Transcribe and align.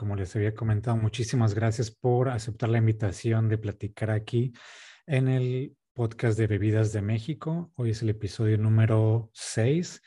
como 0.00 0.16
les 0.16 0.34
había 0.34 0.54
comentado, 0.54 0.96
muchísimas 0.96 1.52
gracias 1.52 1.90
por 1.90 2.30
aceptar 2.30 2.70
la 2.70 2.78
invitación 2.78 3.50
de 3.50 3.58
platicar 3.58 4.10
aquí 4.10 4.54
en 5.06 5.28
el 5.28 5.76
podcast 5.92 6.38
de 6.38 6.46
Bebidas 6.46 6.94
de 6.94 7.02
México. 7.02 7.70
Hoy 7.74 7.90
es 7.90 8.00
el 8.00 8.08
episodio 8.08 8.56
número 8.56 9.28
6 9.34 10.00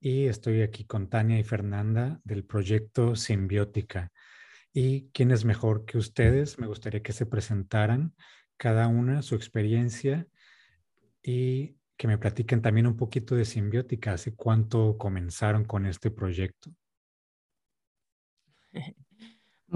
y 0.00 0.26
estoy 0.26 0.62
aquí 0.62 0.84
con 0.84 1.08
Tania 1.08 1.38
y 1.38 1.44
Fernanda 1.44 2.20
del 2.24 2.44
proyecto 2.44 3.14
Simbiótica. 3.14 4.10
¿Y 4.72 5.10
quién 5.10 5.30
es 5.30 5.44
mejor 5.44 5.84
que 5.84 5.96
ustedes? 5.96 6.58
Me 6.58 6.66
gustaría 6.66 7.04
que 7.04 7.12
se 7.12 7.24
presentaran 7.24 8.16
cada 8.56 8.88
una 8.88 9.22
su 9.22 9.36
experiencia 9.36 10.26
y 11.22 11.76
que 11.96 12.08
me 12.08 12.18
platiquen 12.18 12.62
también 12.62 12.88
un 12.88 12.96
poquito 12.96 13.36
de 13.36 13.44
Simbiótica, 13.44 14.14
hace 14.14 14.34
cuánto 14.34 14.98
comenzaron 14.98 15.64
con 15.64 15.86
este 15.86 16.10
proyecto. 16.10 16.72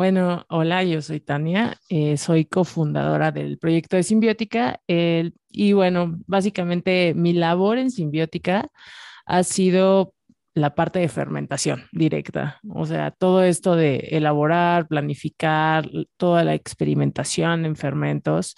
Bueno, 0.01 0.47
hola, 0.49 0.83
yo 0.83 1.03
soy 1.03 1.21
Tania, 1.21 1.77
eh, 1.91 2.17
soy 2.17 2.47
cofundadora 2.47 3.33
del 3.33 3.59
proyecto 3.59 3.97
de 3.97 4.03
Simbiótica 4.03 4.81
y 4.87 5.73
bueno, 5.75 6.19
básicamente 6.27 7.13
mi 7.15 7.35
labor 7.35 7.77
en 7.77 7.91
Simbiótica 7.91 8.71
ha 9.27 9.43
sido 9.43 10.15
la 10.55 10.75
parte 10.75 11.01
de 11.01 11.09
fermentación 11.11 11.85
directa, 11.93 12.61
o 12.67 12.87
sea, 12.87 13.11
todo 13.11 13.43
esto 13.43 13.77
de 13.77 14.09
elaborar, 14.13 14.89
planificar, 14.89 15.87
toda 16.17 16.45
la 16.45 16.55
experimentación 16.55 17.67
en 17.67 17.77
fermentos 17.77 18.55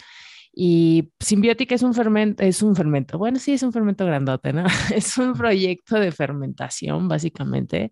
y 0.54 1.10
Simbiótica 1.18 1.74
es 1.74 1.82
un 1.82 1.94
fermento, 1.94 2.42
es 2.42 2.62
un 2.62 2.76
fermento, 2.76 3.16
bueno, 3.18 3.38
sí, 3.38 3.52
es 3.52 3.62
un 3.62 3.72
fermento 3.72 4.04
grandote, 4.04 4.52
¿no? 4.52 4.64
Es 4.94 5.16
un 5.16 5.32
proyecto 5.32 5.98
de 5.98 6.12
fermentación, 6.12 7.08
básicamente, 7.08 7.90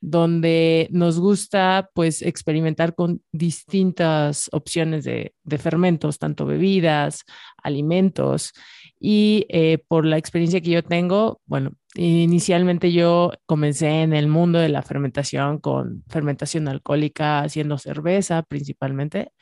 donde 0.00 0.88
nos 0.90 1.20
gusta, 1.20 1.90
pues, 1.94 2.22
experimentar 2.22 2.94
con 2.94 3.20
distintas 3.32 4.48
opciones 4.52 5.04
de, 5.04 5.34
de 5.44 5.58
fermentos, 5.58 6.18
tanto 6.18 6.46
bebidas, 6.46 7.24
alimentos. 7.62 8.52
Y 9.00 9.46
eh, 9.50 9.78
por 9.86 10.06
la 10.06 10.16
experiencia 10.18 10.60
que 10.60 10.70
yo 10.70 10.82
tengo, 10.82 11.40
bueno, 11.46 11.72
inicialmente 11.94 12.92
yo 12.92 13.32
comencé 13.46 14.02
en 14.02 14.12
el 14.14 14.28
mundo 14.28 14.58
de 14.58 14.68
la 14.68 14.82
fermentación 14.82 15.58
con 15.58 16.04
fermentación 16.08 16.68
alcohólica, 16.68 17.40
haciendo 17.40 17.76
cerveza 17.78 18.42
principalmente. 18.42 19.32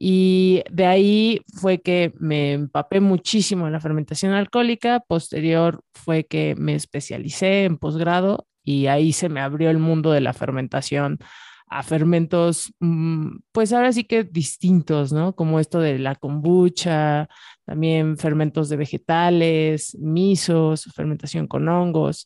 Y 0.00 0.62
de 0.70 0.86
ahí 0.86 1.40
fue 1.60 1.80
que 1.80 2.14
me 2.20 2.52
empapé 2.52 3.00
muchísimo 3.00 3.66
en 3.66 3.72
la 3.72 3.80
fermentación 3.80 4.32
alcohólica. 4.32 5.00
Posterior 5.00 5.82
fue 5.92 6.24
que 6.24 6.54
me 6.56 6.74
especialicé 6.74 7.64
en 7.64 7.78
posgrado 7.78 8.46
y 8.62 8.86
ahí 8.86 9.12
se 9.12 9.28
me 9.28 9.40
abrió 9.40 9.70
el 9.70 9.78
mundo 9.78 10.12
de 10.12 10.20
la 10.20 10.32
fermentación 10.32 11.18
a 11.66 11.82
fermentos, 11.82 12.72
mm, 12.80 13.38
pues 13.52 13.72
ahora 13.72 13.92
sí 13.92 14.04
que 14.04 14.24
distintos, 14.24 15.12
¿no? 15.12 15.34
Como 15.34 15.60
esto 15.60 15.80
de 15.80 15.98
la 15.98 16.14
kombucha, 16.14 17.28
también 17.66 18.16
fermentos 18.18 18.68
de 18.68 18.76
vegetales, 18.76 19.96
misos, 19.98 20.84
fermentación 20.94 21.46
con 21.46 21.68
hongos. 21.68 22.24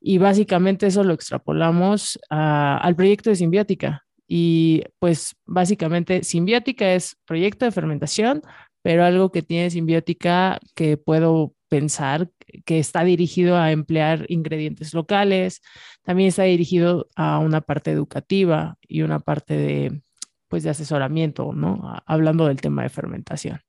Y 0.00 0.18
básicamente 0.18 0.86
eso 0.88 1.04
lo 1.04 1.14
extrapolamos 1.14 2.18
al 2.28 2.96
proyecto 2.96 3.30
de 3.30 3.36
simbiótica, 3.36 4.04
y 4.34 4.84
pues 4.98 5.36
básicamente 5.44 6.24
simbiótica 6.24 6.94
es 6.94 7.18
proyecto 7.26 7.66
de 7.66 7.70
fermentación, 7.70 8.40
pero 8.80 9.04
algo 9.04 9.30
que 9.30 9.42
tiene 9.42 9.68
simbiótica 9.68 10.58
que 10.74 10.96
puedo 10.96 11.52
pensar 11.68 12.30
que 12.64 12.78
está 12.78 13.04
dirigido 13.04 13.58
a 13.58 13.72
emplear 13.72 14.24
ingredientes 14.28 14.94
locales, 14.94 15.60
también 16.00 16.30
está 16.30 16.44
dirigido 16.44 17.10
a 17.14 17.40
una 17.40 17.60
parte 17.60 17.90
educativa 17.90 18.78
y 18.88 19.02
una 19.02 19.20
parte 19.20 19.54
de 19.54 20.00
pues 20.48 20.62
de 20.62 20.70
asesoramiento, 20.70 21.52
¿no? 21.52 22.00
Hablando 22.06 22.46
del 22.46 22.62
tema 22.62 22.84
de 22.84 22.88
fermentación. 22.88 23.60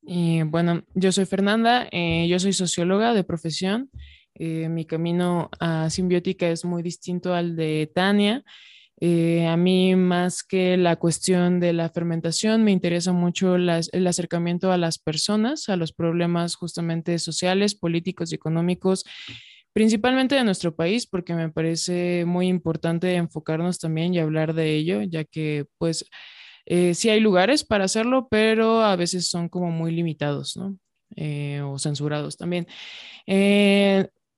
Y 0.00 0.42
bueno, 0.44 0.84
yo 0.94 1.12
soy 1.12 1.26
Fernanda, 1.26 1.86
eh, 1.92 2.28
yo 2.28 2.38
soy 2.38 2.54
socióloga 2.54 3.12
de 3.12 3.24
profesión. 3.24 3.90
Eh, 4.34 4.70
mi 4.70 4.86
camino 4.86 5.50
a 5.60 5.90
simbiótica 5.90 6.48
es 6.48 6.64
muy 6.64 6.82
distinto 6.82 7.34
al 7.34 7.56
de 7.56 7.92
Tania. 7.94 8.42
Eh, 9.04 9.48
a 9.48 9.56
mí, 9.56 9.96
más 9.96 10.44
que 10.44 10.76
la 10.76 10.94
cuestión 10.94 11.58
de 11.58 11.72
la 11.72 11.88
fermentación, 11.88 12.62
me 12.62 12.70
interesa 12.70 13.12
mucho 13.12 13.56
el 13.56 14.06
acercamiento 14.06 14.70
a 14.70 14.78
las 14.78 15.00
personas, 15.00 15.68
a 15.68 15.74
los 15.74 15.92
problemas 15.92 16.54
justamente 16.54 17.18
sociales, 17.18 17.74
políticos 17.74 18.30
y 18.30 18.36
económicos, 18.36 19.04
principalmente 19.72 20.36
de 20.36 20.44
nuestro 20.44 20.76
país, 20.76 21.08
porque 21.08 21.34
me 21.34 21.50
parece 21.50 22.24
muy 22.26 22.46
importante 22.46 23.16
enfocarnos 23.16 23.80
también 23.80 24.14
y 24.14 24.20
hablar 24.20 24.54
de 24.54 24.76
ello, 24.76 25.02
ya 25.02 25.24
que 25.24 25.66
pues 25.78 26.04
eh, 26.66 26.94
sí 26.94 27.10
hay 27.10 27.18
lugares 27.18 27.64
para 27.64 27.86
hacerlo, 27.86 28.28
pero 28.30 28.82
a 28.82 28.94
veces 28.94 29.26
son 29.26 29.48
como 29.48 29.72
muy 29.72 29.90
limitados, 29.90 30.56
¿no? 30.56 30.78
Eh, 31.16 31.60
o 31.60 31.76
censurados 31.80 32.36
también. 32.36 32.68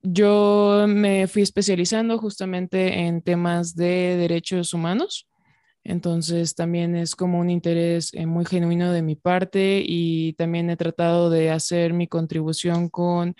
Yo 0.07 0.85
me 0.87 1.27
fui 1.29 1.41
especializando 1.41 2.19
justamente 2.19 3.07
en 3.07 3.23
temas 3.23 3.75
de 3.75 4.17
derechos 4.19 4.75
humanos. 4.75 5.27
Entonces 5.83 6.55
también 6.55 6.95
es 6.97 7.17
como 7.17 7.41
un 7.41 7.51
interés 7.51 8.13
eh, 8.15 8.27
muy 8.27 8.45
genuino 8.45 8.93
de 8.93 9.03
mi 9.03 9.17
parte 9.17 9.83
y 9.87 10.35
también 10.35 10.69
he 10.71 10.77
tratado 10.77 11.31
de 11.31 11.51
hacer 11.51 11.95
mi 11.95 12.07
contribución 12.07 12.91
con, 12.91 13.35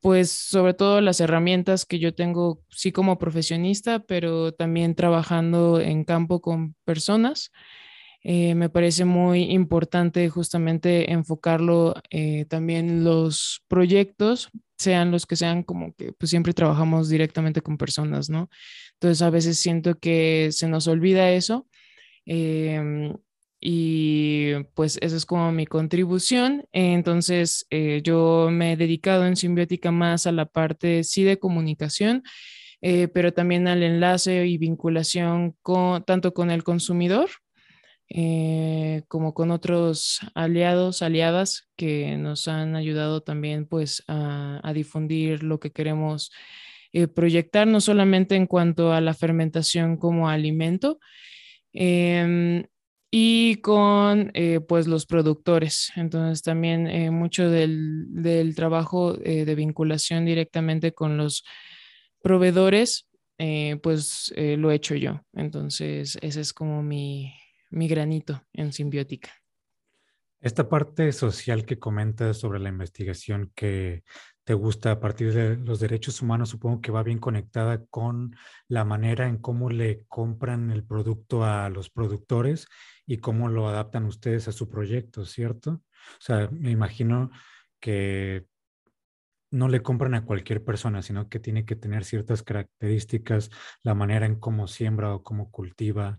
pues 0.00 0.30
sobre 0.30 0.74
todo 0.74 1.00
las 1.00 1.20
herramientas 1.20 1.86
que 1.86 1.98
yo 1.98 2.14
tengo, 2.14 2.62
sí 2.70 2.92
como 2.92 3.18
profesionista, 3.18 4.00
pero 4.00 4.52
también 4.52 4.94
trabajando 4.94 5.80
en 5.80 6.04
campo 6.04 6.40
con 6.40 6.76
personas. 6.84 7.50
Eh, 8.22 8.54
me 8.54 8.68
parece 8.68 9.04
muy 9.04 9.44
importante 9.44 10.28
justamente 10.28 11.10
enfocarlo 11.10 11.94
eh, 12.10 12.44
también 12.46 13.02
los 13.02 13.64
proyectos 13.66 14.50
sean 14.76 15.10
los 15.10 15.26
que 15.26 15.36
sean, 15.36 15.62
como 15.62 15.94
que 15.94 16.12
pues 16.12 16.30
siempre 16.30 16.52
trabajamos 16.54 17.08
directamente 17.08 17.62
con 17.62 17.78
personas, 17.78 18.30
¿no? 18.30 18.50
Entonces 18.94 19.22
a 19.22 19.30
veces 19.30 19.58
siento 19.58 19.98
que 19.98 20.50
se 20.52 20.68
nos 20.68 20.88
olvida 20.88 21.30
eso. 21.30 21.66
Em, 22.26 23.14
y 23.60 24.54
pues 24.74 24.98
esa 25.02 25.16
es 25.16 25.26
como 25.26 25.52
mi 25.52 25.66
contribución. 25.66 26.64
Entonces 26.72 27.66
eh, 27.70 28.00
yo 28.02 28.48
me 28.50 28.72
he 28.72 28.76
dedicado 28.76 29.26
en 29.26 29.36
Simbiótica 29.36 29.90
más 29.92 30.26
a 30.26 30.32
la 30.32 30.46
parte 30.46 31.04
sí 31.04 31.24
de 31.24 31.38
comunicación, 31.38 32.22
eh, 32.82 33.08
pero 33.08 33.32
también 33.32 33.68
al 33.68 33.82
enlace 33.82 34.46
y 34.46 34.58
vinculación 34.58 35.56
con, 35.62 36.04
tanto 36.04 36.32
con 36.34 36.50
el 36.50 36.64
consumidor 36.64 37.28
eh, 38.12 39.04
como 39.06 39.34
con 39.34 39.52
otros 39.52 40.18
aliados, 40.34 41.00
aliadas 41.00 41.68
que 41.76 42.16
nos 42.16 42.48
han 42.48 42.74
ayudado 42.74 43.20
también 43.22 43.66
pues 43.66 44.02
a, 44.08 44.72
difundir 44.74 45.44
lo 45.44 45.60
que 45.60 45.70
queremos 45.70 46.32
eh, 46.92 47.06
proyectar, 47.06 47.68
no 47.68 47.80
solamente 47.80 48.34
en 48.34 48.46
cuanto 48.48 48.92
a 48.92 49.00
la 49.00 49.14
fermentación 49.14 49.96
como 49.96 50.28
alimento, 50.28 50.98
em, 51.72 52.64
y 53.12 53.56
con 53.56 54.30
eh, 54.34 54.60
pues 54.60 54.88
los 54.88 55.06
productores. 55.06 55.92
Entonces 55.96 56.42
también 56.42 57.14
mucho 57.14 57.48
del, 57.50 58.06
del 58.08 58.54
trabajo 58.56 59.14
de 59.14 59.54
vinculación 59.54 60.24
directamente 60.24 60.92
con 60.92 61.16
los 61.16 61.44
proveedores, 62.22 63.08
pues 63.82 64.32
lo 64.36 64.70
he 64.70 64.74
hecho 64.76 64.94
yo. 64.96 65.22
Entonces 65.34 66.18
ese 66.22 66.40
es 66.40 66.52
como 66.52 66.82
mi, 66.82 67.32
mi 67.70 67.88
granito 67.88 68.42
en 68.52 68.72
simbiótica. 68.72 69.30
Esta 70.40 70.68
parte 70.70 71.12
social 71.12 71.66
que 71.66 71.78
comentas 71.78 72.38
sobre 72.38 72.60
la 72.60 72.70
investigación 72.70 73.52
que 73.54 74.04
te 74.44 74.54
gusta 74.54 74.92
a 74.92 75.00
partir 75.00 75.34
de 75.34 75.56
los 75.56 75.80
derechos 75.80 76.22
humanos, 76.22 76.48
supongo 76.48 76.80
que 76.80 76.90
va 76.90 77.02
bien 77.02 77.18
conectada 77.18 77.84
con 77.86 78.34
la 78.66 78.86
manera 78.86 79.28
en 79.28 79.36
cómo 79.36 79.68
le 79.68 80.06
compran 80.08 80.70
el 80.70 80.82
producto 80.82 81.44
a 81.44 81.68
los 81.68 81.90
productores 81.90 82.68
y 83.06 83.18
cómo 83.18 83.48
lo 83.48 83.68
adaptan 83.68 84.06
ustedes 84.06 84.48
a 84.48 84.52
su 84.52 84.70
proyecto, 84.70 85.26
¿cierto? 85.26 85.72
O 85.72 86.20
sea, 86.20 86.48
me 86.50 86.70
imagino 86.70 87.30
que 87.78 88.46
no 89.50 89.68
le 89.68 89.82
compran 89.82 90.14
a 90.14 90.24
cualquier 90.24 90.64
persona, 90.64 91.02
sino 91.02 91.28
que 91.28 91.38
tiene 91.38 91.66
que 91.66 91.76
tener 91.76 92.04
ciertas 92.04 92.42
características, 92.42 93.50
la 93.82 93.94
manera 93.94 94.24
en 94.24 94.36
cómo 94.36 94.68
siembra 94.68 95.14
o 95.14 95.22
cómo 95.22 95.50
cultiva 95.50 96.18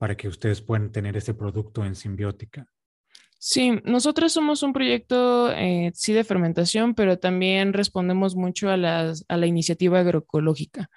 para 0.00 0.16
que 0.16 0.28
ustedes 0.28 0.62
puedan 0.62 0.92
tener 0.92 1.14
ese 1.18 1.34
producto 1.34 1.84
en 1.84 1.94
simbiótica? 1.94 2.66
Sí, 3.38 3.72
nosotros 3.84 4.32
somos 4.32 4.62
un 4.62 4.72
proyecto, 4.72 5.52
eh, 5.52 5.92
sí, 5.94 6.14
de 6.14 6.24
fermentación, 6.24 6.94
pero 6.94 7.18
también 7.18 7.74
respondemos 7.74 8.34
mucho 8.34 8.70
a, 8.70 8.78
la 8.78 9.46
iniciativa 9.46 10.00
agroecológica. 10.00 10.88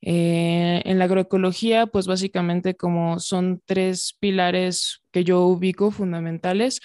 Eh, 0.00 0.80
en 0.86 0.98
la 0.98 1.04
agroecología, 1.04 1.88
pues 1.88 2.06
básicamente 2.06 2.74
como 2.74 3.18
son 3.18 3.60
tres 3.66 4.16
pilares 4.18 5.02
que 5.12 5.24
yo 5.24 5.42
ubico 5.42 5.90
fundamentales. 5.90 6.80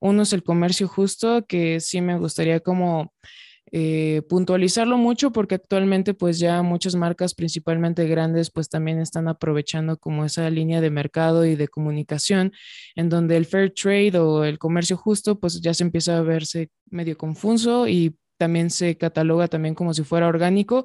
Uno 0.00 0.22
es 0.22 0.32
el 0.32 0.44
comercio 0.44 0.86
justo, 0.86 1.46
que 1.46 1.80
sí 1.80 2.00
me 2.00 2.16
gustaría 2.16 2.60
como 2.60 3.12
eh, 3.72 4.22
puntualizarlo 4.28 4.96
mucho 4.96 5.32
porque 5.32 5.56
actualmente 5.56 6.14
pues 6.14 6.38
ya 6.38 6.62
muchas 6.62 6.94
marcas 6.94 7.34
principalmente 7.34 8.06
grandes 8.06 8.50
pues 8.50 8.68
también 8.68 8.98
están 8.98 9.28
aprovechando 9.28 9.98
como 9.98 10.24
esa 10.24 10.48
línea 10.50 10.80
de 10.80 10.90
mercado 10.90 11.44
y 11.44 11.56
de 11.56 11.68
comunicación 11.68 12.52
en 12.94 13.08
donde 13.08 13.36
el 13.36 13.46
fair 13.46 13.72
trade 13.74 14.18
o 14.18 14.44
el 14.44 14.58
comercio 14.58 14.96
justo 14.96 15.38
pues 15.38 15.60
ya 15.60 15.74
se 15.74 15.84
empieza 15.84 16.18
a 16.18 16.22
verse 16.22 16.70
medio 16.90 17.18
confuso 17.18 17.88
y 17.88 18.16
también 18.38 18.70
se 18.70 18.96
cataloga 18.96 19.48
también 19.48 19.74
como 19.74 19.92
si 19.92 20.04
fuera 20.04 20.28
orgánico. 20.28 20.84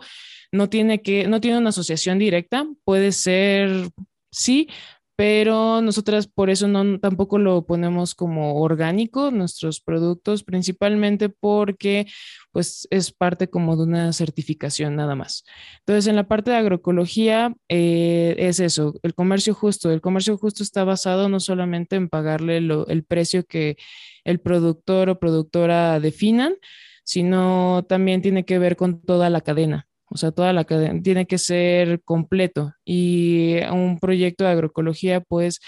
No 0.51 0.69
tiene 0.69 1.01
que, 1.01 1.27
no 1.27 1.39
tiene 1.39 1.57
una 1.57 1.69
asociación 1.69 2.19
directa, 2.19 2.67
puede 2.83 3.11
ser 3.11 3.89
sí, 4.31 4.67
pero 5.15 5.81
nosotras 5.81 6.27
por 6.27 6.49
eso 6.49 6.67
no 6.67 6.99
tampoco 6.99 7.37
lo 7.37 7.65
ponemos 7.65 8.15
como 8.15 8.61
orgánico 8.61 9.31
nuestros 9.31 9.79
productos, 9.79 10.43
principalmente 10.43 11.29
porque 11.29 12.07
pues 12.51 12.87
es 12.89 13.11
parte 13.11 13.49
como 13.49 13.75
de 13.75 13.83
una 13.83 14.13
certificación 14.13 14.95
nada 14.95 15.15
más. 15.15 15.43
Entonces, 15.79 16.07
en 16.07 16.15
la 16.15 16.27
parte 16.27 16.51
de 16.51 16.57
agroecología 16.57 17.55
eh, 17.69 18.35
es 18.37 18.59
eso, 18.59 18.95
el 19.03 19.13
comercio 19.13 19.53
justo. 19.53 19.91
El 19.91 20.01
comercio 20.01 20.37
justo 20.37 20.63
está 20.63 20.83
basado 20.83 21.29
no 21.29 21.39
solamente 21.39 21.95
en 21.95 22.09
pagarle 22.09 22.57
el 22.57 23.03
precio 23.07 23.45
que 23.45 23.77
el 24.23 24.39
productor 24.39 25.09
o 25.09 25.19
productora 25.19 25.99
definan, 25.99 26.55
sino 27.03 27.85
también 27.87 28.21
tiene 28.21 28.45
que 28.45 28.59
ver 28.59 28.75
con 28.75 29.01
toda 29.01 29.29
la 29.29 29.41
cadena. 29.41 29.87
O 30.13 30.17
sea, 30.17 30.31
toda 30.31 30.53
la 30.53 30.63
cadena 30.63 31.01
tiene 31.01 31.25
que 31.25 31.39
ser 31.39 32.01
completo. 32.03 32.73
Y 32.85 33.57
un 33.71 33.99
proyecto 33.99 34.43
de 34.43 34.51
agroecología, 34.51 35.21
pues, 35.21 35.59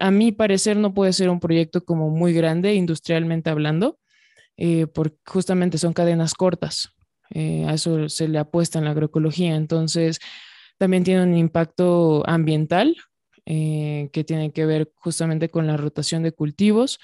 a 0.00 0.10
mi 0.10 0.32
parecer, 0.32 0.76
no 0.76 0.94
puede 0.94 1.12
ser 1.12 1.28
un 1.28 1.40
proyecto 1.40 1.84
como 1.84 2.10
muy 2.10 2.32
grande, 2.32 2.74
industrialmente 2.74 3.50
hablando, 3.50 3.98
eh, 4.56 4.86
porque 4.86 5.18
justamente 5.26 5.78
son 5.78 5.92
cadenas 5.92 6.34
cortas. 6.34 6.90
Eh, 7.30 7.66
a 7.68 7.74
eso 7.74 8.08
se 8.08 8.26
le 8.28 8.38
apuesta 8.38 8.78
en 8.78 8.86
la 8.86 8.92
agroecología. 8.92 9.54
Entonces, 9.54 10.18
también 10.78 11.04
tiene 11.04 11.22
un 11.22 11.36
impacto 11.36 12.22
ambiental 12.26 12.96
eh, 13.44 14.08
que 14.12 14.24
tiene 14.24 14.52
que 14.52 14.66
ver 14.66 14.90
justamente 14.96 15.50
con 15.50 15.66
la 15.66 15.76
rotación 15.76 16.22
de 16.22 16.32
cultivos 16.32 16.98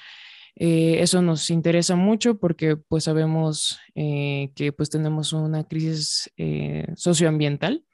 eh, 0.57 0.99
eso 1.01 1.21
nos 1.21 1.51
interesa 1.51 1.97
mucho 1.97 2.39
porque 2.39 2.77
pues 2.77 3.05
sabemos 3.05 3.81
eh, 3.95 4.53
que 4.55 4.73
pues 4.73 4.89
tenemos 4.89 5.33
una 5.33 5.65
crisis 5.65 6.31
eh, 6.37 6.87
socioambiental 6.95 7.85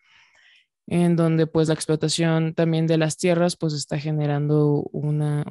en 0.87 1.17
donde 1.17 1.47
pues 1.47 1.69
la 1.69 1.75
explotación 1.75 2.55
también 2.55 2.87
de 2.87 2.99
las 2.99 3.17
tierras 3.17 3.57
pues 3.57 3.73
está 3.73 3.99
generando 3.99 4.83
una, 4.93 5.45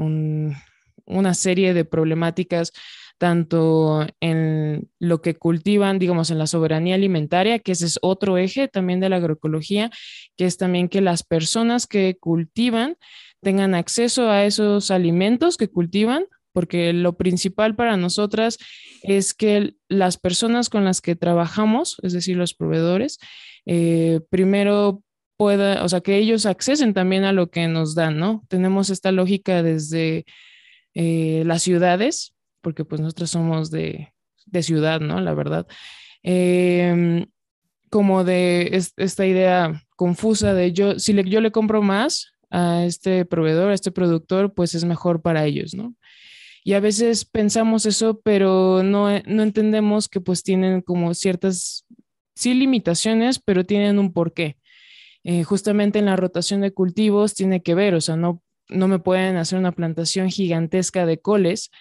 una 1.05 1.33
serie 1.33 1.73
de 1.73 1.85
problemáticas 1.85 2.73
tanto 3.17 4.07
en 4.21 4.89
lo 4.97 5.21
que 5.21 5.35
cultivan, 5.35 5.99
digamos, 5.99 6.31
en 6.31 6.37
la 6.37 6.47
soberanía 6.47 6.95
alimentaria, 6.95 7.59
que 7.59 7.73
ese 7.73 7.85
es 7.85 7.99
otro 8.01 8.37
eje 8.37 8.69
también 8.69 9.01
de 9.01 9.09
la 9.09 9.17
agroecología, 9.17 9.91
que 10.37 10.45
es 10.45 10.57
también 10.57 10.87
que 10.87 11.01
las 11.01 11.23
personas 11.23 11.85
que 11.85 12.17
cultivan 12.17 12.95
tengan 13.41 13.75
acceso 13.75 14.29
a 14.29 14.45
esos 14.45 14.89
alimentos 14.89 15.57
que 15.57 15.67
cultivan 15.67 16.25
porque 16.59 16.91
lo 16.91 17.15
principal 17.15 17.73
para 17.73 17.95
nosotras 17.95 18.57
es 19.01 19.33
que 19.33 19.75
las 19.87 20.17
personas 20.17 20.69
con 20.69 20.83
las 20.83 20.99
que 20.99 21.15
trabajamos, 21.15 21.95
es 22.03 22.11
decir, 22.11 22.35
los 22.35 22.53
proveedores, 22.53 23.17
eh, 23.65 24.19
primero 24.29 25.01
pueda, 25.37 25.85
o 25.85 25.87
sea, 25.87 26.01
que 26.01 26.17
ellos 26.17 26.45
accesen 26.45 26.93
también 26.93 27.23
a 27.23 27.31
lo 27.31 27.49
que 27.49 27.69
nos 27.69 27.95
dan, 27.95 28.19
¿no? 28.19 28.43
Tenemos 28.49 28.89
esta 28.89 29.13
lógica 29.13 29.63
desde 29.63 30.25
eh, 30.95 31.43
las 31.45 31.61
ciudades, 31.61 32.35
porque 32.59 32.83
pues 32.83 32.99
nosotros 32.99 33.31
somos 33.31 33.71
de, 33.71 34.11
ciudad, 34.61 34.99
¿no? 34.99 35.21
La 35.21 35.33
verdad. 35.33 35.65
Em, 36.23 37.25
como 37.89 38.25
de 38.25 38.83
esta 38.97 39.25
idea 39.25 39.81
confusa 39.95 40.53
de 40.53 40.73
yo, 40.73 40.99
si 40.99 41.13
yo 41.23 41.39
le 41.39 41.51
compro 41.51 41.81
más 41.81 42.33
a 42.51 42.83
este 42.83 43.23
proveedor, 43.23 43.71
a 43.71 43.75
este 43.75 43.93
productor, 43.93 44.53
pues 44.53 44.75
es 44.75 44.83
mejor 44.83 45.21
para 45.21 45.45
ellos, 45.45 45.73
¿no? 45.73 45.95
Y 46.63 46.73
a 46.73 46.79
veces 46.79 47.25
pensamos 47.25 47.85
eso, 47.85 48.19
pero 48.21 48.83
no, 48.83 49.09
entendemos 49.09 50.07
que 50.07 50.21
pues 50.21 50.43
tienen 50.43 50.81
como 50.81 51.13
ciertas, 51.13 51.85
sí 52.35 52.53
limitaciones, 52.53 53.39
pero 53.39 53.65
tienen 53.65 53.99
un 53.99 54.13
porqué. 54.13 54.57
Eh, 55.23 55.43
justamente 55.43 55.99
en 55.99 56.05
la 56.05 56.15
rotación 56.15 56.61
de 56.61 56.71
cultivos 56.71 57.33
tiene 57.33 57.61
que 57.61 57.75
ver, 57.75 57.93
o 57.93 58.01
sea, 58.01 58.15
no, 58.15 58.41
no 58.69 58.87
me 58.87 58.99
pueden 58.99 59.37
hacer 59.37 59.59
una 59.59 59.73
plantación 59.73 60.29
gigantesca 60.29 61.05
de 61.05 61.19
coles, 61.19 61.71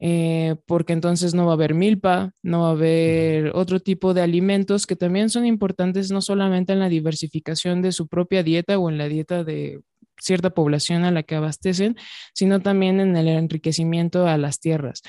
eh, 0.00 0.56
porque 0.66 0.92
entonces 0.92 1.34
no 1.34 1.46
va 1.46 1.52
a 1.52 1.54
haber 1.54 1.74
milpa, 1.74 2.32
no 2.42 2.62
va 2.62 2.68
a 2.68 2.72
haber 2.72 3.52
otro 3.54 3.80
tipo 3.80 4.12
de 4.12 4.22
alimentos 4.22 4.86
que 4.86 4.96
también 4.96 5.30
son 5.30 5.46
importantes 5.46 6.10
no 6.10 6.20
solamente 6.20 6.72
en 6.72 6.80
la 6.80 6.88
diversificación 6.88 7.80
de 7.80 7.92
su 7.92 8.08
propia 8.08 8.42
dieta 8.42 8.78
o 8.78 8.90
en 8.90 8.98
la 8.98 9.08
dieta 9.08 9.44
de 9.44 9.80
cierta 10.20 10.50
población 10.50 11.04
a 11.04 11.10
la 11.10 11.22
que 11.22 11.34
abastecen, 11.34 11.96
sino 12.34 12.60
también 12.60 13.00
en 13.00 13.16
el 13.16 13.28
enriquecimiento 13.28 14.26
a 14.26 14.38
las 14.38 14.60
tierras. 14.60 15.02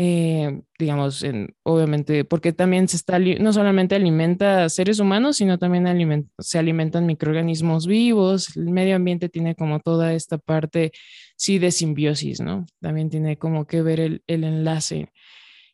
Eh, 0.00 0.60
digamos, 0.78 1.24
obviamente, 1.64 2.24
porque 2.24 2.52
también 2.52 2.86
se 2.86 2.96
está, 2.96 3.18
no 3.18 3.52
solamente 3.52 3.96
alimenta 3.96 4.64
a 4.64 4.68
seres 4.68 5.00
humanos, 5.00 5.38
sino 5.38 5.58
también 5.58 6.30
se 6.38 6.58
alimentan 6.58 7.04
microorganismos 7.04 7.88
vivos, 7.88 8.56
el 8.56 8.70
medio 8.70 8.94
ambiente 8.94 9.28
tiene 9.28 9.56
como 9.56 9.80
toda 9.80 10.12
esta 10.12 10.38
parte, 10.38 10.92
sí, 11.36 11.58
de 11.58 11.72
simbiosis, 11.72 12.40
¿no? 12.40 12.64
También 12.80 13.10
tiene 13.10 13.38
como 13.38 13.66
que 13.66 13.82
ver 13.82 13.98
el, 13.98 14.22
enlace 14.28 15.10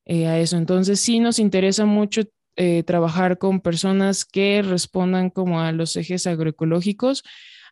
eh, 0.06 0.26
a 0.26 0.38
eso. 0.38 0.56
Entonces, 0.56 1.00
sí 1.00 1.20
nos 1.20 1.38
interesa 1.38 1.84
mucho 1.84 2.22
eh, 2.56 2.82
trabajar 2.84 3.36
con 3.36 3.60
personas 3.60 4.24
que 4.24 4.62
respondan 4.62 5.28
como 5.28 5.60
a 5.60 5.72
los 5.72 5.96
ejes 5.96 6.26
agroecológicos, 6.26 7.24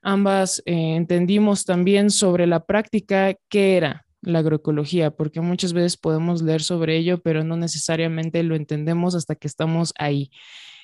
Ambas 0.02 0.62
eh, 0.66 0.96
entendimos 0.96 1.64
también 1.64 2.10
sobre 2.10 2.46
la 2.48 2.66
práctica 2.66 3.34
qué 3.48 3.76
era 3.76 4.04
la 4.20 4.40
agroecología, 4.40 5.10
porque 5.10 5.40
muchas 5.40 5.72
veces 5.72 5.96
podemos 5.96 6.42
leer 6.42 6.62
sobre 6.62 6.96
ello, 6.96 7.20
pero 7.22 7.44
no 7.44 7.56
necesariamente 7.56 8.42
lo 8.42 8.54
entendemos 8.54 9.14
hasta 9.14 9.34
que 9.36 9.48
estamos 9.48 9.92
ahí. 9.98 10.30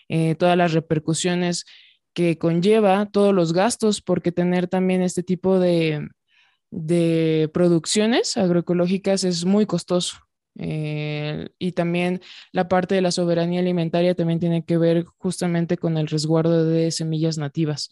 Eh, 0.08 0.34
todas 0.36 0.56
las 0.56 0.72
repercusiones 0.72 1.64
que 2.14 2.38
conlleva, 2.38 3.06
todos 3.06 3.34
los 3.34 3.52
gastos, 3.52 4.00
porque 4.02 4.32
tener 4.32 4.68
también 4.68 5.02
este 5.02 5.22
tipo 5.22 5.58
de, 5.58 6.08
producciones 7.52 8.36
agroecológicas 8.36 9.24
es 9.24 9.44
muy 9.44 9.66
costoso. 9.66 10.18
Eh, 10.60 11.48
y 11.58 11.72
también 11.72 12.20
la 12.50 12.68
parte 12.68 12.96
de 12.96 13.00
la 13.00 13.12
soberanía 13.12 13.60
alimentaria 13.60 14.14
también 14.16 14.40
tiene 14.40 14.64
que 14.64 14.76
ver 14.76 15.04
justamente 15.18 15.76
con 15.76 15.96
el 15.96 16.08
resguardo 16.08 16.64
de 16.64 16.90
semillas 16.90 17.38
nativas. 17.38 17.90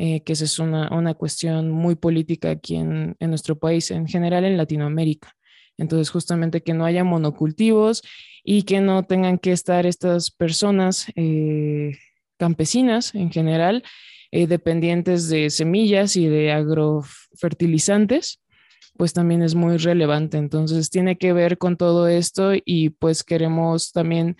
Eh, 0.00 0.22
que 0.22 0.34
esa 0.34 0.44
es 0.44 0.60
una, 0.60 0.88
una, 0.96 1.14
cuestión 1.14 1.70
muy 1.70 1.96
política 1.96 2.50
aquí 2.50 2.76
en, 2.76 3.16
en, 3.18 3.30
nuestro 3.30 3.58
país, 3.58 3.90
en 3.90 4.06
general 4.06 4.44
en 4.44 4.56
Latinoamérica. 4.56 5.34
Entonces, 5.76 6.10
justamente 6.10 6.62
que 6.62 6.72
no 6.72 6.84
haya 6.84 7.02
monocultivos 7.02 8.02
y 8.44 8.62
que 8.62 8.80
no 8.80 9.04
tengan 9.04 9.38
que 9.38 9.52
estar 9.52 9.86
estas 9.86 10.30
personas 10.30 11.06
eh, 11.16 11.98
campesinas 12.36 13.14
en 13.14 13.30
general, 13.30 13.82
eh, 14.30 14.46
dependientes 14.46 15.28
de 15.28 15.50
semillas 15.50 16.16
y 16.16 16.26
de 16.26 16.52
agrofertilizantes, 16.52 18.40
pues 18.96 19.12
también 19.12 19.42
es 19.42 19.54
muy 19.54 19.76
relevante. 19.78 20.38
Entonces, 20.38 20.90
tiene 20.90 21.18
que 21.18 21.32
ver 21.32 21.58
con 21.58 21.76
todo 21.76 22.08
esto 22.08 22.52
y 22.64 22.90
pues 22.90 23.22
queremos 23.22 23.92
también 23.92 24.36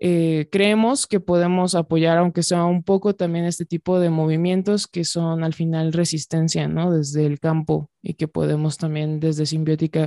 eh, 0.00 0.48
creemos 0.52 1.06
que 1.06 1.20
podemos 1.20 1.74
apoyar, 1.74 2.18
aunque 2.18 2.42
sea 2.42 2.64
un 2.64 2.82
poco, 2.82 3.14
también 3.14 3.44
este 3.44 3.64
tipo 3.64 3.98
de 3.98 4.10
movimientos 4.10 4.86
que 4.86 5.04
son 5.04 5.44
al 5.44 5.54
final 5.54 5.92
resistencia, 5.92 6.68
¿no? 6.68 6.92
Desde 6.92 7.26
el 7.26 7.40
campo 7.40 7.90
y 8.02 8.14
que 8.14 8.28
podemos 8.28 8.76
también 8.78 9.20
desde 9.20 9.46
Simbiótica 9.46 10.06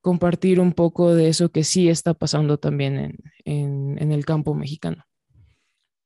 compartir 0.00 0.60
un 0.60 0.72
poco 0.72 1.14
de 1.14 1.28
eso 1.28 1.50
que 1.50 1.62
sí 1.62 1.88
está 1.88 2.14
pasando 2.14 2.58
también 2.58 3.18
en, 3.44 3.98
en 4.00 4.12
el 4.12 4.24
campo 4.24 4.54
mexicano. 4.54 5.04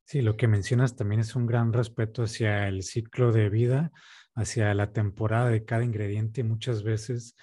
Sí, 0.04 0.20
lo 0.20 0.36
que 0.36 0.48
mencionas 0.48 0.96
también 0.96 1.20
es 1.20 1.34
un 1.34 1.46
gran 1.46 1.72
respeto 1.72 2.24
hacia 2.24 2.68
el 2.68 2.82
ciclo 2.82 3.32
de 3.32 3.48
vida, 3.48 3.90
hacia 4.34 4.74
la 4.74 4.92
temporada 4.92 5.48
de 5.48 5.64
cada 5.64 5.84
ingrediente. 5.84 6.44
Muchas 6.44 6.82
veces 6.82 7.36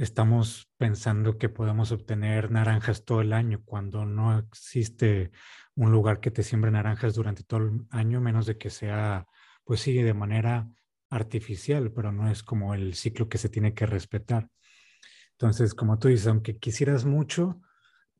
estamos 0.00 0.70
pensando 0.78 1.36
que 1.36 1.50
podemos 1.50 1.92
obtener 1.92 2.50
naranjas 2.50 3.04
todo 3.04 3.20
el 3.20 3.34
año 3.34 3.60
cuando 3.66 4.06
no 4.06 4.38
existe 4.38 5.30
un 5.74 5.92
lugar 5.92 6.20
que 6.20 6.30
te 6.30 6.42
siembre 6.42 6.70
naranjas 6.70 7.14
durante 7.14 7.42
todo 7.42 7.60
el 7.60 7.86
año, 7.90 8.20
menos 8.22 8.46
de 8.46 8.56
que 8.56 8.70
sea, 8.70 9.26
pues 9.62 9.80
sigue 9.80 10.02
de 10.02 10.14
manera 10.14 10.66
artificial, 11.10 11.92
pero 11.92 12.12
no 12.12 12.30
es 12.30 12.42
como 12.42 12.74
el 12.74 12.94
ciclo 12.94 13.28
que 13.28 13.36
se 13.36 13.50
tiene 13.50 13.74
que 13.74 13.84
respetar. 13.84 14.48
Entonces, 15.32 15.74
como 15.74 15.98
tú 15.98 16.08
dices, 16.08 16.28
aunque 16.28 16.58
quisieras 16.58 17.04
mucho 17.04 17.60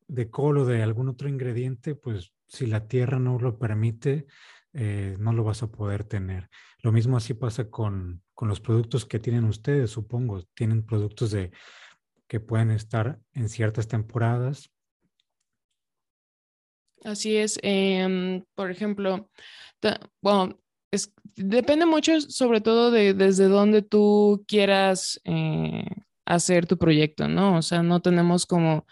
de 0.07 0.29
colo 0.29 0.67
de 0.67 0.83
algún 0.83 1.09
otro 1.09 1.31
ingrediente, 1.31 1.95
pues 1.95 2.35
si 2.47 2.67
la 2.67 2.89
tierra 2.89 3.19
no 3.19 3.39
lo 3.39 3.59
permite, 3.59 4.27
eh, 4.75 5.17
no 5.19 5.33
lo 5.33 5.45
vas 5.45 5.63
a 5.63 5.71
poder 5.71 6.05
tener. 6.05 6.51
Lo 6.83 6.93
mismo 6.93 7.17
así 7.17 7.35
pasa 7.35 7.71
con, 7.71 8.23
con 8.35 8.49
los 8.49 8.61
productos 8.61 9.05
que 9.05 9.19
tienen 9.19 9.45
ustedes, 9.45 9.91
supongo. 9.91 10.43
Tienen 10.55 10.85
productos 10.85 11.31
de, 11.31 11.51
que 12.27 12.41
pueden 12.41 12.71
estar 12.71 13.21
en 13.33 13.49
ciertas 13.49 13.89
temporadas 13.89 14.71
Así 17.05 17.37
es. 17.37 17.59
Em, 17.63 18.45
por 18.55 18.71
ejemplo, 18.71 19.31
bueno, 20.21 20.59
depende 21.37 21.87
mucho 21.87 22.21
sobre 22.21 22.61
todo 22.61 22.91
de 22.91 23.15
desde 23.15 23.45
dónde 23.45 23.83
tú 23.83 24.45
quieras 24.47 25.21
eh, 25.25 25.85
hacer 26.27 26.67
tu 26.67 26.77
proyecto, 26.79 27.29
¿no? 27.29 27.57
O 27.59 27.63
sea, 27.63 27.83
no 27.83 28.01
tenemos 28.01 28.47
como, 28.47 28.87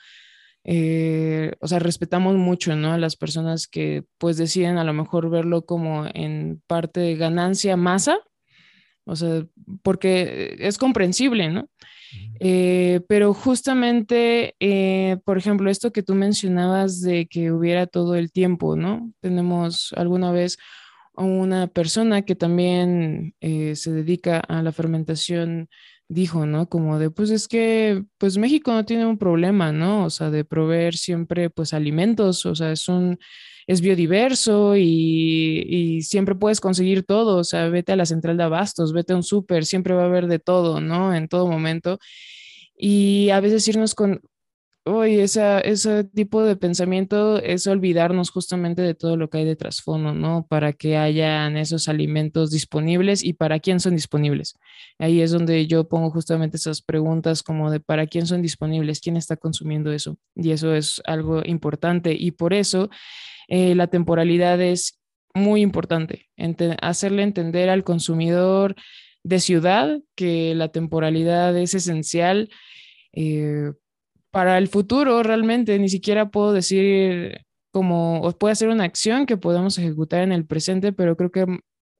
eh, 0.70 1.52
o 1.60 1.66
sea, 1.66 1.78
respetamos 1.78 2.36
mucho, 2.36 2.76
¿no? 2.76 2.92
A 2.92 2.98
las 2.98 3.16
personas 3.16 3.66
que 3.66 4.04
pues 4.18 4.36
deciden 4.36 4.76
a 4.76 4.84
lo 4.84 4.92
mejor 4.92 5.30
verlo 5.30 5.64
como 5.64 6.04
en 6.12 6.62
parte 6.66 7.00
de 7.00 7.16
ganancia 7.16 7.78
masa, 7.78 8.18
o 9.04 9.16
sea, 9.16 9.46
porque 9.82 10.56
es 10.58 10.76
comprensible, 10.76 11.48
¿no? 11.48 11.70
Eh, 12.40 13.00
pero 13.08 13.32
justamente, 13.32 14.54
por 15.24 15.38
ejemplo, 15.38 15.70
esto 15.70 15.90
que 15.90 16.02
tú 16.02 16.14
mencionabas 16.14 17.00
de 17.00 17.26
que 17.26 17.50
hubiera 17.50 17.86
todo 17.86 18.16
el 18.16 18.30
tiempo, 18.30 18.76
¿no? 18.76 19.10
Tenemos 19.20 19.94
alguna 19.96 20.32
vez 20.32 20.58
una 21.24 21.66
persona 21.66 22.22
que 22.22 22.34
también 22.34 23.34
eh, 23.40 23.74
se 23.74 23.92
dedica 23.92 24.38
a 24.38 24.62
la 24.62 24.72
fermentación 24.72 25.68
dijo, 26.08 26.46
¿no? 26.46 26.68
Como 26.68 26.98
de, 26.98 27.10
pues 27.10 27.30
es 27.30 27.48
que, 27.48 28.04
pues 28.18 28.38
México 28.38 28.72
no 28.72 28.84
tiene 28.84 29.06
un 29.06 29.18
problema, 29.18 29.72
¿no? 29.72 30.04
O 30.04 30.10
sea, 30.10 30.30
de 30.30 30.44
proveer 30.44 30.96
siempre, 30.96 31.50
pues, 31.50 31.74
alimentos, 31.74 32.46
o 32.46 32.54
sea, 32.54 32.72
es 32.72 32.88
un, 32.88 33.18
es 33.66 33.80
biodiverso 33.82 34.76
y, 34.76 35.64
y 35.68 36.02
siempre 36.02 36.34
puedes 36.34 36.60
conseguir 36.60 37.04
todo, 37.04 37.36
o 37.38 37.44
sea, 37.44 37.68
vete 37.68 37.92
a 37.92 37.96
la 37.96 38.06
central 38.06 38.38
de 38.38 38.44
abastos, 38.44 38.92
vete 38.94 39.12
a 39.12 39.16
un 39.16 39.22
súper, 39.22 39.66
siempre 39.66 39.94
va 39.94 40.02
a 40.04 40.06
haber 40.06 40.26
de 40.28 40.38
todo, 40.38 40.80
¿no? 40.80 41.14
En 41.14 41.28
todo 41.28 41.46
momento. 41.46 41.98
Y 42.76 43.30
a 43.30 43.40
veces 43.40 43.68
irnos 43.68 43.94
con, 43.94 44.22
Oye, 44.90 45.22
ese 45.22 46.04
tipo 46.14 46.42
de 46.42 46.56
pensamiento 46.56 47.36
es 47.42 47.66
olvidarnos 47.66 48.30
justamente 48.30 48.80
de 48.80 48.94
todo 48.94 49.18
lo 49.18 49.28
que 49.28 49.36
hay 49.36 49.44
de 49.44 49.54
trasfondo, 49.54 50.14
¿no? 50.14 50.46
Para 50.48 50.72
que 50.72 50.96
hayan 50.96 51.58
esos 51.58 51.88
alimentos 51.88 52.50
disponibles 52.50 53.22
y 53.22 53.34
para 53.34 53.60
quién 53.60 53.80
son 53.80 53.94
disponibles. 53.94 54.54
Ahí 54.98 55.20
es 55.20 55.30
donde 55.30 55.66
yo 55.66 55.88
pongo 55.88 56.10
justamente 56.10 56.56
esas 56.56 56.80
preguntas 56.80 57.42
como 57.42 57.70
de 57.70 57.80
para 57.80 58.06
quién 58.06 58.26
son 58.26 58.40
disponibles, 58.40 59.00
quién 59.00 59.18
está 59.18 59.36
consumiendo 59.36 59.92
eso. 59.92 60.16
Y 60.34 60.52
eso 60.52 60.74
es 60.74 61.02
algo 61.04 61.42
importante 61.44 62.16
y 62.18 62.30
por 62.30 62.54
eso 62.54 62.88
eh, 63.48 63.74
la 63.74 63.88
temporalidad 63.88 64.58
es 64.62 64.98
muy 65.34 65.60
importante, 65.60 66.30
hacerle 66.80 67.24
entender 67.24 67.68
al 67.68 67.84
consumidor 67.84 68.74
de 69.22 69.38
ciudad 69.40 70.00
que 70.14 70.54
la 70.54 70.68
temporalidad 70.68 71.54
es 71.58 71.74
esencial. 71.74 72.48
Eh, 73.12 73.72
para 74.30 74.58
el 74.58 74.68
futuro 74.68 75.22
realmente, 75.22 75.78
ni 75.78 75.88
siquiera 75.88 76.30
puedo 76.30 76.52
decir 76.52 77.40
como, 77.70 78.32
puede 78.38 78.54
ser 78.54 78.68
una 78.68 78.84
acción 78.84 79.26
que 79.26 79.36
podemos 79.36 79.78
ejecutar 79.78 80.22
en 80.22 80.32
el 80.32 80.46
presente, 80.46 80.92
pero 80.92 81.16
creo 81.16 81.30
que 81.30 81.46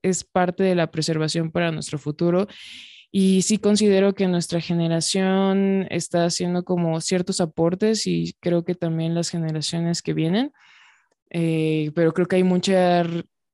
es 0.03 0.25
parte 0.25 0.63
de 0.63 0.75
la 0.75 0.91
preservación 0.91 1.51
para 1.51 1.73
nuestro 1.73 1.99
futuro. 1.99 2.47
Y 3.11 3.43
sí 3.43 3.59
considero 3.59 4.15
que 4.15 4.29
nuestra 4.29 4.61
generación 4.61 5.87
está 5.91 6.27
haciendo 6.27 6.65
como 6.65 7.01
ciertos 7.01 7.41
aportes 7.41 8.07
y 8.07 8.35
creo 8.41 8.65
que 8.65 8.75
también 8.75 9.15
las 9.15 9.31
generaciones 9.31 10.03
que 10.03 10.13
vienen, 10.13 10.53
eh, 11.31 11.91
pero 11.95 12.13
creo 12.13 12.27
que 12.27 12.37
hay 12.37 12.45
mucha 12.45 13.05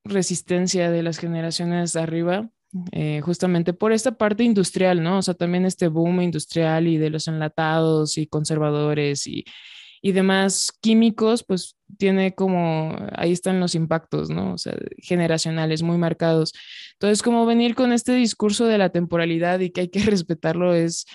resistencia 0.04 0.90
de 0.90 1.02
las 1.02 1.18
generaciones 1.18 1.96
arriba 1.96 2.50
eh, 2.92 3.20
justamente 3.22 3.72
por 3.72 3.92
esta 3.92 4.12
parte 4.12 4.42
industrial, 4.44 5.02
¿no? 5.02 5.18
O 5.18 5.22
sea, 5.22 5.34
también 5.34 5.64
este 5.64 5.88
boom 5.88 6.22
industrial 6.22 6.88
y 6.88 6.98
de 6.98 7.10
los 7.10 7.28
enlatados 7.28 8.18
y 8.18 8.26
conservadores 8.26 9.26
y, 9.26 9.44
y 10.02 10.12
demás 10.12 10.72
químicos, 10.80 11.44
pues 11.44 11.76
tiene 11.96 12.34
como, 12.34 12.96
ahí 13.16 13.32
están 13.32 13.60
los 13.60 13.74
impactos, 13.74 14.28
¿no? 14.28 14.54
O 14.54 14.58
sea, 14.58 14.74
generacionales 14.98 15.82
muy 15.82 15.98
marcados. 15.98 16.52
Entonces, 16.94 17.22
como 17.22 17.46
venir 17.46 17.74
con 17.74 17.92
este 17.92 18.14
discurso 18.14 18.66
de 18.66 18.78
la 18.78 18.90
temporalidad 18.90 19.60
y 19.60 19.70
que 19.70 19.82
hay 19.82 19.88
que 19.88 20.00
respetarlo 20.04 20.74
es 20.74 21.06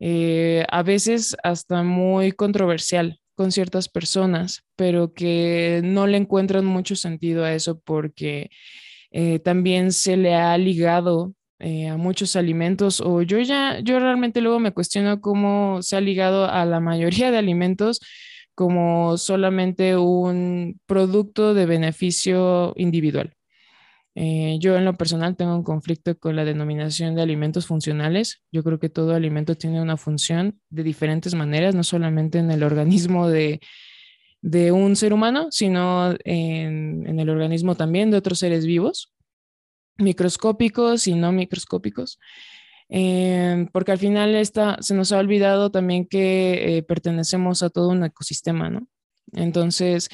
eh, 0.00 0.64
a 0.70 0.82
veces 0.82 1.36
hasta 1.42 1.82
muy 1.82 2.32
controversial 2.32 3.20
con 3.34 3.52
ciertas 3.52 3.88
personas, 3.88 4.64
pero 4.76 5.12
que 5.12 5.80
no 5.82 6.06
le 6.06 6.18
encuentran 6.18 6.64
mucho 6.64 6.96
sentido 6.96 7.44
a 7.44 7.52
eso 7.52 7.80
porque 7.80 8.50
eh, 9.10 9.38
también 9.38 9.92
se 9.92 10.16
le 10.16 10.34
ha 10.34 10.56
ligado 10.58 11.34
eh, 11.58 11.88
a 11.88 11.96
muchos 11.96 12.36
alimentos 12.36 13.00
o 13.00 13.22
yo 13.22 13.38
ya, 13.40 13.80
yo 13.80 13.98
realmente 13.98 14.40
luego 14.40 14.60
me 14.60 14.72
cuestiono 14.72 15.20
cómo 15.20 15.80
se 15.82 15.96
ha 15.96 16.00
ligado 16.00 16.44
a 16.44 16.64
la 16.66 16.80
mayoría 16.80 17.30
de 17.30 17.38
alimentos 17.38 18.00
como 18.54 19.16
solamente 19.18 19.96
un 19.96 20.80
producto 20.86 21.54
de 21.54 21.66
beneficio 21.66 22.72
individual. 22.76 23.34
Eh, 24.14 24.56
yo 24.60 24.76
en 24.76 24.86
lo 24.86 24.96
personal 24.96 25.36
tengo 25.36 25.54
un 25.54 25.62
conflicto 25.62 26.18
con 26.18 26.36
la 26.36 26.44
denominación 26.46 27.14
de 27.14 27.22
alimentos 27.22 27.66
funcionales. 27.66 28.42
Yo 28.50 28.64
creo 28.64 28.78
que 28.78 28.88
todo 28.88 29.14
alimento 29.14 29.56
tiene 29.56 29.82
una 29.82 29.98
función 29.98 30.58
de 30.70 30.82
diferentes 30.82 31.34
maneras, 31.34 31.74
no 31.74 31.84
solamente 31.84 32.38
en 32.38 32.50
el 32.50 32.62
organismo 32.62 33.28
de, 33.28 33.60
de 34.42 34.72
un 34.72 34.96
ser 34.96 35.12
humano, 35.12 35.48
sino 35.50 36.14
en, 36.24 37.18
el 37.18 37.28
organismo 37.28 37.74
también 37.74 38.10
de 38.10 38.18
otros 38.18 38.38
seres 38.38 38.66
vivos, 38.66 39.12
microscópicos 39.98 41.06
y 41.06 41.14
no 41.14 41.32
microscópicos. 41.32 42.18
Eh, 42.88 43.66
porque 43.72 43.92
al 43.92 43.98
final 43.98 44.34
esta, 44.36 44.76
se 44.80 44.94
nos 44.94 45.10
ha 45.10 45.18
olvidado 45.18 45.70
también 45.70 46.06
que 46.06 46.78
eh, 46.78 46.82
pertenecemos 46.82 47.62
a 47.62 47.70
todo 47.70 47.88
un 47.88 48.04
ecosistema, 48.04 48.70
¿no? 48.70 48.86
Entonces, 49.32 50.08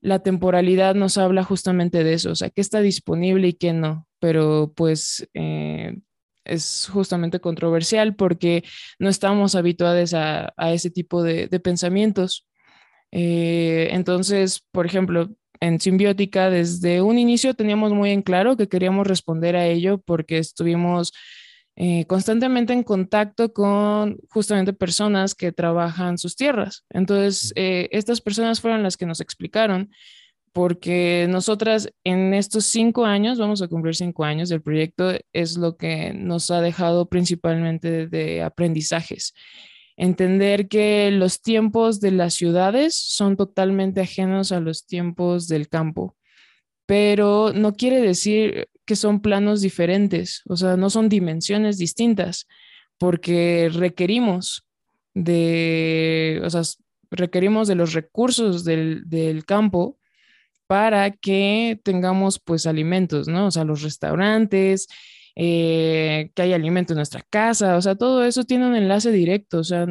la 0.00 0.20
temporalidad 0.20 0.94
nos 0.94 1.18
habla 1.18 1.44
justamente 1.44 2.04
de 2.04 2.14
eso, 2.14 2.30
o 2.30 2.34
sea, 2.34 2.48
qué 2.48 2.62
está 2.62 2.80
disponible 2.80 3.48
y 3.48 3.52
qué 3.54 3.74
no, 3.74 4.06
pero 4.18 4.72
pues 4.74 5.28
eh, 5.34 5.98
es 6.44 6.88
justamente 6.90 7.40
controversial 7.40 8.16
porque 8.16 8.64
no 8.98 9.10
estamos 9.10 9.54
habituados 9.54 10.14
a, 10.14 10.54
ese 10.72 10.90
tipo 10.90 11.22
de 11.22 11.60
pensamientos. 11.60 12.45
Eh, 13.18 13.88
entonces, 13.92 14.62
por 14.72 14.84
ejemplo, 14.84 15.30
en 15.60 15.80
Simbiótica, 15.80 16.50
desde 16.50 17.00
un 17.00 17.18
inicio 17.18 17.54
teníamos 17.54 17.92
muy 17.94 18.10
en 18.10 18.20
claro 18.20 18.58
que 18.58 18.68
queríamos 18.68 19.06
responder 19.06 19.56
a 19.56 19.66
ello 19.66 20.02
porque 20.04 20.36
estuvimos 20.36 21.14
eh, 21.76 22.04
constantemente 22.04 22.74
en 22.74 22.82
contacto 22.82 23.54
con 23.54 24.18
justamente 24.28 24.74
personas 24.74 25.34
que 25.34 25.50
trabajan 25.50 26.18
sus 26.18 26.36
tierras. 26.36 26.84
Entonces, 26.90 27.54
eh, 27.56 27.88
estas 27.90 28.20
personas 28.20 28.60
fueron 28.60 28.82
las 28.82 28.98
que 28.98 29.06
nos 29.06 29.22
explicaron 29.22 29.90
porque 30.52 31.26
nosotras 31.30 31.90
en 32.04 32.34
estos 32.34 32.66
cinco 32.66 33.06
años, 33.06 33.38
vamos 33.38 33.62
a 33.62 33.68
cumplir 33.68 33.96
cinco 33.96 34.24
años 34.24 34.50
del 34.50 34.60
proyecto, 34.60 35.12
es 35.32 35.56
lo 35.56 35.78
que 35.78 36.12
nos 36.12 36.50
ha 36.50 36.60
dejado 36.60 37.08
principalmente 37.08 38.08
de 38.08 38.42
aprendizajes 38.42 39.32
entender 39.96 40.68
que 40.68 41.10
los 41.10 41.40
tiempos 41.40 42.00
de 42.00 42.10
las 42.10 42.34
ciudades 42.34 42.94
son 42.94 43.36
totalmente 43.36 44.00
ajenos 44.00 44.52
a 44.52 44.60
los 44.60 44.86
tiempos 44.86 45.48
del 45.48 45.68
campo, 45.68 46.16
pero 46.84 47.52
no 47.54 47.72
quiere 47.72 48.00
decir 48.00 48.68
que 48.84 48.96
son 48.96 49.20
planos 49.20 49.60
diferentes, 49.60 50.42
o 50.46 50.56
sea, 50.56 50.76
no 50.76 50.90
son 50.90 51.08
dimensiones 51.08 51.78
distintas, 51.78 52.46
porque 52.98 53.70
requerimos 53.72 54.66
de, 55.14 56.40
o 56.44 56.50
sea, 56.50 56.62
requerimos 57.10 57.68
de 57.68 57.74
los 57.74 57.94
recursos 57.94 58.64
del, 58.64 59.02
del 59.06 59.44
campo 59.44 59.98
para 60.66 61.10
que 61.10 61.80
tengamos 61.84 62.38
pues 62.38 62.66
alimentos, 62.66 63.28
¿no? 63.28 63.46
O 63.46 63.50
sea, 63.50 63.64
los 63.64 63.82
restaurantes, 63.82 64.88
eh, 65.38 66.30
que 66.34 66.42
hay 66.42 66.54
alimento 66.54 66.94
en 66.94 66.96
nuestra 66.96 67.22
casa, 67.28 67.76
o 67.76 67.82
sea, 67.82 67.94
todo 67.94 68.24
eso 68.24 68.44
tiene 68.44 68.66
un 68.66 68.74
enlace 68.74 69.12
directo, 69.12 69.58
o 69.58 69.64
sea, 69.64 69.86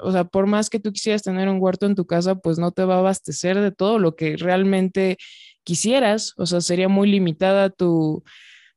o 0.00 0.12
sea, 0.12 0.24
por 0.24 0.46
más 0.46 0.70
que 0.70 0.78
tú 0.78 0.92
quisieras 0.92 1.22
tener 1.22 1.48
un 1.48 1.60
huerto 1.60 1.86
en 1.86 1.96
tu 1.96 2.06
casa, 2.06 2.36
pues 2.36 2.58
no 2.58 2.70
te 2.70 2.84
va 2.84 2.94
a 2.96 2.98
abastecer 2.98 3.60
de 3.60 3.72
todo 3.72 3.98
lo 3.98 4.14
que 4.14 4.36
realmente 4.36 5.18
quisieras, 5.64 6.34
o 6.36 6.46
sea, 6.46 6.60
sería 6.60 6.88
muy 6.88 7.10
limitada 7.10 7.70
tu, 7.70 8.22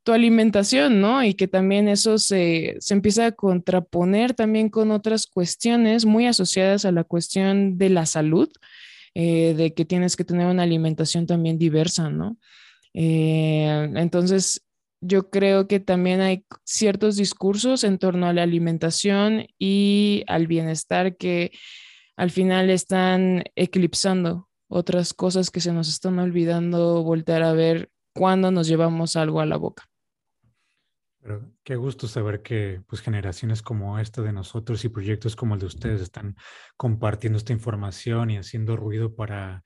tu 0.04 0.12
alimentación, 0.12 1.02
¿no? 1.02 1.24
Y 1.24 1.36
que 1.36 1.48
también 1.48 1.88
eso 1.88 2.18
se, 2.18 2.78
se, 2.80 2.94
empieza 2.96 3.28
a 3.28 3.32
contraponer 3.34 4.34
también 4.34 4.70
con 4.70 4.90
otras 4.92 5.28
cuestiones 5.28 6.06
muy 6.06 6.26
asociadas 6.26 6.86
a 6.86 6.92
la 6.92 7.04
cuestión 7.04 7.78
de 7.78 7.90
la 7.90 8.06
salud, 8.08 8.50
eh, 9.14 9.54
de 9.56 9.74
que 9.74 9.86
tienes 9.86 10.16
que 10.16 10.24
tener 10.24 10.48
una 10.48 10.64
alimentación 10.64 11.28
también 11.28 11.60
diversa, 11.60 12.10
¿no? 12.10 12.38
Eh, 12.94 13.92
entonces, 13.96 14.64
yo 15.02 15.30
creo 15.30 15.68
que 15.68 15.80
también 15.80 16.22
hay 16.22 16.46
ciertos 16.64 17.18
discursos 17.18 17.84
en 17.84 17.98
torno 17.98 18.28
a 18.28 18.34
la 18.34 18.44
alimentación 18.44 19.48
y 19.58 20.24
al 20.28 20.48
bienestar 20.48 21.18
que 21.18 21.52
al 22.16 22.32
final 22.32 22.70
están 22.70 23.44
eclipsando 23.56 24.50
otras 24.68 25.14
cosas 25.14 25.52
que 25.52 25.62
se 25.62 25.72
nos 25.72 25.88
están 25.88 26.20
olvidando 26.20 27.04
voltear 27.04 27.44
a 27.44 27.54
ver 27.54 27.90
cuando 28.14 28.52
nos 28.52 28.68
llevamos 28.68 29.16
algo 29.16 29.40
a 29.40 29.46
la 29.46 29.58
boca. 29.58 29.86
Pero 31.22 31.52
qué 31.64 31.76
gusto 31.76 32.08
saber 32.08 32.42
que 32.42 32.82
pues 32.88 33.02
generaciones 33.02 33.62
como 33.62 34.00
esta 34.00 34.22
de 34.22 34.34
nosotros 34.34 34.84
y 34.84 34.90
proyectos 34.90 35.36
como 35.36 35.54
el 35.54 35.60
de 35.60 35.68
ustedes 35.68 36.02
están 36.02 36.36
compartiendo 36.76 37.38
esta 37.38 37.54
información 37.54 38.32
y 38.32 38.38
haciendo 38.38 38.76
ruido 38.76 39.16
para 39.16 39.64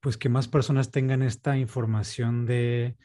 pues 0.00 0.16
que 0.16 0.28
más 0.28 0.46
personas 0.48 0.90
tengan 0.90 1.22
esta 1.22 1.56
información 1.58 2.46
de 2.46 2.96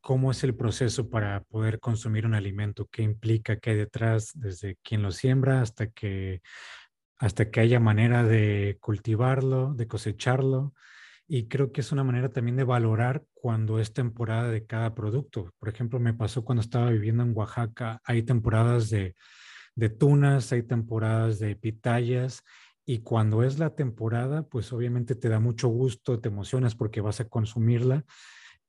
cómo 0.00 0.30
es 0.30 0.44
el 0.44 0.54
proceso 0.54 1.10
para 1.10 1.42
poder 1.44 1.80
consumir 1.80 2.26
un 2.26 2.34
alimento, 2.34 2.88
qué 2.90 3.02
implica, 3.02 3.58
qué 3.58 3.70
hay 3.70 3.76
detrás, 3.76 4.32
desde 4.34 4.76
quien 4.82 5.02
lo 5.02 5.12
siembra 5.12 5.60
hasta 5.62 5.88
que, 5.88 6.42
hasta 7.18 7.50
que 7.50 7.60
haya 7.60 7.80
manera 7.80 8.24
de 8.24 8.78
cultivarlo, 8.80 9.74
de 9.74 9.86
cosecharlo. 9.86 10.74
Y 11.28 11.48
creo 11.48 11.70
que 11.72 11.80
es 11.82 11.92
una 11.92 12.02
manera 12.02 12.30
también 12.30 12.56
de 12.56 12.64
valorar 12.64 13.24
cuando 13.34 13.78
es 13.78 13.92
temporada 13.92 14.50
de 14.50 14.66
cada 14.66 14.94
producto. 14.94 15.52
Por 15.58 15.68
ejemplo, 15.68 16.00
me 16.00 16.14
pasó 16.14 16.44
cuando 16.44 16.62
estaba 16.62 16.90
viviendo 16.90 17.22
en 17.22 17.36
Oaxaca, 17.36 18.00
hay 18.04 18.22
temporadas 18.22 18.90
de, 18.90 19.14
de 19.76 19.90
tunas, 19.90 20.52
hay 20.52 20.62
temporadas 20.64 21.38
de 21.38 21.56
pitayas 21.56 22.42
y 22.84 23.00
cuando 23.00 23.44
es 23.44 23.58
la 23.58 23.74
temporada, 23.76 24.42
pues 24.42 24.72
obviamente 24.72 25.14
te 25.14 25.28
da 25.28 25.38
mucho 25.38 25.68
gusto, 25.68 26.20
te 26.20 26.28
emocionas 26.28 26.74
porque 26.74 27.00
vas 27.00 27.20
a 27.20 27.28
consumirla. 27.28 28.04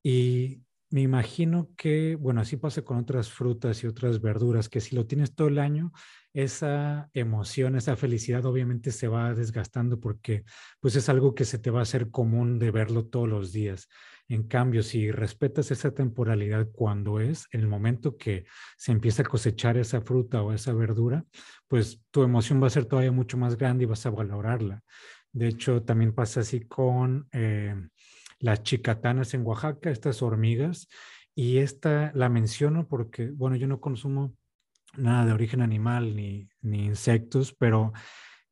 Y 0.04 0.62
me 0.91 1.01
imagino 1.01 1.69
que, 1.77 2.15
bueno, 2.15 2.41
así 2.41 2.57
pasa 2.57 2.81
con 2.81 2.98
otras 2.98 3.31
frutas 3.31 3.83
y 3.83 3.88
otras 3.88 4.21
verduras, 4.21 4.67
que 4.67 4.81
si 4.81 4.95
lo 4.95 5.05
tienes 5.07 5.33
todo 5.33 5.48
el 5.48 5.57
año, 5.57 5.93
esa 6.33 7.10
emoción, 7.13 7.75
esa 7.75 7.95
felicidad 7.95 8.45
obviamente 8.45 8.91
se 8.91 9.07
va 9.07 9.33
desgastando 9.33 10.00
porque 10.00 10.43
pues 10.79 10.95
es 10.95 11.10
algo 11.10 11.33
que 11.33 11.45
se 11.45 11.60
te 11.60 11.71
va 11.71 11.79
a 11.79 11.83
hacer 11.83 12.12
común 12.12 12.60
de 12.60 12.71
verlo 12.71 13.05
todos 13.05 13.27
los 13.27 13.53
días. 13.53 13.88
En 14.27 14.43
cambio, 14.43 14.83
si 14.83 15.12
respetas 15.12 15.71
esa 15.71 15.93
temporalidad 15.93 16.67
cuando 16.71 17.19
es, 17.19 17.48
el 17.51 17.67
momento 17.67 18.17
que 18.17 18.45
se 18.77 18.91
empieza 18.91 19.24
a 19.24 19.25
cosechar 19.25 19.77
esa 19.77 20.01
fruta 20.01 20.41
o 20.41 20.53
esa 20.53 20.74
verdura, 20.74 21.25
pues 21.67 22.01
tu 22.12 22.24
emoción 22.24 22.62
va 22.62 22.67
a 22.67 22.69
ser 22.69 22.86
todavía 22.86 23.12
mucho 23.12 23.38
más 23.38 23.57
grande 23.57 23.83
y 23.83 23.88
vas 23.88 24.05
a 24.05 24.10
valorarla. 24.10 24.83
De 25.33 25.48
hecho, 25.48 25.83
también 25.83 26.13
pasa 26.13 26.41
así 26.41 26.62
con... 26.62 27.27
Eh, 27.31 27.75
las 28.41 28.63
chicatanas 28.63 29.33
en 29.33 29.45
Oaxaca, 29.45 29.89
estas 29.89 30.21
hormigas. 30.21 30.88
Y 31.33 31.60
esta 31.60 32.12
la 32.13 32.27
menciono 32.27 32.88
porque, 32.88 33.29
bueno, 33.29 33.55
yo 33.55 33.67
no 33.67 33.79
consumo 33.79 34.36
nada 34.98 35.25
de 35.25 35.31
origen 35.31 35.62
animal 35.62 36.15
ni, 36.15 36.50
ni 36.62 36.86
insectos, 36.86 37.53
pero 37.53 37.93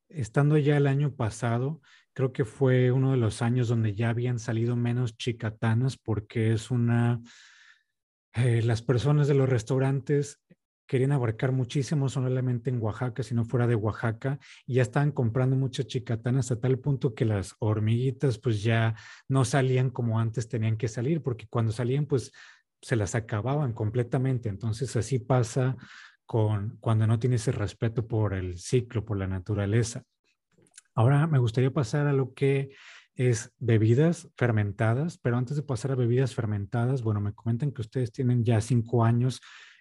estando 0.08 0.58
ya 0.58 0.77
el 0.77 0.88
año 0.88 1.13
pasado, 1.13 1.81
creo 2.13 2.31
que 2.31 2.46
fue 2.46 2.91
uno 2.91 3.12
de 3.12 3.17
los 3.17 3.41
años 3.41 3.67
donde 3.67 3.96
ya 3.96 4.10
habían 4.10 4.39
salido 4.39 4.75
menos 4.75 5.17
chicatanas 5.17 5.98
porque 5.98 6.53
es 6.53 6.72
una... 6.72 7.22
Eh, 8.34 8.62
las 8.62 8.84
personas 8.84 9.27
de 9.27 9.34
los 9.34 9.50
restaurantes 9.50 10.39
querían 10.89 11.12
abarcar 11.12 11.51
muchísimo, 11.51 12.10
solamente 12.10 12.72
en 12.72 12.81
Oaxaca, 12.81 13.22
si 13.22 13.36
no 13.36 13.46
fuera 13.46 13.67
de 13.67 13.75
Oaxaca, 13.75 14.39
y 14.65 14.74
ya 14.74 14.81
estaban 14.81 15.12
comprando 15.12 15.55
muchas 15.55 15.86
chicatanas 15.86 16.50
a 16.50 16.60
tal 16.60 16.79
punto 16.79 17.13
que 17.13 17.25
las 17.25 17.55
hormiguitas 17.60 18.39
pues 18.39 18.63
ya 18.63 18.96
no 19.27 19.46
salían 19.46 19.91
como 19.91 20.19
antes 20.19 20.50
tenían 20.50 20.77
que 20.77 20.88
salir, 20.88 21.22
porque 21.22 21.46
cuando 21.48 21.72
salían 21.72 22.08
pues 22.08 22.31
se 22.81 22.96
las 22.96 23.13
acababan 23.13 23.72
completamente. 23.74 24.50
Entonces 24.50 24.96
así 24.96 25.19
pasa 25.19 25.77
con 26.25 26.77
cuando 26.79 27.05
no 27.05 27.19
tienes 27.19 27.48
el 27.48 27.53
respeto 27.53 28.08
por 28.08 28.34
el 28.34 28.58
ciclo, 28.58 29.05
por 29.05 29.17
la 29.17 29.27
naturaleza. 29.27 30.03
Ahora 30.96 31.27
me 31.27 31.38
gustaría 31.38 31.69
pasar 31.69 32.08
a 32.08 32.13
lo 32.13 32.34
que 32.34 32.72
es 33.13 33.53
bebidas 33.60 34.27
fermentadas, 34.36 35.19
pero 35.19 35.38
antes 35.38 35.55
de 35.55 35.62
pasar 35.62 35.91
a 35.91 35.96
bebidas 35.96 36.34
fermentadas, 36.34 37.03
bueno, 37.03 37.22
me 37.22 37.34
comentan 37.34 37.72
que 37.72 37.81
ustedes 37.81 38.12
tienen 38.12 38.43
ya 38.43 38.60
cinco 38.60 39.05
años 39.05 39.39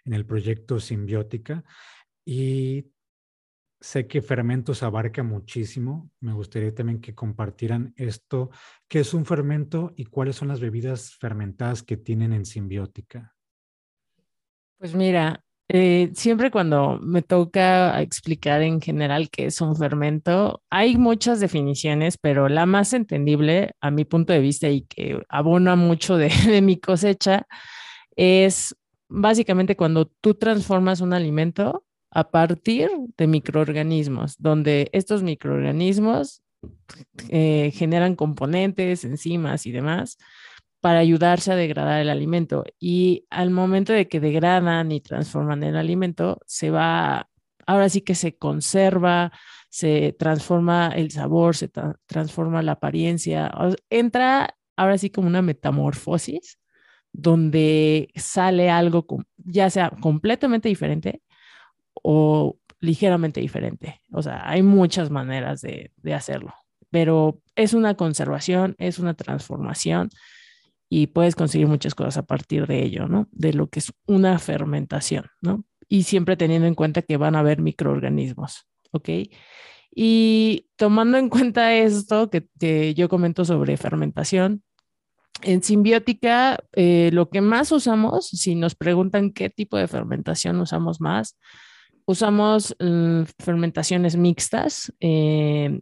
en 0.09 0.15
el 0.15 0.25
proyecto 0.25 0.81
Simbiótica 0.81 1.63
y 2.25 2.87
sé 3.79 4.07
que 4.07 4.23
fermentos 4.23 4.83
abarca 4.83 5.23
muchísimo. 5.23 6.11
Me 6.21 6.33
gustaría 6.33 6.75
también 6.75 7.01
que 7.01 7.15
compartieran 7.15 7.93
esto, 7.97 8.51
qué 8.89 9.01
es 9.01 9.13
un 9.13 9.27
fermento 9.27 9.93
y 9.97 10.07
cuáles 10.07 10.37
son 10.37 10.49
las 10.49 10.61
bebidas 10.61 11.15
fermentadas 11.15 11.83
que 11.83 11.99
tienen 11.99 12.33
en 12.33 12.47
Simbiótica. 12.47 13.37
Pues 14.79 14.95
mira, 14.95 15.45
eh, 15.69 16.11
siempre 16.15 16.51
cuando 16.51 16.99
me 17.03 17.21
toca 17.21 18.01
explicar 18.01 18.63
en 18.63 18.81
general 18.81 19.29
qué 19.29 19.47
es 19.47 19.61
un 19.61 19.77
fermento, 19.77 20.63
hay 20.71 20.97
muchas 20.97 21.39
definiciones, 21.39 22.17
pero 22.17 22.49
la 22.49 22.65
más 22.65 22.95
entendible 22.95 23.73
a 23.83 23.91
mi 23.91 24.07
punto 24.07 24.33
de 24.33 24.41
vista 24.41 24.71
y 24.71 24.87
que 24.87 25.23
abona 25.29 25.77
mucho 25.77 26.17
de, 26.17 26.31
de 26.47 26.63
mi 26.63 26.81
cosecha 26.81 27.47
es 28.17 28.75
básicamente 29.09 29.77
cuando 29.77 30.07
tú 30.07 30.35
transformas 30.35 31.01
un 31.01 31.13
alimento 31.13 31.85
a 32.11 32.31
partir 32.31 32.91
de 33.17 33.27
microorganismos, 33.27 34.37
donde 34.39 34.89
estos 34.93 35.23
microorganismos 35.23 36.43
eh, 37.29 37.71
generan 37.75 38.17
componentes, 38.17 39.05
enzimas 39.05 39.67
y 39.67 39.73
demás 39.73 40.19
para 40.81 41.01
ayudarse 41.01 41.53
a 41.53 41.57
degradar 41.57 42.01
el 42.01 42.09
alimento. 42.09 42.65
Y 42.79 43.27
al 43.31 43.51
momento 43.51 43.93
de 43.93 44.09
que 44.09 44.21
degradan 44.21 44.93
y 44.93 45.01
transforman 45.01 45.63
el 45.65 45.77
alimento, 45.77 46.41
se 46.47 46.71
va, 46.71 47.29
ahora 47.67 47.89
sí 47.89 48.01
que 48.03 48.15
se 48.15 48.37
conserva, 48.37 49.33
se 49.71 50.15
transforma 50.19 50.93
el 50.95 51.11
sabor, 51.11 51.57
se 51.57 51.71
transforma 52.07 52.63
la 52.63 52.73
apariencia, 52.73 53.53
entra 53.91 54.57
ahora 54.77 54.99
sí 54.99 55.11
como 55.11 55.27
una 55.27 55.43
metamorfosis 55.43 56.59
donde 57.13 58.11
sale 58.15 58.71
algo 58.71 59.07
ya 59.37 59.71
sea 59.71 59.91
completamente 59.91 60.69
diferente 60.69 61.23
o 61.95 62.59
ligeramente 62.81 63.41
diferente. 63.41 64.01
O 64.13 64.23
sea, 64.23 64.49
hay 64.49 64.63
muchas 64.63 65.11
maneras 65.11 65.61
de, 65.61 65.93
hacerlo, 66.15 66.55
pero 66.91 67.41
es 67.57 67.75
una 67.75 67.95
conservación, 67.95 68.77
es 68.79 68.99
una 68.99 69.15
transformación 69.15 70.11
y 70.89 71.09
puedes 71.09 71.35
conseguir 71.35 71.67
muchas 71.67 71.95
cosas 71.95 72.17
a 72.17 72.27
partir 72.27 72.67
de 72.67 72.83
ello, 72.83 73.09
¿no? 73.09 73.29
De 73.31 73.53
lo 73.53 73.69
que 73.69 73.81
es 73.81 73.93
una 74.07 74.39
fermentación, 74.39 75.27
¿no? 75.43 75.65
Y 75.89 76.05
siempre 76.05 76.37
teniendo 76.37 76.67
en 76.67 76.75
cuenta 76.75 77.03
que 77.03 77.17
van 77.17 77.35
a 77.35 77.41
haber 77.41 77.61
microorganismos, 77.61 78.67
¿ok? 78.93 79.09
Y 79.95 80.69
tomando 80.77 81.19
en 81.19 81.29
cuenta 81.29 81.75
esto 81.75 82.31
que, 82.31 82.49
que 82.59 82.95
yo 82.95 83.09
comento 83.09 83.45
sobre 83.45 83.77
fermentación, 83.77 84.63
en 85.43 85.63
simbiótica, 85.63 86.59
eh, 86.73 87.11
lo 87.13 87.29
que 87.31 87.41
más 87.41 87.73
usamos, 87.73 88.29
si 88.29 88.55
nos 88.55 88.75
preguntan 88.75 89.33
qué 89.33 89.51
tipo 89.51 89.77
de 89.77 89.89
fermentación 89.89 90.61
usamos 90.61 91.01
más, 91.01 91.39
usamos 92.07 92.75
mm, 92.81 93.23
fermentaciones 93.39 94.17
mixtas. 94.17 94.93
Eh, 95.01 95.81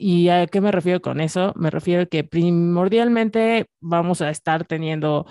¿Y 0.00 0.28
a 0.28 0.46
qué 0.46 0.60
me 0.60 0.70
refiero 0.70 1.00
con 1.00 1.20
eso? 1.20 1.52
Me 1.56 1.70
refiero 1.70 2.08
que 2.08 2.22
primordialmente 2.22 3.66
vamos 3.80 4.20
a 4.20 4.30
estar 4.30 4.64
teniendo 4.64 5.26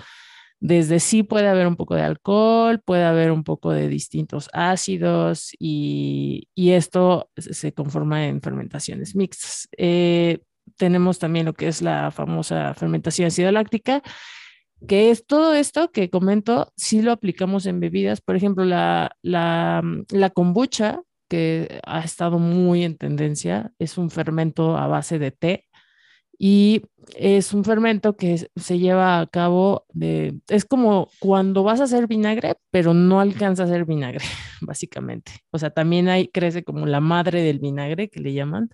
desde 0.60 1.00
sí 1.00 1.24
puede 1.24 1.48
haber 1.48 1.68
un 1.68 1.76
poco 1.76 1.96
de 1.96 2.02
alcohol, 2.02 2.82
puede 2.84 3.04
haber 3.04 3.32
un 3.32 3.44
poco 3.44 3.72
de 3.72 3.88
distintos 3.88 4.50
ácidos 4.54 5.52
y, 5.60 6.50
esto 6.56 7.30
se 7.38 7.74
conforma 7.74 8.26
en 8.28 8.42
fermentaciones 8.42 9.16
mixtas. 9.16 9.70
Eh, 9.78 10.40
tenemos 10.78 11.20
también 11.20 11.46
lo 11.46 11.54
que 11.54 11.68
es 11.68 11.82
la 11.82 12.12
famosa 12.12 12.74
fermentación 12.74 13.28
ácido 13.28 13.52
láctica, 13.52 14.02
que 14.88 15.10
es 15.10 15.26
todo 15.26 15.54
esto 15.54 15.92
que 15.92 16.10
comento, 16.10 16.72
si 16.78 17.02
lo 17.02 17.12
aplicamos 17.12 17.66
en 17.66 17.80
bebidas, 17.80 18.22
por 18.22 18.36
ejemplo, 18.36 18.64
la, 18.64 19.16
la, 19.22 19.82
la 20.12 20.30
kombucha, 20.30 21.02
que 21.30 21.80
ha 21.86 22.02
estado 22.02 22.40
muy 22.40 22.84
en 22.84 22.98
tendencia, 22.98 23.74
es 23.80 23.98
un 23.98 24.10
fermento 24.10 24.78
a 24.78 24.88
base 24.88 25.20
de 25.20 25.32
té 25.32 25.66
y 26.40 26.84
es 27.16 27.54
un 27.54 27.64
fermento 27.64 28.16
que 28.16 28.48
se 28.56 28.80
lleva 28.80 29.20
a 29.20 29.28
cabo 29.28 29.86
de, 29.90 30.40
es 30.48 30.66
como 30.66 31.10
cuando 31.20 31.64
vas 31.64 31.82
a 31.82 31.86
hacer 31.86 32.08
vinagre, 32.08 32.56
pero 32.70 32.94
no 32.94 33.20
alcanza 33.20 33.64
a 33.64 33.66
hacer 33.66 33.86
vinagre, 33.86 34.24
básicamente. 34.62 35.32
O 35.52 35.58
sea, 35.58 35.72
también 35.72 36.10
ahí 36.10 36.28
crece 36.28 36.64
como 36.64 36.86
la 36.86 37.00
madre 37.00 37.42
del 37.42 37.60
vinagre, 37.60 38.10
que 38.10 38.20
le 38.20 38.34
llaman, 38.34 38.70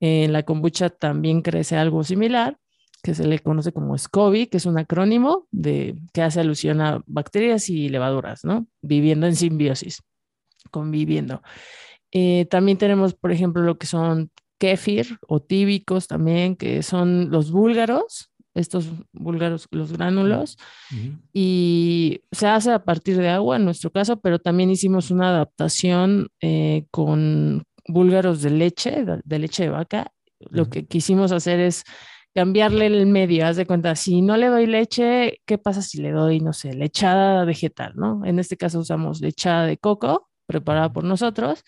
en 0.00 0.32
la 0.32 0.42
kombucha 0.42 0.90
también 0.90 1.42
crece 1.42 1.76
algo 1.76 2.02
similar, 2.04 2.58
que 3.02 3.14
se 3.14 3.26
le 3.26 3.38
conoce 3.38 3.72
como 3.72 3.96
SCOBY, 3.96 4.46
que 4.46 4.58
es 4.58 4.66
un 4.66 4.78
acrónimo 4.78 5.46
de, 5.50 5.96
que 6.12 6.22
hace 6.22 6.40
alusión 6.40 6.80
a 6.80 7.02
bacterias 7.06 7.68
y 7.68 7.88
levaduras, 7.88 8.44
¿no? 8.44 8.66
Viviendo 8.82 9.26
en 9.26 9.36
simbiosis, 9.36 10.02
conviviendo. 10.70 11.42
Eh, 12.12 12.46
también 12.50 12.78
tenemos, 12.78 13.14
por 13.14 13.32
ejemplo, 13.32 13.62
lo 13.62 13.78
que 13.78 13.86
son 13.86 14.30
kéfir 14.58 15.18
o 15.26 15.40
tíbicos 15.40 16.06
también, 16.06 16.56
que 16.56 16.82
son 16.82 17.30
los 17.30 17.50
búlgaros, 17.50 18.30
estos 18.54 18.86
búlgaros, 19.12 19.68
los 19.70 19.92
gránulos, 19.92 20.58
y 21.32 22.20
se 22.32 22.48
hace 22.48 22.72
a 22.72 22.84
partir 22.84 23.16
de 23.16 23.28
agua 23.28 23.56
en 23.56 23.64
nuestro 23.64 23.90
caso, 23.90 24.20
pero 24.20 24.38
también 24.38 24.70
hicimos 24.70 25.10
una 25.10 25.28
adaptación 25.28 26.28
eh, 26.40 26.84
con 26.90 27.62
búlgaros 27.92 28.42
de 28.42 28.50
leche, 28.50 29.04
de 29.24 29.38
leche 29.38 29.64
de 29.64 29.70
vaca. 29.70 30.12
Lo 30.50 30.70
que 30.70 30.86
quisimos 30.86 31.32
hacer 31.32 31.60
es 31.60 31.84
cambiarle 32.34 32.86
el 32.86 33.06
medio. 33.06 33.46
Haz 33.46 33.56
de 33.56 33.66
cuenta, 33.66 33.94
si 33.96 34.22
no 34.22 34.36
le 34.36 34.48
doy 34.48 34.66
leche, 34.66 35.40
¿qué 35.46 35.58
pasa 35.58 35.82
si 35.82 36.00
le 36.00 36.12
doy, 36.12 36.40
no 36.40 36.52
sé, 36.52 36.74
lechada 36.74 37.44
vegetal, 37.44 37.92
¿no? 37.96 38.24
En 38.24 38.38
este 38.38 38.56
caso 38.56 38.78
usamos 38.78 39.20
lechada 39.20 39.66
de 39.66 39.76
coco 39.76 40.28
preparada 40.46 40.92
por 40.92 41.04
nosotros. 41.04 41.62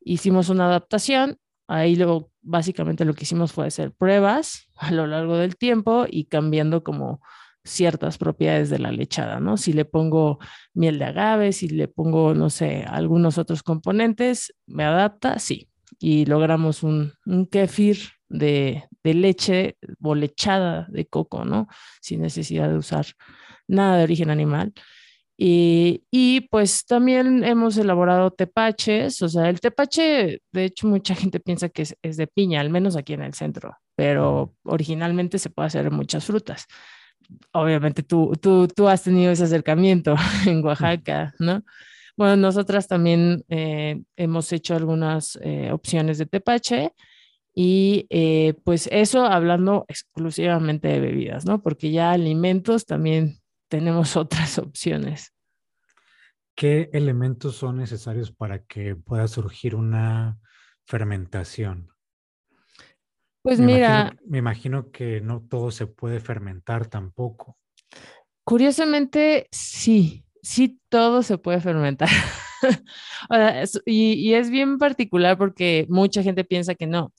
Hicimos 0.00 0.48
una 0.48 0.66
adaptación 0.66 1.38
Ahí 1.68 1.96
lo, 1.96 2.30
básicamente 2.40 3.04
lo 3.04 3.12
que 3.12 3.24
hicimos 3.24 3.52
fue 3.52 3.66
hacer 3.66 3.92
pruebas 3.92 4.68
a 4.76 4.90
lo 4.90 5.06
largo 5.06 5.36
del 5.36 5.56
tiempo 5.56 6.06
y 6.08 6.24
cambiando 6.24 6.82
como 6.82 7.20
ciertas 7.68 8.18
propiedades 8.18 8.70
de 8.70 8.78
la 8.78 8.92
lechada, 8.92 9.40
¿no? 9.40 9.56
Si 9.56 9.72
le 9.72 9.84
pongo 9.84 10.38
miel 10.74 10.98
de 10.98 11.04
agave, 11.06 11.52
si 11.52 11.68
le 11.68 11.88
pongo, 11.88 12.34
no 12.34 12.50
sé, 12.50 12.84
algunos 12.86 13.38
otros 13.38 13.62
componentes, 13.62 14.54
¿me 14.66 14.84
adapta? 14.84 15.38
Sí. 15.38 15.68
Y 15.98 16.26
logramos 16.26 16.82
un, 16.82 17.12
kefir 17.50 17.98
de, 18.28 18.84
leche 19.02 19.76
o 20.02 20.14
lechada 20.14 20.86
de 20.90 21.06
coco, 21.06 21.44
¿no? 21.44 21.68
Sin 22.00 22.22
necesidad 22.22 22.68
de 22.68 22.76
usar 22.76 23.06
nada 23.66 23.98
de 23.98 24.04
origen 24.04 24.30
animal. 24.30 24.72
Y, 25.40 26.48
pues 26.50 26.84
también 26.84 27.44
hemos 27.44 27.76
elaborado 27.76 28.32
tepaches, 28.32 29.22
o 29.22 29.28
sea, 29.28 29.48
el 29.48 29.60
tepache, 29.60 30.42
de 30.52 30.64
hecho, 30.64 30.88
mucha 30.88 31.14
gente 31.14 31.38
piensa 31.38 31.68
que 31.68 31.82
es, 31.82 32.16
de 32.16 32.26
piña, 32.26 32.60
al 32.60 32.70
menos 32.70 32.96
aquí 32.96 33.12
en 33.12 33.22
el 33.22 33.34
centro, 33.34 33.76
pero 33.94 34.54
originalmente 34.64 35.38
se 35.38 35.50
puede 35.50 35.68
hacer 35.68 35.92
muchas 35.92 36.24
frutas. 36.24 36.66
Obviamente 37.52 38.02
tú, 38.02 38.32
tú, 38.40 38.68
tú 38.68 38.88
has 38.88 39.02
tenido 39.02 39.32
ese 39.32 39.44
acercamiento 39.44 40.14
en 40.46 40.64
Oaxaca, 40.64 41.34
¿no? 41.38 41.62
Bueno, 42.16 42.36
nosotras 42.36 42.88
también 42.88 43.44
eh, 43.48 44.02
hemos 44.16 44.52
hecho 44.52 44.74
algunas 44.74 45.38
eh, 45.40 45.70
opciones 45.70 46.18
de 46.18 46.26
tepache 46.26 46.92
y 47.54 48.06
eh, 48.10 48.54
pues 48.64 48.88
eso 48.90 49.24
hablando 49.24 49.84
exclusivamente 49.86 50.88
de 50.88 50.98
bebidas, 50.98 51.44
¿no? 51.44 51.62
Porque 51.62 51.92
ya 51.92 52.10
alimentos 52.10 52.86
también 52.86 53.38
tenemos 53.68 54.16
otras 54.16 54.58
opciones. 54.58 55.32
¿Qué 56.56 56.90
elementos 56.92 57.54
son 57.54 57.76
necesarios 57.76 58.32
para 58.32 58.64
que 58.64 58.96
pueda 58.96 59.28
surgir 59.28 59.76
una 59.76 60.40
fermentación? 60.86 61.88
Pues 63.42 63.60
me 63.60 63.66
mira, 63.66 64.00
imagino, 64.00 64.20
me 64.26 64.38
imagino 64.38 64.90
que 64.90 65.20
no 65.20 65.42
todo 65.42 65.70
se 65.70 65.86
puede 65.86 66.20
fermentar 66.20 66.86
tampoco. 66.86 67.56
Curiosamente, 68.44 69.48
sí, 69.50 70.24
sí 70.42 70.80
todo 70.88 71.22
se 71.22 71.38
puede 71.38 71.60
fermentar. 71.60 72.08
y, 73.86 74.14
y, 74.14 74.34
es 74.34 74.50
bien 74.50 74.78
particular 74.78 75.38
porque 75.38 75.86
mucha 75.88 76.22
gente 76.22 76.44
piensa 76.44 76.74
que 76.74 76.86
no. 76.86 77.12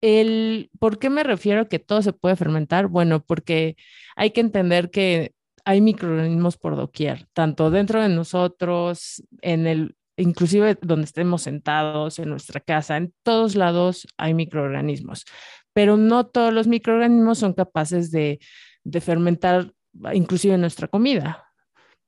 El, 0.00 0.70
¿Por 0.78 0.98
qué 0.98 1.08
me 1.08 1.22
refiero 1.24 1.62
a 1.62 1.68
que 1.68 1.78
todo 1.78 2.02
se 2.02 2.12
puede 2.12 2.36
fermentar? 2.36 2.88
Bueno, 2.88 3.24
porque 3.24 3.76
hay 4.16 4.30
que 4.30 4.42
entender 4.42 4.90
que 4.90 5.32
hay 5.64 5.80
microorganismos 5.80 6.58
por 6.58 6.76
doquier, 6.76 7.26
tanto 7.32 7.70
dentro 7.70 8.02
de 8.02 8.10
nosotros, 8.10 9.22
en 9.40 9.66
el, 9.66 9.96
inclusive 10.16 10.78
donde 10.80 11.04
estemos 11.04 11.42
sentados, 11.42 12.18
en 12.18 12.30
nuestra 12.30 12.60
casa, 12.60 12.96
en 12.96 13.12
todos 13.22 13.54
lados 13.54 14.06
hay 14.16 14.34
microorganismos, 14.34 15.24
pero 15.72 15.96
no 15.96 16.26
todos 16.26 16.52
los 16.52 16.66
microorganismos 16.66 17.38
son 17.38 17.52
capaces 17.52 18.10
de, 18.10 18.38
de 18.84 19.00
fermentar 19.00 19.72
inclusive 20.12 20.58
nuestra 20.58 20.88
comida. 20.88 21.44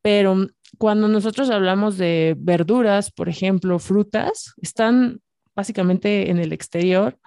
Pero 0.02 0.46
cuando 0.78 1.08
nosotros 1.08 1.50
hablamos 1.50 1.98
de 1.98 2.36
verduras, 2.38 3.10
por 3.10 3.28
ejemplo, 3.28 3.78
frutas, 3.78 4.54
están 4.62 5.20
básicamente 5.54 6.30
en 6.30 6.38
el 6.38 6.52
exterior, 6.52 7.18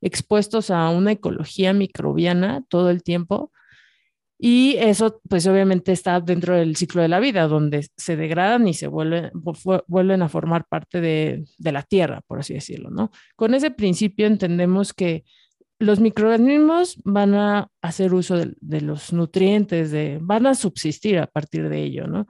expuestos 0.00 0.70
a 0.70 0.90
una 0.90 1.12
ecología 1.12 1.72
microbiana 1.72 2.62
todo 2.68 2.90
el 2.90 3.02
tiempo 3.02 3.52
y 4.38 4.76
eso, 4.78 5.20
pues 5.28 5.46
obviamente 5.46 5.92
está 5.92 6.20
dentro 6.20 6.56
del 6.56 6.76
ciclo 6.76 7.02
de 7.02 7.08
la 7.08 7.20
vida, 7.20 7.48
donde 7.48 7.88
se 7.96 8.16
degradan 8.16 8.68
y 8.68 8.74
se 8.74 8.86
vuelven, 8.86 9.30
vuelven 9.86 10.22
a 10.22 10.28
formar 10.28 10.66
parte 10.68 11.00
de, 11.00 11.44
de, 11.56 11.72
la 11.72 11.82
tierra, 11.82 12.20
por 12.26 12.40
así 12.40 12.52
decirlo, 12.52 12.90
¿no? 12.90 13.10
Con 13.34 13.54
ese 13.54 13.70
principio 13.70 14.26
entendemos 14.26 14.92
que 14.92 15.24
los 15.78 16.00
microorganismos 16.00 17.00
van 17.04 17.34
a 17.34 17.68
hacer 17.82 18.14
uso 18.14 18.36
de, 18.36 18.80
los 18.80 19.12
nutrientes, 19.12 19.90
de, 19.90 20.18
van 20.20 20.46
a 20.46 20.54
subsistir 20.54 21.18
a 21.18 21.26
partir 21.26 21.68
de 21.68 21.82
ello, 21.82 22.06
¿no? 22.06 22.26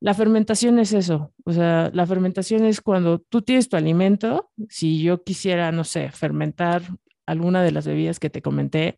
La 0.00 0.14
fermentación 0.14 0.78
es 0.78 0.92
eso, 0.92 1.32
o 1.44 1.52
sea, 1.52 1.90
la 1.94 2.06
fermentación 2.06 2.64
es 2.64 2.80
cuando 2.80 3.18
tú 3.18 3.42
tienes 3.42 3.68
tu 3.68 3.76
alimento, 3.76 4.50
si 4.68 5.02
yo 5.02 5.22
quisiera, 5.22 5.72
no 5.72 5.84
sé, 5.84 6.10
fermentar 6.10 6.82
alguna 7.24 7.62
de 7.62 7.72
las 7.72 7.86
bebidas 7.86 8.18
que 8.18 8.30
te 8.30 8.42
comenté, 8.42 8.96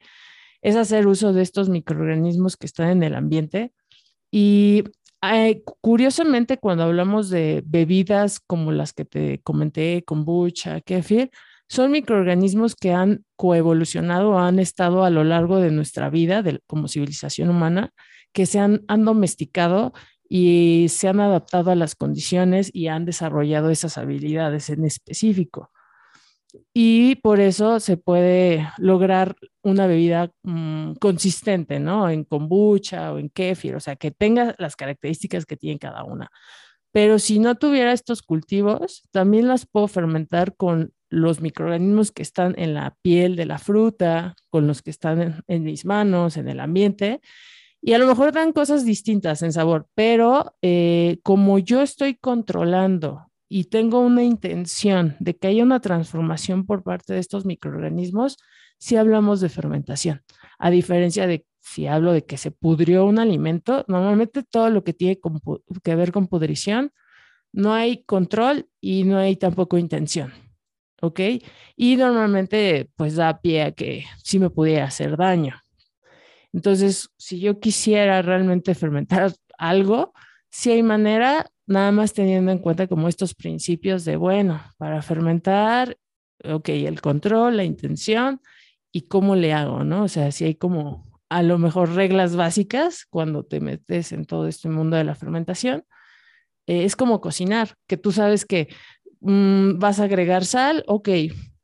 es 0.65 0.77
hacer 0.77 1.07
uso 1.07 1.35
de 1.35 1.43
estos 1.43 1.69
microorganismos 1.69 2.57
que 2.57 2.67
están 2.67 2.89
en 2.89 3.03
el 3.03 3.15
ambiente. 3.15 3.73
Y 4.31 4.85
eh, 5.23 5.63
curiosamente, 5.83 6.57
cuando 6.57 6.85
hablamos 6.85 7.29
de 7.29 7.63
bebidas 7.67 8.41
como 8.41 8.73
las 8.73 8.95
que 8.95 9.05
te 9.05 9.43
comenté, 9.43 10.05
kombucha, 10.05 10.81
kefir, 10.81 11.31
son 11.69 11.91
microorganismos 11.91 12.77
que 12.77 12.93
han 12.93 13.27
coevolucionado, 13.37 14.39
han 14.39 14.59
estado 14.59 15.05
a 15.05 15.11
lo 15.11 15.23
largo 15.23 15.61
de 15.61 15.71
nuestra 15.71 16.09
vida 16.09 16.43
de, 16.43 16.61
como 16.67 16.89
civilización 16.89 17.51
humana, 17.51 17.91
que 18.33 18.47
se 18.47 18.59
han, 18.59 18.85
han 18.89 19.05
domesticado 19.05 19.93
y 20.31 20.87
se 20.89 21.09
han 21.09 21.21
adaptado 21.21 21.73
a 21.73 21.75
las 21.75 21.95
condiciones 21.95 22.71
y 22.73 22.89
han 22.89 23.05
desarrollado 23.05 23.69
esas 23.69 23.99
habilidades 23.99 24.71
en 24.71 24.87
específico 24.87 25.71
y 26.73 27.17
por 27.17 27.41
eso 27.41 27.81
se 27.81 27.97
puede 27.97 28.69
lograr 28.79 29.37
una 29.63 29.87
bebida 29.87 30.31
mmm, 30.43 30.93
consistente, 30.95 31.81
¿no? 31.81 32.11
En 32.11 32.25
kombucha 32.25 33.13
o 33.13 33.19
en 33.19 33.31
kefir, 33.31 33.77
o 33.77 33.81
sea, 33.81 33.97
que 33.97 34.11
tenga 34.11 34.55
las 34.59 34.77
características 34.77 35.47
que 35.47 35.57
tiene 35.57 35.79
cada 35.79 36.05
una. 36.05 36.31
Pero 36.93 37.19
si 37.19 37.39
no 37.39 37.57
tuviera 37.57 37.93
estos 37.93 38.23
cultivos, 38.23 39.03
también 39.11 39.49
las 39.49 39.67
puedo 39.67 39.89
fermentar 39.89 40.57
con 40.57 40.93
los 41.11 41.41
microorganismos 41.41 42.13
que 42.13 42.23
están 42.23 42.55
en 42.59 42.75
la 42.75 42.97
piel 43.03 43.37
de 43.37 43.47
la 43.47 43.59
fruta, 43.59 44.35
con 44.51 44.67
los 44.67 44.83
que 44.83 44.91
están 44.91 45.21
en, 45.21 45.43
en 45.49 45.65
mis 45.65 45.85
manos, 45.85 46.37
en 46.37 46.49
el 46.49 46.61
ambiente, 46.61 47.21
y 47.87 47.93
a 47.93 47.99
lo 47.99 48.07
mejor 48.07 48.33
dan 48.33 48.53
cosas 48.53 48.85
distintas 48.85 49.43
en 49.43 49.53
sabor, 49.53 49.89
pero 49.95 50.57
eh, 50.63 51.19
como 51.23 51.59
yo 51.59 51.83
estoy 51.83 52.15
controlando 52.15 53.31
y 53.57 53.67
tengo 53.67 54.01
una 54.01 54.25
intención 54.25 55.15
de 55.21 55.37
que 55.37 55.47
haya 55.47 55.63
una 55.63 55.79
transformación 55.79 56.67
por 56.67 56.83
parte 56.83 57.13
de 57.13 57.21
estos 57.21 57.47
microorganismos, 57.47 58.37
si 58.79 58.97
hablamos 58.97 59.41
de 59.41 59.49
fermentación. 59.49 60.23
A 60.59 60.71
diferencia 60.71 61.29
de 61.29 61.47
si 61.61 61.87
hablo 61.87 62.13
de 62.13 62.25
que 62.25 62.37
se 62.37 62.51
pudrió 62.51 63.05
un 63.05 63.21
alimento, 63.21 63.85
normalmente 63.87 64.43
todo 64.43 64.71
lo 64.71 64.83
que 64.83 64.93
tiene 64.93 65.21
que 65.85 65.95
ver 65.95 66.11
con 66.11 66.27
pudrición, 66.27 66.91
no 67.53 67.73
hay 67.73 68.03
control 68.03 68.69
y 68.81 69.05
no 69.05 69.19
hay 69.19 69.37
tampoco 69.37 69.79
intención. 69.79 70.33
¿Ok? 71.01 71.21
Y 71.77 71.95
normalmente 71.95 72.91
pues 72.97 73.15
da 73.15 73.41
pie 73.41 73.63
a 73.63 73.71
que 73.71 74.05
sí 74.25 74.41
me 74.41 74.51
pudiera 74.51 74.87
hacer 74.87 75.17
daño. 75.17 75.55
Entonces, 76.53 77.09
si 77.17 77.39
yo 77.39 77.61
quisiera 77.61 78.21
realmente 78.21 78.75
fermentar 78.75 79.33
algo, 79.59 80.13
si 80.51 80.73
hay 80.73 80.83
manera, 80.83 81.47
nada 81.67 81.93
más 81.93 82.13
teniendo 82.13 82.53
en 82.53 82.59
cuenta 82.59 82.87
como 82.87 83.09
estos 83.09 83.35
principios 83.35 84.05
de, 84.05 84.17
bueno, 84.17 84.61
para 84.77 85.03
fermentar, 85.03 85.97
ok, 86.45 86.69
el 86.71 87.01
control, 87.01 87.57
la 87.57 87.65
intención 87.65 88.41
y 88.93 89.03
cómo 89.09 89.37
le 89.37 89.53
hago, 89.53 89.85
¿no? 89.85 90.05
O 90.05 90.09
sea, 90.09 90.31
si 90.33 90.45
hay 90.45 90.55
como 90.55 91.21
a 91.29 91.43
lo 91.43 91.59
mejor 91.59 91.95
reglas 91.95 92.37
básicas 92.37 93.07
cuando 93.09 93.45
te 93.45 93.61
metes 93.61 94.13
en 94.13 94.25
todo 94.25 94.47
este 94.47 94.69
mundo 94.69 94.97
de 94.97 95.05
la 95.05 95.15
fermentación, 95.15 95.85
eh, 96.67 96.85
es 96.85 96.97
como 96.97 97.21
cocinar, 97.21 97.75
que 97.87 97.97
tú 97.97 98.13
sabes 98.13 98.45
que 98.45 98.69
mmm, 99.21 99.79
vas 99.79 100.01
a 100.01 100.05
agregar 100.05 100.45
sal, 100.45 100.85
ok, 100.87 101.09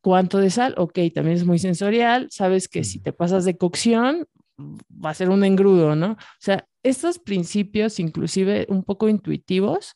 ¿cuánto 0.00 0.38
de 0.38 0.50
sal? 0.50 0.74
Ok, 0.76 0.98
también 1.14 1.36
es 1.36 1.44
muy 1.44 1.58
sensorial, 1.58 2.28
sabes 2.30 2.68
que 2.68 2.84
si 2.84 3.00
te 3.00 3.12
pasas 3.12 3.44
de 3.44 3.56
cocción, 3.56 4.26
va 4.90 5.10
a 5.10 5.14
ser 5.14 5.30
un 5.30 5.44
engrudo, 5.44 5.96
¿no? 5.96 6.12
O 6.12 6.40
sea, 6.40 6.66
estos 6.82 7.18
principios, 7.18 7.98
inclusive 8.00 8.66
un 8.68 8.84
poco 8.84 9.08
intuitivos, 9.08 9.94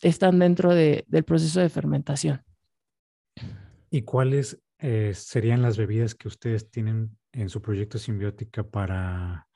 están 0.00 0.38
dentro 0.38 0.74
de, 0.74 1.04
del 1.06 1.24
proceso 1.24 1.60
de 1.60 1.68
fermentación. 1.68 2.42
¿Y 3.90 4.02
cuáles 4.02 4.60
eh, 4.78 5.12
serían 5.14 5.62
las 5.62 5.76
bebidas 5.76 6.14
que 6.14 6.28
ustedes 6.28 6.70
tienen 6.70 7.16
en 7.32 7.48
su 7.48 7.62
proyecto 7.62 7.98
Simbiótica 7.98 8.64
para, 8.64 9.46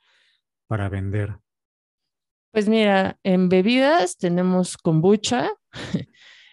para 0.67 0.89
vender? 0.89 1.37
Pues 2.51 2.69
mira, 2.69 3.19
en 3.23 3.49
bebidas 3.49 4.17
tenemos 4.17 4.77
kombucha, 4.77 5.51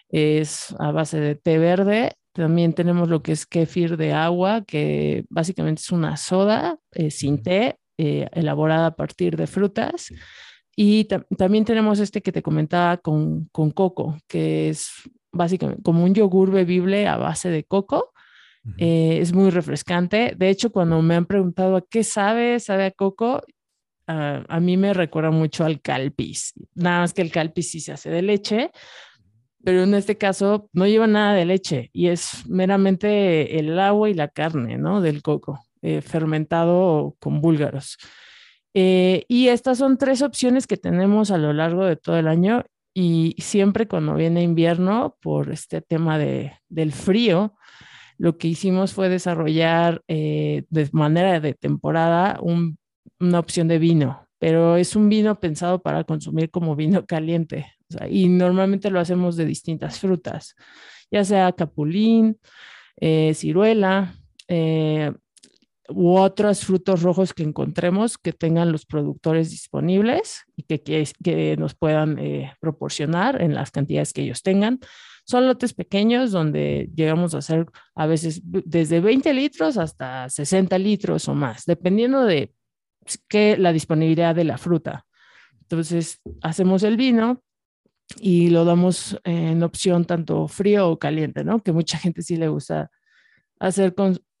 es 0.09 0.75
a 0.77 0.91
base 0.91 1.19
de 1.19 1.35
té 1.35 1.57
verde. 1.57 2.13
También 2.33 2.73
tenemos 2.73 3.07
lo 3.07 3.23
que 3.23 3.31
es 3.31 3.45
kefir 3.45 3.95
de 3.95 4.11
agua, 4.11 4.63
que 4.65 5.25
básicamente 5.29 5.81
es 5.81 5.91
una 5.91 6.17
soda 6.17 6.77
eh, 6.91 7.09
sin 7.09 7.41
té, 7.41 7.79
eh, 7.97 8.27
elaborada 8.33 8.87
a 8.87 8.95
partir 8.95 9.35
de 9.37 9.47
frutas. 9.47 10.11
Y 10.75 11.05
también 11.37 11.63
tenemos 11.63 11.99
este 11.99 12.21
que 12.21 12.33
te 12.33 12.41
comentaba 12.41 12.97
con, 12.97 13.47
con, 13.53 13.71
coco, 13.71 14.17
que 14.27 14.69
es 14.69 14.89
básicamente 15.31 15.81
como 15.81 16.03
un 16.03 16.13
yogur 16.13 16.51
bebible 16.51 17.07
a 17.07 17.15
base 17.17 17.49
de 17.49 17.63
coco. 17.63 18.11
Uh 18.65 18.69
-huh. 18.69 18.75
eh, 18.79 19.19
es 19.21 19.31
muy 19.33 19.51
refrescante. 19.51 20.33
De 20.37 20.49
hecho, 20.49 20.71
cuando 20.71 21.01
me 21.01 21.15
han 21.15 21.25
preguntado 21.25 21.77
a 21.77 21.85
qué 21.89 22.03
sabe, 22.03 22.59
sabe 22.59 22.85
a 22.85 22.91
coco, 22.91 23.41
uh, 24.07 24.43
a 24.47 24.59
mí 24.59 24.75
me 24.77 24.93
recuerda 24.93 25.31
mucho 25.31 25.63
al 25.63 25.79
calpis. 25.81 26.53
Nada 26.73 26.99
más 27.01 27.13
que 27.13 27.21
el 27.21 27.31
calpis 27.31 27.71
sí 27.71 27.79
se 27.79 27.93
hace 27.93 28.09
de 28.09 28.21
leche. 28.21 28.71
pero 29.63 29.81
en 29.83 29.95
este 29.95 30.15
caso 30.15 30.69
no 30.73 30.85
lleva 30.85 31.07
nada 31.07 31.33
de 31.33 31.45
leche 31.45 31.89
y 31.91 32.07
es 32.09 32.47
meramente 32.47 33.57
el 33.59 33.79
agua 33.79 34.09
y 34.09 34.13
la 34.13 34.27
carne, 34.27 34.77
¿no? 34.77 35.01
Del 35.01 35.23
coco, 35.23 35.59
eh, 35.85 36.01
fermentado 36.01 37.15
con 37.19 37.41
búlgaros. 37.41 37.97
Eh, 38.73 39.23
y 39.27 39.49
estas 39.49 39.77
son 39.77 39.97
tres 39.97 40.23
opciones 40.23 40.65
que 40.65 40.77
tenemos 40.77 41.29
a 41.29 41.37
lo 41.37 41.53
largo 41.53 41.85
de 41.85 41.95
todo 41.95 42.17
el 42.17 42.27
año 42.27 42.65
y 42.93 43.35
siempre 43.37 43.87
cuando 43.87 44.15
viene 44.15 44.41
invierno, 44.41 45.15
por 45.21 45.51
este 45.51 45.81
tema 45.81 46.17
de, 46.17 46.53
del 46.69 46.91
frío, 46.91 47.53
lo 48.17 48.37
que 48.37 48.47
hicimos 48.47 48.93
fue 48.93 49.09
desarrollar 49.09 50.01
eh, 50.07 50.63
de 50.69 50.89
manera 50.91 51.39
de 51.39 51.53
temporada 51.53 52.39
una 52.41 53.39
opción 53.39 53.67
de 53.67 53.77
vino, 53.77 54.27
pero 54.39 54.77
es 54.77 54.95
un 54.95 55.07
vino 55.07 55.39
pensado 55.39 55.81
para 55.81 56.03
consumir 56.03 56.49
como 56.49 56.75
vino 56.75 57.05
caliente. 57.05 57.67
y 58.09 58.27
normalmente 58.29 58.89
lo 58.89 58.99
hacemos 58.99 59.35
de 59.35 59.45
distintas 59.45 59.99
frutas, 59.99 60.55
ya 61.11 61.23
sea 61.23 61.51
capulín, 61.51 62.39
eh, 62.97 63.33
ciruela, 63.35 64.15
eh, 64.47 65.11
u 65.89 66.17
otros 66.17 66.65
frutos 66.65 67.01
rojos 67.01 67.33
que 67.33 67.43
encontremos 67.43 68.17
que 68.17 68.33
tengan 68.33 68.71
los 68.71 68.85
productores 68.85 69.51
disponibles 69.51 70.43
y 70.55 70.63
que, 70.63 70.81
que, 71.23 71.57
nos 71.57 71.75
puedan 71.75 72.17
eh, 72.19 72.53
proporcionar 72.59 73.41
en 73.41 73.53
las 73.53 73.71
cantidades 73.71 74.13
que 74.13 74.23
ellos 74.23 74.41
tengan. 74.41 74.79
Son 75.25 75.47
lotes 75.47 75.73
pequeños 75.73 76.31
donde 76.31 76.89
llegamos 76.95 77.33
a 77.33 77.39
hacer 77.39 77.65
a 77.95 78.05
veces 78.05 78.41
desde 78.43 78.99
20 78.99 79.33
litros 79.33 79.77
hasta 79.77 80.29
60 80.29 80.77
litros 80.77 81.27
o 81.27 81.35
más, 81.35 81.65
dependiendo 81.65 82.23
de 82.25 82.53
qué 83.27 83.57
la 83.57 83.73
disponibilidad 83.73 84.35
de 84.35 84.43
la 84.43 84.57
fruta. 84.57 85.05
Entonces, 85.61 86.21
hacemos 86.41 86.83
el 86.83 86.95
vino 86.95 87.41
y 88.19 88.49
lo 88.49 88.65
damos 88.65 89.19
en 89.23 89.63
opción 89.63 90.05
tanto 90.05 90.47
frío 90.47 90.89
o 90.89 90.99
caliente, 90.99 91.43
¿no? 91.43 91.61
Que 91.63 91.71
mucha 91.71 91.97
gente 91.97 92.21
sí 92.21 92.37
le 92.37 92.47
gusta 92.47 92.91
hacer 93.67 93.95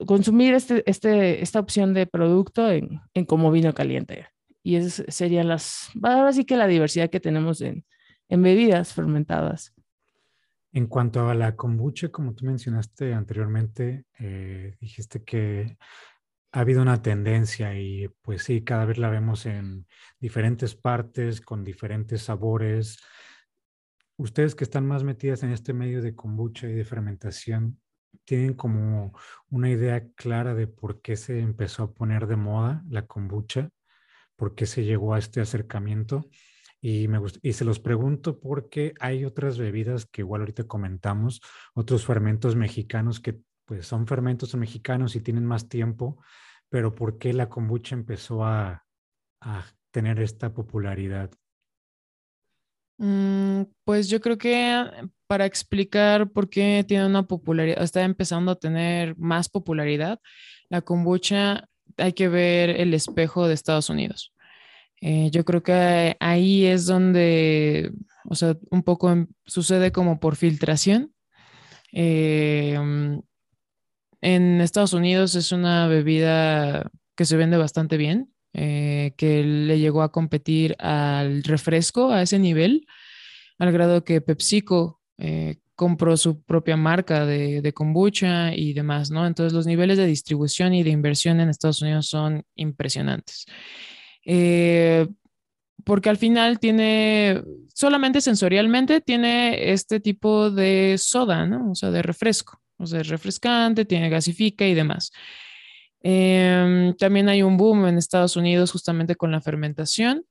consumir 0.05 0.53
este, 0.53 0.83
este, 0.89 1.41
esta 1.41 1.59
opción 1.59 1.93
de 1.93 2.05
producto 2.05 2.69
en, 2.69 3.01
en 3.13 3.25
como 3.25 3.51
vino 3.51 3.73
caliente. 3.73 4.27
Y 4.61 4.75
esas 4.75 5.03
serían 5.13 5.47
las, 5.47 5.89
ahora 6.03 6.31
sí 6.31 6.45
que 6.45 6.57
la 6.57 6.67
diversidad 6.67 7.09
que 7.09 7.19
tenemos 7.19 7.61
en, 7.61 7.85
en 8.29 8.41
bebidas 8.43 8.93
fermentadas. 8.93 9.73
En 10.73 10.87
cuanto 10.87 11.27
a 11.29 11.33
la 11.33 11.55
kombucha, 11.55 12.09
como 12.09 12.33
tú 12.35 12.45
mencionaste 12.45 13.13
anteriormente, 13.13 14.05
eh, 14.19 14.75
dijiste 14.79 15.23
que 15.23 15.77
ha 16.51 16.59
habido 16.59 16.81
una 16.81 17.01
tendencia 17.01 17.79
y 17.79 18.07
pues 18.21 18.43
sí, 18.43 18.63
cada 18.63 18.85
vez 18.85 18.97
la 18.97 19.09
vemos 19.09 19.45
en 19.45 19.87
diferentes 20.19 20.75
partes, 20.75 21.41
con 21.41 21.63
diferentes 21.63 22.23
sabores. 22.23 22.99
Ustedes 24.17 24.53
que 24.53 24.65
están 24.65 24.85
más 24.85 25.03
metidas 25.03 25.43
en 25.43 25.51
este 25.51 25.73
medio 25.73 26.01
de 26.01 26.13
kombucha 26.13 26.67
y 26.67 26.73
de 26.73 26.85
fermentación, 26.85 27.79
tienen 28.25 28.53
como 28.53 29.13
una 29.49 29.69
idea 29.69 30.07
clara 30.15 30.53
de 30.53 30.67
por 30.67 31.01
qué 31.01 31.15
se 31.15 31.39
empezó 31.39 31.83
a 31.83 31.93
poner 31.93 32.27
de 32.27 32.35
moda 32.35 32.83
la 32.89 33.05
kombucha, 33.05 33.69
por 34.35 34.55
qué 34.55 34.65
se 34.65 34.83
llegó 34.83 35.13
a 35.13 35.19
este 35.19 35.41
acercamiento. 35.41 36.29
Y, 36.81 37.07
me 37.07 37.19
y 37.41 37.53
se 37.53 37.65
los 37.65 37.79
pregunto 37.79 38.39
porque 38.39 38.93
hay 38.99 39.25
otras 39.25 39.57
bebidas 39.57 40.05
que 40.05 40.21
igual 40.21 40.41
ahorita 40.41 40.65
comentamos, 40.65 41.41
otros 41.73 42.05
fermentos 42.05 42.55
mexicanos 42.55 43.19
que 43.19 43.39
pues 43.65 43.87
son 43.87 44.05
fermentos 44.05 44.53
mexicanos 44.55 45.15
y 45.15 45.21
tienen 45.21 45.45
más 45.45 45.67
tiempo, 45.67 46.21
pero 46.69 46.93
¿por 46.93 47.17
qué 47.17 47.33
la 47.33 47.49
kombucha 47.49 47.95
empezó 47.95 48.43
a, 48.43 48.85
a 49.41 49.65
tener 49.89 50.19
esta 50.19 50.53
popularidad? 50.53 51.31
Mm, 52.97 53.63
pues 53.83 54.07
yo 54.07 54.21
creo 54.21 54.37
que 54.37 55.09
para 55.27 55.45
explicar 55.45 56.29
por 56.31 56.49
qué 56.49 56.85
tiene 56.87 57.05
una 57.05 57.23
popularidad, 57.23 57.83
está 57.83 58.03
empezando 58.03 58.51
a 58.51 58.59
tener 58.59 59.17
más 59.17 59.49
popularidad, 59.49 60.19
la 60.69 60.81
kombucha 60.81 61.69
hay 61.97 62.13
que 62.13 62.27
ver 62.27 62.69
el 62.69 62.93
espejo 62.93 63.47
de 63.47 63.53
Estados 63.53 63.89
Unidos. 63.89 64.33
Eh, 65.01 65.29
yo 65.31 65.45
creo 65.45 65.61
que 65.63 66.17
ahí 66.19 66.65
es 66.65 66.85
donde, 66.85 67.91
o 68.25 68.35
sea, 68.35 68.57
un 68.71 68.83
poco 68.83 69.27
sucede 69.45 69.91
como 69.91 70.19
por 70.19 70.35
filtración. 70.35 71.13
Eh, 71.91 72.77
en 74.21 74.61
Estados 74.61 74.93
Unidos 74.93 75.35
es 75.35 75.51
una 75.51 75.87
bebida 75.87 76.91
que 77.15 77.25
se 77.25 77.37
vende 77.37 77.57
bastante 77.57 77.97
bien, 77.97 78.33
eh, 78.53 79.13
que 79.17 79.43
le 79.43 79.79
llegó 79.79 80.01
a 80.01 80.11
competir 80.11 80.75
al 80.79 81.43
refresco 81.43 82.11
a 82.11 82.21
ese 82.21 82.39
nivel, 82.39 82.87
al 83.59 83.71
grado 83.71 84.03
que 84.03 84.21
PepsiCo 84.21 85.01
eh, 85.17 85.57
compró 85.75 86.17
su 86.17 86.41
propia 86.41 86.77
marca 86.77 87.25
de, 87.25 87.73
kombucha 87.73 88.53
y 88.55 88.73
demás, 88.73 89.11
¿no? 89.11 89.27
Entonces 89.27 89.53
los 89.53 89.67
niveles 89.67 89.97
de 89.97 90.07
distribución 90.07 90.73
y 90.73 90.83
de 90.83 90.89
inversión 90.89 91.39
en 91.39 91.49
Estados 91.49 91.81
Unidos 91.81 92.07
son 92.07 92.43
impresionantes. 92.55 93.45
Eh, 94.25 95.07
porque 95.83 96.09
al 96.09 96.17
final 96.17 96.59
tiene, 96.59 97.43
solamente 97.73 98.21
sensorialmente, 98.21 99.01
tiene 99.01 99.71
este 99.71 99.99
tipo 99.99 100.49
de 100.49 100.95
soda, 100.97 101.45
¿no? 101.45 101.71
O 101.71 101.75
sea, 101.75 101.91
de 101.91 102.01
refresco. 102.01 102.61
O 102.77 102.85
sea, 102.87 103.01
es 103.01 103.07
refrescante, 103.07 103.85
tiene 103.85 104.09
gasifica 104.09 104.65
y 104.65 104.73
demás. 104.73 105.11
Em, 106.01 106.95
también 106.97 107.29
hay 107.29 107.41
un 107.41 107.57
boom 107.57 107.87
en 107.87 107.97
Estados 107.97 108.35
Unidos 108.35 108.71
justamente 108.71 109.15
con 109.15 109.31
la 109.31 109.41
fermentación. 109.41 110.25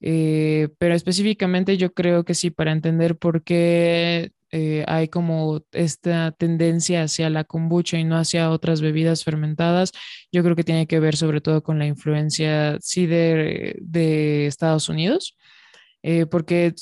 Eh, 0.00 0.68
pero 0.78 0.94
específicamente 0.94 1.76
yo 1.76 1.92
creo 1.92 2.24
que 2.24 2.34
sí, 2.34 2.50
para 2.50 2.72
entender 2.72 3.16
por 3.18 3.42
qué 3.42 4.32
eh, 4.52 4.84
hay 4.88 5.08
como 5.08 5.62
esta 5.72 6.32
tendencia 6.32 7.02
hacia 7.04 7.30
la 7.30 7.44
kombucha 7.44 7.98
y 7.98 8.04
no 8.04 8.16
hacia 8.16 8.50
otras 8.50 8.80
bebidas 8.80 9.24
fermentadas, 9.24 9.92
yo 10.32 10.42
creo 10.42 10.56
que 10.56 10.64
tiene 10.64 10.86
que 10.86 11.00
ver 11.00 11.16
sobre 11.16 11.40
todo 11.40 11.62
con 11.62 11.78
la 11.78 11.86
influencia, 11.86 12.76
sí, 12.80 13.06
de, 13.06 13.76
de 13.80 14.46
Estados 14.46 14.88
Unidos, 14.88 15.36
eh, 16.02 16.26
porque 16.26 16.74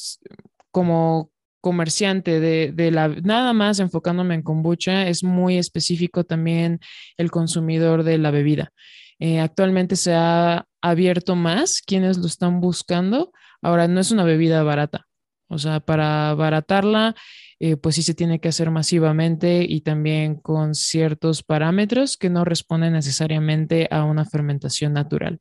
como 0.70 1.30
comerciante 1.60 2.40
de, 2.40 2.72
de, 2.72 2.90
la, 2.90 3.08
nada 3.08 3.52
más 3.52 3.80
enfocándome 3.80 4.34
en 4.34 4.42
kombucha, 4.42 5.08
es 5.08 5.24
muy 5.24 5.58
específico 5.58 6.24
también 6.24 6.80
el 7.16 7.30
consumidor 7.30 8.04
de 8.04 8.18
la 8.18 8.30
bebida. 8.30 8.72
Eh, 9.18 9.40
actualmente 9.40 9.96
se 9.96 10.14
ha 10.14 10.67
abierto 10.82 11.36
más 11.36 11.82
quienes 11.82 12.18
lo 12.18 12.26
están 12.26 12.60
buscando. 12.60 13.32
Ahora, 13.62 13.88
no 13.88 14.00
es 14.00 14.10
una 14.10 14.24
bebida 14.24 14.62
barata. 14.62 15.06
O 15.48 15.58
sea, 15.58 15.80
para 15.80 16.30
abaratarla, 16.30 17.14
eh, 17.60 17.76
pues 17.76 17.96
sí 17.96 18.02
se 18.02 18.14
tiene 18.14 18.38
que 18.38 18.48
hacer 18.48 18.70
masivamente 18.70 19.64
y 19.68 19.80
también 19.80 20.36
con 20.36 20.74
ciertos 20.74 21.42
parámetros 21.42 22.16
que 22.16 22.30
no 22.30 22.44
responden 22.44 22.92
necesariamente 22.92 23.88
a 23.90 24.04
una 24.04 24.24
fermentación 24.24 24.92
natural. 24.92 25.40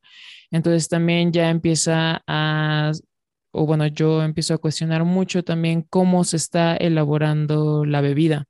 Entonces 0.50 0.88
también 0.88 1.32
ya 1.32 1.50
empieza 1.50 2.24
a, 2.26 2.92
o 3.52 3.66
bueno, 3.66 3.86
yo 3.88 4.24
empiezo 4.24 4.54
a 4.54 4.58
cuestionar 4.58 5.04
mucho 5.04 5.44
también 5.44 5.84
cómo 5.84 6.24
se 6.24 6.38
está 6.38 6.76
elaborando 6.76 7.86
la 7.86 8.02
bebida. 8.02 8.46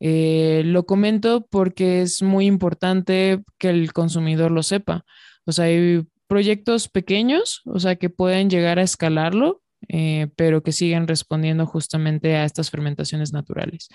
Eh, 0.00 0.62
lo 0.64 0.84
comento 0.84 1.46
porque 1.48 2.02
es 2.02 2.22
muy 2.22 2.46
importante 2.46 3.42
que 3.56 3.70
el 3.70 3.92
consumidor 3.92 4.50
lo 4.50 4.64
sepa. 4.64 5.04
O 5.44 5.52
sea, 5.52 5.66
hay 5.66 6.04
proyectos 6.26 6.88
pequeños, 6.88 7.62
o 7.64 7.78
sea, 7.78 7.96
que 7.96 8.10
pueden 8.10 8.48
llegar 8.48 8.78
a 8.78 8.82
escalarlo, 8.82 9.62
eh, 9.88 10.28
pero 10.36 10.62
que 10.62 10.72
siguen 10.72 11.08
respondiendo 11.08 11.66
justamente 11.66 12.36
a 12.36 12.44
estas 12.44 12.70
fermentaciones 12.70 13.32
naturales. 13.32 13.88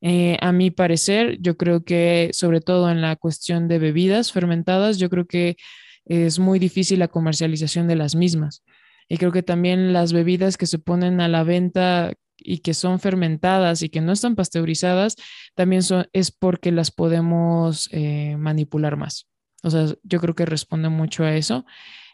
Eh, 0.00 0.36
a 0.40 0.52
mi 0.52 0.70
parecer, 0.70 1.38
yo 1.40 1.56
creo 1.56 1.84
que 1.84 2.30
sobre 2.32 2.60
todo 2.60 2.90
en 2.90 3.00
la 3.00 3.16
cuestión 3.16 3.66
de 3.68 3.78
bebidas 3.78 4.32
fermentadas, 4.32 4.98
yo 4.98 5.10
creo 5.10 5.26
que 5.26 5.56
es 6.04 6.38
muy 6.38 6.58
difícil 6.58 7.00
la 7.00 7.08
comercialización 7.08 7.88
de 7.88 7.96
las 7.96 8.14
mismas. 8.14 8.62
Y 9.08 9.18
creo 9.18 9.32
que 9.32 9.42
también 9.42 9.92
las 9.92 10.12
bebidas 10.12 10.56
que 10.56 10.66
se 10.66 10.78
ponen 10.78 11.20
a 11.20 11.28
la 11.28 11.44
venta 11.44 12.12
y 12.38 12.58
que 12.58 12.74
son 12.74 13.00
fermentadas 13.00 13.82
y 13.82 13.88
que 13.88 14.00
no 14.00 14.12
están 14.12 14.36
pasteurizadas, 14.36 15.16
también 15.54 15.82
es 16.12 16.30
porque 16.30 16.72
las 16.72 16.90
podemos 16.90 17.88
eh, 17.92 18.36
manipular 18.38 18.96
más. 18.96 19.26
O 19.66 19.70
sea, 19.70 19.86
yo 20.04 20.20
creo 20.20 20.34
que 20.36 20.46
responde 20.46 20.88
mucho 20.88 21.24
a 21.24 21.34
eso, 21.34 21.66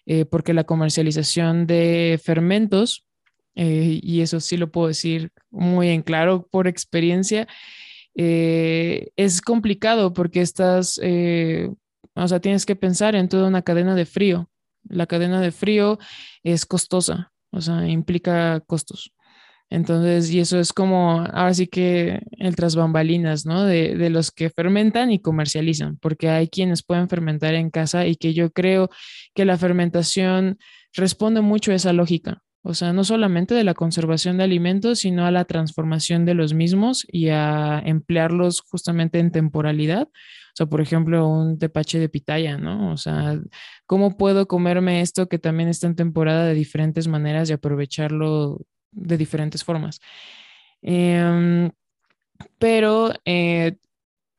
eh, 0.06 0.24
porque 0.24 0.54
la 0.54 0.64
comercialización 0.64 1.66
de 1.66 2.18
fermentos, 2.22 3.04
eh, 3.54 4.00
y 4.02 4.22
eso 4.22 4.40
sí 4.40 4.56
lo 4.56 4.72
puedo 4.72 4.88
decir 4.88 5.32
muy 5.50 5.88
en 5.88 6.00
claro 6.00 6.48
por 6.50 6.66
experiencia, 6.66 7.46
es 8.14 9.40
complicado 9.40 10.12
porque 10.12 10.40
estás, 10.42 10.98
o 10.98 12.28
sea, 12.28 12.40
tienes 12.40 12.66
que 12.66 12.76
pensar 12.76 13.14
en 13.14 13.28
toda 13.28 13.48
una 13.48 13.62
cadena 13.62 13.94
de 13.94 14.04
frío. 14.04 14.50
La 14.88 15.06
cadena 15.06 15.40
de 15.40 15.50
frío 15.50 15.98
es 16.42 16.66
costosa, 16.66 17.32
o 17.50 17.60
sea, 17.60 17.86
implica 17.88 18.60
costos. 18.66 19.12
Entonces, 19.72 20.30
y 20.30 20.38
eso 20.38 20.61
es 20.61 20.74
como, 20.74 21.22
ahora 21.32 21.54
sí 21.54 21.66
que 21.66 22.20
el 22.32 22.54
tras 22.56 22.76
bambalinas, 22.76 23.46
¿no? 23.46 23.64
De, 23.64 23.96
de, 23.96 24.11
los 24.11 24.30
que 24.30 24.50
fermentan 24.50 25.11
y 25.11 25.18
comercializan, 25.18 25.96
porque 25.96 26.28
hay 26.28 26.48
quienes 26.48 26.82
pueden 26.82 27.08
fermentar 27.08 27.54
en 27.54 27.70
casa 27.70 28.06
y 28.06 28.16
que 28.16 28.35
yo 28.35 28.50
creo 28.50 28.90
que 29.35 29.46
la 29.46 29.56
fermentación 29.56 30.58
responde 30.92 31.40
mucho 31.40 31.72
a 31.72 31.76
esa 31.76 31.94
lógica. 31.94 32.42
O 32.62 32.74
sea, 32.74 32.92
no 32.92 33.02
solamente 33.02 33.54
de 33.54 33.64
la 33.64 33.72
conservación 33.72 34.37
de 34.37 34.44
alimentos, 34.44 34.98
sino 34.98 35.24
a 35.24 35.30
la 35.30 35.46
transformación 35.46 36.26
de 36.26 36.35
los 36.35 36.52
mismos 36.52 37.06
y 37.11 37.30
a 37.30 37.80
emplearlos 37.85 38.61
justamente 38.61 39.20
en 39.20 39.32
temporalidad. 39.32 40.02
O 40.02 40.54
sea, 40.54 40.66
por 40.66 40.82
ejemplo, 40.82 41.26
un 41.26 41.58
tepache 41.58 41.98
de 41.98 42.11
pitaya, 42.11 42.58
¿no? 42.58 42.92
O 42.92 42.98
sea, 42.98 43.40
¿cómo 43.87 44.18
puedo 44.18 44.46
comerme 44.46 45.00
esto 45.00 45.28
que 45.28 45.38
también 45.38 45.70
está 45.70 45.87
en 45.87 45.96
temporada 45.96 46.44
de 46.44 46.52
diferentes 46.54 47.08
maneras 47.08 47.48
y 47.48 47.54
aprovecharlo 47.54 48.61
de 48.92 49.16
diferentes 49.16 49.64
formas? 49.64 50.00
Em, 50.83 51.70
pero 52.59 53.12
eh, 53.24 53.76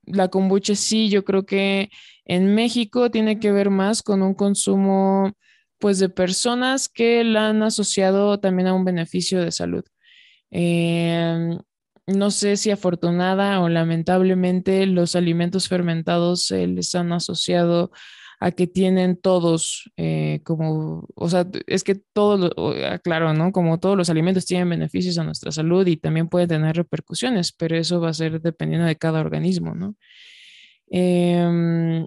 la 0.06 0.30
kombucha 0.30 0.76
sí, 0.76 1.10
yo 1.10 1.24
creo 1.24 1.46
que 1.46 1.90
en 2.26 2.56
México 2.56 3.12
tiene 3.12 3.40
que 3.40 3.52
ver 3.52 3.70
más 3.70 4.04
con 4.04 4.22
un 4.22 4.34
consumo 4.34 5.34
pues 5.80 6.00
de 6.00 6.10
personas 6.10 6.88
que 6.90 7.24
la 7.24 7.50
han 7.50 7.64
asociado 7.64 8.40
también 8.40 8.68
a 8.68 8.74
un 8.74 8.86
beneficio 8.86 9.42
de 9.42 9.52
salud. 9.52 9.84
Em, 10.52 11.60
no 12.08 12.32
sé 12.32 12.58
si 12.58 12.72
afortunada 12.72 13.60
o 13.62 13.70
lamentablemente 13.70 14.86
los 14.86 15.16
alimentos 15.16 15.68
fermentados 15.68 16.46
se 16.46 16.68
les 16.68 16.94
han 16.96 17.12
asociado 17.14 17.92
a 18.44 18.52
que 18.52 18.68
tienen 18.68 19.16
todos, 19.16 19.90
eh, 19.96 20.42
como, 20.44 21.08
o 21.16 21.30
sea, 21.30 21.48
es 21.66 21.86
que 21.86 21.96
todos, 21.96 22.52
ah, 22.84 23.00
claro, 23.00 23.34
¿no? 23.34 23.54
Como 23.54 23.80
todos 23.80 23.96
los 23.96 24.10
alimentos 24.10 24.46
tienen 24.46 24.68
beneficios 24.68 25.18
a 25.18 25.24
nuestra 25.24 25.54
salud 25.54 25.88
y 25.88 25.96
también 25.96 26.28
pueden 26.28 26.50
tener 26.50 26.76
repercusiones, 26.76 27.54
pero 27.54 27.78
eso 27.78 28.02
va 28.02 28.10
a 28.10 28.14
ser 28.14 28.42
dependiendo 28.42 28.86
de 28.86 28.98
cada 28.98 29.22
organismo, 29.22 29.76
¿no? 29.76 29.96
Em, 30.90 32.06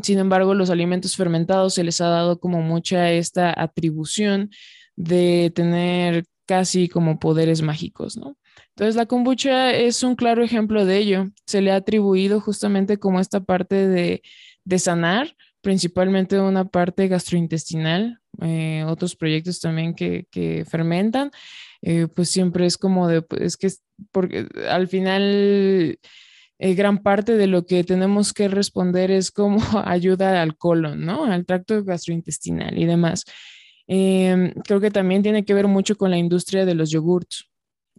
sin 0.00 0.20
embargo, 0.20 0.54
los 0.54 0.70
alimentos 0.70 1.16
fermentados 1.16 1.74
se 1.74 1.82
les 1.82 2.00
ha 2.00 2.06
dado 2.06 2.38
como 2.38 2.62
mucha 2.62 3.10
esta 3.10 3.52
atribución 3.60 4.50
de 4.94 5.50
tener 5.56 6.24
casi 6.46 6.88
como 6.88 7.18
poderes 7.18 7.62
mágicos, 7.62 8.16
¿no? 8.16 8.36
Entonces, 8.70 8.96
la 8.96 9.06
kombucha 9.06 9.72
es 9.72 10.02
un 10.02 10.16
claro 10.16 10.42
ejemplo 10.42 10.84
de 10.84 10.98
ello. 10.98 11.26
Se 11.46 11.60
le 11.60 11.72
ha 11.72 11.76
atribuido 11.76 12.40
justamente 12.40 12.98
como 12.98 13.20
esta 13.20 13.40
parte 13.40 13.88
de, 13.88 14.22
sanar, 14.78 15.36
principalmente 15.60 16.40
una 16.40 16.64
parte 16.64 17.08
gastrointestinal, 17.08 18.20
eh, 18.40 18.84
otros 18.86 19.16
proyectos 19.16 19.60
también 19.60 19.94
que, 19.94 20.64
fermentan, 20.68 21.30
eh, 21.82 22.06
pues 22.14 22.30
siempre 22.30 22.66
es 22.66 22.78
como 22.78 23.08
de, 23.08 23.24
es 23.38 23.56
que 23.56 23.68
porque 24.12 24.46
al 24.68 24.88
final 24.88 25.98
eh, 26.62 26.74
gran 26.74 27.02
parte 27.02 27.36
de 27.36 27.46
lo 27.46 27.64
que 27.64 27.84
tenemos 27.84 28.34
que 28.34 28.48
responder 28.48 29.10
es 29.10 29.30
cómo 29.30 29.60
ayuda 29.86 30.42
al 30.42 30.56
colon, 30.56 31.04
¿no? 31.04 31.24
Al 31.24 31.46
tracto 31.46 31.82
gastrointestinal 31.82 32.78
y 32.78 32.84
demás. 32.84 33.24
Em, 33.86 34.52
creo 34.64 34.80
que 34.80 34.90
también 34.90 35.22
tiene 35.22 35.44
que 35.44 35.54
ver 35.54 35.66
mucho 35.66 35.96
con 35.96 36.10
la 36.10 36.18
industria 36.18 36.64
de 36.66 36.74
los 36.74 36.90
yogurts. 36.90 37.49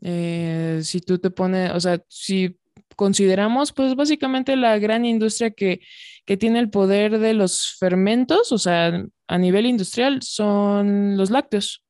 Eh, 0.02 0.82
si 0.84 1.00
tú 1.00 1.20
te 1.20 1.30
pones, 1.30 1.72
o 1.72 1.80
sea, 1.80 2.02
si 2.08 2.58
consideramos, 2.96 3.72
pues 3.72 3.96
básicamente 3.96 4.56
la 4.56 4.78
gran 4.80 5.06
industria 5.06 5.52
que, 5.52 5.82
que 6.26 6.38
tiene 6.38 6.60
el 6.60 6.70
poder 6.70 7.20
de 7.20 7.34
los 7.34 7.76
fermentos, 7.80 8.52
o 8.52 8.58
sea, 8.58 9.06
a 9.28 9.38
nivel 9.38 9.66
industrial, 9.66 10.22
son 10.22 11.18
los 11.18 11.30
lácteos. 11.30 11.84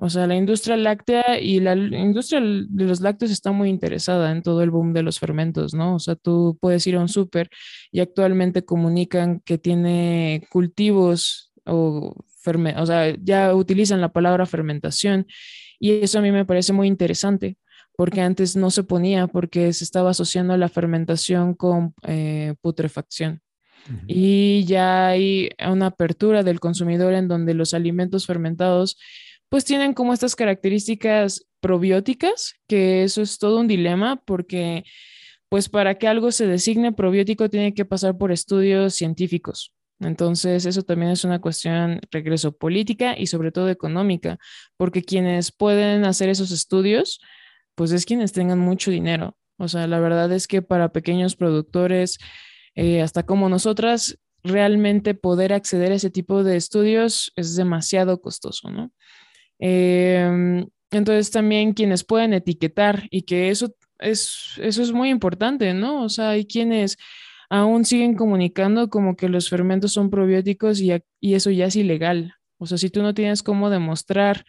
O 0.00 0.08
sea, 0.08 0.28
la 0.28 0.36
industria 0.36 0.76
láctea 0.76 1.40
y 1.40 1.58
la 1.58 1.74
industria 1.74 2.40
de 2.40 2.84
los 2.84 3.00
lácteos 3.00 3.32
está 3.32 3.50
muy 3.50 3.68
interesada 3.68 4.30
en 4.30 4.42
todo 4.42 4.62
el 4.62 4.70
boom 4.70 4.92
de 4.92 5.02
los 5.02 5.18
fermentos, 5.18 5.74
¿no? 5.74 5.96
O 5.96 5.98
sea, 5.98 6.14
tú 6.14 6.56
puedes 6.60 6.86
ir 6.86 6.94
a 6.94 7.00
un 7.00 7.08
súper 7.08 7.50
y 7.90 7.98
actualmente 7.98 8.64
comunican 8.64 9.40
que 9.40 9.58
tiene 9.58 10.46
cultivos 10.50 11.52
o, 11.66 12.14
o 12.76 12.86
sea, 12.86 13.14
ya 13.20 13.54
utilizan 13.54 14.00
la 14.00 14.12
palabra 14.12 14.46
fermentación 14.46 15.26
y 15.78 15.92
eso 16.02 16.18
a 16.18 16.22
mí 16.22 16.30
me 16.30 16.44
parece 16.44 16.72
muy 16.72 16.86
interesante 16.88 17.56
porque 17.96 18.20
antes 18.20 18.54
no 18.54 18.70
se 18.70 18.84
ponía 18.84 19.26
porque 19.26 19.72
se 19.72 19.82
estaba 19.82 20.10
asociando 20.10 20.56
la 20.56 20.68
fermentación 20.68 21.54
con 21.54 21.94
eh, 22.06 22.54
putrefacción. 22.60 23.42
Y 24.06 24.64
ya 24.66 25.08
hay 25.08 25.48
una 25.66 25.86
apertura 25.86 26.42
del 26.42 26.60
consumidor 26.60 27.14
en 27.14 27.26
donde 27.26 27.54
los 27.54 27.72
alimentos 27.72 28.26
fermentados 28.26 28.98
pues 29.48 29.64
tienen 29.64 29.94
como 29.94 30.12
estas 30.12 30.36
características 30.36 31.46
probióticas, 31.60 32.54
que 32.68 33.02
eso 33.02 33.22
es 33.22 33.38
todo 33.38 33.60
un 33.60 33.66
dilema 33.66 34.22
porque 34.24 34.84
pues 35.48 35.68
para 35.68 35.96
que 35.96 36.06
algo 36.06 36.30
se 36.30 36.46
designe 36.46 36.92
probiótico 36.92 37.48
tiene 37.48 37.72
que 37.72 37.84
pasar 37.84 38.18
por 38.18 38.30
estudios 38.30 38.94
científicos. 38.94 39.72
Entonces, 40.00 40.64
eso 40.66 40.82
también 40.82 41.10
es 41.10 41.24
una 41.24 41.40
cuestión, 41.40 42.00
regreso, 42.10 42.56
política 42.56 43.16
y 43.18 43.26
sobre 43.26 43.50
todo 43.52 43.68
económica, 43.68 44.38
porque 44.76 45.02
quienes 45.02 45.50
pueden 45.52 46.04
hacer 46.04 46.28
esos 46.28 46.52
estudios, 46.52 47.20
pues 47.74 47.92
es 47.92 48.06
quienes 48.06 48.32
tengan 48.32 48.58
mucho 48.58 48.90
dinero. 48.90 49.36
O 49.58 49.68
sea, 49.68 49.86
la 49.86 49.98
verdad 49.98 50.30
es 50.32 50.46
que 50.46 50.62
para 50.62 50.92
pequeños 50.92 51.36
productores, 51.36 52.18
eh, 52.74 53.02
hasta 53.02 53.24
como 53.24 53.48
nosotras, 53.48 54.18
realmente 54.44 55.14
poder 55.14 55.52
acceder 55.52 55.92
a 55.92 55.96
ese 55.96 56.10
tipo 56.10 56.44
de 56.44 56.56
estudios 56.56 57.32
es 57.36 57.56
demasiado 57.56 58.20
costoso, 58.20 58.70
¿no? 58.70 58.92
Em, 59.58 60.66
entonces, 60.90 61.30
también 61.30 61.72
quienes 61.74 62.04
pueden 62.04 62.32
etiquetar 62.34 63.08
y 63.10 63.22
que 63.22 63.50
eso 63.50 63.74
es, 63.98 64.54
eso 64.58 64.82
es 64.82 64.92
muy 64.92 65.10
importante, 65.10 65.74
¿no? 65.74 66.04
O 66.04 66.08
sea, 66.08 66.30
hay 66.30 66.46
quienes 66.46 66.96
aún 67.48 67.84
siguen 67.84 68.14
comunicando 68.14 68.90
como 68.90 69.16
que 69.16 69.28
los 69.28 69.48
fermentos 69.48 69.92
son 69.92 70.10
probióticos 70.10 70.80
y, 70.80 70.92
eso 71.20 71.50
ya 71.50 71.66
es 71.66 71.76
ilegal. 71.76 72.34
O 72.58 72.66
sea, 72.66 72.78
si 72.78 72.90
tú 72.90 73.02
no 73.02 73.14
tienes 73.14 73.42
cómo 73.42 73.70
demostrar 73.70 74.44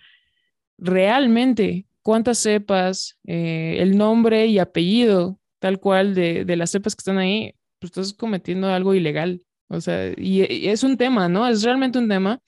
realmente 0.77 1.85
cuántas 2.01 2.39
cepas, 2.39 3.17
eh, 3.25 3.77
el 3.79 3.97
nombre 3.97 4.47
y 4.47 4.59
apellido 4.59 5.39
tal 5.59 5.79
cual 5.79 6.15
de, 6.15 6.45
las 6.55 6.71
cepas 6.71 6.95
que 6.95 7.01
están 7.01 7.17
ahí, 7.17 7.53
pues 7.79 7.91
estás 7.91 8.13
cometiendo 8.13 8.69
algo 8.69 8.93
ilegal. 8.93 9.43
O 9.67 9.81
sea, 9.81 10.09
y, 10.17 10.51
y, 10.51 10.69
es 10.69 10.83
un 10.83 10.97
tema, 10.97 11.29
¿no? 11.29 11.47
Es 11.47 11.63
realmente 11.63 11.99
un 11.99 12.09
tema. 12.09 12.41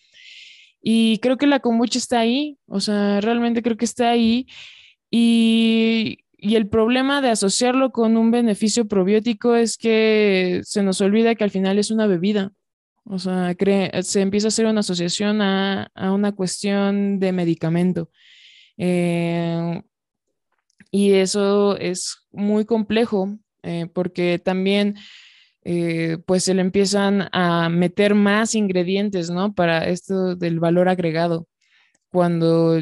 Y 0.82 1.20
creo 1.20 1.38
que 1.38 1.46
la 1.48 1.60
kombucha 1.60 2.00
está 2.00 2.20
ahí, 2.20 2.58
o 2.66 2.80
sea, 2.80 3.22
realmente 3.22 3.62
creo 3.62 3.78
que 3.78 3.86
está 3.86 4.10
ahí. 4.10 4.48
Y 5.12 6.20
y 6.44 6.56
el 6.56 6.68
problema 6.68 7.22
de 7.22 7.30
asociarlo 7.30 7.92
con 7.92 8.18
un 8.18 8.32
beneficio 8.32 8.88
probiótico 8.88 9.56
es 9.56 9.78
que 9.78 10.62
se 10.64 10.82
nos 10.82 11.00
olvida 11.00 11.36
que 11.36 11.44
al 11.44 11.52
final 11.52 11.78
es 11.78 11.92
una 11.92 12.08
bebida. 12.08 12.52
O 13.04 13.20
sea, 13.20 13.56
se 14.02 14.22
empieza 14.22 14.48
a 14.48 14.50
hacer 14.50 14.66
una 14.66 14.80
asociación 14.80 15.40
a, 15.44 15.92
una 15.96 16.32
cuestión 16.32 17.20
de 17.20 17.32
medicamento. 17.32 18.10
Eh, 18.76 19.84
y 20.90 21.12
eso 21.14 21.78
es 21.78 22.28
muy 22.32 22.66
complejo 22.66 23.38
eh, 23.62 23.86
porque 23.94 24.40
también 24.40 24.96
eh, 25.64 26.18
pues 26.26 26.44
se 26.44 26.56
le 26.56 26.62
empiezan 26.62 27.30
a 27.34 27.70
meter 27.70 28.16
más 28.16 28.56
ingredientes, 28.56 29.30
¿no? 29.30 29.54
Para 29.54 29.88
esto 29.88 30.36
del 30.36 30.60
valor 30.60 30.90
agregado. 30.90 31.48
Cuando 32.12 32.82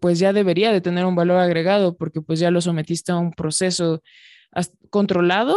pues 0.00 0.18
ya 0.18 0.32
debería 0.32 0.72
de 0.72 0.80
tener 0.80 1.04
un 1.04 1.14
valor 1.14 1.38
agregado 1.38 1.96
porque 1.96 2.20
pues 2.20 2.40
ya 2.40 2.50
lo 2.50 2.60
sometiste 2.60 3.12
a 3.12 3.16
un 3.16 3.32
proceso 3.32 4.02
controlado 4.90 5.56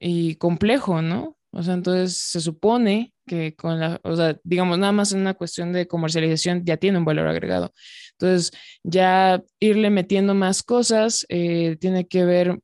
y 0.00 0.36
complejo, 0.36 1.02
¿no? 1.02 1.36
O 1.50 1.62
sea, 1.62 1.74
entonces 1.74 2.16
se 2.16 2.40
supone 2.40 3.14
que 3.26 3.54
con 3.56 3.80
la, 3.80 4.00
o 4.04 4.16
sea, 4.16 4.38
digamos, 4.44 4.78
nada 4.78 4.92
más 4.92 5.12
en 5.12 5.20
una 5.20 5.34
cuestión 5.34 5.72
de 5.72 5.88
comercialización 5.88 6.64
ya 6.64 6.76
tiene 6.76 6.98
un 6.98 7.04
valor 7.04 7.26
agregado. 7.26 7.72
Entonces, 8.12 8.52
ya 8.82 9.42
irle 9.60 9.90
metiendo 9.90 10.34
más 10.34 10.62
cosas 10.62 11.26
eh, 11.28 11.76
tiene 11.80 12.06
que 12.06 12.24
ver 12.24 12.60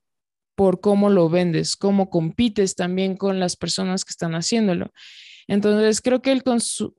por 0.55 0.81
cómo 0.81 1.11
lo 1.11 1.29
vendes, 1.29 1.77
cómo 1.77 2.11
compites 2.11 2.77
también 2.77 3.17
con 3.17 3.41
las 3.41 3.57
personas 3.57 4.05
que 4.05 4.11
están 4.11 4.35
haciéndolo. 4.35 4.93
Entonces, 5.47 6.01
creo 6.01 6.23
que 6.23 6.33
el 6.33 6.43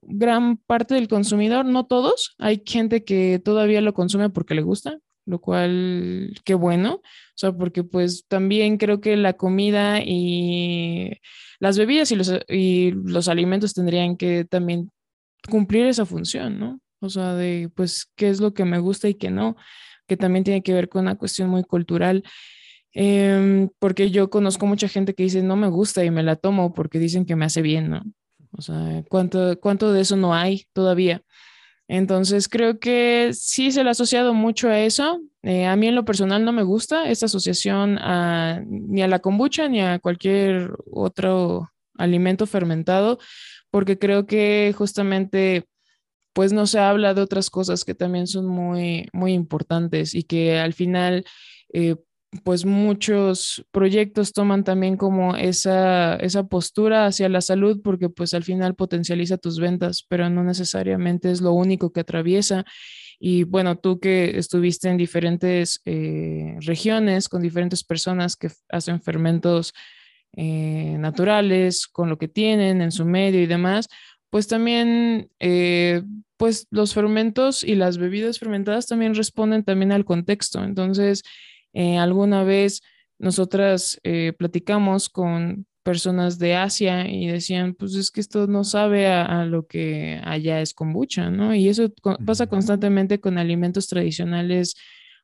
gran 0.01 0.57
parte 0.57 0.95
del 0.95 1.07
consumidor, 1.07 1.65
no 1.65 1.85
todos, 1.85 2.35
hay 2.37 2.61
gente 2.65 3.03
que 3.03 3.39
todavía 3.43 3.81
lo 3.81 3.93
consume 3.93 4.29
porque 4.29 4.55
le 4.55 4.61
gusta, 4.61 4.99
lo 5.25 5.39
cual, 5.39 6.39
qué 6.43 6.53
bueno, 6.53 6.95
o 6.95 7.01
sea, 7.37 7.51
porque 7.51 7.83
pues 7.83 8.25
también 8.27 8.77
creo 8.77 9.01
que 9.01 9.17
la 9.17 9.33
comida 9.33 9.99
y 10.01 11.13
las 11.59 11.77
bebidas 11.77 12.11
y 12.11 12.15
los, 12.15 12.31
y 12.47 12.91
los 12.91 13.27
alimentos 13.27 13.73
tendrían 13.73 14.17
que 14.17 14.45
también 14.45 14.91
cumplir 15.49 15.87
esa 15.87 16.05
función, 16.05 16.59
¿no? 16.59 16.79
O 16.99 17.09
sea, 17.09 17.33
de 17.33 17.69
pues 17.75 18.11
qué 18.15 18.29
es 18.29 18.39
lo 18.39 18.53
que 18.53 18.65
me 18.65 18.79
gusta 18.79 19.09
y 19.09 19.15
qué 19.15 19.31
no, 19.31 19.55
que 20.07 20.17
también 20.17 20.43
tiene 20.43 20.63
que 20.63 20.73
ver 20.73 20.89
con 20.89 21.03
una 21.03 21.15
cuestión 21.17 21.49
muy 21.49 21.63
cultural. 21.63 22.23
Em, 22.93 23.69
porque 23.79 24.09
yo 24.09 24.29
conozco 24.29 24.65
mucha 24.65 24.87
gente 24.87 25.13
que 25.15 25.23
dice 25.23 25.43
no 25.43 25.57
me 25.57 25.67
gusta 25.67 26.05
y 26.05 26.11
me 26.11 26.23
la 26.23 26.37
tomo 26.37 26.73
porque 26.73 26.99
dicen 26.99 27.25
que 27.25 27.35
me 27.35 27.45
hace 27.45 27.61
bien, 27.61 27.89
¿no? 27.89 28.03
O 28.57 28.61
sea, 28.61 29.03
¿cuánto, 29.09 29.59
cuánto 29.59 29.91
de 29.91 30.01
eso 30.01 30.15
no 30.15 30.33
hay 30.33 30.65
todavía? 30.73 31.21
Entonces, 31.87 32.47
creo 32.47 32.79
que 32.79 33.31
sí 33.33 33.71
se 33.71 33.83
le 33.83 33.89
ha 33.89 33.91
asociado 33.91 34.33
mucho 34.33 34.69
a 34.69 34.79
eso. 34.79 35.21
Eh, 35.43 35.65
a 35.65 35.75
mí 35.75 35.87
en 35.87 35.95
lo 35.95 36.05
personal 36.05 36.43
no 36.43 36.51
me 36.51 36.63
gusta 36.63 37.09
esta 37.09 37.27
asociación 37.27 37.99
ni 38.67 39.03
a 39.03 39.07
la 39.07 39.19
kombucha 39.19 39.67
ni 39.67 39.81
a 39.81 39.99
cualquier 39.99 40.71
otro 40.91 41.69
alimento 41.97 42.47
fermentado, 42.47 43.19
porque 43.69 43.99
creo 43.99 44.25
que 44.25 44.73
justamente 44.75 45.65
pues 46.33 46.51
no 46.51 46.67
se 46.67 46.79
habla 46.79 47.13
de 47.13 47.21
otras 47.21 47.49
cosas 47.49 47.85
que 47.85 47.95
también 47.95 48.27
son 48.27 48.45
muy, 48.47 49.07
muy 49.13 49.31
importantes 49.33 50.13
y 50.13 50.23
que 50.23 50.59
al 50.59 50.73
final, 50.73 51.23
eh, 51.71 51.95
pues 52.43 52.65
muchos 52.65 53.65
proyectos 53.71 54.33
toman 54.33 54.63
también 54.63 54.97
como 54.97 55.35
esa, 55.35 56.15
esa 56.17 56.47
postura 56.47 57.05
hacia 57.05 57.29
la 57.29 57.41
salud 57.41 57.81
porque 57.83 58.09
pues 58.09 58.33
al 58.33 58.43
final 58.43 58.75
potencializa 58.75 59.37
tus 59.37 59.59
ventas, 59.59 60.05
pero 60.07 60.29
no 60.29 60.43
necesariamente 60.43 61.31
es 61.31 61.41
lo 61.41 61.53
único 61.53 61.91
que 61.91 62.01
atraviesa. 62.01 62.65
Y 63.19 63.43
bueno, 63.43 63.77
tú 63.77 63.99
que 63.99 64.37
estuviste 64.37 64.89
en 64.89 64.97
diferentes 64.97 65.81
eh, 65.85 66.57
regiones 66.59 67.29
con 67.29 67.41
diferentes 67.41 67.83
personas 67.83 68.35
que 68.35 68.49
hacen 68.69 69.01
fermentos 69.01 69.73
eh, 70.35 70.97
naturales, 70.99 71.87
con 71.87 72.09
lo 72.09 72.17
que 72.17 72.27
tienen 72.27 72.81
en 72.81 72.91
su 72.91 73.05
medio 73.05 73.41
y 73.41 73.45
demás, 73.45 73.87
pues 74.29 74.47
también, 74.47 75.29
eh, 75.39 76.03
pues 76.35 76.67
los 76.71 76.93
fermentos 76.93 77.63
y 77.63 77.75
las 77.75 77.97
bebidas 77.97 78.37
fermentadas 78.37 78.85
también 78.85 79.15
responden 79.15 79.63
también 79.63 79.93
al 79.93 80.03
contexto. 80.03 80.61
Entonces, 80.61 81.23
eh, 81.75 81.99
alguna 81.99 82.43
vez 82.43 82.81
nosotras 83.19 83.99
eh, 84.03 84.33
platicamos 84.37 85.09
con 85.09 85.67
personas 85.83 86.39
de 86.39 86.55
Asia 86.55 87.07
y 87.07 87.27
decían, 87.27 87.75
pues 87.75 87.93
es 87.93 88.09
que 88.09 88.19
esto 88.19 88.47
no 88.47 88.63
sabe 88.63 89.05
a, 89.05 89.45
lo 89.45 89.67
que 89.67 90.19
allá 90.23 90.59
es 90.61 90.73
kombucha, 90.73 91.29
¿no? 91.29 91.53
Y 91.53 91.69
eso 91.69 91.93
pasa 92.25 92.47
constantemente 92.47 93.19
con 93.19 93.37
alimentos 93.37 93.87
tradicionales, 93.87 94.73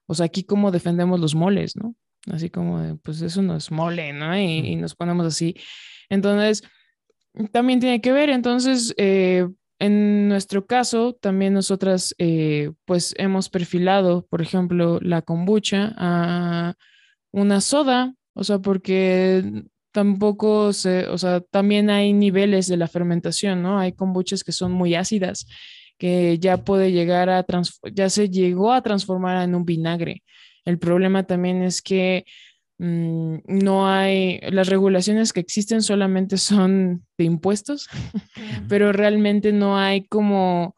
o 0.05 0.13
sea, 0.13 0.27
aquí 0.27 0.43
como 0.43 0.69
defendemos 0.69 1.19
los 1.19 1.33
moles, 1.33 1.75
¿no? 1.75 1.95
Así 2.31 2.51
como, 2.51 2.99
pues 3.01 3.23
eso 3.23 3.41
no 3.41 3.55
es 3.55 3.71
mole, 3.71 4.13
¿no? 4.13 4.37
y 4.37 4.75
nos 4.75 4.93
ponemos 4.93 5.25
así. 5.25 5.55
Entonces, 6.09 6.61
también 7.51 7.79
tiene 7.79 8.01
que 8.01 8.11
ver. 8.11 8.29
Entonces, 8.29 8.93
eh, 8.97 9.47
en 9.81 10.27
nuestro 10.27 10.67
caso, 10.67 11.13
también 11.19 11.53
nosotras, 11.53 12.13
eh, 12.19 12.71
pues 12.85 13.15
hemos 13.17 13.49
perfilado, 13.49 14.27
por 14.29 14.43
ejemplo, 14.43 14.99
la 15.01 15.23
kombucha 15.23 15.95
a 15.97 16.75
una 17.31 17.61
soda, 17.61 18.13
o 18.33 18.43
sea, 18.43 18.59
porque 18.59 19.63
tampoco 19.91 20.71
se, 20.71 21.07
o 21.07 21.17
sea, 21.17 21.41
también 21.41 21.89
hay 21.89 22.13
niveles 22.13 22.67
de 22.67 22.77
la 22.77 22.87
fermentación, 22.87 23.63
¿no? 23.63 23.79
Hay 23.79 23.93
kombuchas 23.93 24.43
que 24.43 24.51
son 24.51 24.71
muy 24.71 24.93
ácidas, 24.93 25.47
que 25.97 26.37
ya 26.37 26.63
puede 26.63 26.91
llegar 26.91 27.31
a, 27.31 27.43
ya 27.91 28.09
se 28.11 28.29
llegó 28.29 28.73
a 28.73 28.83
transformar 28.83 29.43
en 29.43 29.55
un 29.55 29.65
vinagre. 29.65 30.21
El 30.63 30.77
problema 30.77 31.23
también 31.23 31.63
es 31.63 31.81
que 31.81 32.25
no 32.81 33.87
hay, 33.87 34.39
las 34.49 34.67
regulaciones 34.67 35.33
que 35.33 35.39
existen 35.39 35.83
solamente 35.83 36.37
son 36.37 37.05
de 37.15 37.25
impuestos, 37.25 37.87
pero 38.67 38.91
realmente 38.91 39.53
no 39.53 39.77
hay 39.77 40.03
como, 40.05 40.75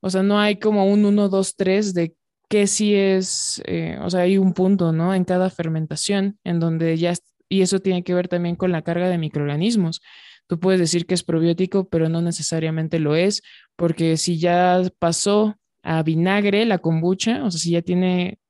o 0.00 0.10
sea, 0.10 0.24
no 0.24 0.40
hay 0.40 0.56
como 0.56 0.86
un 0.86 1.04
1, 1.04 1.28
2, 1.28 1.54
3 1.56 1.94
de 1.94 2.16
qué 2.48 2.66
sí 2.66 2.96
es, 2.96 3.62
eh, 3.66 3.96
o 4.02 4.10
sea, 4.10 4.22
hay 4.22 4.38
un 4.38 4.54
punto, 4.54 4.90
¿no? 4.92 5.14
En 5.14 5.24
cada 5.24 5.48
fermentación, 5.48 6.36
en 6.42 6.58
donde 6.58 6.96
ya, 6.96 7.14
y 7.48 7.62
eso 7.62 7.78
tiene 7.78 8.02
que 8.02 8.14
ver 8.14 8.26
también 8.26 8.56
con 8.56 8.72
la 8.72 8.82
carga 8.82 9.08
de 9.08 9.18
microorganismos. 9.18 10.00
Tú 10.48 10.58
puedes 10.58 10.80
decir 10.80 11.06
que 11.06 11.14
es 11.14 11.22
probiótico, 11.22 11.88
pero 11.88 12.08
no 12.08 12.22
necesariamente 12.22 12.98
lo 12.98 13.14
es, 13.14 13.42
porque 13.76 14.16
si 14.16 14.38
ya 14.38 14.82
pasó 14.98 15.56
a 15.84 16.02
vinagre 16.02 16.64
la 16.64 16.78
kombucha, 16.78 17.44
o 17.44 17.52
sea, 17.52 17.60
si 17.60 17.70
ya 17.70 17.82
tiene 17.82 18.40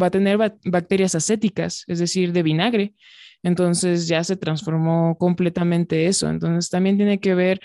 va 0.00 0.06
a 0.06 0.10
tener 0.10 0.38
bacterias 0.64 1.14
acéticas, 1.14 1.84
es 1.86 1.98
decir, 1.98 2.32
de 2.32 2.42
vinagre. 2.42 2.94
Entonces 3.42 4.08
ya 4.08 4.24
se 4.24 4.36
transformó 4.36 5.16
completamente 5.18 6.06
eso. 6.06 6.28
Entonces 6.28 6.70
también 6.70 6.96
tiene 6.96 7.20
que 7.20 7.34
ver 7.34 7.60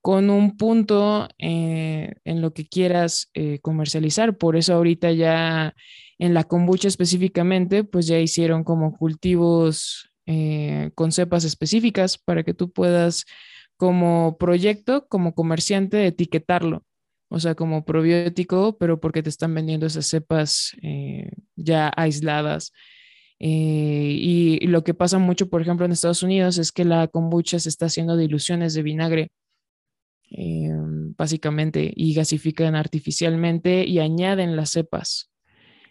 con 0.00 0.30
un 0.30 0.56
punto 0.56 1.28
eh, 1.38 2.14
en 2.24 2.40
lo 2.40 2.52
que 2.52 2.66
quieras 2.66 3.30
eh, 3.34 3.60
comercializar. 3.60 4.36
Por 4.36 4.56
eso 4.56 4.74
ahorita 4.74 5.12
ya 5.12 5.74
en 6.18 6.34
la 6.34 6.44
kombucha 6.44 6.88
específicamente, 6.88 7.84
pues 7.84 8.06
ya 8.06 8.18
hicieron 8.18 8.64
como 8.64 8.96
cultivos 8.96 10.10
eh, 10.26 10.90
con 10.94 11.12
cepas 11.12 11.44
específicas 11.44 12.18
para 12.18 12.42
que 12.42 12.54
tú 12.54 12.72
puedas 12.72 13.24
como 13.76 14.36
proyecto, 14.38 15.06
como 15.08 15.34
comerciante, 15.34 16.06
etiquetarlo 16.06 16.84
o 17.30 17.38
sea, 17.38 17.54
como 17.54 17.84
probiótico, 17.84 18.76
pero 18.76 19.00
porque 19.00 19.22
te 19.22 19.28
están 19.30 19.54
vendiendo 19.54 19.86
esas 19.86 20.06
cepas 20.06 20.76
eh, 20.82 21.30
ya 21.54 21.92
aisladas. 21.96 22.72
Eh, 23.38 24.16
y, 24.18 24.66
lo 24.66 24.82
que 24.82 24.94
pasa 24.94 25.18
mucho, 25.18 25.48
por 25.48 25.62
ejemplo, 25.62 25.86
en 25.86 25.92
Estados 25.92 26.24
Unidos 26.24 26.58
es 26.58 26.72
que 26.72 26.84
la 26.84 27.06
kombucha 27.06 27.60
se 27.60 27.68
está 27.68 27.86
haciendo 27.86 28.16
diluciones 28.16 28.74
de 28.74 28.82
vinagre, 28.82 29.30
eh, 30.32 30.70
básicamente, 31.16 31.92
y 31.94 32.14
gasifican 32.14 32.74
artificialmente 32.74 33.86
y 33.86 34.00
añaden 34.00 34.56
las 34.56 34.70
cepas. 34.70 35.30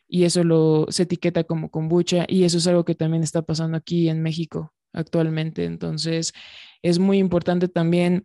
Y 0.09 0.25
eso 0.25 0.43
lo, 0.43 0.87
se 0.89 1.03
etiqueta 1.03 1.45
como 1.45 1.71
kombucha 1.71 2.25
y 2.27 2.43
eso 2.43 2.57
es 2.57 2.67
algo 2.67 2.83
que 2.83 2.95
también 2.95 3.23
está 3.23 3.43
pasando 3.43 3.77
aquí 3.77 4.09
en 4.09 4.21
México 4.21 4.73
actualmente. 4.91 5.63
Entonces, 5.63 6.33
es 6.81 6.99
muy 6.99 7.17
importante 7.19 7.69
también 7.69 8.23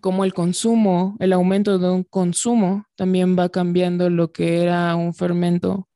como 0.00 0.24
el 0.24 0.32
consumo, 0.32 1.16
el 1.20 1.32
aumento 1.32 1.78
de 1.78 1.90
un 1.90 2.04
consumo 2.04 2.86
también 2.96 3.38
va 3.38 3.48
cambiando 3.48 4.08
lo 4.10 4.32
que 4.32 4.62
era 4.62 4.94
un 4.96 5.14
fermento 5.14 5.88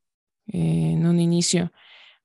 eh, 0.49 0.93
en 0.93 1.07
un 1.07 1.21
inicio. 1.21 1.73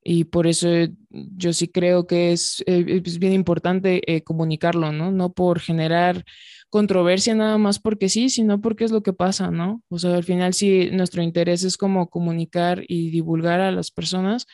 Y 0.04 0.26
por 0.26 0.48
eso 0.48 0.68
yo 1.10 1.54
sí 1.54 1.68
creo 1.68 2.08
que 2.08 2.32
es, 2.32 2.64
eh, 2.68 3.02
bien 3.20 3.34
importante 3.34 4.02
eh, 4.12 4.24
comunicarlo, 4.24 4.92
¿no? 4.92 5.12
No 5.12 5.34
por 5.34 5.60
generar 5.60 6.24
controversia 6.70 7.36
nada 7.36 7.58
más 7.58 7.80
porque 7.80 8.10
sí, 8.10 8.30
sino 8.30 8.62
porque 8.62 8.86
es 8.86 8.92
lo 8.92 9.04
que 9.04 9.14
pasa, 9.14 9.52
¿no? 9.52 9.84
O 9.90 10.00
sea, 10.00 10.16
al 10.16 10.24
final 10.24 10.54
sí, 10.54 10.90
nuestro 10.92 11.22
interés 11.22 11.64
es 11.64 11.78
como 11.78 12.10
comunicar 12.10 12.84
y 12.88 13.10
divulgar 13.10 13.60
a 13.60 13.72
las 13.72 13.92
personas, 13.92 14.46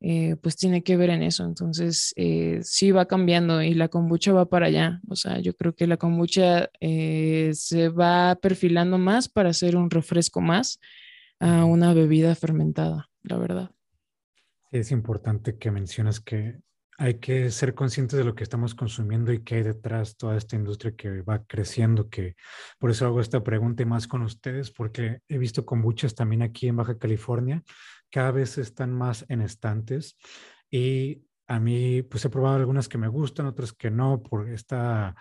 eh, 0.00 0.36
pues 0.40 0.56
tiene 0.56 0.82
que 0.82 0.96
ver 0.96 1.10
en 1.10 1.22
eso. 1.22 1.44
Entonces, 1.44 2.12
eh, 2.16 2.60
sí 2.62 2.92
va 2.92 3.06
cambiando 3.06 3.62
y 3.62 3.74
la 3.74 3.88
kombucha 3.88 4.32
va 4.32 4.48
para 4.48 4.66
allá. 4.66 5.00
O 5.08 5.16
sea, 5.16 5.40
yo 5.40 5.54
creo 5.54 5.74
que 5.74 5.86
la 5.86 5.96
kombucha 5.96 6.70
eh, 6.80 7.50
se 7.54 7.88
va 7.88 8.36
perfilando 8.40 8.98
más 8.98 9.28
para 9.28 9.50
hacer 9.50 9.76
un 9.76 9.90
refresco 9.90 10.40
más 10.40 10.78
a 11.40 11.64
una 11.64 11.94
bebida 11.94 12.34
fermentada, 12.34 13.08
la 13.22 13.38
verdad. 13.38 13.70
Es 14.70 14.90
importante 14.90 15.56
que 15.56 15.70
mencionas 15.70 16.20
que 16.20 16.60
hay 17.00 17.14
que 17.14 17.50
ser 17.52 17.74
conscientes 17.74 18.18
de 18.18 18.24
lo 18.24 18.34
que 18.34 18.42
estamos 18.42 18.74
consumiendo 18.74 19.32
y 19.32 19.44
que 19.44 19.56
hay 19.56 19.62
detrás 19.62 20.16
toda 20.16 20.36
esta 20.36 20.56
industria 20.56 20.96
que 20.96 21.22
va 21.22 21.44
creciendo, 21.44 22.08
que 22.08 22.34
por 22.78 22.90
eso 22.90 23.06
hago 23.06 23.20
esta 23.20 23.42
pregunta 23.42 23.84
y 23.84 23.86
más 23.86 24.08
con 24.08 24.22
ustedes, 24.22 24.72
porque 24.72 25.20
he 25.28 25.38
visto 25.38 25.64
kombuchas 25.64 26.16
también 26.16 26.42
aquí 26.42 26.66
en 26.66 26.76
Baja 26.76 26.98
California 26.98 27.62
cada 28.10 28.30
vez 28.30 28.58
están 28.58 28.92
más 28.92 29.24
en 29.28 29.40
estantes 29.42 30.16
y 30.70 31.24
a 31.46 31.58
mí 31.58 32.02
pues 32.02 32.24
he 32.24 32.30
probado 32.30 32.56
algunas 32.56 32.88
que 32.88 32.98
me 32.98 33.08
gustan, 33.08 33.46
otras 33.46 33.72
que 33.72 33.90
no, 33.90 34.22
por 34.22 34.48
esta, 34.50 35.16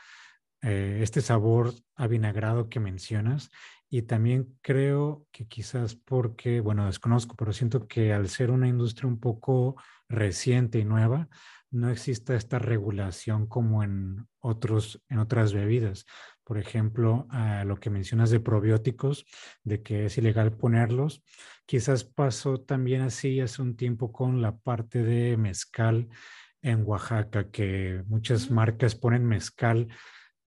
eh, 0.61 0.99
este 1.01 1.21
sabor 1.21 1.73
avinagrado 1.95 2.69
que 2.69 2.79
mencionas. 2.79 3.49
Y 3.89 4.01
también 4.01 4.57
creo 4.61 5.25
que 5.31 5.47
quizás 5.47 5.95
porque, 5.95 6.59
bueno, 6.59 6.85
desconozco, 6.85 7.35
pero 7.37 7.53
siento 7.53 7.87
que 7.87 8.11
al 8.11 8.27
ser 8.27 8.51
una 8.51 8.67
industria 8.67 9.07
un 9.07 9.19
poco 9.19 9.81
reciente 10.09 10.79
y 10.79 10.83
nueva, 10.83 11.29
no 11.71 11.89
existe 11.89 12.35
esta 12.35 12.59
regulación 12.59 13.47
como 13.47 13.83
en, 13.83 14.27
otros, 14.39 15.01
en 15.07 15.19
otras 15.19 15.53
bebidas. 15.53 16.05
Por 16.47 16.57
ejemplo, 16.57 17.27
lo 17.65 17.75
que 17.75 17.89
mencionas 17.89 18.29
de 18.29 18.39
probióticos, 18.39 19.25
de 19.65 19.83
que 19.83 20.05
es 20.05 20.17
ilegal 20.17 20.53
ponerlos, 20.53 21.21
quizás 21.65 22.05
pasó 22.05 22.61
también 22.61 23.01
así 23.01 23.41
hace 23.41 23.61
un 23.61 23.75
tiempo 23.75 24.13
con 24.13 24.41
la 24.41 24.55
parte 24.55 25.03
de 25.03 25.35
mezcal 25.35 26.07
en 26.61 26.83
Oaxaca, 26.85 27.51
que 27.51 28.01
muchas 28.07 28.49
marcas 28.49 28.95
ponen 28.95 29.25
mezcal 29.25 29.89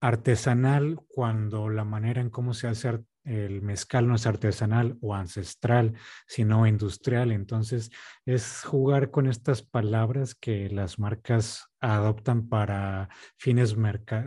artesanal 0.01 0.99
cuando 1.07 1.69
la 1.69 1.85
manera 1.85 2.19
en 2.19 2.29
cómo 2.29 2.53
se 2.53 2.67
hace 2.67 2.89
el 3.25 3.61
mezcal 3.61 4.07
no 4.07 4.15
es 4.15 4.25
artesanal 4.25 4.97
o 5.01 5.15
ancestral, 5.15 5.93
sino 6.27 6.67
industrial. 6.67 7.31
Entonces, 7.31 7.91
es 8.25 8.63
jugar 8.63 9.11
con 9.11 9.27
estas 9.27 9.61
palabras 9.61 10.35
que 10.35 10.69
las 10.69 10.99
marcas 10.99 11.67
adoptan 11.79 12.47
para 12.47 13.09
fines 13.37 13.75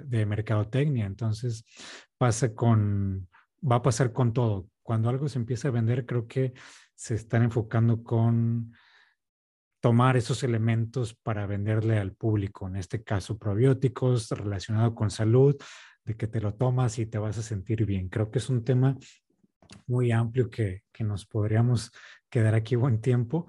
de 0.04 0.26
mercadotecnia. 0.26 1.06
Entonces, 1.06 1.64
pasa 2.18 2.54
con, 2.54 3.28
va 3.60 3.76
a 3.76 3.82
pasar 3.82 4.12
con 4.12 4.32
todo. 4.32 4.68
Cuando 4.82 5.08
algo 5.08 5.28
se 5.28 5.38
empieza 5.38 5.68
a 5.68 5.72
vender, 5.72 6.04
creo 6.04 6.26
que 6.26 6.52
se 6.94 7.14
están 7.14 7.44
enfocando 7.44 8.02
con 8.02 8.72
tomar 9.80 10.16
esos 10.16 10.42
elementos 10.42 11.14
para 11.14 11.46
venderle 11.46 11.98
al 11.98 12.12
público, 12.12 12.66
en 12.66 12.76
este 12.76 13.02
caso 13.02 13.38
probióticos 13.38 14.28
relacionados 14.30 14.94
con 14.94 15.10
salud, 15.10 15.56
que 16.16 16.26
te 16.26 16.40
lo 16.40 16.54
tomas 16.54 16.98
y 16.98 17.06
te 17.06 17.18
vas 17.18 17.38
a 17.38 17.42
sentir 17.42 17.84
bien. 17.86 18.08
Creo 18.08 18.30
que 18.30 18.38
es 18.38 18.48
un 18.48 18.64
tema 18.64 18.96
muy 19.86 20.12
amplio 20.12 20.50
que, 20.50 20.82
que 20.92 21.04
nos 21.04 21.26
podríamos 21.26 21.92
quedar 22.30 22.54
aquí 22.54 22.76
buen 22.76 23.00
tiempo. 23.00 23.46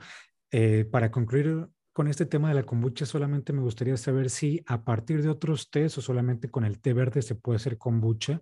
Eh, 0.51 0.85
para 0.85 1.11
concluir 1.11 1.67
con 1.93 2.07
este 2.07 2.25
tema 2.25 2.49
de 2.49 2.55
la 2.55 2.63
kombucha, 2.63 3.05
solamente 3.05 3.53
me 3.53 3.61
gustaría 3.61 3.97
saber 3.97 4.29
si 4.29 4.63
a 4.67 4.83
partir 4.83 5.21
de 5.21 5.29
otros 5.29 5.69
tés 5.69 5.97
o 5.97 6.01
solamente 6.01 6.49
con 6.49 6.63
el 6.63 6.79
té 6.79 6.93
verde 6.93 7.21
se 7.21 7.35
puede 7.35 7.57
hacer 7.57 7.77
kombucha 7.77 8.39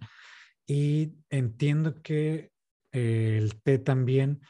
Y 0.65 1.13
entiendo 1.30 2.01
que 2.01 2.51
eh, 2.91 3.38
el 3.38 3.61
té 3.61 3.80
también 3.80 4.41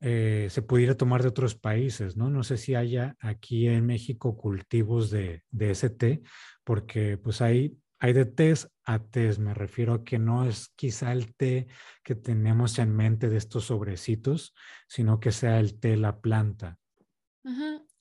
eh, 0.00 0.48
se 0.50 0.62
pudiera 0.62 0.96
tomar 0.96 1.22
de 1.22 1.28
otros 1.28 1.54
países, 1.54 2.16
¿no? 2.16 2.30
No 2.30 2.42
sé 2.42 2.56
si 2.56 2.74
haya 2.74 3.16
aquí 3.20 3.68
en 3.68 3.84
México 3.84 4.36
cultivos 4.36 5.10
de, 5.10 5.42
de 5.50 5.72
ese 5.72 5.90
té, 5.90 6.22
porque 6.64 7.18
pues 7.18 7.42
hay, 7.42 7.76
hay 8.00 8.14
de 8.14 8.24
tés 8.24 8.68
a 8.84 8.98
tés, 8.98 9.38
me 9.38 9.54
refiero 9.54 9.94
a 9.94 10.04
que 10.04 10.18
no 10.18 10.48
es 10.48 10.68
quizá 10.74 11.12
el 11.12 11.34
té 11.36 11.68
que 12.02 12.14
tenemos 12.14 12.78
en 12.78 12.96
mente 12.96 13.28
de 13.28 13.36
estos 13.36 13.66
sobrecitos, 13.66 14.54
sino 14.88 15.20
que 15.20 15.30
sea 15.30 15.60
el 15.60 15.78
té, 15.78 15.96
la 15.96 16.20
planta. 16.20 16.78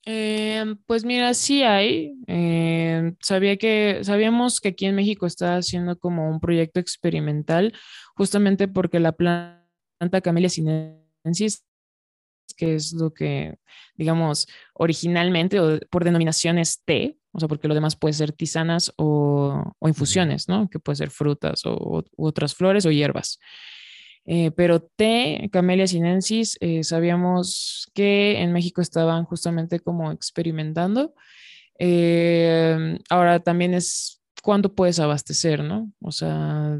Em, 0.05 0.77
pues 0.85 1.03
mira, 1.03 1.33
sí 1.33 1.63
hay. 1.63 2.15
Em, 2.27 3.15
sabía 3.21 3.57
que, 3.57 3.99
sabíamos 4.03 4.61
que 4.61 4.69
aquí 4.69 4.85
en 4.85 4.95
México 4.95 5.25
está 5.27 5.57
haciendo 5.57 5.99
como 5.99 6.29
un 6.29 6.39
proyecto 6.39 6.79
experimental, 6.79 7.73
justamente 8.15 8.69
porque 8.69 8.99
la 8.99 9.11
planta 9.11 10.21
Camellia 10.23 10.49
sinensis 10.49 11.65
que 12.57 12.75
es 12.75 12.93
lo 12.93 13.13
que, 13.13 13.57
digamos, 13.95 14.47
originalmente 14.73 15.59
o 15.59 15.79
por 15.89 16.03
denominación 16.03 16.57
es 16.57 16.81
té, 16.83 17.18
o 17.31 17.39
sea, 17.39 17.47
porque 17.47 17.67
lo 17.67 17.75
demás 17.75 17.95
puede 17.95 18.13
ser 18.13 18.31
tisanas 18.31 18.91
o, 18.97 19.73
infusiones, 19.81 20.47
¿no? 20.47 20.69
Que 20.69 20.79
puede 20.79 20.95
ser 20.95 21.11
frutas 21.11 21.61
o, 21.65 22.03
otras 22.17 22.55
flores 22.55 22.85
o 22.85 22.91
hierbas. 22.91 23.39
Eh, 24.25 24.51
pero 24.51 24.81
té, 24.81 25.49
Camellia 25.51 25.87
sinensis, 25.87 26.57
eh, 26.59 26.83
sabíamos 26.83 27.89
que 27.93 28.41
en 28.41 28.51
México 28.51 28.81
estaban 28.81 29.25
justamente 29.25 29.79
como 29.79 30.11
experimentando. 30.11 31.13
Eh, 31.79 32.99
ahora 33.09 33.39
también 33.39 33.73
es 33.73 34.21
cuánto 34.43 34.73
puedes 34.73 34.99
abastecer, 34.99 35.63
¿no? 35.63 35.91
O 36.01 36.11
sea, 36.11 36.79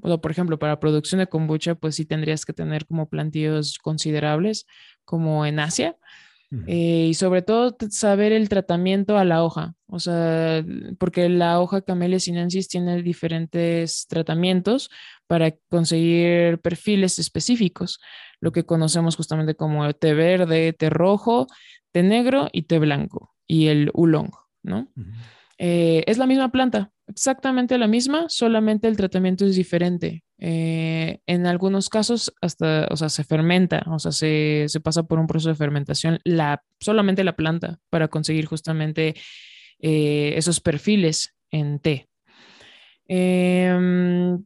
por 0.00 0.30
ejemplo, 0.30 0.58
para 0.58 0.80
producción 0.80 1.18
de 1.20 1.26
kombucha, 1.26 1.74
pues 1.74 1.96
sí 1.96 2.04
tendrías 2.04 2.44
que 2.44 2.52
tener 2.52 2.86
como 2.86 3.08
plantillos 3.08 3.78
considerables, 3.78 4.66
como 5.04 5.46
en 5.46 5.60
Asia. 5.60 5.96
Eh, 6.66 7.06
y 7.08 7.14
sobre 7.14 7.40
todo 7.40 7.74
saber 7.88 8.32
el 8.32 8.50
tratamiento 8.50 9.16
a 9.16 9.24
la 9.24 9.42
hoja, 9.42 9.74
o 9.86 9.98
sea, 9.98 10.62
porque 10.98 11.30
la 11.30 11.60
hoja 11.60 11.80
Camellia 11.80 12.20
sinensis 12.20 12.68
tiene 12.68 13.02
diferentes 13.02 14.06
tratamientos 14.06 14.90
para 15.26 15.52
conseguir 15.70 16.58
perfiles 16.58 17.18
específicos, 17.18 18.00
lo 18.40 18.52
que 18.52 18.64
conocemos 18.64 19.16
justamente 19.16 19.54
como 19.54 19.90
té 19.94 20.12
verde, 20.12 20.74
té 20.74 20.90
rojo, 20.90 21.46
té 21.90 22.02
negro 22.02 22.48
y 22.52 22.62
té 22.62 22.78
blanco, 22.78 23.34
y 23.46 23.68
el 23.68 23.90
oolong, 23.94 24.30
¿no? 24.62 24.88
Eh, 25.56 26.04
es 26.06 26.18
la 26.18 26.26
misma 26.26 26.50
planta, 26.50 26.92
exactamente 27.12 27.78
la 27.78 27.86
misma, 27.86 28.26
solamente 28.28 28.88
el 28.88 28.96
tratamiento 28.96 29.44
es 29.44 29.56
diferente. 29.56 30.24
Eh, 30.38 31.20
en 31.26 31.46
algunos 31.46 31.88
casos 31.88 32.32
hasta, 32.40 32.88
o 32.90 32.96
sea, 32.96 33.08
se 33.08 33.22
fermenta, 33.22 33.84
o 33.86 33.98
sea, 33.98 34.10
se, 34.10 34.66
pasa 34.82 35.04
por 35.04 35.18
un 35.18 35.26
proceso 35.26 35.50
de 35.50 35.54
fermentación 35.54 36.18
la, 36.24 36.62
solamente 36.80 37.22
la 37.22 37.36
planta 37.36 37.78
para 37.90 38.08
conseguir 38.08 38.46
justamente 38.46 39.14
eh, 39.78 40.32
esos 40.36 40.60
perfiles 40.60 41.34
en 41.50 41.78
té. 41.78 42.08
Em, 43.06 44.44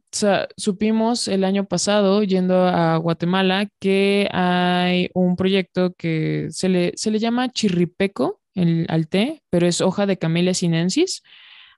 supimos 0.57 1.27
el 1.27 1.43
año 1.43 1.65
pasado, 1.65 2.21
yendo 2.23 2.67
a 2.67 2.97
Guatemala, 2.97 3.69
que 3.79 4.27
hay 4.31 5.09
un 5.13 5.35
proyecto 5.35 5.93
que 5.97 6.47
se 6.51 6.69
le, 6.69 6.91
se 6.95 7.11
le 7.11 7.19
llama 7.19 7.49
chirripeco 7.49 8.41
el, 8.55 8.85
al 8.89 9.07
té, 9.07 9.41
pero 9.49 9.67
es 9.67 9.81
hoja 9.81 10.05
de 10.05 10.17
Camellia 10.17 10.53
sinensis. 10.53 11.23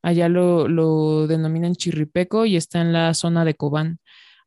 Allá 0.02 0.30
lo, 0.30 1.28
denominan 1.28 1.76
chirripeco 1.76 2.46
y 2.46 2.56
está 2.56 2.82
en 2.82 2.94
la 2.94 3.14
zona 3.14 3.44
de 3.44 3.56
Cobán, 3.56 4.00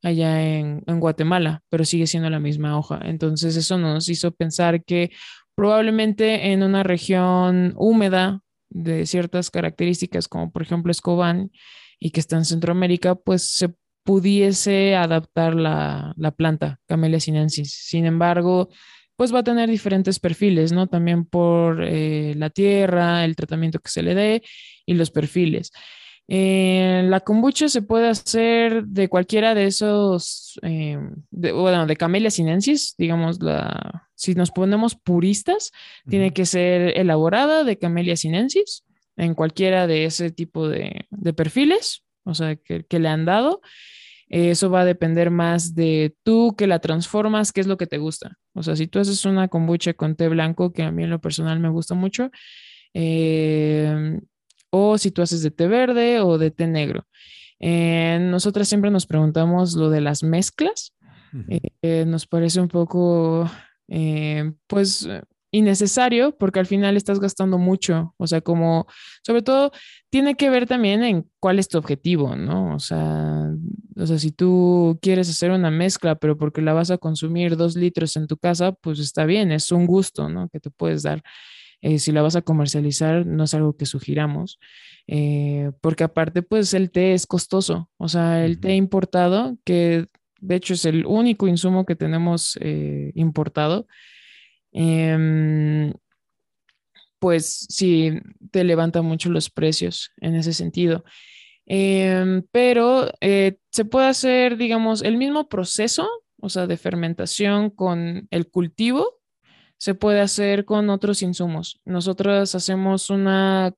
allá 0.03 0.42
en, 0.42 0.82
Guatemala, 0.86 1.62
pero 1.68 1.84
sigue 1.84 2.07
siendo 2.07 2.30
la 2.30 2.40
misma 2.40 2.78
hoja. 2.78 3.00
Entonces 3.05 3.57
eso 3.57 3.78
nos 3.78 4.09
hizo 4.09 4.32
pensar 4.32 4.84
que 4.84 5.11
probablemente 5.55 6.53
en 6.53 6.62
una 6.62 6.82
región 6.82 7.74
húmeda 7.76 8.40
de 8.70 9.05
ciertas 9.07 9.50
características, 9.50 10.28
como 10.28 10.50
por 10.50 10.62
ejemplo 10.62 10.90
Escobán, 10.90 11.50
y 11.98 12.11
que 12.11 12.20
está 12.20 12.36
en 12.36 12.44
Centroamérica, 12.44 13.14
pues 13.14 13.55
se 13.55 13.74
pudiese 14.05 14.96
adaptar 14.96 15.55
la, 15.55 16.14
la 16.16 16.30
planta 16.32 16.80
Camellia 16.86 17.20
sinensis. 17.20 17.72
Sin 17.72 18.07
embargo, 18.07 18.70
pues 19.23 19.33
va 19.33 19.39
a 19.39 19.45
tener 19.45 19.70
diferentes 19.70 20.18
perfiles, 20.18 20.73
¿no? 20.73 20.89
También 20.89 21.25
por 21.25 21.85
eh, 21.85 22.35
la 22.37 22.51
tierra, 22.51 23.25
el 23.25 23.37
tratamiento 23.37 23.79
que 23.79 23.89
se 23.89 24.03
le 24.03 24.16
dé 24.16 24.43
y 24.85 24.95
los 24.95 25.12
perfiles. 25.12 25.70
Eh, 26.27 27.05
la 27.05 27.20
kombucha 27.20 27.68
se 27.68 27.83
puede 27.83 28.09
hacer 28.09 28.85
de 28.85 29.09
cualquiera 29.09 29.55
de 29.55 29.66
esos, 29.66 30.59
eh, 30.62 30.99
bueno, 31.31 31.87
de 31.87 31.95
Camellia 31.95 32.33
sinensis, 32.33 32.97
digamos, 32.99 33.41
la, 33.41 34.09
si 34.16 34.35
nos 34.35 34.51
ponemos 34.51 34.97
puristas, 34.97 35.70
tiene 36.09 36.33
que 36.33 36.45
ser 36.45 36.99
elaborada 36.99 37.62
de 37.62 37.79
Camellia 37.79 38.16
sinensis 38.16 38.83
en 39.16 39.37
cualquiera 39.37 39.87
de 39.87 40.05
ese 40.05 40.33
tipo 40.33 40.68
de, 40.68 41.07
perfiles, 41.37 42.03
o 42.25 42.35
sea, 42.35 42.57
que, 42.57 42.83
que 42.87 42.99
le 42.99 43.07
han 43.07 43.25
dado. 43.25 43.61
Eso 44.33 44.70
va 44.70 44.80
a 44.80 44.85
depender 44.87 45.30
más 45.30 45.74
de 45.74 46.16
tú 46.22 46.57
que 46.57 46.66
la 46.66 46.78
transformas, 46.78 47.53
qué 47.53 47.61
es 47.61 47.66
lo 47.66 47.76
que 47.76 47.87
te 47.87 47.99
gusta. 47.99 48.39
O 48.55 48.62
sea, 48.62 48.76
si 48.76 48.87
tú 48.87 48.99
haces 48.99 49.26
una 49.26 49.49
kombucha 49.49 49.93
con 49.93 50.16
té 50.16 50.26
blanco, 50.28 50.72
que 50.72 50.85
a 50.85 50.91
mí 50.91 51.05
en 51.05 51.11
lo 51.11 51.20
personal 51.20 51.61
me 51.61 51.68
gusta 51.68 51.95
mucho, 51.95 52.30
eh, 52.95 54.18
o 54.70 54.97
si 54.97 55.11
tú 55.11 55.20
haces 55.20 55.43
de 55.43 55.51
té 55.51 55.68
verde 55.68 56.20
o 56.20 56.39
de 56.39 56.51
té 56.51 56.66
negro. 56.66 57.07
Eh, 57.61 58.20
nosotras 58.22 58.68
siempre 58.68 58.91
nos 58.91 59.05
preguntamos 59.05 59.74
lo 59.74 59.91
de 59.91 60.01
las 60.01 60.22
mezclas. 60.22 60.95
Eh, 61.83 62.07
nos 62.07 62.26
parece 62.26 62.59
un 62.62 62.68
poco, 62.68 63.51
pues, 64.66 65.07
innecesario 65.53 66.36
porque 66.36 66.59
al 66.59 66.66
final 66.66 66.96
estás 66.96 67.20
gastando 67.20 67.59
mucho, 67.59 68.14
o 68.16 68.26
sea, 68.26 68.40
como, 68.40 68.86
sobre 69.22 69.42
todo, 69.42 69.70
tiene 70.11 70.34
que 70.34 70.50
ver 70.50 70.66
también 70.66 71.05
en 71.05 71.30
cuál 71.38 71.59
es 71.59 71.68
tu 71.68 71.78
objetivo, 71.78 72.34
¿no? 72.34 72.74
O 72.74 72.80
sea, 72.80 73.50
o 73.96 74.07
sea, 74.07 74.18
si 74.18 74.32
tú 74.32 74.98
quieres 75.03 75.28
hacer 75.28 75.50
una 75.50 75.70
mezcla, 75.70 76.16
pero 76.16 76.36
porque 76.36 76.62
la 76.62 76.72
vas 76.72 76.90
a 76.90 76.98
consumir 76.98 77.57
dos 77.57 77.76
litros 77.76 78.16
en 78.16 78.26
tu 78.26 78.38
casa, 78.38 78.72
pues 78.72 78.98
está 78.98 79.26
bien, 79.26 79.53
es 79.53 79.70
un 79.70 79.86
gusto, 79.86 80.28
¿no? 80.28 80.48
Que 80.48 80.59
te 80.59 80.70
puedes 80.70 81.03
dar. 81.03 81.22
Eh, 81.82 81.98
si 81.98 82.12
la 82.12 82.22
vas 82.22 82.36
a 82.36 82.42
comercializar, 82.42 83.26
no 83.26 83.44
es 83.44 83.55
algo 83.55 83.76
que 83.76 83.86
sugiramos, 83.86 84.59
eh, 85.07 85.72
porque 85.80 86.05
aparte, 86.05 86.42
pues 86.42 86.74
el 86.74 86.90
té 86.90 87.12
es 87.12 87.26
costoso, 87.26 87.90
o 87.98 88.09
sea, 88.09 88.44
el 88.44 88.61
té 88.61 88.74
importado, 88.74 89.59
que 89.64 90.07
de 90.40 90.55
hecho 90.55 90.74
es 90.74 90.84
el 90.84 91.05
único 91.07 91.48
insumo 91.48 91.84
que 91.84 91.96
tenemos 91.96 92.57
eh, 92.61 93.12
importado, 93.16 93.86
Em, 94.73 95.93
pues 97.18 97.66
sí, 97.68 98.18
te 98.51 98.64
levanta 98.64 99.03
mucho 99.03 99.31
los 99.31 99.49
precios 99.51 100.11
en 100.20 100.35
ese 100.35 100.53
sentido. 100.53 101.05
Em, 101.66 102.43
pero 102.51 103.11
eh, 103.20 103.59
se 103.70 103.85
puede 103.85 104.09
hacer, 104.09 104.57
digamos, 104.57 105.03
el 105.03 105.16
mismo 105.16 105.49
proceso, 105.49 106.09
o 106.41 106.49
sea, 106.49 106.66
de 106.66 106.77
fermentación 106.77 107.70
con 107.70 108.27
el 108.31 108.51
cultivo, 108.51 109.20
se 109.79 109.95
puede 109.95 110.20
hacer 110.20 110.64
con 110.64 110.91
otros 110.91 111.23
insumos. 111.23 111.81
Nosotros 111.85 112.55
hacemos 112.55 113.11
una, 113.11 113.75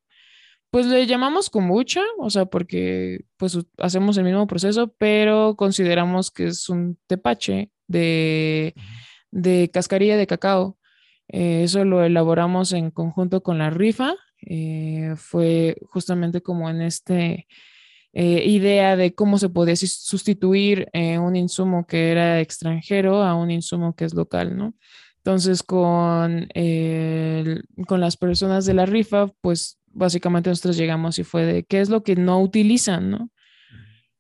pues 0.71 0.87
le 0.87 1.07
llamamos 1.07 1.51
kombucha, 1.51 2.03
o 2.19 2.31
sea, 2.31 2.47
porque 2.47 3.25
pues 3.37 3.59
hacemos 3.79 4.17
el 4.19 4.25
mismo 4.25 4.47
proceso, 4.47 4.95
pero 4.99 5.57
consideramos 5.57 6.31
que 6.31 6.47
es 6.49 6.69
un 6.69 6.99
tepache 7.07 7.71
de, 7.87 8.75
de 9.31 9.71
cascarilla 9.73 10.17
de 10.17 10.27
cacao. 10.27 10.79
Eh, 11.29 11.65
eso 11.65 11.85
lo 11.85 12.05
elaboramos 12.05 12.73
en 12.73 12.91
conjunto 12.91 13.43
con 13.43 13.59
la 13.59 13.71
rifa. 13.71 14.15
Eh, 14.47 15.15
fue 15.17 15.77
justamente 15.89 16.43
como 16.43 16.69
en 16.69 16.83
este 16.83 17.47
eh, 18.13 18.45
idea 18.47 18.97
de 18.97 19.15
cómo 19.15 19.39
se 19.39 19.49
podía 19.49 19.75
sustituir 19.77 20.89
un 20.93 21.37
insumo 21.37 21.87
que 21.87 22.11
era 22.11 22.41
extranjero 22.41 23.23
a 23.23 23.35
un 23.35 23.51
insumo 23.51 23.95
que 23.95 24.05
es 24.05 24.15
local, 24.15 24.57
¿no? 24.57 24.75
Entonces, 25.17 25.63
con, 25.63 26.49
con 27.87 28.01
las 28.01 28.17
personas 28.19 28.67
de 28.67 28.75
la 28.75 28.85
rifa, 28.85 29.29
pues 29.41 29.79
básicamente 29.87 30.51
nosotros 30.51 30.77
llegamos 30.77 31.19
y 31.19 31.25
fue 31.25 31.45
de 31.47 31.65
qué 31.65 31.81
es 31.81 31.89
lo 31.89 32.03
que 32.03 32.15
no 32.15 32.41
utilizan, 32.43 33.11
¿no? 33.11 33.31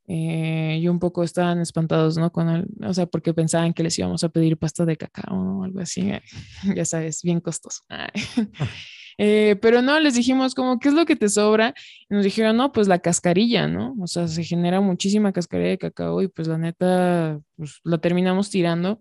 Eh, 0.07 0.79
y 0.81 0.89
un 0.89 0.99
poco 0.99 1.25
estaban 1.25 1.61
espantados, 1.61 2.19
¿no? 2.19 2.31
Con 2.31 2.49
el, 2.51 2.67
o 2.85 2.93
sea, 2.93 3.07
porque 3.07 3.33
pensaban 3.33 3.73
que 3.73 3.83
les 3.83 3.99
íbamos 3.99 4.23
a 4.23 4.29
pedir 4.29 4.59
pasta 4.59 4.85
de 4.85 4.97
cacao 4.97 5.61
o 5.61 5.65
algo 5.65 5.81
así, 5.81 6.11
ya 6.77 6.85
sabes, 6.85 7.23
bien 7.23 7.41
costoso. 7.41 7.83
Eh, 9.17 9.55
pero 9.63 9.81
no, 9.81 10.01
les 10.01 10.15
dijimos 10.15 10.57
como, 10.57 10.81
¿qué 10.81 10.89
es 10.89 10.95
lo 10.95 11.07
que 11.07 11.15
te 11.15 11.29
sobra? 11.29 11.73
Y 12.11 12.15
nos 12.15 12.25
dijeron, 12.25 12.57
no, 12.57 12.73
pues 12.73 12.89
la 12.89 12.99
cascarilla, 12.99 13.69
¿no? 13.69 13.95
O 14.01 14.09
sea, 14.09 14.27
se 14.27 14.43
genera 14.43 14.81
muchísima 14.81 15.33
cascarilla 15.33 15.71
de 15.71 15.79
cacao 15.79 16.21
y 16.21 16.27
pues 16.27 16.49
la 16.49 16.59
neta, 16.59 17.39
pues 17.57 17.79
la 17.85 17.99
terminamos 17.99 18.51
tirando. 18.51 18.99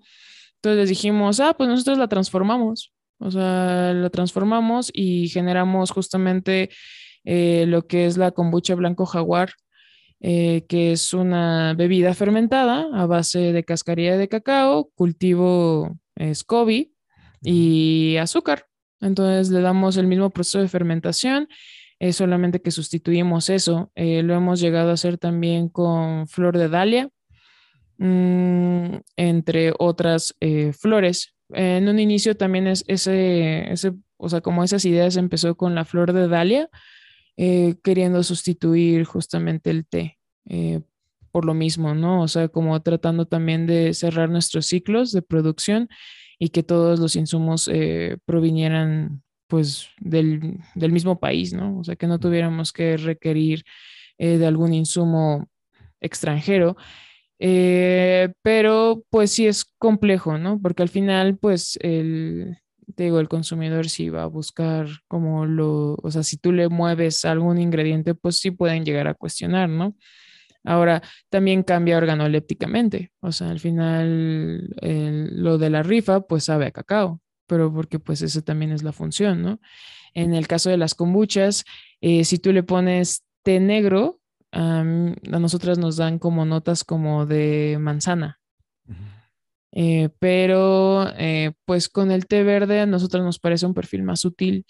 Entonces 0.58 0.78
les 0.82 0.90
dijimos, 0.90 1.40
ah, 1.40 1.56
pues 1.58 1.68
nosotros 1.68 1.98
la 1.98 2.08
transformamos. 2.08 2.94
O 3.18 3.32
sea, 3.32 3.94
la 3.94 4.10
transformamos 4.10 4.92
y 4.94 5.30
generamos 5.30 5.92
justamente 5.92 6.70
eh, 7.24 7.66
lo 7.68 7.88
que 7.88 8.06
es 8.06 8.18
la 8.18 8.32
kombucha 8.32 8.76
blanco 8.76 9.06
jaguar, 9.06 9.54
eh, 10.26 10.66
que 10.70 10.94
es 10.94 11.14
una 11.14 11.74
bebida 11.74 12.14
fermentada 12.14 12.88
a 12.94 13.06
base 13.06 13.52
de 13.52 13.66
cascarilla 13.66 14.16
de 14.16 14.30
cacao, 14.30 14.90
cultivo 14.96 16.00
SCOBY 16.18 16.94
y 17.42 18.16
azúcar. 18.16 18.68
Entonces 19.02 19.50
le 19.52 19.60
damos 19.60 19.98
el 19.98 20.08
mismo 20.08 20.30
proceso 20.30 20.60
de 20.60 20.70
fermentación, 20.70 21.50
es 22.00 22.16
solamente 22.16 22.62
que 22.62 22.72
sustituimos 22.72 23.50
eso. 23.50 23.92
Eh, 23.96 24.24
lo 24.24 24.34
hemos 24.34 24.62
llegado 24.62 24.92
a 24.92 24.94
hacer 24.94 25.18
también 25.18 25.68
con 25.68 26.26
flor 26.28 26.58
de 26.58 26.70
dalia, 26.70 27.10
mm, 27.98 28.96
entre 29.18 29.74
otras 29.78 30.36
eh, 30.40 30.72
flores. 30.72 31.36
En 31.50 31.90
un 31.90 32.00
inicio 32.00 32.38
también 32.38 32.68
es 32.68 32.86
ese, 32.88 33.70
ese, 33.74 33.92
o 34.16 34.30
sea, 34.30 34.40
como 34.40 34.64
esas 34.64 34.86
ideas 34.86 35.18
empezó 35.18 35.56
con 35.56 35.76
la 35.76 35.84
flor 35.84 36.14
de 36.14 36.30
dalia, 36.30 36.70
eh, 37.38 37.76
queriendo 37.84 38.24
sustituir 38.24 39.06
justamente 39.06 39.70
el 39.70 39.86
té 39.86 40.20
por 41.32 41.46
lo 41.46 41.54
mismo, 41.54 41.96
¿no? 41.96 42.22
O 42.22 42.28
sea, 42.28 42.48
como 42.50 42.80
tratando 42.82 43.26
también 43.26 43.66
de 43.66 43.94
cerrar 43.94 44.30
nuestros 44.30 44.68
ciclos 44.68 45.12
de 45.12 45.24
producción 45.24 45.90
y 46.38 46.50
que 46.50 46.62
todos 46.64 47.00
los 47.00 47.16
insumos 47.16 47.70
provinieran 48.26 49.24
pues 49.54 49.90
del, 50.00 50.60
mismo 50.76 51.20
país, 51.20 51.54
¿no? 51.54 51.78
O 51.78 51.84
sea, 51.84 51.96
que 51.96 52.08
no 52.08 52.20
tuviéramos 52.20 52.74
que 52.74 52.98
requerir 52.98 53.64
eh, 54.18 54.40
de 54.40 54.48
algún 54.48 54.74
insumo 54.74 55.48
extranjero. 56.02 56.76
Eh, 57.38 58.34
pero 58.42 59.04
pues 59.12 59.32
sí 59.32 59.46
es 59.46 59.64
complejo, 59.78 60.40
¿no? 60.40 60.60
Porque 60.60 60.82
al 60.82 60.90
final, 60.90 61.38
pues 61.38 61.78
el, 61.82 62.58
te 62.96 63.04
digo, 63.04 63.20
el 63.20 63.30
consumidor 63.30 63.90
sí 63.90 64.10
va 64.10 64.24
a 64.24 64.28
buscar 64.28 64.88
como 65.08 65.46
lo, 65.46 65.96
o 66.02 66.12
sea, 66.12 66.24
si 66.24 66.38
tú 66.38 66.52
le 66.52 66.70
mueves 66.70 67.26
algún 67.26 67.60
ingrediente, 67.60 68.16
pues 68.16 68.38
sí 68.38 68.52
pueden 68.52 68.86
llegar 68.86 69.08
a 69.08 69.14
cuestionar, 69.14 69.70
¿no? 69.70 69.96
Ahora, 70.64 71.02
también 71.30 71.64
cambia 71.64 71.98
organolépticamente, 71.98 73.12
o 73.20 73.32
sea, 73.32 73.50
al 73.50 73.60
final 73.60 74.76
lo 74.82 75.58
de 75.58 75.70
la 75.70 75.84
rifa, 75.84 76.22
pues 76.22 76.46
sabe 76.46 76.68
a 76.68 76.72
cacao, 76.72 77.22
pero 77.48 77.74
porque 77.74 78.00
pues 78.00 78.22
eso 78.22 78.42
también 78.42 78.72
es 78.72 78.82
la 78.84 78.94
función, 78.94 79.42
¿no? 79.42 79.60
En 80.14 80.34
el 80.34 80.48
caso 80.48 80.70
de 80.70 80.78
las 80.78 80.96
kombuchas, 80.96 81.66
eh, 82.00 82.24
si 82.24 82.38
tú 82.38 82.54
le 82.54 82.64
pones 82.64 83.24
té 83.44 83.60
negro, 83.60 84.20
a 84.52 84.84
nosotras 84.84 85.80
nos 85.80 85.98
dan 85.98 86.20
como 86.20 86.46
notas 86.46 86.84
como 86.84 87.26
de 87.26 87.78
manzana. 87.80 88.40
Eh, 89.76 90.10
pero 90.20 91.10
eh, 91.18 91.54
pues 91.66 91.90
con 91.90 92.12
el 92.12 92.28
té 92.28 92.44
verde 92.44 92.82
a 92.82 92.86
nosotros 92.86 93.24
nos 93.24 93.40
parece 93.40 93.66
un 93.66 93.74
perfil 93.74 94.04
más 94.04 94.20
sutil, 94.20 94.66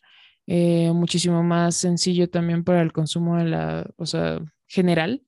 muchísimo 0.45 1.41
más 1.43 1.76
sencillo 1.76 2.30
también 2.30 2.64
para 2.64 2.82
el 2.82 2.91
consumo 2.91 3.38
de 3.38 3.45
la, 3.45 3.89
o 3.95 4.06
sea, 4.06 4.39
general 4.68 5.22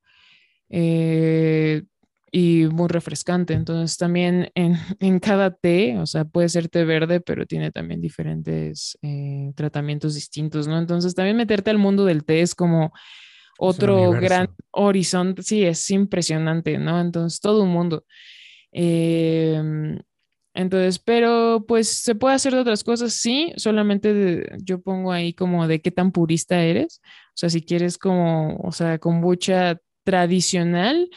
y 2.38 2.67
muy 2.67 2.89
refrescante. 2.89 3.53
Entonces 3.53 3.97
también 3.97 4.51
en, 4.55 4.76
en, 4.99 5.19
cada 5.19 5.51
té, 5.51 5.97
o 5.97 6.05
sea, 6.05 6.26
puede 6.26 6.49
ser 6.49 6.67
té 6.67 6.84
verde, 6.84 7.21
pero 7.21 7.45
tiene 7.45 7.71
también 7.71 8.01
diferentes 8.01 8.97
eh, 9.01 9.53
tratamientos 9.55 10.15
distintos, 10.15 10.67
¿no? 10.67 10.78
Entonces 10.78 11.15
también 11.15 11.38
meterte 11.38 11.69
al 11.69 11.78
mundo 11.78 12.03
del 12.03 12.26
té 12.26 12.41
es 12.41 12.53
como 12.53 12.91
otro 13.57 14.11
gran 14.11 14.49
horizonte, 14.71 15.43
sí, 15.43 15.63
es 15.63 15.89
impresionante, 15.91 16.78
¿no? 16.78 16.99
Entonces 16.99 17.39
todo 17.39 17.63
un 17.63 17.69
mundo. 17.69 18.03
Em, 18.78 20.01
entonces, 20.53 20.99
pero 20.99 21.63
pues 21.65 21.88
se 21.88 22.13
puede 22.13 22.36
hacer 22.36 22.53
de 22.53 22.59
otras 22.59 22.84
cosas, 22.84 23.13
sí, 23.13 23.53
solamente 23.55 24.49
yo 24.61 24.82
pongo 24.82 25.13
ahí 25.13 25.34
como 25.34 25.65
de 25.65 25.80
qué 25.82 25.91
tan 25.91 26.11
purista 26.11 26.61
eres, 26.61 26.99
o 27.30 27.36
sea, 27.38 27.49
si 27.49 27.61
quieres 27.61 27.97
como, 27.97 28.57
o 28.57 28.73
sea, 28.73 28.99
kombucha 28.99 29.80
tradicional, 30.03 31.09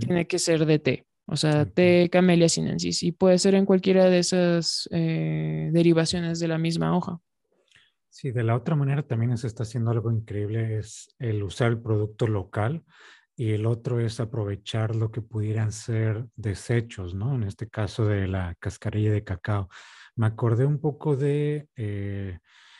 tiene 0.00 0.26
que 0.26 0.40
ser 0.40 0.66
de 0.66 0.80
té, 0.80 1.06
o 1.26 1.36
sea, 1.36 1.64
té 1.64 2.08
Camellia 2.10 2.48
sinensis, 2.48 3.04
y 3.04 3.12
puede 3.12 3.38
ser 3.38 3.54
en 3.54 3.66
cualquiera 3.66 4.10
de 4.10 4.18
esas 4.18 4.88
eh, 4.90 5.70
derivaciones 5.72 6.40
de 6.40 6.48
la 6.48 6.58
misma 6.58 6.96
hoja. 6.96 7.20
Sí, 8.08 8.32
de 8.32 8.42
la 8.42 8.56
otra 8.56 8.74
manera 8.74 9.04
también 9.04 9.36
se 9.36 9.46
está 9.46 9.62
haciendo 9.62 9.92
algo 9.92 10.10
increíble, 10.10 10.78
es 10.78 11.14
el 11.20 11.44
usar 11.44 11.68
el 11.68 11.78
producto 11.80 12.26
local 12.26 12.82
y 13.36 13.52
el 13.52 13.66
otro 13.66 14.00
es 14.00 14.18
aprovechar 14.18 14.96
lo 14.96 15.10
que 15.10 15.20
pudieran 15.20 15.70
ser 15.70 16.26
desechos, 16.36 17.14
¿no? 17.14 17.34
En 17.34 17.42
este 17.42 17.68
caso 17.68 18.06
de 18.06 18.26
la 18.26 18.54
cascarilla 18.58 19.12
de 19.12 19.24
cacao. 19.24 19.68
Me 20.16 20.26
acordé 20.26 20.64
un 20.64 20.80
poco 20.80 21.16
de 21.16 21.68
eh, 21.76 22.38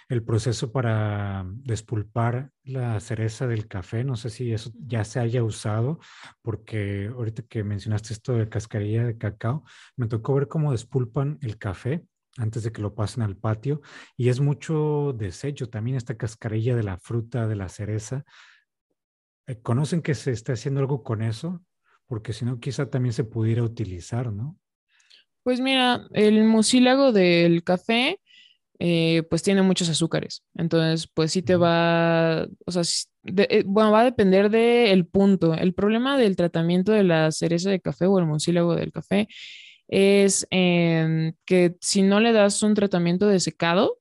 el 0.08 0.22
proceso 0.24 0.72
para 0.72 1.44
despulpar 1.46 2.52
la 2.64 2.98
cereza 3.00 3.46
del 3.46 3.68
café. 3.68 4.04
No 4.04 4.16
sé 4.16 4.30
si 4.30 4.52
eso 4.52 4.70
ya 4.86 5.04
se 5.04 5.20
haya 5.20 5.44
usado, 5.44 5.98
porque 6.42 7.10
ahorita 7.12 7.42
que 7.42 7.62
mencionaste 7.62 8.14
esto 8.14 8.34
de 8.34 8.48
cascarilla 8.48 9.04
de 9.04 9.18
cacao, 9.18 9.64
me 9.96 10.06
tocó 10.06 10.34
ver 10.34 10.48
cómo 10.48 10.72
despulpan 10.72 11.38
el 11.42 11.58
café 11.58 12.06
antes 12.38 12.62
de 12.62 12.72
que 12.72 12.82
lo 12.82 12.94
pasen 12.94 13.22
al 13.22 13.36
patio 13.36 13.80
y 14.16 14.28
es 14.28 14.40
mucho 14.40 15.14
desecho 15.16 15.68
también 15.68 15.96
esta 15.96 16.16
cascarilla 16.16 16.76
de 16.76 16.82
la 16.82 16.98
fruta 16.98 17.46
de 17.46 17.56
la 17.56 17.68
cereza. 17.68 18.24
Eh, 19.46 19.60
¿Conocen 19.62 20.02
que 20.02 20.14
se 20.14 20.32
está 20.32 20.54
haciendo 20.54 20.80
algo 20.80 21.02
con 21.02 21.22
eso? 21.22 21.62
Porque 22.06 22.32
si 22.32 22.44
no, 22.44 22.58
quizá 22.60 22.90
también 22.90 23.12
se 23.12 23.24
pudiera 23.24 23.62
utilizar, 23.62 24.32
¿no? 24.32 24.56
Pues 25.42 25.60
mira, 25.60 26.06
el 26.12 26.44
mucílago 26.44 27.12
del 27.12 27.62
café 27.62 28.20
eh, 28.78 29.22
pues 29.30 29.42
tiene 29.42 29.62
muchos 29.62 29.88
azúcares. 29.88 30.42
Entonces, 30.54 31.08
pues 31.12 31.32
sí 31.32 31.42
te 31.42 31.56
va, 31.56 32.46
o 32.66 32.72
sea, 32.72 32.82
eh, 33.24 33.62
bueno, 33.64 33.92
va 33.92 34.00
a 34.00 34.04
depender 34.04 34.50
del 34.50 35.06
punto. 35.06 35.54
El 35.54 35.72
problema 35.72 36.18
del 36.18 36.36
tratamiento 36.36 36.92
de 36.92 37.04
la 37.04 37.30
cereza 37.30 37.70
de 37.70 37.80
café 37.80 38.06
o 38.06 38.18
el 38.18 38.26
mucílago 38.26 38.74
del 38.74 38.92
café 38.92 39.28
es 39.88 40.48
que 40.50 41.76
si 41.80 42.02
no 42.02 42.18
le 42.18 42.32
das 42.32 42.62
un 42.64 42.74
tratamiento 42.74 43.28
de 43.28 43.38
secado, 43.38 44.00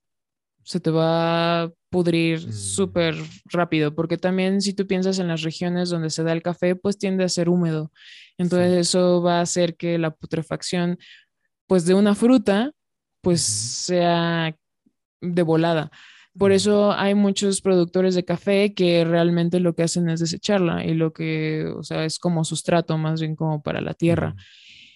se 0.65 0.79
te 0.79 0.89
va 0.89 1.61
a 1.61 1.71
pudrir 1.89 2.47
mm. 2.47 2.51
súper 2.51 3.15
rápido, 3.45 3.95
porque 3.95 4.17
también 4.17 4.61
si 4.61 4.73
tú 4.73 4.85
piensas 4.87 5.19
en 5.19 5.27
las 5.27 5.43
regiones 5.43 5.89
donde 5.89 6.09
se 6.09 6.23
da 6.23 6.33
el 6.33 6.41
café, 6.41 6.75
pues 6.75 6.97
tiende 6.97 7.23
a 7.23 7.29
ser 7.29 7.47
húmedo. 7.47 7.91
Entonces 8.37 8.73
eso 8.73 9.21
va 9.21 9.37
a 9.37 9.41
hacer 9.41 9.77
que 9.77 9.97
la 9.97 10.11
putrefacción, 10.11 10.97
pues 11.67 11.85
de 11.85 11.93
una 11.93 12.15
fruta, 12.15 12.71
pues 13.21 13.41
sea 13.41 14.55
de 15.21 15.41
volada. 15.43 15.91
Por 16.37 16.51
eso 16.51 16.91
hay 16.91 17.15
muchos 17.15 17.61
productores 17.61 18.13
de 18.13 18.25
café 18.25 18.73
que 18.73 19.05
realmente 19.05 19.61
lo 19.61 19.73
que 19.73 19.83
hacen 19.83 20.09
es 20.09 20.19
desecharla 20.19 20.83
y 20.83 20.93
lo 20.93 21.13
que, 21.13 21.71
o 21.77 21.83
sea, 21.83 22.03
es 22.03 22.19
como 22.19 22.43
sustrato 22.43 22.97
más 22.97 23.21
bien 23.21 23.35
como 23.35 23.63
para 23.63 23.79
la 23.81 23.93
tierra. 23.93 24.35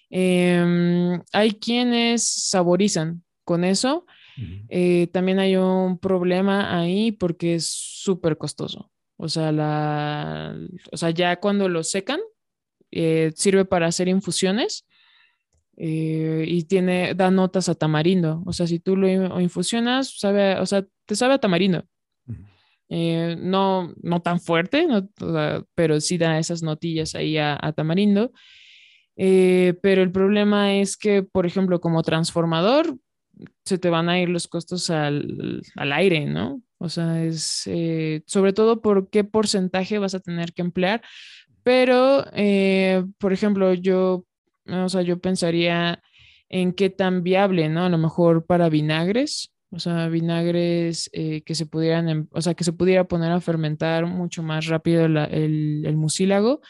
Em, 0.09 1.21
hay 1.31 1.51
quienes 1.51 2.23
saborizan 2.27 3.23
con 3.45 3.63
eso. 3.63 4.05
Eh, 4.69 5.07
también 5.11 5.39
hay 5.39 5.55
un 5.55 5.97
problema 5.97 6.79
ahí 6.79 7.11
porque 7.11 7.55
es 7.55 7.67
súper 7.67 8.37
costoso. 8.37 8.91
O 9.17 9.27
sea, 9.27 9.51
la, 9.51 10.55
o 10.91 10.97
sea, 10.97 11.09
ya 11.09 11.39
cuando 11.39 11.67
lo 11.67 11.83
secan, 11.83 12.19
eh, 12.91 13.31
sirve 13.35 13.65
para 13.65 13.87
hacer 13.87 14.07
infusiones 14.07 14.85
eh, 15.81 16.45
y 16.47 16.63
tiene, 16.63 17.13
da 17.15 17.31
notas 17.31 17.69
a 17.69 17.75
tamarindo. 17.75 18.43
O 18.45 18.53
sea, 18.53 18.67
si 18.67 18.79
tú 18.79 18.97
lo 18.97 19.39
infusionas, 19.39 20.19
sabe, 20.19 20.59
o 20.59 20.65
sea, 20.65 20.85
te 21.05 21.15
sabe 21.15 21.35
a 21.35 21.39
tamarindo. 21.39 21.85
Eh, 22.89 23.37
no, 23.39 23.93
no 24.01 24.21
tan 24.21 24.41
fuerte, 24.41 24.87
pero 25.75 26.01
sí 26.01 26.17
da 26.17 26.39
esas 26.39 26.63
notillas 26.63 27.15
ahí 27.15 27.37
a, 27.37 27.57
tamarindo. 27.75 28.31
Eh, 29.15 29.75
pero 29.81 30.01
el 30.01 30.11
problema 30.11 30.75
es 30.75 30.97
que, 30.97 31.23
por 31.23 31.45
ejemplo, 31.45 31.79
como 31.79 32.03
transformador, 32.03 32.97
se 33.63 33.77
te 33.77 33.89
van 33.89 34.09
a 34.09 34.19
ir 34.19 34.29
los 34.29 34.47
costos 34.47 34.89
al, 34.89 35.61
al 35.75 35.91
aire, 35.93 36.25
¿no? 36.25 36.61
O 36.77 36.89
sea, 36.89 37.23
es 37.23 37.69
sobre 38.25 38.53
todo 38.53 38.81
por 38.81 39.09
qué 39.09 39.23
porcentaje 39.23 39.99
vas 39.99 40.15
a 40.15 40.19
tener 40.19 40.53
que 40.53 40.61
emplear. 40.61 41.01
Pero, 41.63 42.25
por 43.19 43.33
ejemplo, 43.33 43.73
yo 43.73 44.25
o 44.71 44.89
sea, 44.89 45.01
yo 45.01 45.19
pensaría 45.19 46.01
en 46.49 46.73
qué 46.73 46.89
tan 46.89 47.23
viable, 47.23 47.69
¿no? 47.69 47.85
A 47.85 47.89
lo 47.89 47.97
mejor 47.97 48.45
para 48.45 48.69
vinagres, 48.69 49.53
o 49.71 49.79
sea, 49.79 50.07
vinagres 50.07 51.09
eh, 51.13 51.41
que 51.41 51.55
se 51.55 51.65
pudieran, 51.65 52.09
em, 52.09 52.27
o 52.31 52.41
sea, 52.41 52.53
que 52.55 52.63
se 52.63 52.73
pudiera 52.73 53.07
poner 53.07 53.31
a 53.31 53.41
fermentar 53.41 54.05
mucho 54.05 54.41
más 54.41 54.65
rápido 54.67 55.05
el, 55.05 55.17
el, 55.85 55.95
mucílago, 55.97 56.61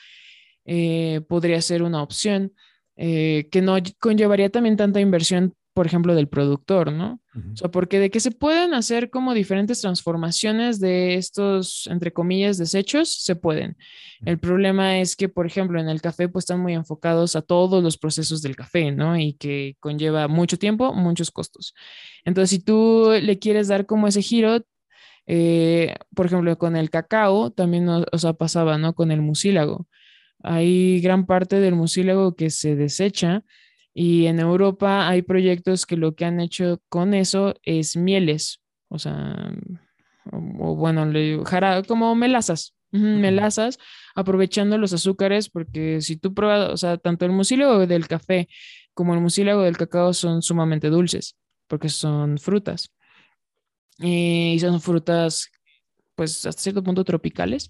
eh, 0.66 1.22
podría 1.28 1.62
ser 1.62 1.84
una 1.84 2.04
opción 2.04 2.54
eh, 2.98 3.48
que 3.52 3.62
no 3.62 3.78
conllevaría 4.00 4.50
también 4.50 4.76
tanta 4.76 5.00
inversión 5.00 5.56
por 5.80 5.88
ejemplo, 5.88 6.14
del 6.14 6.28
productor, 6.28 6.92
¿no? 6.92 7.22
O 7.54 7.56
sea, 7.56 7.72
porque 7.72 8.00
de 8.00 8.10
que 8.10 8.20
se 8.20 8.32
pueden 8.32 8.74
hacer 8.74 9.10
como 9.10 9.34
diferentes 9.34 9.80
transformaciones 9.80 10.82
de 10.82 11.16
estos, 11.16 11.88
entre 11.90 12.12
comillas, 12.12 12.58
desechos, 12.58 13.24
se 13.24 13.38
pueden. 13.38 13.78
El 14.26 14.40
problema 14.40 15.00
es 15.00 15.16
que, 15.16 15.30
por 15.30 15.46
ejemplo, 15.46 15.80
en 15.80 15.88
el 15.88 16.02
café, 16.02 16.28
pues 16.28 16.44
están 16.44 16.60
muy 16.60 16.74
enfocados 16.74 17.38
a 17.38 17.42
todos 17.42 17.82
los 17.82 17.98
procesos 17.98 18.42
del 18.42 18.58
café, 18.58 18.92
¿no? 18.92 19.18
Y 19.18 19.36
que 19.36 19.78
conlleva 19.80 20.28
mucho 20.28 20.58
tiempo, 20.58 20.94
muchos 20.94 21.32
costos. 21.32 21.74
Entonces, 22.26 22.50
si 22.50 22.60
tú 22.60 23.14
le 23.22 23.40
quieres 23.40 23.70
dar 23.70 23.86
como 23.86 24.10
ese 24.10 24.22
giro, 24.22 24.62
eh, 25.28 25.96
por 26.14 26.26
ejemplo, 26.26 26.58
con 26.58 26.76
el 26.76 26.90
cacao, 26.90 27.52
también, 27.52 27.88
o 27.88 28.18
sea, 28.18 28.34
pasaba, 28.34 28.78
¿no? 28.78 28.94
Con 28.96 29.12
el 29.12 29.22
mucílago 29.22 29.88
hay 30.44 31.02
gran 31.02 31.26
parte 31.26 31.60
del 31.60 31.76
mucílago 31.76 32.36
que 32.36 32.50
se 32.50 32.76
desecha 32.76 33.44
y 33.94 34.28
en 34.28 34.40
Europa 34.40 35.08
hay 35.08 35.22
proyectos 35.22 35.86
que 35.86 35.98
lo 35.98 36.16
que 36.16 36.26
han 36.26 36.40
hecho 36.40 36.82
con 36.90 37.14
eso 37.14 37.56
es 37.64 37.98
mieles, 37.98 38.62
o 38.88 39.00
sea, 39.00 39.52
o, 40.32 40.76
bueno, 40.76 41.08
como 41.88 42.16
melazas, 42.16 42.76
melazas, 42.92 43.80
aprovechando 44.16 44.78
los 44.78 44.94
azúcares, 44.94 45.50
porque 45.50 46.02
si 46.02 46.18
tú 46.18 46.34
pruebas, 46.34 46.70
o 46.70 46.78
sea, 46.78 46.98
tanto 46.98 47.26
el 47.26 47.32
mucílago 47.32 47.86
del 47.88 48.08
café 48.08 48.48
como 48.94 49.14
el 49.14 49.22
mucílago 49.22 49.62
del 49.62 49.78
cacao 49.78 50.14
son 50.14 50.42
sumamente 50.42 50.90
dulces, 50.90 51.36
porque 51.68 51.90
son 51.90 52.38
frutas. 52.38 52.92
y 54.02 54.58
son 54.60 54.80
frutas, 54.82 55.52
pues, 56.16 56.46
hasta 56.46 56.62
cierto 56.62 56.84
punto 56.84 57.04
tropicales. 57.04 57.70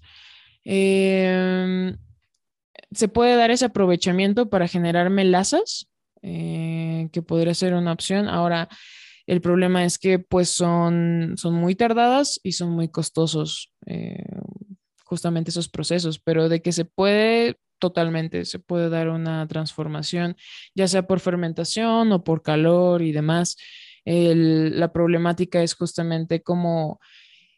Em, 0.64 1.96
se 2.92 3.08
puede 3.08 3.36
dar 3.36 3.50
ese 3.50 3.66
aprovechamiento 3.66 4.48
para 4.48 4.68
generar 4.68 5.10
melazas, 5.10 5.89
eh, 6.22 7.08
que 7.12 7.22
podría 7.22 7.54
ser 7.54 7.74
una 7.74 7.92
opción. 7.92 8.28
Ahora, 8.28 8.68
el 9.26 9.40
problema 9.40 9.84
es 9.84 9.98
que 9.98 10.18
pues 10.18 10.48
son, 10.48 11.34
son 11.36 11.54
muy 11.54 11.74
tardadas 11.74 12.40
y 12.42 12.52
son 12.52 12.70
muy 12.70 12.88
costosos 12.88 13.72
eh, 13.86 14.24
justamente 15.04 15.50
esos 15.50 15.68
procesos, 15.68 16.18
pero 16.18 16.48
de 16.48 16.62
que 16.62 16.72
se 16.72 16.84
puede 16.84 17.58
totalmente, 17.78 18.44
se 18.44 18.58
puede 18.58 18.88
dar 18.90 19.08
una 19.08 19.46
transformación, 19.48 20.36
ya 20.74 20.86
sea 20.86 21.06
por 21.06 21.20
fermentación 21.20 22.12
o 22.12 22.22
por 22.22 22.42
calor 22.42 23.02
y 23.02 23.12
demás. 23.12 23.56
la 24.04 24.92
problemática 24.92 25.62
es 25.62 25.74
justamente 25.74 26.42
como 26.42 27.00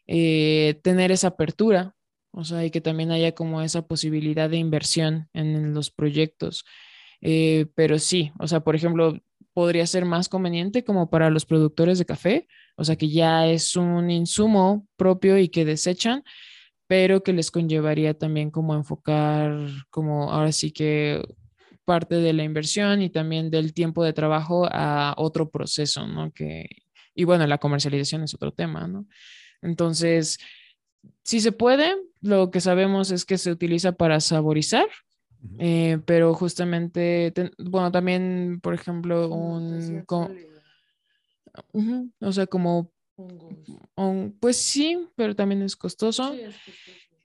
eh, 0.07 0.79
tener 0.83 1.11
esa 1.11 1.29
apertura, 1.29 1.95
o 2.31 2.43
sea, 2.43 2.65
y 2.65 2.71
que 2.71 2.81
también 2.81 3.11
haya 3.11 3.33
como 3.33 3.61
esa 3.61 3.87
posibilidad 3.87 4.49
de 4.49 4.57
inversión 4.57 5.29
en 5.33 5.73
los 5.73 5.91
proyectos. 5.91 6.65
Eh, 7.25 7.67
pero 7.73 7.99
sí, 7.99 8.33
o 8.37 8.47
sea, 8.47 8.59
por 8.59 8.75
ejemplo, 8.75 9.17
podría 9.53 9.87
ser 9.87 10.03
más 10.03 10.27
conveniente 10.27 10.83
como 10.83 11.09
para 11.09 11.29
los 11.29 11.45
productores 11.45 11.97
de 11.97 12.05
café, 12.05 12.47
o 12.75 12.83
sea, 12.83 12.97
que 12.97 13.07
ya 13.07 13.47
es 13.47 13.77
un 13.77 14.11
insumo 14.11 14.85
propio 14.97 15.37
y 15.37 15.47
que 15.47 15.63
desechan, 15.63 16.23
pero 16.85 17.23
que 17.23 17.31
les 17.31 17.49
conllevaría 17.49 18.13
también 18.13 18.51
como 18.51 18.75
enfocar, 18.75 19.57
como 19.89 20.31
ahora 20.33 20.51
sí 20.51 20.71
que 20.71 21.23
parte 21.85 22.15
de 22.15 22.33
la 22.33 22.43
inversión 22.43 23.01
y 23.01 23.09
también 23.09 23.49
del 23.49 23.73
tiempo 23.73 24.03
de 24.03 24.13
trabajo 24.13 24.67
a 24.69 25.13
otro 25.17 25.49
proceso, 25.49 26.05
¿no? 26.05 26.31
Que, 26.33 26.67
y 27.15 27.23
bueno, 27.23 27.47
la 27.47 27.57
comercialización 27.57 28.23
es 28.23 28.33
otro 28.33 28.51
tema, 28.51 28.87
¿no? 28.87 29.07
Entonces, 29.61 30.39
si 31.23 31.39
se 31.39 31.53
puede, 31.53 31.95
lo 32.21 32.51
que 32.51 32.59
sabemos 32.59 33.11
es 33.11 33.23
que 33.23 33.37
se 33.37 33.51
utiliza 33.51 33.93
para 33.93 34.19
saborizar, 34.19 34.87
eh, 35.59 35.99
pero 36.05 36.33
justamente, 36.33 37.33
bueno, 37.57 37.91
también, 37.91 38.59
por 38.61 38.73
ejemplo, 38.73 39.29
un... 39.29 40.03
o 42.19 42.31
sea, 42.31 42.47
como... 42.47 42.91
pues 44.39 44.57
sí, 44.57 44.97
pero 45.15 45.35
también 45.35 45.61
es 45.61 45.75
costoso. 45.75 46.33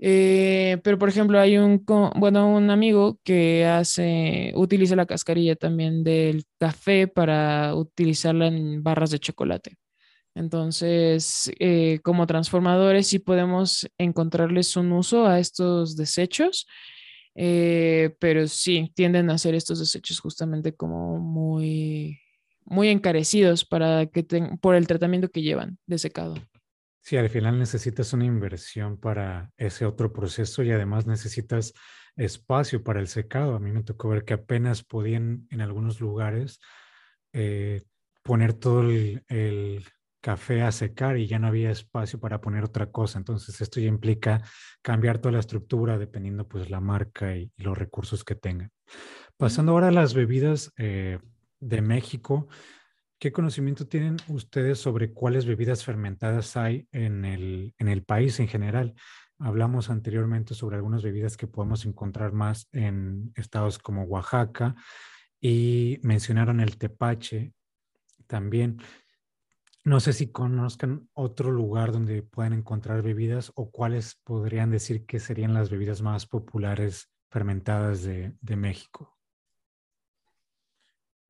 Eh, 0.01 0.79
pero, 0.85 0.99
por 0.99 1.09
ejemplo, 1.09 1.41
hay 1.41 1.59
un, 1.59 1.85
bueno, 2.17 2.55
un 2.55 2.71
amigo 2.71 3.19
que 3.25 3.67
hace, 3.67 4.53
utiliza 4.55 4.95
la 4.95 5.07
cascarilla 5.07 5.57
también 5.57 6.05
del 6.05 6.45
café 6.59 7.09
para 7.09 7.75
utilizarla 7.75 8.47
en 8.47 8.83
barras 8.83 9.11
de 9.11 9.19
chocolate. 9.19 9.77
Entonces, 10.35 11.51
eh, 11.59 11.99
como 12.05 12.27
transformadores, 12.29 13.09
sí 13.09 13.19
podemos 13.19 13.89
encontrarles 13.99 14.77
un 14.77 14.93
uso 14.93 15.27
a 15.27 15.41
estos 15.41 15.97
desechos 15.97 16.69
eh, 17.41 18.17
pero 18.19 18.49
sí, 18.49 18.91
tienden 18.97 19.31
a 19.31 19.35
hacer 19.35 19.55
estos 19.55 19.79
desechos 19.79 20.19
justamente 20.19 20.75
como 20.75 21.21
muy, 21.21 22.19
muy 22.65 22.89
encarecidos 22.89 23.65
para 23.65 24.07
que 24.07 24.27
por 24.61 24.75
el 24.75 24.89
tratamiento 24.89 25.29
que 25.29 25.43
llevan 25.43 25.79
de 25.87 25.99
secado. 25.99 26.35
Sí, 27.01 27.17
al 27.17 27.31
final 27.31 27.57
necesitas 27.57 28.13
una 28.13 28.25
inversión 28.25 28.99
para 28.99 29.53
ese 29.57 29.87
otro 29.87 30.13
proceso 30.13 30.65
y 30.65 30.73
además 30.73 31.07
necesitas 31.07 31.75
espacio 32.17 32.83
para 32.83 32.99
el 32.99 33.07
secado. 33.07 33.55
A 33.55 33.61
mí 33.61 33.71
me 33.71 33.85
tocó 33.85 34.09
ver 34.09 34.25
que 34.25 34.35
apenas 34.35 34.83
podían 34.83 35.47
en 35.51 35.61
algunos 35.61 36.01
lugares 36.01 36.59
eh, 37.33 37.85
poner 38.25 38.53
todo 38.53 38.81
el, 38.81 39.85
café 40.21 40.63
a 40.63 40.73
secar 40.73 41.17
y 41.19 41.27
ya 41.27 41.39
no 41.39 41.47
había 41.47 41.71
espacio 41.71 42.19
para 42.19 42.41
poner 42.41 42.65
otra 42.65 42.91
cosa. 42.91 43.19
Entonces 43.19 43.61
esto 43.61 43.81
ya 43.81 43.87
implica 43.87 44.43
cambiar 44.83 45.19
toda 45.19 45.33
la 45.33 45.41
estructura 45.41 45.99
dependiendo 45.99 46.47
pues 46.49 46.71
la 46.71 46.81
marca 46.81 47.37
y, 47.37 47.53
los 47.57 47.77
recursos 47.77 48.25
que 48.25 48.35
tengan. 48.35 48.71
Pasando 49.37 49.73
ahora 49.73 49.89
a 49.89 49.93
las 49.93 50.15
bebidas 50.15 50.73
eh, 50.77 51.19
de 51.61 51.83
México, 51.83 52.49
¿qué 53.19 53.33
conocimiento 53.33 53.87
tienen 53.87 54.17
ustedes 54.29 54.79
sobre 54.79 55.13
cuáles 55.13 55.47
bebidas 55.47 55.85
fermentadas 55.85 56.57
hay 56.57 56.89
en 56.93 57.25
el, 57.25 57.75
en 57.79 57.89
el 57.89 58.03
país 58.03 58.41
en 58.41 58.49
general? 58.49 58.95
Hablamos 59.39 59.89
anteriormente 59.89 60.55
sobre 60.55 60.77
algunas 60.77 61.03
bebidas 61.05 61.37
que 61.37 61.47
podemos 61.47 61.87
encontrar 61.87 62.33
más 62.33 62.69
en 62.73 63.33
estados 63.37 63.79
como 63.79 64.03
Oaxaca 64.03 64.75
y 65.41 66.01
mencionaron 66.03 66.59
el 66.59 66.77
tepache 66.77 67.53
también. 68.27 68.81
No 69.89 70.01
sé 70.01 70.13
si 70.13 70.31
conozcan 70.31 71.09
otro 71.15 71.51
lugar 71.51 71.93
donde 71.93 72.23
puedan 72.23 72.53
encontrar 72.53 73.01
bebidas 73.01 73.53
o 73.55 73.71
cuáles 73.71 74.17
podrían 74.23 74.71
decir 74.71 75.07
que 75.07 75.19
serían 75.19 75.55
las 75.55 75.71
bebidas 75.71 76.03
más 76.03 76.27
populares 76.27 77.09
fermentadas 77.31 78.03
de, 78.03 78.35
México. 78.55 79.17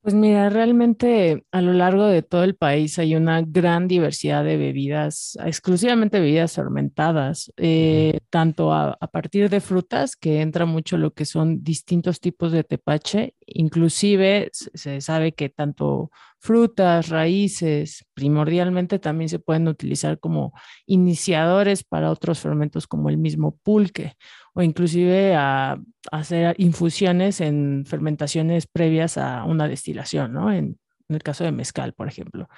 Pues 0.00 0.12
mira, 0.12 0.48
realmente 0.48 1.44
a 1.52 1.62
lo 1.62 1.72
largo 1.72 2.06
de 2.06 2.22
todo 2.22 2.42
el 2.42 2.56
país 2.56 2.98
hay 2.98 3.14
una 3.14 3.42
gran 3.42 3.86
diversidad 3.86 4.42
de 4.42 4.56
bebidas, 4.56 5.38
exclusivamente 5.44 6.18
bebidas 6.18 6.54
fermentadas, 6.54 7.52
eh, 7.58 8.18
tanto 8.28 8.72
a, 8.72 8.96
partir 9.12 9.50
de 9.50 9.60
frutas, 9.60 10.16
que 10.16 10.40
entra 10.40 10.66
mucho 10.66 10.96
lo 10.98 11.12
que 11.12 11.26
son 11.26 11.62
distintos 11.62 12.18
tipos 12.18 12.50
de 12.50 12.64
tepache, 12.64 13.34
inclusive 13.46 14.50
se 14.52 15.00
sabe 15.00 15.32
que 15.32 15.48
tanto 15.48 16.10
frutas, 16.40 17.08
raíces, 17.08 18.04
primordialmente 18.14 18.98
también 18.98 19.28
se 19.28 19.38
pueden 19.38 19.68
utilizar 19.68 20.18
como 20.20 20.52
iniciadores 20.86 21.84
para 21.84 22.10
otros 22.10 22.40
fermentos 22.40 22.86
como 22.86 23.08
el 23.10 23.18
mismo 23.18 23.58
pulque 23.62 24.14
o 24.54 24.62
inclusive 24.62 25.34
a, 25.34 25.78
hacer 26.10 26.54
infusiones 26.58 27.40
en 27.40 27.84
fermentaciones 27.86 28.66
previas 28.66 29.18
a 29.18 29.44
una 29.44 29.68
destilación, 29.68 30.32
¿no? 30.32 30.52
En, 30.52 30.78
el 31.10 31.22
caso 31.22 31.42
de 31.42 31.52
mezcal, 31.52 31.94
por 31.94 32.06
ejemplo. 32.06 32.50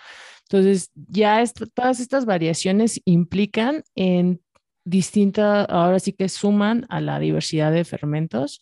Entonces, 0.43 0.91
ya 0.95 1.41
todas 1.73 2.01
estas 2.01 2.27
variaciones 2.27 3.01
implican 3.05 3.85
en 3.95 4.41
distintas, 4.85 5.69
ahora 5.69 6.01
sí 6.01 6.13
que 6.15 6.29
suman 6.29 6.85
a 6.89 7.01
la 7.01 7.21
diversidad 7.21 7.71
de 7.71 7.85
fermentos. 7.85 8.61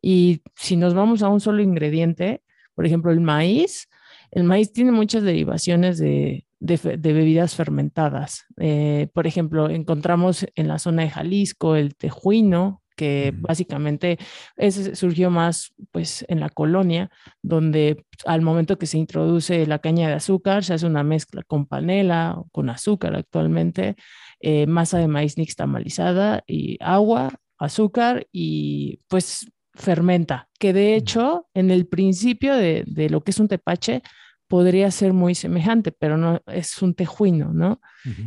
Y 0.00 0.42
si 0.54 0.76
nos 0.76 0.94
vamos 0.94 1.24
a 1.24 1.28
un 1.30 1.40
solo 1.40 1.62
ingrediente, 1.62 2.42
por 2.74 2.86
ejemplo, 2.86 3.10
el 3.10 3.20
maíz, 3.20 3.88
el 4.34 4.42
maíz 4.44 4.72
tiene 4.72 4.90
muchas 4.90 5.22
derivaciones 5.22 5.98
de, 5.98 6.44
bebidas 6.58 7.54
fermentadas. 7.54 8.44
Eh, 8.58 9.08
por 9.14 9.26
ejemplo, 9.28 9.70
encontramos 9.70 10.44
en 10.56 10.66
la 10.66 10.80
zona 10.80 11.02
de 11.02 11.10
Jalisco 11.10 11.76
el 11.76 11.94
tejuino, 11.94 12.82
que 12.96 13.32
básicamente 13.36 14.18
ese 14.56 14.96
surgió 14.96 15.30
más 15.30 15.72
pues 15.92 16.24
en 16.28 16.40
la 16.40 16.48
colonia, 16.48 17.10
donde 17.42 18.04
al 18.26 18.42
momento 18.42 18.76
que 18.76 18.86
se 18.86 18.98
introduce 18.98 19.66
la 19.66 19.78
caña 19.78 20.08
de 20.08 20.14
azúcar, 20.14 20.64
se 20.64 20.74
hace 20.74 20.86
una 20.86 21.04
mezcla 21.04 21.42
con 21.44 21.66
panela 21.66 22.34
o 22.36 22.48
con 22.50 22.70
azúcar 22.70 23.14
actualmente, 23.14 23.94
eh, 24.40 24.66
masa 24.66 24.98
de 24.98 25.08
maíz 25.08 25.38
nixtamalizada 25.38 26.42
y 26.46 26.76
agua, 26.80 27.34
azúcar 27.58 28.26
y 28.32 29.00
pues 29.08 29.46
fermenta, 29.74 30.48
que 30.58 30.72
de 30.72 30.96
hecho 30.96 31.46
en 31.54 31.70
el 31.70 31.86
principio 31.86 32.54
de, 32.54 32.84
de 32.86 33.10
lo 33.10 33.22
que 33.22 33.30
es 33.30 33.40
un 33.40 33.48
tepache 33.48 34.02
podría 34.48 34.90
ser 34.90 35.12
muy 35.12 35.34
semejante, 35.34 35.92
pero 35.92 36.16
no 36.16 36.40
es 36.46 36.80
un 36.82 36.94
tejuino, 36.94 37.52
¿no? 37.52 37.80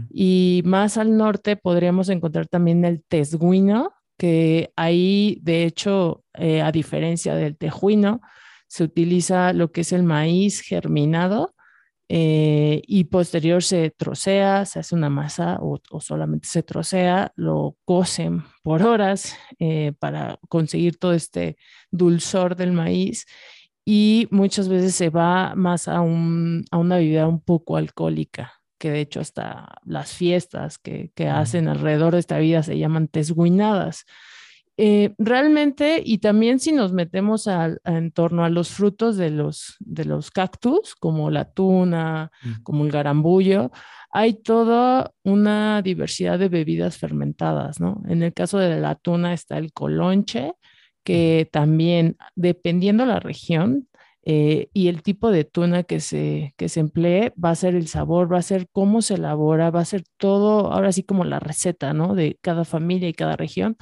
Y 0.09 0.61
más 0.65 0.97
al 0.97 1.15
norte 1.15 1.55
podríamos 1.55 2.09
encontrar 2.09 2.47
también 2.47 2.85
el 2.85 3.03
tesguino, 3.03 3.93
que 4.17 4.71
ahí, 4.75 5.39
de 5.43 5.63
hecho, 5.63 6.23
eh, 6.33 6.61
a 6.61 6.71
diferencia 6.71 7.35
del 7.35 7.55
tejuino, 7.55 8.21
se 8.67 8.83
utiliza 8.83 9.53
lo 9.53 9.71
que 9.71 9.81
es 9.81 9.91
el 9.93 10.03
maíz 10.03 10.61
germinado 10.61 11.53
eh, 12.09 12.81
y 12.87 13.05
posterior 13.05 13.61
se 13.61 13.89
trocea, 13.89 14.65
se 14.65 14.79
hace 14.79 14.95
una 14.95 15.09
masa 15.09 15.57
o, 15.59 15.79
solamente 15.99 16.47
se 16.47 16.63
trocea, 16.63 17.33
lo 17.35 17.75
cocen 17.83 18.43
por 18.63 18.81
horas 18.83 19.35
eh, 19.59 19.91
para 19.99 20.39
conseguir 20.47 20.97
todo 20.97 21.13
este 21.13 21.57
dulzor 21.91 22.55
del 22.55 22.71
maíz 22.71 23.25
y 23.89 24.27
muchas 24.31 24.67
veces 24.67 24.95
se 24.95 25.09
va 25.09 25.55
más 25.55 25.87
a, 25.87 26.01
un, 26.01 26.65
a 26.71 26.77
una 26.77 26.97
bebida 26.97 27.25
un 27.25 27.39
poco 27.39 27.77
alcohólica, 27.77 28.51
que 28.77 28.91
de 28.91 28.99
hecho 28.99 29.21
hasta 29.21 29.77
las 29.85 30.11
fiestas 30.11 30.77
que, 30.77 31.13
que 31.15 31.29
hacen 31.29 31.69
alrededor 31.69 32.11
de 32.11 32.19
esta 32.19 32.37
vida 32.37 32.63
se 32.63 32.77
llaman 32.77 33.07
tesguinadas. 33.07 34.03
Eh, 34.75 35.15
realmente, 35.17 36.01
y 36.03 36.17
también 36.17 36.59
si 36.59 36.73
nos 36.73 36.91
metemos 36.91 37.47
en 37.85 38.11
torno 38.11 38.43
a 38.43 38.49
los 38.49 38.67
frutos 38.71 39.15
de 39.15 39.29
los, 39.29 39.77
de 39.79 40.03
los 40.03 40.31
cactus, 40.31 40.93
como 40.93 41.31
la 41.31 41.49
tuna, 41.49 42.29
mm. 42.43 42.63
como 42.63 42.83
el 42.83 42.91
garambullo, 42.91 43.71
hay 44.11 44.33
toda 44.33 45.13
una 45.23 45.81
diversidad 45.81 46.37
de 46.39 46.49
bebidas 46.49 46.97
fermentadas, 46.97 47.79
¿no? 47.79 48.03
En 48.09 48.21
el 48.21 48.33
caso 48.33 48.57
de 48.57 48.81
la 48.81 48.95
tuna 48.95 49.31
está 49.31 49.57
el 49.57 49.71
colonche, 49.71 50.55
que 51.07 51.47
también, 51.53 52.17
dependiendo 52.35 53.05
la 53.05 53.21
región, 53.21 53.87
eh, 54.23 54.67
y 54.73 54.89
el 54.89 55.03
tipo 55.03 55.31
de 55.31 55.45
tuna 55.45 55.83
que 55.83 56.01
se, 56.01 56.53
que 56.57 56.67
se 56.67 56.81
emplee 56.81 57.31
va 57.41 57.51
a 57.51 57.55
ser 57.55 57.75
el 57.75 57.87
sabor, 57.87 58.31
va 58.31 58.39
a 58.39 58.41
ser 58.41 58.67
cómo 58.73 59.01
se 59.01 59.13
elabora, 59.13 59.71
va 59.71 59.79
a 59.79 59.85
ser 59.85 60.03
todo, 60.17 60.73
ahora 60.73 60.91
sí 60.91 61.03
como 61.03 61.23
la 61.23 61.39
receta, 61.39 61.93
¿no? 61.93 62.13
De 62.13 62.37
cada 62.41 62.65
familia 62.65 63.07
y 63.07 63.13
cada 63.13 63.37
región 63.37 63.77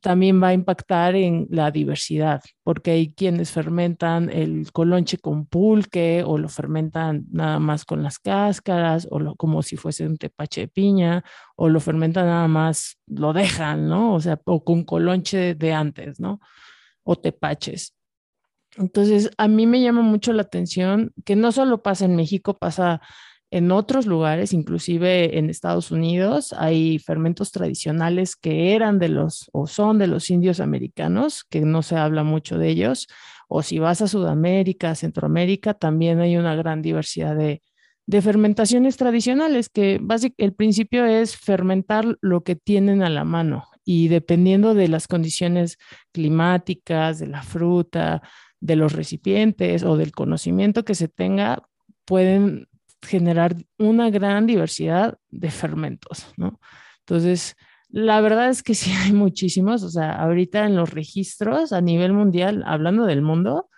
también 0.00 0.42
va 0.42 0.48
a 0.48 0.54
impactar 0.54 1.14
en 1.14 1.46
la 1.50 1.70
diversidad, 1.70 2.40
porque 2.62 2.92
hay 2.92 3.14
quienes 3.14 3.50
fermentan 3.50 4.30
el 4.30 4.70
colonche 4.72 5.18
con 5.18 5.46
pulque 5.46 6.22
o 6.26 6.38
lo 6.38 6.48
fermentan 6.48 7.26
nada 7.30 7.58
más 7.58 7.84
con 7.84 8.02
las 8.02 8.18
cáscaras 8.18 9.06
o 9.10 9.18
lo, 9.18 9.36
como 9.36 9.62
si 9.62 9.76
fuese 9.76 10.06
un 10.06 10.16
tepache 10.16 10.62
de 10.62 10.68
piña 10.68 11.24
o 11.56 11.68
lo 11.68 11.80
fermentan 11.80 12.26
nada 12.26 12.48
más, 12.48 12.98
lo 13.06 13.32
dejan, 13.32 13.88
¿no? 13.88 14.14
O 14.14 14.20
sea, 14.20 14.40
o 14.44 14.64
con 14.64 14.84
colonche 14.84 15.54
de 15.54 15.72
antes, 15.72 16.20
¿no? 16.20 16.40
O 17.02 17.16
tepaches. 17.16 17.94
Entonces, 18.76 19.30
a 19.36 19.48
mí 19.48 19.66
me 19.66 19.80
llama 19.80 20.02
mucho 20.02 20.32
la 20.32 20.42
atención 20.42 21.12
que 21.24 21.36
no 21.36 21.52
solo 21.52 21.82
pasa 21.82 22.04
en 22.04 22.16
México, 22.16 22.56
pasa 22.58 23.00
en 23.50 23.72
otros 23.72 24.06
lugares, 24.06 24.52
inclusive 24.52 25.38
en 25.38 25.50
Estados 25.50 25.90
Unidos, 25.90 26.54
hay 26.56 27.00
fermentos 27.00 27.50
tradicionales 27.50 28.36
que 28.36 28.74
eran 28.74 29.00
de 29.00 29.08
los 29.08 29.50
o 29.52 29.66
son 29.66 29.98
de 29.98 30.06
los 30.06 30.30
indios 30.30 30.60
americanos, 30.60 31.44
que 31.44 31.62
no 31.62 31.82
se 31.82 31.96
habla 31.96 32.22
mucho 32.22 32.58
de 32.58 32.68
ellos. 32.68 33.08
O 33.48 33.62
si 33.62 33.80
vas 33.80 34.02
a 34.02 34.08
Sudamérica, 34.08 34.94
Centroamérica, 34.94 35.74
también 35.74 36.20
hay 36.20 36.36
una 36.36 36.54
gran 36.54 36.80
diversidad 36.80 37.34
de, 37.36 37.60
fermentaciones 38.22 38.96
tradicionales, 38.96 39.68
que 39.68 39.98
básicamente 40.00 40.44
el 40.44 40.54
principio 40.54 41.04
es 41.04 41.36
fermentar 41.36 42.18
lo 42.20 42.42
que 42.42 42.56
tienen 42.56 43.02
a 43.04 43.08
la 43.08 43.24
mano 43.24 43.68
y 43.84 44.08
dependiendo 44.08 44.74
de 44.74 44.88
las 44.88 45.06
condiciones 45.06 45.78
climáticas, 46.12 47.20
de 47.20 47.28
la 47.28 47.42
fruta, 47.42 48.20
de 48.60 48.74
los 48.74 48.94
recipientes 48.94 49.84
o 49.84 49.96
del 49.96 50.10
conocimiento 50.10 50.84
que 50.84 50.96
se 50.96 51.06
tenga, 51.06 51.62
pueden 52.04 52.66
generar 53.02 53.56
una 53.78 54.10
gran 54.10 54.46
diversidad 54.46 55.18
de 55.30 55.50
fermentos, 55.50 56.26
¿no? 56.36 56.60
Entonces, 57.00 57.56
la 57.88 58.20
verdad 58.20 58.48
es 58.48 58.62
que 58.62 58.74
sí 58.74 58.92
hay 58.92 59.12
muchísimos, 59.12 59.82
o 59.82 59.90
sea, 59.90 60.12
ahorita 60.12 60.66
en 60.66 60.76
los 60.76 60.90
registros 60.90 61.72
a 61.72 61.80
nivel 61.80 62.12
mundial, 62.12 62.62
hablando 62.66 63.06
del 63.06 63.22
mundo, 63.22 63.68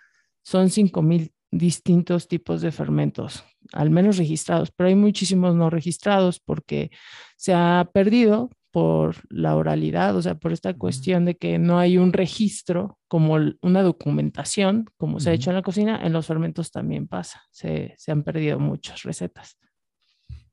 son 0.43 0.69
5.000 0.69 1.31
distintos 1.51 2.27
tipos 2.27 2.61
de 2.61 2.71
fermentos, 2.71 3.45
al 3.71 3.89
menos 3.91 4.17
registrados, 4.17 4.71
pero 4.71 4.89
hay 4.89 4.95
muchísimos 4.95 5.55
no 5.55 5.69
registrados 5.69 6.39
porque 6.39 6.91
se 7.37 7.53
ha 7.53 7.89
perdido 7.93 8.49
por 8.73 9.17
la 9.29 9.55
oralidad, 9.55 10.17
o 10.17 10.21
sea, 10.23 10.33
por 10.33 10.51
esta 10.51 10.73
cuestión 10.73 11.25
de 11.25 11.37
que 11.37 11.59
no 11.59 11.77
hay 11.77 11.99
un 11.99 12.11
registro 12.11 12.97
como 13.07 13.35
una 13.61 13.83
documentación, 13.83 14.89
como 14.97 15.19
se 15.19 15.29
ha 15.29 15.33
hecho 15.33 15.51
en 15.51 15.57
la 15.57 15.61
cocina, 15.61 16.03
en 16.03 16.11
los 16.11 16.25
fermentos 16.25 16.71
también 16.71 17.07
pasa, 17.07 17.43
se, 17.51 17.95
han 18.07 18.23
perdido 18.23 18.57
muchas 18.57 19.03
recetas. 19.03 19.59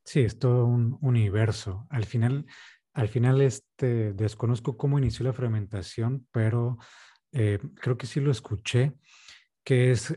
Sí, 0.05 0.21
es 0.21 0.39
todo 0.39 0.67
un 0.67 0.99
universo. 1.01 1.87
Al 1.89 2.05
final, 2.05 2.45
al 2.93 3.09
final 3.09 3.41
este, 3.41 4.13
desconozco 4.13 4.77
cómo 4.77 4.99
inició 4.99 5.25
la 5.25 5.33
fermentación, 5.33 6.27
pero 6.31 6.77
eh, 7.33 7.59
creo 7.77 7.97
que 7.97 8.07
sí 8.07 8.21
lo 8.21 8.31
escuché, 8.31 8.93
que 9.65 9.93
es 9.93 10.15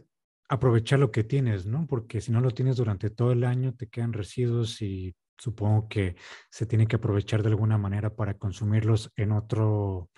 aprovechar 0.50 1.00
lo 1.00 1.10
que 1.10 1.24
tienes, 1.24 1.66
¿no? 1.66 1.88
Porque 1.88 2.20
si 2.20 2.34
no 2.34 2.42
lo 2.42 2.52
tienes 2.52 2.76
durante 2.76 3.10
todo 3.10 3.32
el 3.32 3.46
año, 3.46 3.74
te 3.74 3.88
quedan 3.88 4.12
residuos 4.12 4.82
y 4.82 5.16
supongo 5.38 5.88
que 5.88 6.16
se 6.50 6.66
tiene 6.66 6.88
que 6.88 6.96
aprovechar 6.98 7.44
de 7.44 7.50
alguna 7.50 7.78
manera 7.78 8.16
para 8.16 8.38
consumirlos 8.38 9.12
en 9.16 9.32
otro, 9.32 10.10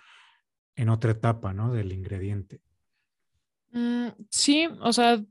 en 0.76 0.90
otra 0.90 1.12
etapa, 1.12 1.54
¿no? 1.54 1.74
Del 1.74 1.92
ingrediente. 1.92 2.62
Mm, 3.72 4.08
sí, 4.30 4.70
o 4.82 4.94
sea, 4.94 5.22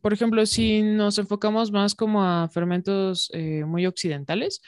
por 0.00 0.12
ejemplo, 0.12 0.44
si 0.44 0.82
nos 0.82 1.18
enfocamos 1.18 1.70
más 1.70 1.94
como 1.94 2.24
a 2.24 2.48
fermentos 2.48 3.30
eh, 3.32 3.64
muy 3.64 3.86
occidentales, 3.86 4.60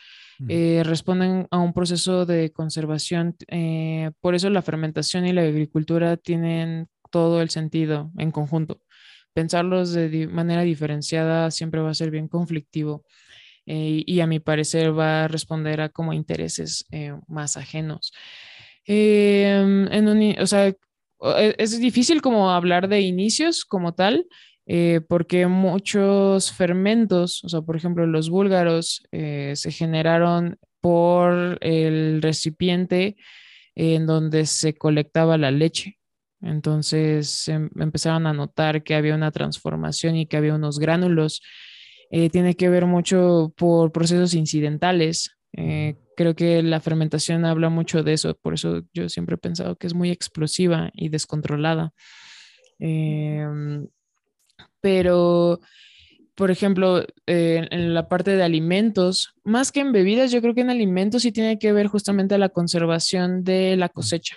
eh, 0.49 0.83
responden 0.85 1.47
a 1.51 1.59
un 1.59 1.73
proceso 1.73 2.27
de 2.27 2.53
conservación. 2.53 3.37
Eh, 3.49 4.11
por 4.21 4.35
eso 4.35 4.51
la 4.51 4.63
fermentación 4.63 5.27
y 5.27 5.33
la 5.33 5.43
agricultura 5.43 6.17
tienen 6.17 6.89
todo 7.11 7.43
el 7.43 7.51
sentido 7.51 8.13
en 8.19 8.31
conjunto. 8.31 8.81
Pensarlos 9.33 9.93
de 9.93 10.29
manera 10.29 10.63
diferenciada 10.63 11.51
siempre 11.51 11.81
va 11.81 11.91
a 11.91 11.95
ser 11.95 12.11
bien 12.13 12.29
conflictivo. 12.29 13.05
Eh, 13.67 14.03
y 14.07 14.21
a 14.21 14.27
mi 14.27 14.41
parecer 14.41 14.97
va 14.97 15.25
a 15.25 15.29
responder 15.29 15.81
a 15.81 15.89
como 15.89 16.13
intereses 16.13 16.85
eh, 16.91 17.15
más 17.29 17.57
ajenos. 17.57 18.13
Em, 18.87 19.89
en 19.93 20.41
o 20.41 20.47
sea, 20.47 20.69
e, 20.69 20.77
es 21.59 21.79
difícil 21.81 22.21
como 22.21 22.51
hablar 22.51 22.89
de 22.89 23.01
inicios 23.01 23.65
como 23.65 23.95
tal, 23.95 24.27
eh, 24.67 25.01
porque 25.09 25.47
muchos 25.47 26.53
fermentos, 26.53 27.43
o 27.45 27.49
sea, 27.49 27.63
por 27.63 27.77
ejemplo, 27.77 28.07
los 28.07 28.31
búlgaros 28.31 29.03
se 29.11 29.71
generaron 29.71 30.59
por 30.81 31.59
el 31.63 32.21
recipiente 32.23 33.17
en 33.75 34.07
donde 34.07 34.47
se 34.47 34.75
colectaba 34.75 35.39
la 35.39 35.51
leche. 35.51 35.99
Entonces 36.43 37.49
em, 37.49 37.71
empezaron 37.81 38.27
a 38.27 38.35
notar 38.35 38.83
que 38.83 38.95
había 38.95 39.15
una 39.15 39.31
transformación 39.31 40.17
y 40.17 40.27
que 40.27 40.37
había 40.37 40.55
unos 40.55 40.79
gránulos 40.79 41.41
eh, 42.17 42.31
tiene 42.31 42.55
que 42.55 42.69
ver 42.69 42.87
mucho 42.87 43.53
por 43.57 43.91
procesos 43.91 44.35
incidentales. 44.35 45.37
Eh, 45.53 45.97
creo 46.17 46.37
que 46.37 46.63
la 46.63 46.79
fermentación 46.79 47.45
habla 47.45 47.71
mucho 47.71 48.05
de 48.05 48.13
eso, 48.13 48.39
por 48.41 48.55
eso 48.55 48.83
yo 48.93 49.09
siempre 49.09 49.35
he 49.35 49.39
pensado 49.39 49.75
que 49.75 49.89
es 49.89 49.95
muy 49.95 50.13
explosiva 50.13 50.91
y 50.93 51.09
descontrolada. 51.09 51.93
Em, 52.79 53.89
pero, 54.81 55.59
por 56.37 56.53
ejemplo, 56.53 57.05
eh, 57.27 57.67
en 57.69 57.95
la 57.95 58.09
parte 58.09 58.37
de 58.37 58.45
alimentos, 58.45 59.35
más 59.43 59.73
que 59.73 59.81
en 59.81 59.91
bebidas, 59.91 60.31
yo 60.31 60.41
creo 60.41 60.55
que 60.55 60.61
en 60.61 60.71
alimentos 60.71 61.23
sí 61.23 61.33
tiene 61.33 61.59
que 61.59 61.73
ver 61.73 61.89
justamente 61.89 62.39
la 62.39 62.49
conservación 62.49 63.43
de 63.43 63.77
la 63.77 63.89
cosecha. 63.89 64.37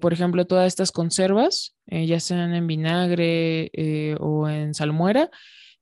por 0.00 0.12
ejemplo, 0.12 0.46
todas 0.46 0.66
estas 0.66 0.92
conservas, 0.92 1.74
ya 1.86 2.20
sean 2.20 2.54
en 2.54 2.66
vinagre 2.66 3.70
o 4.18 4.46
en 4.48 4.74
salmuera, 4.74 5.30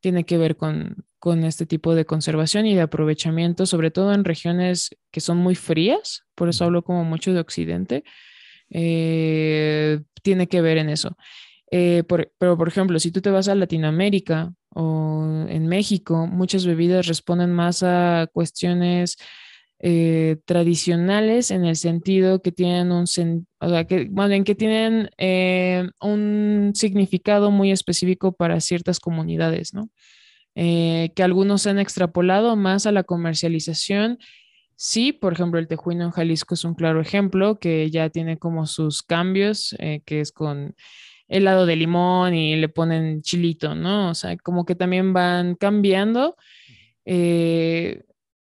tiene 0.00 0.24
que 0.24 0.38
ver 0.38 0.56
con, 0.56 1.04
este 1.44 1.66
tipo 1.66 1.94
de 1.94 2.06
conservación 2.06 2.64
y 2.64 2.74
de 2.74 2.80
aprovechamiento, 2.80 3.66
sobre 3.66 3.90
todo 3.90 4.14
en 4.14 4.24
regiones 4.24 4.96
que 5.10 5.20
son 5.20 5.36
muy 5.36 5.56
frías, 5.56 6.24
por 6.34 6.48
eso 6.48 6.64
hablo 6.64 6.82
como 6.82 7.04
mucho 7.04 7.34
de 7.34 7.40
Occidente, 7.40 8.04
eh, 8.70 10.00
tiene 10.22 10.46
que 10.46 10.62
ver 10.62 10.78
en 10.78 10.88
eso. 10.88 11.16
Eh, 11.70 12.02
pero, 12.38 12.56
por 12.56 12.68
ejemplo, 12.68 12.98
si 12.98 13.10
tú 13.10 13.20
te 13.20 13.30
vas 13.30 13.48
a 13.48 13.54
Latinoamérica 13.54 14.54
o 14.70 15.44
en 15.48 15.66
México, 15.66 16.26
muchas 16.26 16.64
bebidas 16.64 17.06
responden 17.06 17.52
más 17.52 17.82
a 17.82 18.28
cuestiones 18.32 19.18
eh, 19.80 20.38
tradicionales 20.44 21.50
en 21.50 21.64
el 21.64 21.76
sentido 21.76 22.42
que 22.42 22.50
tienen 22.52 22.90
un, 22.90 23.04
o 23.60 23.68
sea, 23.68 23.84
que, 23.84 24.08
más 24.10 24.28
bien 24.28 24.44
que 24.44 24.54
tienen 24.54 25.10
eh, 25.18 25.88
un 26.00 26.72
significado 26.74 27.50
muy 27.50 27.70
específico 27.70 28.32
para 28.32 28.60
ciertas 28.60 29.00
comunidades, 29.00 29.74
¿no? 29.74 29.88
Eh, 30.54 31.12
que 31.14 31.22
algunos 31.22 31.66
han 31.68 31.78
extrapolado 31.78 32.56
más 32.56 32.86
a 32.86 32.92
la 32.92 33.04
comercialización. 33.04 34.18
Sí, 34.74 35.12
por 35.12 35.32
ejemplo, 35.32 35.60
el 35.60 35.68
tejuino 35.68 36.04
en 36.04 36.10
Jalisco 36.10 36.54
es 36.54 36.64
un 36.64 36.74
claro 36.74 37.00
ejemplo 37.00 37.58
que 37.60 37.90
ya 37.90 38.10
tiene 38.10 38.38
como 38.38 38.66
sus 38.66 39.02
cambios, 39.02 39.76
que 39.78 40.20
es 40.20 40.32
con 40.32 40.74
helado 41.28 41.66
de 41.66 41.76
limón 41.76 42.34
y 42.34 42.56
le 42.56 42.68
ponen 42.68 43.22
chilito, 43.22 43.74
¿no? 43.74 44.10
O 44.10 44.14
sea, 44.14 44.36
como 44.38 44.64
que 44.64 44.74
también 44.74 45.12
van 45.12 45.54
cambiando. 45.54 46.36
Eh, 47.04 48.02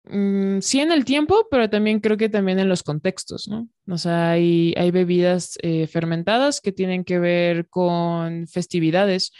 Mm, 0.05 0.59
sí 0.61 0.79
en 0.79 0.91
el 0.91 1.05
tiempo, 1.05 1.47
pero 1.51 1.69
también 1.69 1.99
creo 1.99 2.17
que 2.17 2.29
también 2.29 2.59
en 2.59 2.69
los 2.69 2.83
contextos, 2.83 3.47
¿no? 3.47 3.69
O 3.87 3.97
sea, 3.97 4.31
hay, 4.31 4.73
hay 4.77 4.89
bebidas 4.91 5.57
eh, 5.61 5.87
fermentadas 5.87 6.59
que 6.59 6.71
tienen 6.71 7.03
que 7.03 7.19
ver 7.19 7.67
con 7.69 8.47
festividades 8.47 9.31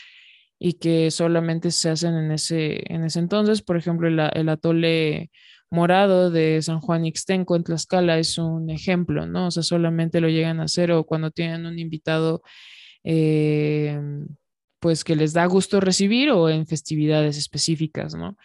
y 0.59 0.73
que 0.73 1.09
solamente 1.09 1.71
se 1.71 1.89
hacen 1.89 2.13
en 2.15 2.31
ese, 2.31 2.83
en 2.93 3.03
ese 3.03 3.19
entonces. 3.19 3.63
Por 3.63 3.77
ejemplo, 3.77 4.07
el, 4.07 4.49
atole 4.49 5.31
morado 5.71 6.29
de 6.29 6.61
San 6.61 6.79
Juan 6.81 7.05
Ixtenco 7.05 7.55
en 7.55 7.63
Tlaxcala 7.63 8.19
es 8.19 8.37
un 8.37 8.69
ejemplo, 8.69 9.25
¿no? 9.25 9.47
O 9.47 9.51
sea, 9.51 9.63
solamente 9.63 10.21
lo 10.21 10.29
llegan 10.29 10.59
a 10.59 10.65
hacer 10.65 10.91
o 10.91 11.05
cuando 11.05 11.31
tienen 11.31 11.65
un 11.65 11.79
invitado, 11.79 12.43
eh, 13.03 13.99
pues 14.79 15.03
que 15.03 15.15
les 15.15 15.33
da 15.33 15.45
gusto 15.47 15.79
recibir 15.79 16.31
o 16.31 16.49
en 16.49 16.67
festividades 16.67 17.37
específicas, 17.37 18.13
¿no? 18.15 18.37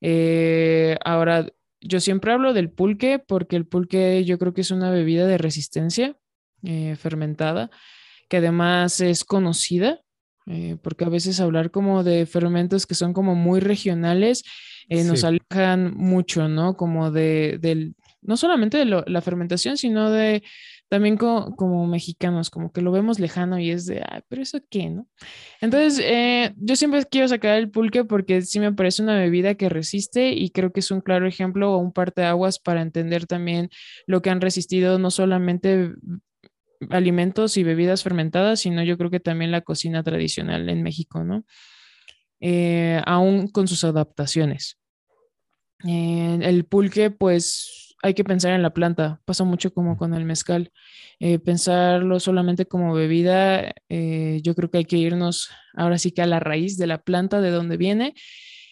Eh, 0.00 0.96
ahora, 1.04 1.48
yo 1.80 2.00
siempre 2.00 2.32
hablo 2.32 2.52
del 2.52 2.70
pulque 2.70 3.18
porque 3.18 3.56
el 3.56 3.66
pulque 3.66 4.24
yo 4.24 4.38
creo 4.38 4.54
que 4.54 4.62
es 4.62 4.70
una 4.70 4.90
bebida 4.90 5.26
de 5.26 5.38
resistencia. 5.38 6.16
eh, 6.62 6.96
fermentada, 6.96 7.70
que 8.28 8.38
además 8.38 9.00
es 9.00 9.24
conocida, 9.24 10.00
eh, 10.46 10.76
porque 10.82 11.04
a 11.04 11.08
veces 11.08 11.38
hablar 11.38 11.70
como 11.70 12.02
de 12.02 12.26
fermentos 12.26 12.86
que 12.86 12.94
son 12.94 13.12
como 13.12 13.34
muy 13.34 13.60
regionales 13.60 14.42
eh, 14.88 15.04
nos 15.04 15.22
alejan 15.24 15.94
mucho, 15.96 16.48
¿no? 16.48 16.76
Como 16.76 17.10
de, 17.10 17.58
del, 17.60 17.94
no 18.22 18.36
solamente 18.36 18.78
de 18.78 18.84
la 18.84 19.20
fermentación, 19.20 19.76
sino 19.76 20.10
de 20.10 20.42
también 20.88 21.16
como, 21.16 21.86
mexicanos, 21.86 22.50
como 22.50 22.72
que 22.72 22.80
lo 22.80 22.92
vemos 22.92 23.18
lejano 23.18 23.58
y 23.58 23.70
es 23.70 23.86
de, 23.86 24.02
ah, 24.02 24.22
pero 24.28 24.42
eso 24.42 24.60
qué, 24.70 24.88
¿no? 24.88 25.08
Entonces, 25.60 26.00
eh, 26.04 26.54
yo 26.56 26.76
siempre 26.76 27.04
quiero 27.06 27.26
sacar 27.28 27.58
el 27.58 27.70
pulque 27.70 28.04
porque 28.04 28.42
sí 28.42 28.60
me 28.60 28.72
parece 28.72 29.02
una 29.02 29.18
bebida 29.18 29.56
que 29.56 29.68
resiste 29.68 30.32
y 30.32 30.50
creo 30.50 30.72
que 30.72 30.80
es 30.80 30.90
un 30.90 31.00
claro 31.00 31.26
ejemplo 31.26 31.72
o 31.72 31.78
un 31.78 31.92
parte 31.92 32.20
de 32.20 32.28
aguas 32.28 32.58
para 32.58 32.82
entender 32.82 33.26
también 33.26 33.70
lo 34.06 34.22
que 34.22 34.30
han 34.30 34.40
resistido 34.40 34.98
no 34.98 35.10
solamente 35.10 35.92
alimentos 36.90 37.56
y 37.56 37.64
bebidas 37.64 38.02
fermentadas, 38.02 38.60
sino 38.60 38.82
yo 38.82 38.96
creo 38.98 39.10
que 39.10 39.20
también 39.20 39.50
la 39.50 39.62
cocina 39.62 40.02
tradicional 40.02 40.68
en 40.68 40.82
México, 40.82 41.24
¿no? 41.24 41.44
Eh, 42.40 43.00
aún 43.06 43.48
con 43.48 43.66
sus 43.66 43.82
adaptaciones. 43.82 44.78
Eh, 45.86 46.38
el 46.42 46.64
pulque, 46.64 47.10
pues 47.10 47.85
hay 48.06 48.14
que 48.14 48.24
pensar 48.24 48.52
en 48.52 48.62
la 48.62 48.70
planta, 48.70 49.20
pasa 49.24 49.44
mucho 49.44 49.72
como 49.72 49.96
con 49.96 50.14
el 50.14 50.24
mezcal. 50.24 50.72
Eh, 51.18 51.38
pensarlo 51.38 52.20
solamente 52.20 52.66
como 52.66 52.92
bebida, 52.94 53.72
eh, 53.88 54.40
yo 54.42 54.54
creo 54.54 54.70
que 54.70 54.78
hay 54.78 54.84
que 54.84 54.98
irnos 54.98 55.48
ahora 55.74 55.98
sí 55.98 56.10
que 56.10 56.22
a 56.22 56.26
la 56.26 56.40
raíz 56.40 56.76
de 56.76 56.86
la 56.86 56.98
planta, 56.98 57.40
de 57.40 57.50
donde 57.50 57.76
viene 57.78 58.14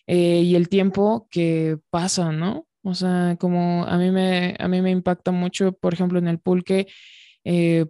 eh, 0.07 0.43
y 0.43 0.55
el 0.55 0.68
tiempo 0.68 1.26
que 1.30 1.78
pasa, 1.91 2.32
¿no? 2.32 2.66
O 2.82 2.95
sea, 2.95 3.37
como 3.41 3.85
a 3.85 3.97
mí 3.97 4.11
me, 4.11 4.57
a 4.59 4.68
mí 4.68 4.82
me 4.82 4.91
impacta 4.91 5.30
mucho, 5.32 5.72
por 5.72 5.95
ejemplo, 5.95 6.18
en 6.18 6.28
el 6.28 6.39
pulque, 6.39 6.87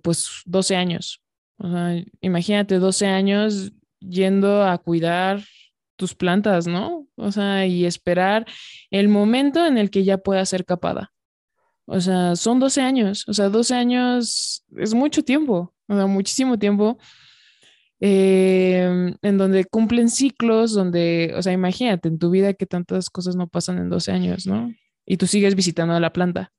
pues 0.02 0.42
12 0.46 0.76
años. 0.76 1.20
O 1.58 1.70
sea, 1.70 2.02
imagínate 2.20 2.78
12 2.78 3.06
años 3.06 3.72
yendo 4.00 4.64
a 4.64 4.78
cuidar 4.78 5.42
tus 5.96 6.14
plantas, 6.14 6.66
¿no? 6.66 7.06
O 7.16 7.32
sea, 7.32 7.66
y 7.66 7.86
esperar 7.86 8.46
el 8.90 9.08
momento 9.08 9.66
en 9.66 9.78
el 9.78 9.90
que 9.90 10.04
ya 10.04 10.18
pueda 10.18 10.44
ser 10.46 10.64
capada. 10.64 11.13
O 11.86 12.00
sea, 12.00 12.34
son 12.36 12.60
12 12.60 12.80
años, 12.80 13.24
o 13.28 13.34
sea, 13.34 13.48
12 13.48 13.74
años 13.74 14.64
es 14.76 14.94
mucho 14.94 15.22
tiempo, 15.22 15.74
o 15.86 15.94
sea, 15.94 16.06
muchísimo 16.06 16.58
tiempo, 16.58 16.98
em, 18.00 19.14
en 19.20 19.38
donde 19.38 19.64
cumplen 19.66 20.08
ciclos, 20.08 20.72
donde, 20.72 21.34
o 21.36 21.42
sea, 21.42 21.52
imagínate 21.52 22.08
en 22.08 22.18
tu 22.18 22.30
vida 22.30 22.54
que 22.54 22.66
tantas 22.66 23.10
cosas 23.10 23.36
no 23.36 23.48
pasan 23.48 23.78
en 23.78 23.90
12 23.90 24.12
años, 24.12 24.46
¿no? 24.46 24.72
Y 25.04 25.18
tú 25.18 25.26
sigues 25.26 25.54
visitando 25.54 25.98
la 26.00 26.12
planta. 26.12 26.52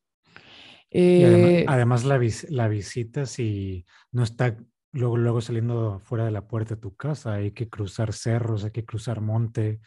Eh, 0.91 1.65
además, 1.67 2.05
la, 2.05 2.19
la 2.49 2.67
visita 2.67 3.25
si 3.25 3.85
no 4.11 4.23
está 4.23 4.55
luego, 4.91 5.17
luego 5.17 5.41
saliendo 5.41 5.99
fuera 5.99 6.25
de 6.25 6.31
la 6.31 6.47
puerta 6.47 6.75
de 6.75 6.81
tu 6.81 6.95
casa, 6.95 7.33
hay 7.33 7.51
que 7.51 7.67
cruzar 7.67 8.13
cerros, 8.13 8.63
hay 8.63 8.71
que 8.71 8.85
cruzar 8.85 9.21
monte, 9.21 9.81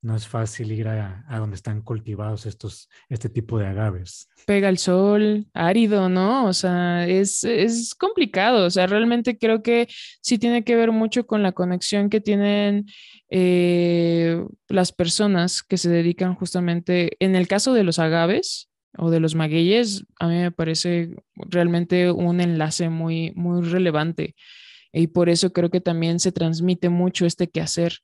no 0.00 0.14
es 0.14 0.28
fácil 0.28 0.70
ir 0.72 0.88
a, 0.88 1.24
donde 1.28 1.56
están 1.56 1.82
cultivados 1.82 2.46
estos, 2.46 2.88
este 3.08 3.28
tipo 3.28 3.58
de 3.58 3.66
agaves. 3.66 4.28
Pega 4.46 4.68
el 4.68 4.78
sol, 4.78 5.46
árido, 5.52 6.08
¿no? 6.08 6.46
O 6.46 6.52
sea, 6.52 7.06
es, 7.06 7.94
complicado. 7.98 8.66
O 8.66 8.70
sea, 8.70 8.86
realmente 8.86 9.38
creo 9.38 9.62
que 9.62 9.88
sí 10.20 10.38
tiene 10.38 10.62
que 10.62 10.76
ver 10.76 10.92
mucho 10.92 11.26
con 11.26 11.42
la 11.42 11.52
conexión 11.52 12.10
que 12.10 12.20
tienen 12.20 12.86
eh, 13.30 14.44
las 14.68 14.92
personas 14.92 15.62
que 15.62 15.78
se 15.78 15.90
dedican 15.90 16.34
justamente, 16.34 17.16
en 17.18 17.34
el 17.34 17.48
caso 17.48 17.74
de 17.74 17.84
los 17.84 17.98
agaves 17.98 18.68
o 18.96 19.10
de 19.10 19.20
los 19.20 19.34
magueyes, 19.34 20.04
a 20.18 20.28
mí 20.28 20.34
me 20.34 20.50
parece 20.50 21.10
realmente 21.34 22.10
un 22.10 22.40
enlace 22.40 22.88
muy, 22.88 23.32
muy 23.34 23.62
relevante. 23.68 24.34
Y 24.92 25.08
por 25.08 25.28
eso 25.28 25.52
creo 25.52 25.70
que 25.70 25.80
también 25.80 26.20
se 26.20 26.32
transmite 26.32 26.88
mucho 26.88 27.26
este 27.26 27.48
quehacer 27.48 27.98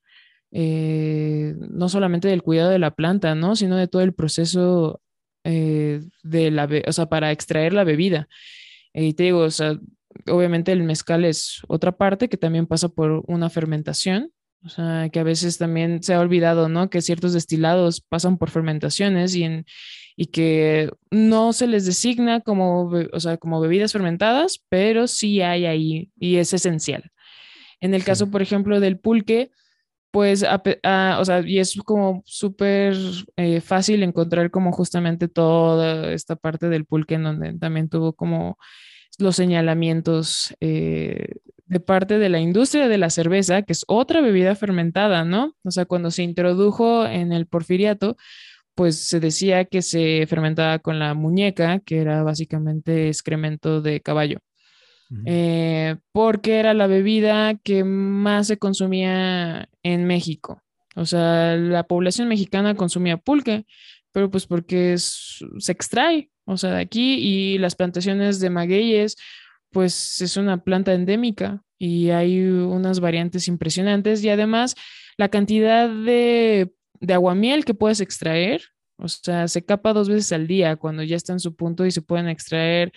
eh, 0.56 1.56
no 1.58 1.88
solamente 1.88 2.28
del 2.28 2.44
cuidado 2.44 2.70
de 2.70 2.78
la 2.78 2.92
planta, 2.92 3.34
¿no? 3.34 3.56
Sino 3.56 3.76
de 3.76 3.88
todo 3.88 4.02
el 4.02 4.14
proceso 4.14 5.00
eh, 5.42 6.00
de 6.22 6.50
la, 6.52 6.68
o 6.86 6.92
sea, 6.92 7.06
para 7.06 7.32
extraer 7.32 7.72
la 7.72 7.82
bebida. 7.82 8.28
Y 8.92 9.14
te 9.14 9.24
digo, 9.24 9.40
o 9.40 9.50
sea, 9.50 9.76
obviamente 10.28 10.70
el 10.70 10.84
mezcal 10.84 11.24
es 11.24 11.60
otra 11.66 11.90
parte 11.96 12.28
que 12.28 12.36
también 12.36 12.68
pasa 12.68 12.88
por 12.88 13.24
una 13.26 13.50
fermentación, 13.50 14.30
o 14.64 14.68
sea, 14.68 15.08
que 15.12 15.18
a 15.18 15.24
veces 15.24 15.58
también 15.58 16.04
se 16.04 16.14
ha 16.14 16.20
olvidado, 16.20 16.68
¿no? 16.68 16.88
Que 16.88 17.02
ciertos 17.02 17.32
destilados 17.32 18.00
pasan 18.00 18.38
por 18.38 18.50
fermentaciones 18.50 19.34
y, 19.34 19.42
en, 19.42 19.66
y 20.14 20.26
que 20.26 20.88
no 21.10 21.52
se 21.52 21.66
les 21.66 21.84
designa 21.84 22.42
como, 22.42 22.92
o 23.12 23.20
sea, 23.20 23.38
como 23.38 23.60
bebidas 23.60 23.92
fermentadas, 23.92 24.64
pero 24.68 25.08
sí 25.08 25.40
hay 25.42 25.66
ahí 25.66 26.12
y 26.16 26.36
es 26.36 26.54
esencial. 26.54 27.10
En 27.80 27.92
el 27.92 28.04
caso, 28.04 28.30
por 28.30 28.40
ejemplo, 28.40 28.78
del 28.78 29.00
pulque, 29.00 29.50
pues, 30.14 30.44
o 30.44 31.24
sea, 31.24 31.40
y 31.44 31.58
es 31.58 31.76
como 31.84 32.22
súper 32.24 32.94
eh, 33.34 33.60
fácil 33.60 34.04
encontrar 34.04 34.52
como 34.52 34.70
justamente 34.70 35.26
toda 35.26 36.12
esta 36.12 36.36
parte 36.36 36.68
del 36.68 36.84
pulque 36.84 37.16
en 37.16 37.24
donde 37.24 37.58
también 37.58 37.88
tuvo 37.88 38.12
como 38.12 38.56
los 39.18 39.34
señalamientos 39.34 40.54
eh, 40.60 41.34
de 41.66 41.80
parte 41.80 42.20
de 42.20 42.28
la 42.28 42.38
industria 42.38 42.86
de 42.86 42.96
la 42.96 43.10
cerveza, 43.10 43.62
que 43.62 43.72
es 43.72 43.84
otra 43.88 44.20
bebida 44.20 44.54
fermentada, 44.54 45.24
¿no? 45.24 45.56
O 45.64 45.72
sea, 45.72 45.84
cuando 45.84 46.12
se 46.12 46.22
introdujo 46.22 47.04
en 47.06 47.32
el 47.32 47.48
porfiriato, 47.48 48.16
pues 48.76 48.96
se 49.08 49.18
decía 49.18 49.64
que 49.64 49.82
se 49.82 50.26
fermentaba 50.28 50.78
con 50.78 51.00
la 51.00 51.14
muñeca, 51.14 51.80
que 51.80 51.98
era 51.98 52.22
básicamente 52.22 53.08
excremento 53.08 53.82
de 53.82 54.00
caballo. 54.00 54.38
Eh, 55.26 55.96
porque 56.12 56.58
era 56.58 56.74
la 56.74 56.86
bebida 56.86 57.54
que 57.56 57.84
más 57.84 58.46
se 58.46 58.58
consumía 58.58 59.68
en 59.82 60.06
México. 60.06 60.62
O 60.96 61.06
sea, 61.06 61.56
la 61.56 61.84
población 61.84 62.28
mexicana 62.28 62.74
consumía 62.74 63.16
pulque, 63.16 63.66
pero 64.12 64.30
pues 64.30 64.46
porque 64.46 64.96
se 64.96 65.72
extrae, 65.72 66.30
o 66.44 66.56
sea, 66.56 66.70
de 66.70 66.80
aquí 66.80 67.14
y 67.14 67.58
las 67.58 67.74
plantaciones 67.74 68.40
de 68.40 68.50
magueyes, 68.50 69.16
pues 69.70 70.20
es 70.20 70.36
una 70.36 70.62
planta 70.62 70.94
endémica 70.94 71.62
y 71.78 72.10
hay 72.10 72.40
unas 72.42 73.00
variantes 73.00 73.48
impresionantes 73.48 74.22
y 74.22 74.28
además 74.30 74.76
la 75.16 75.28
cantidad 75.28 75.88
de, 75.88 76.72
de 77.00 77.14
aguamiel 77.14 77.64
que 77.64 77.74
puedes 77.74 78.00
extraer, 78.00 78.62
o 78.96 79.08
sea, 79.08 79.48
se 79.48 79.64
capa 79.64 79.92
dos 79.92 80.08
veces 80.08 80.30
al 80.32 80.46
día 80.46 80.76
cuando 80.76 81.02
ya 81.02 81.16
está 81.16 81.32
en 81.32 81.40
su 81.40 81.56
punto 81.56 81.84
y 81.84 81.90
se 81.90 82.02
pueden 82.02 82.28
extraer 82.28 82.92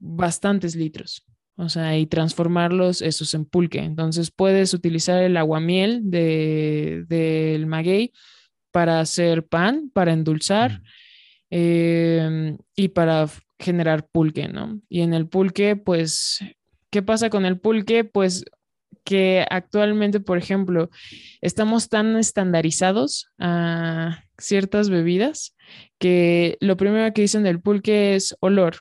bastantes 0.00 0.74
litros. 0.74 1.24
O 1.56 1.68
sea, 1.68 1.96
y 1.98 2.06
transformarlos 2.06 3.02
esos 3.02 3.34
en 3.34 3.44
pulque. 3.44 3.80
Entonces 3.80 4.30
puedes 4.30 4.72
utilizar 4.72 5.22
el 5.22 5.36
aguamiel 5.36 6.10
del 6.10 7.06
de, 7.06 7.64
maguey 7.66 8.12
para 8.72 9.00
hacer 9.00 9.46
pan, 9.46 9.90
para 9.92 10.12
endulzar 10.12 10.80
em, 11.50 12.56
y 12.74 12.88
para 12.88 13.28
generar 13.58 14.08
pulque, 14.08 14.48
¿no? 14.48 14.80
Y 14.88 15.02
en 15.02 15.12
el 15.12 15.28
pulque, 15.28 15.76
pues, 15.76 16.38
¿qué 16.88 17.02
pasa 17.02 17.28
con 17.28 17.44
el 17.44 17.60
pulque? 17.60 18.04
Pues 18.04 18.44
que 19.04 19.44
actualmente, 19.50 20.20
por 20.20 20.38
ejemplo, 20.38 20.88
estamos 21.42 21.90
tan 21.90 22.16
estandarizados 22.16 23.28
a 23.38 24.24
ciertas 24.38 24.88
bebidas 24.88 25.54
que 25.98 26.56
lo 26.60 26.78
primero 26.78 27.12
que 27.12 27.22
dicen 27.22 27.42
del 27.42 27.60
pulque 27.60 28.14
es 28.14 28.34
olor 28.40 28.76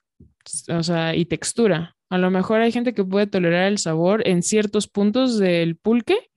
o 0.70 0.84
sea, 0.84 1.16
y 1.16 1.26
textura. 1.26 1.96
A 2.10 2.18
lo 2.18 2.32
mejor 2.32 2.62
hay 2.62 2.72
gente 2.72 2.94
que 2.94 3.04
puede 3.04 3.28
tolerar 3.28 3.68
el 3.68 3.78
sabor 3.78 4.28
en 4.28 4.42
ciertos 4.42 4.88
puntos 4.88 5.38
del 5.38 5.76
pulque, 5.78 6.32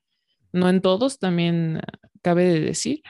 no 0.53 0.69
en 0.69 0.81
todos, 0.81 1.19
también 1.19 1.81
cabe 2.23 2.45
de 2.45 2.61
decir, 2.61 3.03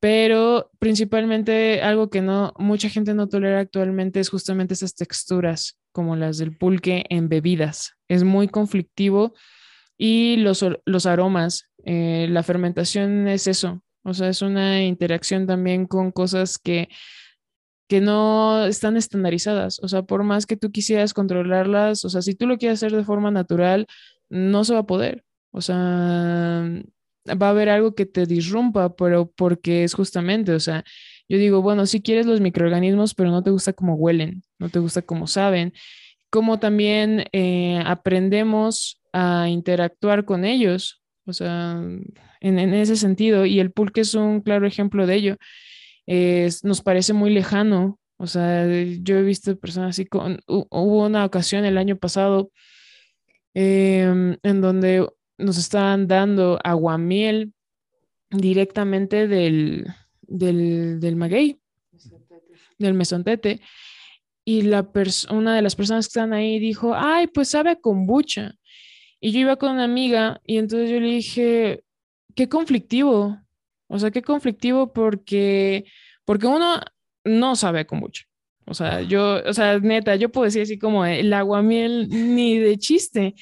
pero 0.00 0.70
principalmente 0.80 1.80
algo 1.80 2.10
que 2.10 2.22
no 2.22 2.52
mucha 2.58 2.88
gente 2.88 3.14
no 3.14 3.28
tolera 3.28 3.60
actualmente 3.60 4.18
es 4.18 4.30
justamente 4.30 4.74
esas 4.74 4.96
texturas 4.96 5.78
como 5.92 6.16
las 6.16 6.38
del 6.38 6.56
pulque 6.56 7.04
en 7.08 7.28
bebidas. 7.28 7.94
Es 8.08 8.24
muy 8.24 8.48
conflictivo 8.48 9.34
y 9.96 10.36
los, 10.38 10.64
los 10.84 11.06
aromas, 11.06 11.70
eh, 11.84 12.26
la 12.28 12.42
fermentación 12.42 13.28
es 13.28 13.46
eso, 13.46 13.82
o 14.02 14.14
sea, 14.14 14.28
es 14.28 14.42
una 14.42 14.82
interacción 14.82 15.46
también 15.46 15.86
con 15.86 16.10
cosas 16.10 16.58
que 16.58 16.88
que 17.92 18.00
no 18.00 18.64
están 18.64 18.96
estandarizadas. 18.96 19.78
O 19.80 19.86
sea, 19.86 20.00
por 20.00 20.22
más 20.22 20.46
que 20.46 20.56
tú 20.56 20.72
quisieras 20.72 21.12
controlarlas, 21.12 22.06
o 22.06 22.08
sea, 22.08 22.22
si 22.22 22.34
tú 22.34 22.46
lo 22.46 22.56
quieres 22.56 22.78
hacer 22.78 22.96
de 22.96 23.04
forma 23.04 23.30
natural, 23.30 23.86
no 24.30 24.64
se 24.64 24.72
va 24.72 24.78
a 24.78 24.86
poder. 24.86 25.26
O 25.50 25.60
sea, 25.60 26.64
va 27.28 27.46
a 27.46 27.50
haber 27.50 27.68
algo 27.68 27.94
que 27.94 28.06
te 28.06 28.24
disrumpa, 28.24 28.96
pero 28.96 29.30
porque 29.30 29.84
es 29.84 29.92
justamente, 29.92 30.54
o 30.54 30.60
sea, 30.60 30.84
yo 31.28 31.36
digo, 31.36 31.60
bueno, 31.60 31.84
si 31.84 32.00
quieres 32.00 32.24
los 32.24 32.40
microorganismos, 32.40 33.12
pero 33.12 33.30
no 33.30 33.42
te 33.42 33.50
gusta 33.50 33.74
cómo 33.74 33.92
huelen, 33.94 34.42
no 34.58 34.70
te 34.70 34.78
gusta 34.78 35.02
cómo 35.02 35.26
saben, 35.26 35.74
como 36.30 36.58
también 36.58 37.26
eh, 37.32 37.82
aprendemos 37.84 39.02
a 39.12 39.50
interactuar 39.50 40.24
con 40.24 40.46
ellos, 40.46 41.02
o 41.26 41.34
sea, 41.34 41.72
en, 42.40 42.58
en, 42.58 42.72
ese 42.72 42.96
sentido, 42.96 43.44
y 43.44 43.60
el 43.60 43.70
pulque 43.70 44.00
es 44.00 44.14
un 44.14 44.40
claro 44.40 44.66
ejemplo 44.66 45.06
de 45.06 45.14
ello 45.14 45.36
nos 46.06 46.82
parece 46.82 47.12
muy 47.12 47.30
lejano, 47.30 47.98
O 48.16 48.26
sea, 48.26 48.66
yo 49.00 49.16
he 49.16 49.22
visto 49.22 49.58
personas 49.58 49.90
así, 49.90 50.06
con, 50.06 50.40
hubo 50.46 51.06
una 51.06 51.24
ocasión 51.24 51.64
el 51.64 51.78
año 51.78 51.96
pasado 51.96 52.52
em, 53.54 54.36
en 54.42 54.60
donde 54.60 55.08
nos 55.38 55.58
estaban 55.58 56.06
dando 56.06 56.58
aguamiel 56.62 57.52
directamente 58.30 59.26
del, 59.28 59.86
del, 60.22 61.00
del 61.00 61.16
maguey, 61.16 61.60
del 62.78 62.94
mesontete. 62.94 63.60
Y 64.44 64.62
la 64.62 64.88
una 65.30 65.54
de 65.54 65.62
las 65.62 65.76
personas 65.76 66.06
que 66.06 66.10
están 66.10 66.32
ahí 66.32 66.58
dijo, 66.58 66.94
ay, 66.94 67.28
pues 67.28 67.48
sabe 67.48 67.70
a 67.70 67.76
kombucha. 67.76 68.54
Y 69.20 69.30
yo 69.30 69.40
iba 69.40 69.56
con 69.56 69.72
una 69.72 69.84
amiga 69.84 70.40
y 70.44 70.58
entonces 70.58 70.90
yo 70.90 70.98
le 70.98 71.06
dije, 71.06 71.84
qué 72.34 72.48
conflictivo. 72.48 73.38
O 73.92 73.98
sea, 73.98 74.10
qué 74.10 74.22
conflictivo 74.22 74.92
porque, 74.92 75.84
porque 76.24 76.46
uno 76.46 76.80
no 77.24 77.56
sabe 77.56 77.86
kombucha. 77.86 78.24
O 78.64 78.74
sea, 78.74 79.02
yo, 79.02 79.42
o 79.44 79.52
sea, 79.52 79.78
neta, 79.80 80.16
yo 80.16 80.30
puedo 80.30 80.46
decir 80.46 80.62
así 80.62 80.78
como 80.78 81.04
el 81.04 81.32
aguamiel 81.32 82.08
ni 82.10 82.58
de 82.58 82.78
chiste, 82.78 83.34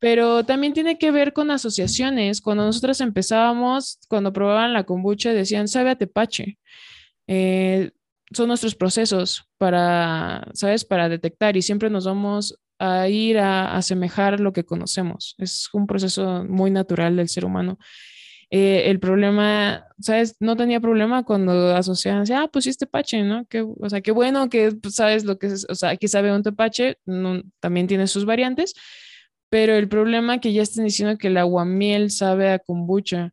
pero 0.00 0.44
también 0.44 0.72
tiene 0.72 0.98
que 0.98 1.12
ver 1.12 1.32
con 1.32 1.50
asociaciones. 1.50 2.40
Cuando 2.40 2.64
nosotros 2.64 3.00
empezábamos, 3.00 4.00
cuando 4.08 4.32
probaban 4.32 4.72
la 4.72 4.84
kombucha, 4.84 5.32
decían, 5.32 5.68
sabe 5.68 5.90
a 5.90 5.96
tepache. 5.96 6.58
Eh, 7.28 7.92
son 8.32 8.48
nuestros 8.48 8.74
procesos 8.74 9.48
para, 9.58 10.48
¿sabes? 10.54 10.84
Para 10.84 11.08
detectar 11.08 11.56
y 11.56 11.62
siempre 11.62 11.88
nos 11.88 12.04
vamos 12.04 12.58
a 12.80 13.08
ir 13.08 13.38
a 13.38 13.76
asemejar 13.76 14.40
lo 14.40 14.52
que 14.52 14.64
conocemos. 14.64 15.36
Es 15.38 15.68
un 15.72 15.86
proceso 15.86 16.44
muy 16.48 16.72
natural 16.72 17.16
del 17.16 17.28
ser 17.28 17.44
humano. 17.44 17.78
Eh, 18.50 18.90
el 18.90 19.00
problema, 19.00 19.86
¿sabes? 19.98 20.36
No 20.40 20.56
tenía 20.56 20.80
problema 20.80 21.24
cuando 21.24 21.74
asociaban, 21.74 22.24
ah, 22.32 22.48
pues 22.52 22.64
sí, 22.64 22.70
este 22.70 22.86
tepache, 22.86 23.22
¿no? 23.22 23.46
Que, 23.46 23.62
o 23.62 23.88
sea, 23.88 24.00
qué 24.00 24.12
bueno 24.12 24.48
que 24.48 24.72
pues, 24.72 24.94
sabes 24.94 25.24
lo 25.24 25.38
que 25.38 25.48
es, 25.48 25.66
o 25.68 25.74
sea, 25.74 25.90
aquí 25.90 26.08
sabe 26.08 26.34
un 26.34 26.42
tepache, 26.42 26.98
no, 27.06 27.42
también 27.60 27.86
tiene 27.86 28.06
sus 28.06 28.24
variantes, 28.24 28.74
pero 29.48 29.74
el 29.74 29.88
problema 29.88 30.40
que 30.40 30.52
ya 30.52 30.62
estén 30.62 30.84
diciendo 30.84 31.18
que 31.18 31.28
el 31.28 31.36
aguamiel 31.36 32.10
sabe 32.10 32.50
a 32.50 32.58
kombucha, 32.58 33.32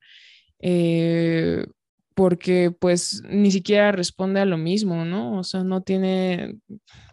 eh, 0.59 1.65
porque 2.13 2.71
pues 2.71 3.23
ni 3.29 3.51
siquiera 3.51 3.91
responde 3.91 4.39
a 4.39 4.45
lo 4.45 4.57
mismo, 4.57 5.05
¿no? 5.05 5.39
O 5.39 5.43
sea, 5.43 5.63
no 5.63 5.81
tiene, 5.81 6.57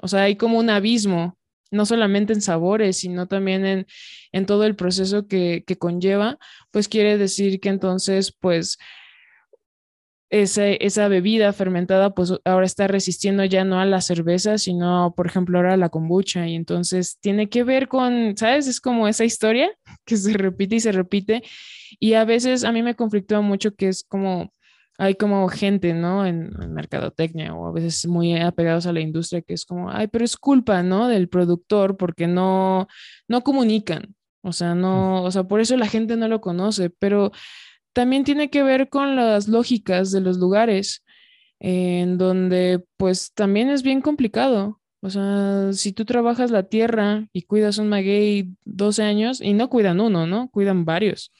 o 0.03 0.09
sea, 0.09 0.25
hay 0.25 0.37
como 0.37 0.59
un 0.59 0.71
abismo 0.71 1.38
no 1.71 1.87
solamente 1.87 2.33
en 2.33 2.41
sabores, 2.41 2.99
sino 2.99 3.27
también 3.27 3.67
en, 3.67 3.87
en 4.33 4.47
todo 4.47 4.65
el 4.65 4.77
proceso 4.77 5.27
que, 5.27 5.65
que, 5.67 5.77
conlleva, 5.77 6.39
pues 6.71 6.89
quiere 6.89 7.19
decir 7.19 7.61
que 7.61 7.69
entonces, 7.69 8.33
pues, 8.33 8.79
esa 10.31 11.09
bebida 11.09 11.53
fermentada, 11.53 12.15
pues 12.15 12.35
ahora 12.45 12.67
está 12.67 12.87
resistiendo 12.87 13.45
ya 13.45 13.65
no 13.65 13.81
a 13.81 13.87
la 13.87 14.01
cerveza, 14.01 14.59
sino, 14.59 15.15
por 15.17 15.27
ejemplo, 15.27 15.59
ahora 15.59 15.75
a 15.75 15.77
la 15.79 15.89
kombucha. 15.89 16.47
Y 16.47 16.55
entonces 16.55 17.19
tiene 17.21 17.49
que 17.49 17.65
ver 17.65 17.89
con, 17.89 18.37
¿sabes? 18.37 18.67
Es 18.67 18.81
como 18.81 19.09
esa 19.09 19.25
historia 19.25 19.71
que 20.05 20.17
se 20.17 20.35
repite 20.35 20.77
y 20.77 20.81
se 20.81 20.93
repite. 20.93 21.43
Y 21.99 22.15
a 22.15 22.25
veces 22.25 22.65
a 22.65 22.73
mí 22.73 22.83
me 22.83 22.95
conflictúa 22.95 23.41
mucho 23.41 23.75
que 23.75 23.89
es 23.89 24.05
como 24.05 24.53
hay 24.99 25.15
como 25.15 25.49
gente, 25.49 25.95
¿no? 25.95 26.27
En, 26.27 26.51
mercadotecnia 26.75 27.55
o 27.55 27.69
a 27.69 27.73
veces 27.73 28.07
muy 28.07 28.37
apegados 28.37 28.87
a 28.87 28.93
la 28.93 29.01
industria 29.01 29.43
que 29.43 29.55
es 29.55 29.65
como, 29.65 29.91
ay, 29.91 30.09
pero 30.09 30.25
es 30.25 30.37
culpa, 30.37 30.83
¿no? 30.83 31.09
Del 31.09 31.29
productor 31.29 31.97
porque 31.97 32.27
no, 32.27 32.89
no 33.29 33.43
comunican. 33.43 34.17
O 34.43 34.53
sea, 34.53 34.75
no, 34.75 35.23
o 35.23 35.31
sea, 35.31 35.45
por 35.45 35.61
eso 35.61 35.77
la 35.77 35.87
gente 35.87 36.17
no 36.17 36.29
lo 36.29 36.41
conoce, 36.41 36.91
pero 36.91 37.33
también 37.93 38.25
tiene 38.25 38.51
que 38.51 38.63
ver 38.63 38.89
con 38.89 39.17
las 39.17 39.49
lógicas 39.49 40.11
de 40.13 40.21
los 40.21 40.39
lugares 40.39 41.05
en 41.61 42.19
donde 42.19 42.85
pues 42.97 43.33
también 43.35 43.71
es 43.71 43.83
bien 43.83 44.01
complicado. 44.01 44.81
O 45.01 45.11
sea, 45.11 45.73
si 45.73 45.93
tú 45.93 46.05
trabajas 46.05 46.51
la 46.51 46.65
tierra 46.65 47.29
y 47.33 47.43
cuidas 47.43 47.79
un 47.79 47.89
maguey 47.89 48.51
12 48.65 49.03
años 49.05 49.41
y 49.41 49.53
no 49.55 49.69
cuidan 49.71 50.01
uno, 50.01 50.27
¿no? 50.27 50.51
Cuidan 50.51 50.85
varios 50.85 51.33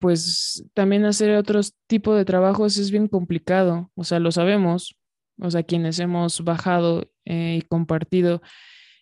pues 0.00 0.64
también 0.74 1.04
hacer 1.04 1.36
otros 1.36 1.74
tipos 1.86 2.16
de 2.16 2.24
trabajos 2.24 2.76
es 2.78 2.90
bien 2.90 3.06
complicado, 3.06 3.90
o 3.94 4.04
sea, 4.04 4.18
lo 4.18 4.32
sabemos, 4.32 4.96
o 5.40 5.50
sea, 5.50 5.62
quienes 5.62 5.98
hemos 6.00 6.42
bajado 6.42 7.10
eh, 7.24 7.58
y 7.60 7.62
compartido 7.62 8.42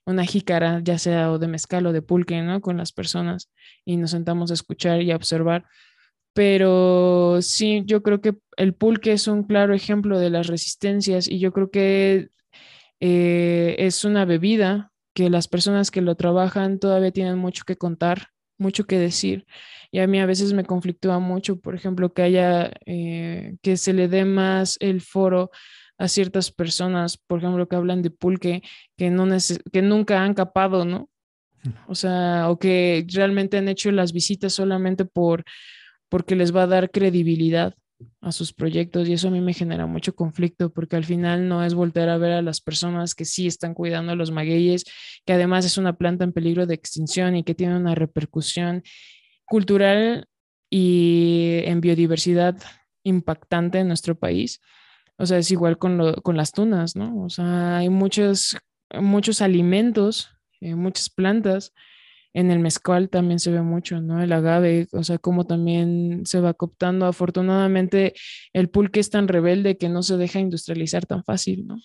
una 0.06 0.24
jícara, 0.24 0.80
ya 0.82 0.98
sea 0.98 1.30
o 1.32 1.38
de 1.38 1.48
mezcal 1.48 1.86
o 1.86 1.92
de 1.92 2.02
pulque, 2.02 2.42
¿no? 2.42 2.60
Con 2.60 2.76
las 2.78 2.92
personas 2.92 3.50
y 3.84 3.96
nos 3.96 4.10
sentamos 4.12 4.50
a 4.50 4.54
escuchar 4.54 5.02
y 5.02 5.12
a 5.12 5.16
observar. 5.16 5.66
Pero 6.34 7.40
sí, 7.42 7.82
yo 7.84 8.02
creo 8.02 8.20
que 8.20 8.34
el 8.56 8.74
pulque 8.74 9.12
es 9.12 9.28
un 9.28 9.44
claro 9.44 9.74
ejemplo 9.74 10.18
de 10.18 10.30
las 10.30 10.46
resistencias 10.46 11.28
y 11.28 11.40
yo 11.40 11.52
creo 11.52 11.70
que 11.70 12.30
eh, 13.00 13.76
es 13.78 14.04
una 14.04 14.24
bebida 14.24 14.92
que 15.14 15.30
las 15.30 15.48
personas 15.48 15.90
que 15.90 16.00
lo 16.00 16.14
trabajan 16.14 16.78
todavía 16.78 17.12
tienen 17.12 17.38
mucho 17.38 17.64
que 17.66 17.76
contar, 17.76 18.28
mucho 18.58 18.86
que 18.86 18.98
decir 18.98 19.46
y 19.90 20.00
a 20.00 20.06
mí 20.06 20.20
a 20.20 20.26
veces 20.26 20.52
me 20.52 20.64
conflictúa 20.64 21.18
mucho, 21.18 21.60
por 21.60 21.74
ejemplo, 21.74 22.12
que 22.12 22.22
haya, 22.22 22.70
eh, 22.86 23.56
que 23.62 23.76
se 23.76 23.92
le 23.92 24.08
dé 24.08 24.24
más 24.24 24.76
el 24.80 25.00
foro 25.00 25.50
a 25.96 26.08
ciertas 26.08 26.52
personas, 26.52 27.16
por 27.16 27.38
ejemplo, 27.38 27.68
que 27.68 27.76
hablan 27.76 28.02
de 28.02 28.10
pulque, 28.10 28.62
que, 28.96 29.10
no 29.10 29.26
que 29.72 29.82
nunca 29.82 30.22
han 30.22 30.34
capado, 30.34 30.84
¿no? 30.84 31.08
O 31.88 31.94
sea, 31.94 32.50
o 32.50 32.58
que 32.58 33.04
realmente 33.08 33.58
han 33.58 33.68
hecho 33.68 33.90
las 33.90 34.12
visitas 34.12 34.52
solamente 34.52 35.04
por, 35.04 35.44
porque 36.08 36.36
les 36.36 36.54
va 36.54 36.62
a 36.62 36.66
dar 36.68 36.90
credibilidad 36.90 37.74
a 38.20 38.32
sus 38.32 38.52
proyectos 38.52 39.08
y 39.08 39.14
eso 39.14 39.28
a 39.28 39.30
mí 39.30 39.40
me 39.40 39.54
genera 39.54 39.86
mucho 39.86 40.14
conflicto 40.14 40.72
porque 40.72 40.96
al 40.96 41.04
final 41.04 41.48
no 41.48 41.64
es 41.64 41.74
volver 41.74 42.08
a 42.08 42.18
ver 42.18 42.32
a 42.32 42.42
las 42.42 42.60
personas 42.60 43.14
que 43.14 43.24
sí 43.24 43.46
están 43.46 43.74
cuidando 43.74 44.14
los 44.14 44.30
magueyes, 44.30 44.84
que 45.24 45.32
además 45.32 45.64
es 45.64 45.78
una 45.78 45.96
planta 45.96 46.24
en 46.24 46.32
peligro 46.32 46.66
de 46.66 46.74
extinción 46.74 47.36
y 47.36 47.44
que 47.44 47.54
tiene 47.54 47.76
una 47.76 47.94
repercusión 47.94 48.82
cultural 49.44 50.26
y 50.70 51.60
en 51.64 51.80
biodiversidad 51.80 52.56
impactante 53.02 53.78
en 53.78 53.88
nuestro 53.88 54.18
país. 54.18 54.60
O 55.16 55.26
sea, 55.26 55.38
es 55.38 55.50
igual 55.50 55.78
con, 55.78 55.98
las 56.36 56.52
tunas, 56.52 56.94
¿no? 56.94 57.24
O 57.24 57.28
sea, 57.28 57.78
hay 57.78 57.88
muchos, 57.88 58.56
muchos 59.00 59.42
alimentos, 59.42 60.30
eh, 60.60 60.76
muchas 60.76 61.10
plantas. 61.10 61.72
En 62.38 62.52
el 62.52 62.60
mezcal 62.60 63.08
también 63.10 63.40
se 63.40 63.50
ve 63.50 63.62
mucho, 63.62 64.00
¿no? 64.00 64.22
El 64.22 64.32
agave, 64.32 64.86
o 64.92 65.02
sea, 65.02 65.18
como 65.18 65.44
también 65.44 66.22
se 66.24 66.38
va 66.38 66.54
cooptando. 66.54 67.06
Afortunadamente, 67.06 68.14
el 68.52 68.70
pulque 68.70 69.00
es 69.00 69.10
tan 69.10 69.26
rebelde 69.26 69.76
que 69.76 69.88
no 69.88 70.04
se 70.04 70.16
deja 70.16 70.38
industrializar 70.38 71.04
tan 71.04 71.24
fácil, 71.24 71.66
¿no? 71.66 71.80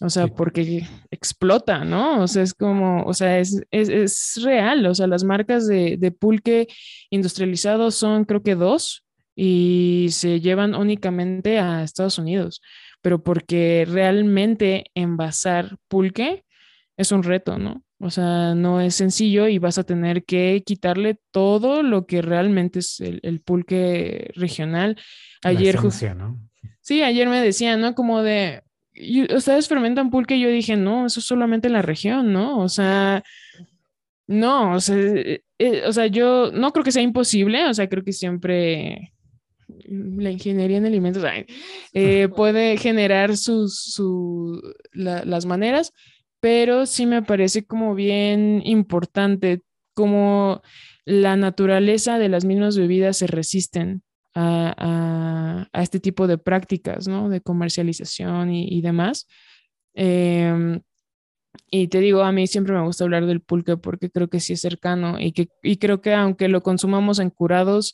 O 0.00 0.08
sea, 0.08 0.28
porque 0.28 0.86
explota, 1.10 1.84
¿no? 1.84 2.22
O 2.22 2.26
sea, 2.26 2.42
es 2.42 2.54
como, 2.54 3.02
o 3.02 3.12
sea, 3.12 3.38
es, 3.38 3.60
es, 3.70 4.40
real. 4.42 4.86
O 4.86 4.94
sea, 4.94 5.08
las 5.08 5.24
marcas 5.24 5.66
de, 5.66 5.98
de, 5.98 6.10
pulque 6.10 6.68
industrializado 7.10 7.90
son 7.90 8.24
creo 8.24 8.42
que 8.42 8.54
dos 8.54 9.04
y 9.34 10.08
se 10.10 10.40
llevan 10.40 10.74
únicamente 10.74 11.58
a 11.58 11.82
Estados 11.82 12.18
Unidos, 12.18 12.62
pero 13.02 13.22
porque 13.22 13.86
realmente 13.86 14.86
envasar 14.94 15.76
pulque 15.88 16.46
es 16.96 17.12
un 17.12 17.22
reto, 17.22 17.58
¿no? 17.58 17.85
O 17.98 18.10
sea, 18.10 18.54
no 18.54 18.80
es 18.80 18.94
sencillo 18.94 19.48
y 19.48 19.58
vas 19.58 19.78
a 19.78 19.84
tener 19.84 20.24
que 20.24 20.62
quitarle 20.66 21.18
todo 21.30 21.82
lo 21.82 22.06
que 22.06 22.20
realmente 22.20 22.80
es 22.80 23.00
el, 23.00 23.40
pulque 23.40 24.30
regional. 24.34 24.96
Ayer, 25.42 25.78
¿no? 26.14 26.38
Sí, 26.80 27.02
ayer 27.02 27.28
me 27.28 27.40
decían, 27.40 27.80
¿no? 27.80 27.94
Como 27.94 28.22
de, 28.22 28.62
ustedes 29.34 29.66
fermentan 29.66 30.10
pulque 30.10 30.36
y 30.36 30.40
yo 30.40 30.48
dije, 30.48 30.76
no, 30.76 31.06
eso 31.06 31.20
es 31.20 31.26
solamente 31.26 31.68
en 31.68 31.72
la 31.72 31.82
región, 31.82 32.32
¿no? 32.32 32.58
O 32.58 32.68
sea, 32.68 33.22
no, 34.26 34.74
o 34.74 34.80
sea, 34.80 34.96
eh, 34.96 35.42
eh, 35.58 35.82
o 35.86 35.92
sea, 35.92 36.06
yo 36.06 36.50
no 36.52 36.72
creo 36.72 36.84
que 36.84 36.92
sea 36.92 37.02
imposible, 37.02 37.66
o 37.66 37.74
sea, 37.74 37.88
creo 37.88 38.04
que 38.04 38.12
siempre 38.12 39.12
la 39.88 40.30
ingeniería 40.30 40.78
en 40.78 40.86
alimentos 40.86 41.24
eh, 41.92 42.28
puede 42.36 42.76
generar 42.76 43.36
sus, 43.36 43.78
su, 43.78 44.60
las 44.92 45.46
maneras, 45.46 45.92
pero 46.46 46.86
sí 46.86 47.06
me 47.06 47.22
parece 47.22 47.66
como 47.66 47.96
bien 47.96 48.62
importante 48.64 49.62
como 49.94 50.62
la 51.04 51.34
naturaleza 51.34 52.20
de 52.20 52.28
las 52.28 52.44
mismas 52.44 52.78
bebidas 52.78 53.16
se 53.16 53.26
resisten 53.26 54.04
a, 54.32 55.66
este 55.72 55.98
tipo 55.98 56.28
de 56.28 56.38
prácticas, 56.38 57.08
¿no? 57.08 57.28
De 57.28 57.40
comercialización 57.40 58.54
y, 58.54 58.80
demás. 58.80 59.26
Em, 59.92 60.82
y 61.68 61.88
te 61.88 61.98
digo, 61.98 62.22
a 62.22 62.30
mí 62.30 62.46
siempre 62.46 62.74
me 62.74 62.84
gusta 62.84 63.02
hablar 63.02 63.26
del 63.26 63.40
pulque 63.40 63.76
porque 63.76 64.08
creo 64.08 64.28
que 64.28 64.38
sí 64.38 64.52
es 64.52 64.60
cercano 64.60 65.18
y, 65.18 65.32
que, 65.32 65.48
y 65.64 65.78
creo 65.78 66.00
que 66.00 66.14
aunque 66.14 66.46
lo 66.46 66.62
consumamos 66.62 67.18
en 67.18 67.30
curados, 67.30 67.92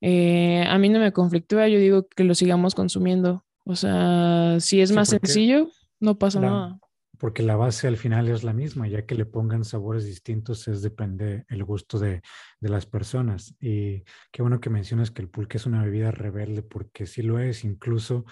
eh, 0.00 0.64
a 0.68 0.78
mí 0.78 0.88
no 0.88 1.00
me 1.00 1.12
conflictúa, 1.12 1.66
yo 1.66 1.80
digo 1.80 2.06
que 2.06 2.22
lo 2.22 2.36
sigamos 2.36 2.76
consumiendo. 2.76 3.44
O 3.64 3.74
sea, 3.74 4.58
si 4.60 4.80
es 4.80 4.92
más 4.92 5.08
sencillo, 5.08 5.68
no 5.98 6.16
pasa 6.16 6.38
nada 6.38 6.78
porque 7.22 7.44
la 7.44 7.54
base 7.54 7.86
al 7.86 7.98
final 7.98 8.28
es 8.28 8.42
la 8.42 8.52
misma, 8.52 8.88
ya 8.88 9.06
que 9.06 9.14
le 9.14 9.26
pongan 9.26 9.64
sabores 9.64 10.04
distintos 10.04 10.66
es 10.66 10.82
depende 10.82 11.44
el 11.48 11.62
gusto 11.62 12.00
de, 12.00 12.20
las 12.58 12.84
personas. 12.84 13.54
Y 13.60 14.02
qué 14.32 14.42
bueno 14.42 14.58
que 14.58 14.70
mencionas 14.70 15.12
que 15.12 15.22
el 15.22 15.28
pulque 15.28 15.58
es 15.58 15.66
una 15.66 15.84
bebida 15.84 16.10
rebelde, 16.10 16.62
porque 16.64 17.06
sí 17.06 17.22
lo 17.22 17.38
es, 17.38 17.62
incluso 17.62 18.24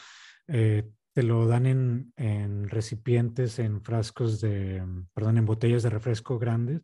eh, 0.48 0.90
te 1.12 1.22
lo 1.22 1.46
dan 1.46 1.66
en, 1.66 2.12
en, 2.16 2.68
recipientes, 2.68 3.60
en 3.60 3.80
frascos 3.80 4.40
de, 4.40 4.84
perdón, 5.14 5.38
en 5.38 5.46
botellas 5.46 5.84
de 5.84 5.90
refresco 5.90 6.40
grandes 6.40 6.82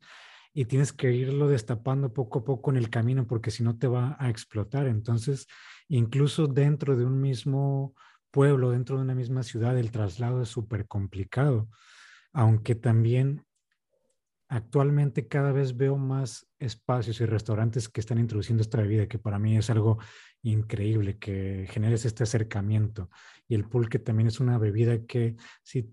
y 0.55 0.67
tienes 0.67 0.93
que 0.93 1.11
irlo 1.13 1.49
destapando 1.49 2.13
poco 2.13 2.39
a 2.39 2.45
poco 2.45 2.71
en 2.71 2.77
el 2.77 2.89
camino 2.89 3.27
porque 3.27 3.51
si 3.51 3.65
no 3.65 3.79
te 3.79 3.89
va 3.89 4.17
a 4.21 4.31
explotar. 4.31 4.87
Entonces, 4.87 5.49
incluso 5.89 6.47
dentro 6.47 6.97
de 6.97 7.05
un 7.05 7.21
mismo 7.21 7.97
pueblo, 8.31 8.71
dentro 8.71 8.97
de 8.97 9.03
una 9.03 9.17
misma 9.17 9.43
ciudad, 9.43 9.77
el 9.77 9.91
traslado 9.91 10.43
es 10.43 10.51
súper 10.51 10.87
complicado, 10.87 11.69
aunque 12.37 12.75
también 12.75 13.47
actualmente 14.49 15.27
cada 15.27 15.53
vez 15.53 15.75
veo 15.75 15.97
más 15.97 16.47
espacios 16.59 17.19
y 17.23 17.25
restaurantes 17.25 17.89
que 17.89 18.01
están 18.01 18.19
introduciendo 18.19 18.61
esta 18.61 18.77
bebida, 18.77 19.09
que 19.09 19.19
para 19.19 19.39
mí 19.39 19.57
es 19.57 19.71
algo 19.71 19.99
increíble, 20.43 21.19
que 21.19 21.67
generes 21.71 22.05
este 22.05 22.25
acercamiento. 22.25 23.09
Y 23.49 23.55
el 23.55 23.65
pulque 23.67 23.99
también 23.99 24.29
es 24.29 24.39
una 24.39 24.59
bebida 24.59 25.07
que 25.07 25.37
si 25.63 25.91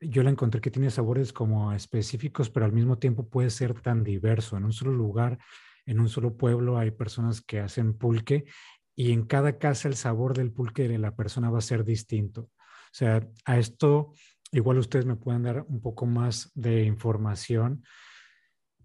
yo 0.00 0.22
la 0.22 0.30
encontré 0.30 0.62
que 0.62 0.70
tiene 0.70 0.88
sabores 0.88 1.30
como 1.30 1.74
específicos, 1.74 2.48
pero 2.48 2.64
al 2.64 2.72
mismo 2.72 2.96
tiempo 2.96 3.28
puede 3.28 3.50
ser 3.50 3.78
tan 3.78 4.02
diverso. 4.02 4.56
En 4.56 4.64
un 4.64 4.72
solo 4.72 4.92
lugar, 4.92 5.38
en 5.84 6.00
un 6.00 6.08
solo 6.08 6.38
pueblo 6.38 6.78
hay 6.78 6.90
personas 6.90 7.42
que 7.42 7.60
hacen 7.60 7.98
pulque 7.98 8.46
y 8.96 9.12
en 9.12 9.26
cada 9.26 9.58
casa 9.58 9.88
el 9.88 9.96
sabor 9.96 10.34
del 10.34 10.52
pulque 10.52 10.88
de 10.88 10.96
la 10.96 11.14
persona 11.14 11.50
va 11.50 11.58
a 11.58 11.60
ser 11.60 11.84
distinto. 11.84 12.48
O 12.92 12.94
sea, 12.94 13.28
a 13.44 13.58
esto 13.58 14.12
igual 14.52 14.78
ustedes 14.78 15.06
me 15.06 15.16
pueden 15.16 15.42
dar 15.42 15.64
un 15.66 15.80
poco 15.80 16.06
más 16.06 16.50
de 16.54 16.84
información. 16.84 17.84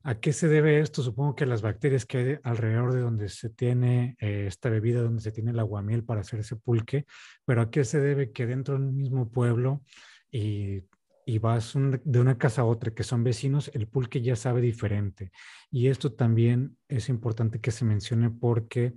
¿A 0.04 0.20
qué 0.20 0.32
se 0.32 0.48
debe 0.48 0.80
esto? 0.80 1.04
Supongo 1.04 1.36
que 1.36 1.46
las 1.46 1.62
bacterias 1.62 2.06
que 2.06 2.18
hay 2.18 2.40
alrededor 2.44 2.94
de 2.94 3.02
donde 3.02 3.30
se 3.30 3.50
tiene 3.50 4.16
eh, 4.20 4.46
esta 4.48 4.70
bebida, 4.70 5.02
donde 5.02 5.22
se 5.22 5.32
tiene 5.32 5.52
el 5.52 5.60
aguamiel 5.60 6.04
para 6.04 6.22
hacer 6.22 6.40
ese 6.40 6.56
pulque, 6.56 7.06
pero 7.46 7.62
¿a 7.62 7.70
qué 7.70 7.84
se 7.84 8.00
debe 8.00 8.32
que 8.32 8.46
dentro 8.46 8.80
del 8.80 8.94
mismo 8.94 9.30
pueblo 9.30 9.84
y 10.32 10.84
y 11.28 11.40
vas 11.40 11.74
de 11.76 12.22
una 12.22 12.38
casa 12.38 12.62
a 12.62 12.66
otra, 12.66 12.94
que 12.94 13.04
son 13.04 13.22
vecinos, 13.22 13.70
el 13.74 13.86
pulque 13.86 14.22
ya 14.22 14.38
sabe 14.38 14.62
diferente. 14.62 15.34
Y 15.70 15.88
esto 15.88 16.14
también 16.14 16.78
es 16.88 17.10
importante 17.10 17.60
que 17.60 17.72
se 17.72 17.84
mencione 17.84 18.30
porque 18.30 18.94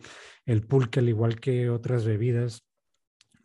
el 0.46 0.62
pulque, 0.64 1.00
al 1.00 1.08
igual 1.08 1.40
que 1.40 1.70
otras 1.70 2.04
bebidas, 2.04 2.64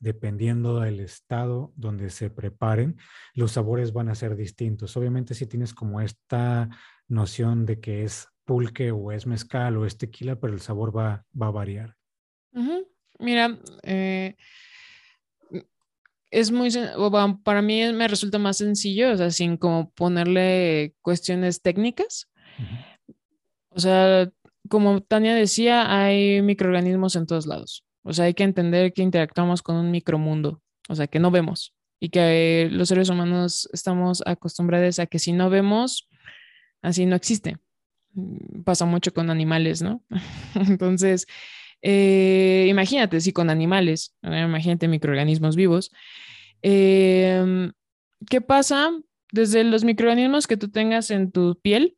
dependiendo 0.06 0.80
del 0.80 0.99
estado 0.99 1.73
donde 1.76 2.11
se 2.11 2.30
preparen, 2.30 2.98
los 3.34 3.53
sabores 3.53 3.91
van 3.91 4.07
a 4.07 4.15
ser 4.15 4.36
distintos. 4.36 4.95
Obviamente 4.95 5.34
si 5.34 5.48
tienes 5.48 5.73
como 5.73 5.99
esta 5.99 6.69
noción 7.07 7.65
de 7.65 7.80
que 7.80 8.03
es 8.03 8.27
pulque 8.45 8.91
o 8.91 9.11
es 9.11 9.26
mezcal 9.26 9.76
o 9.77 9.86
es 9.86 9.98
tequila, 9.98 10.40
pero 10.40 10.53
el 10.53 10.61
sabor 10.61 10.95
va, 10.95 11.26
va 11.40 11.48
a 11.48 11.52
variar. 11.52 11.95
Mira, 13.18 13.57
eh, 13.82 14.36
es 16.30 16.52
muy, 16.52 16.69
para 17.44 17.64
mí 17.64 17.91
me 17.91 18.07
resulta 18.07 18.38
más 18.38 18.57
sencillo, 18.57 19.11
o 19.11 19.18
sea, 19.18 19.32
sin 19.32 19.57
como 19.57 19.90
ponerle 19.90 20.94
cuestiones 21.02 21.64
técnicas. 21.64 22.30
O 23.69 23.80
sea, 23.80 24.30
como 24.69 25.02
Tania 25.02 25.34
decía, 25.34 25.99
hay 25.99 26.44
microorganismos 26.44 27.15
en 27.15 27.26
todos 27.26 27.48
lados. 27.48 27.85
O 28.06 28.14
sea, 28.14 28.26
hay 28.26 28.36
que 28.36 28.44
entender 28.44 28.94
que 28.94 29.02
interactuamos 29.02 29.64
con 29.64 29.76
un 29.76 29.90
micromundo, 29.90 30.61
o 30.88 30.95
sea, 30.95 31.07
que 31.07 31.19
no 31.19 31.32
vemos 31.32 31.73
y 31.99 32.10
que 32.10 32.69
los 32.72 32.90
seres 32.90 33.10
humanos 33.10 33.68
estamos 33.73 34.22
acostumbrados 34.27 34.99
a 34.99 35.07
que 35.07 35.18
si 35.18 35.34
no 35.34 35.49
vemos, 35.49 36.07
así 36.84 37.07
no 37.07 37.15
existe. 37.15 37.57
Mm, 38.14 38.61
pasa 38.61 38.86
mucho 38.86 39.11
con 39.11 39.32
animales, 39.32 39.82
¿no? 39.82 40.03
Entonces, 40.56 41.26
eh, 41.82 42.68
imagínate, 42.69 43.19
si 43.22 43.32
con 43.32 43.49
animales, 43.49 44.15
imagínate 44.22 44.88
microorganismos 44.88 45.56
vivos. 45.56 45.91
Em, 46.61 47.72
¿Qué 48.30 48.40
pasa? 48.40 48.91
Desde 49.32 49.64
los 49.64 49.84
microorganismos 49.84 50.45
que 50.45 50.57
tú 50.57 50.69
tengas 50.69 51.10
en 51.10 51.32
tu 51.32 51.60
piel, 51.60 51.98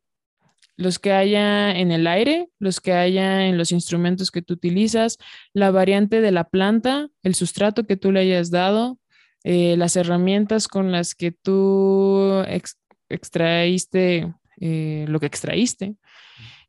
los 0.78 0.98
que 0.98 1.12
haya 1.12 1.72
en 1.72 1.90
el 1.90 2.06
aire, 2.06 2.48
los 2.58 2.80
que 2.80 2.94
haya 2.94 3.46
en 3.46 3.58
los 3.58 3.72
instrumentos 3.72 4.30
que 4.30 4.40
tú 4.40 4.54
utilizas, 4.54 5.18
la 5.52 5.70
variante 5.70 6.22
de 6.22 6.32
la 6.32 6.44
planta, 6.44 7.10
el 7.22 7.34
sustrato 7.34 7.84
que 7.84 7.96
tú 7.96 8.12
le 8.12 8.20
hayas 8.20 8.50
dado, 8.50 8.98
eh, 9.44 9.76
las 9.76 9.96
herramientas 9.96 10.68
con 10.68 10.90
las 10.90 11.14
que 11.14 11.32
tú 11.32 12.42
extraíste 13.10 14.32
eh, 14.60 15.04
lo 15.08 15.20
que 15.20 15.26
extraíste, 15.26 15.96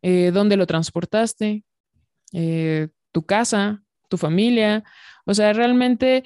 dónde 0.02 0.58
lo 0.58 0.66
transportaste, 0.66 1.64
tu 2.32 3.26
casa, 3.26 3.84
tu 4.10 4.18
familia. 4.18 4.84
O 5.26 5.34
sea, 5.34 5.54
realmente 5.54 6.24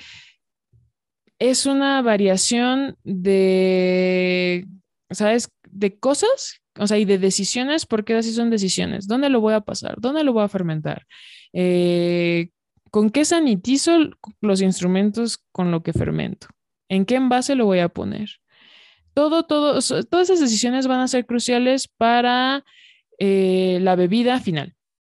es 1.40 1.66
una 1.66 2.02
variación 2.02 2.98
de, 3.04 4.66
¿sabes? 5.12 5.50
De 5.70 6.00
cosas, 6.00 6.62
o 6.78 6.88
sea, 6.88 6.98
y 6.98 7.06
de 7.06 7.18
decisiones, 7.18 7.86
porque 7.86 8.16
así 8.16 8.32
son 8.34 8.50
decisiones. 8.50 9.08
¿Dónde 9.08 9.30
lo 9.30 9.42
voy 9.42 9.54
a 9.54 9.62
pasar? 9.62 9.96
¿Dónde 10.00 10.24
lo 10.24 10.34
voy 10.34 10.44
a 10.44 10.48
fermentar? 10.48 11.06
Eh, 11.54 12.50
¿Con 12.90 13.10
qué 13.10 13.26
sanitizo 13.26 13.98
los 14.42 14.62
instrumentos 14.62 15.40
con 15.52 15.72
lo 15.72 15.84
que 15.84 15.94
fermento? 15.94 16.48
¿En 16.90 17.06
qué 17.06 17.16
envase 17.16 17.56
lo 17.56 17.66
voy 17.66 17.80
a 17.80 17.90
poner? 17.90 18.30
Todo, 19.14 19.44
todo, 19.44 19.80
todas 19.82 20.30
esas 20.30 20.40
decisiones 20.40 20.88
van 20.88 21.00
a 21.00 21.08
ser 21.08 21.26
cruciales 21.26 21.88
para 21.88 22.64
eh, 23.20 23.80
la 23.82 23.96
bebida 23.96 24.40
final. 24.40 24.76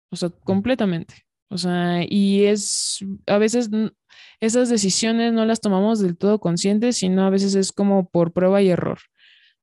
O 0.10 0.16
sea, 0.16 0.30
completamente. 0.30 1.26
O 1.50 1.58
sea, 1.58 2.02
y 2.08 2.46
es, 2.46 3.00
a 3.26 3.38
veces 3.38 3.70
esas 4.40 4.70
decisiones 4.70 5.34
no 5.34 5.46
las 5.46 5.62
tomamos 5.62 6.00
del 6.00 6.18
todo 6.18 6.40
conscientes, 6.40 6.98
sino 6.98 7.26
a 7.26 7.30
veces 7.30 7.56
es 7.56 7.72
como 7.72 8.10
por 8.10 8.34
prueba 8.34 8.62
y 8.62 8.70
error. 8.70 9.00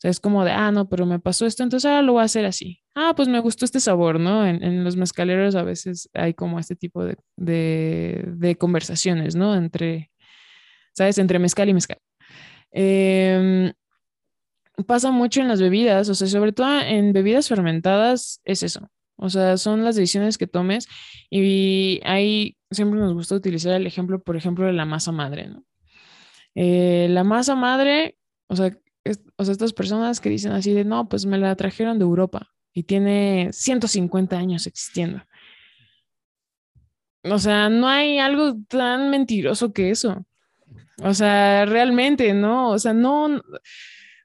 Es 0.05 0.21
como 0.21 0.45
de, 0.45 0.51
ah, 0.51 0.71
no, 0.71 0.87
pero 0.87 1.07
me 1.07 1.19
pasó 1.19 1.47
esto, 1.47 1.63
entonces 1.63 1.87
ahora 1.87 2.03
lo 2.03 2.13
voy 2.13 2.23
a 2.23 2.27
hacer 2.27 2.45
así. 2.45 2.83
Ah, 2.95 3.15
pues 3.17 3.27
me 3.27 3.41
gustó 3.41 3.65
este 3.65 3.81
sabor, 3.81 4.21
¿no? 4.21 4.47
En, 4.47 4.85
los 4.85 4.97
mezcaleros 4.97 5.55
a 5.55 5.63
veces 5.63 6.11
hay 6.13 6.35
como 6.35 6.59
este 6.59 6.77
tipo 6.77 7.03
de, 7.05 7.17
de, 7.37 8.57
conversaciones, 8.57 9.35
¿no? 9.35 9.55
Entre, 9.55 10.11
¿sabes? 10.93 11.17
Entre 11.17 11.39
mezcal 11.39 11.71
y 11.71 11.75
mezcal. 11.75 11.99
Em, 12.71 13.73
pasa 14.87 15.11
mucho 15.11 15.41
en 15.41 15.49
las 15.49 15.63
bebidas, 15.63 16.09
o 16.11 16.15
sea, 16.15 16.27
sobre 16.29 16.53
todo 16.53 16.81
en 16.81 17.15
bebidas 17.15 17.49
fermentadas 17.49 18.43
es 18.45 18.63
eso. 18.63 18.91
O 19.17 19.31
sea, 19.31 19.57
son 19.57 19.85
las 19.85 19.97
decisiones 19.97 20.37
que 20.37 20.47
tomes 20.47 20.87
y 21.31 22.01
ahí 22.05 22.59
siempre 22.71 23.01
nos 23.01 23.15
gusta 23.15 23.37
utilizar 23.37 23.73
el 23.75 23.87
ejemplo, 23.87 24.23
por 24.23 24.37
ejemplo, 24.37 24.67
de 24.67 24.75
la 24.75 24.85
masa 24.85 25.13
madre, 25.13 25.49
¿no? 25.49 25.65
Eh, 26.55 27.07
la 27.11 27.25
masa 27.25 27.55
madre, 27.55 28.19
o 28.49 28.57
sea, 28.57 28.77
o 29.37 29.45
sea, 29.45 29.53
estas 29.53 29.73
personas 29.73 30.21
que 30.21 30.31
dicen 30.31 30.53
así 30.53 30.73
de, 30.73 30.85
no, 30.85 31.09
pues 31.09 31.27
me 31.27 31.39
la 31.39 31.55
trajeron 31.57 31.99
de 31.99 32.05
Europa 32.05 32.51
y 32.73 32.85
tiene 32.85 33.51
150 33.53 34.37
años 34.37 34.67
existiendo. 34.67 35.23
O 37.23 37.39
sea, 37.39 37.69
no 37.69 37.89
hay 37.89 38.19
algo 38.19 38.57
tan 38.69 39.11
mentiroso 39.11 39.73
que 39.73 39.91
eso. 39.91 40.27
O 41.03 41.15
sea, 41.15 41.65
realmente, 41.65 42.35
¿no? 42.35 42.71
O 42.71 42.79
sea, 42.79 42.93
no, 42.93 43.41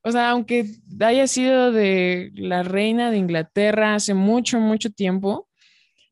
o 0.03 0.11
sea, 0.11 0.31
aunque 0.31 0.65
haya 0.99 1.27
sido 1.27 1.72
de 1.72 2.31
la 2.34 2.64
reina 2.64 3.11
de 3.11 3.18
Inglaterra 3.18 3.95
hace 3.95 4.14
mucho, 4.14 4.60
mucho 4.60 4.89
tiempo 4.89 5.47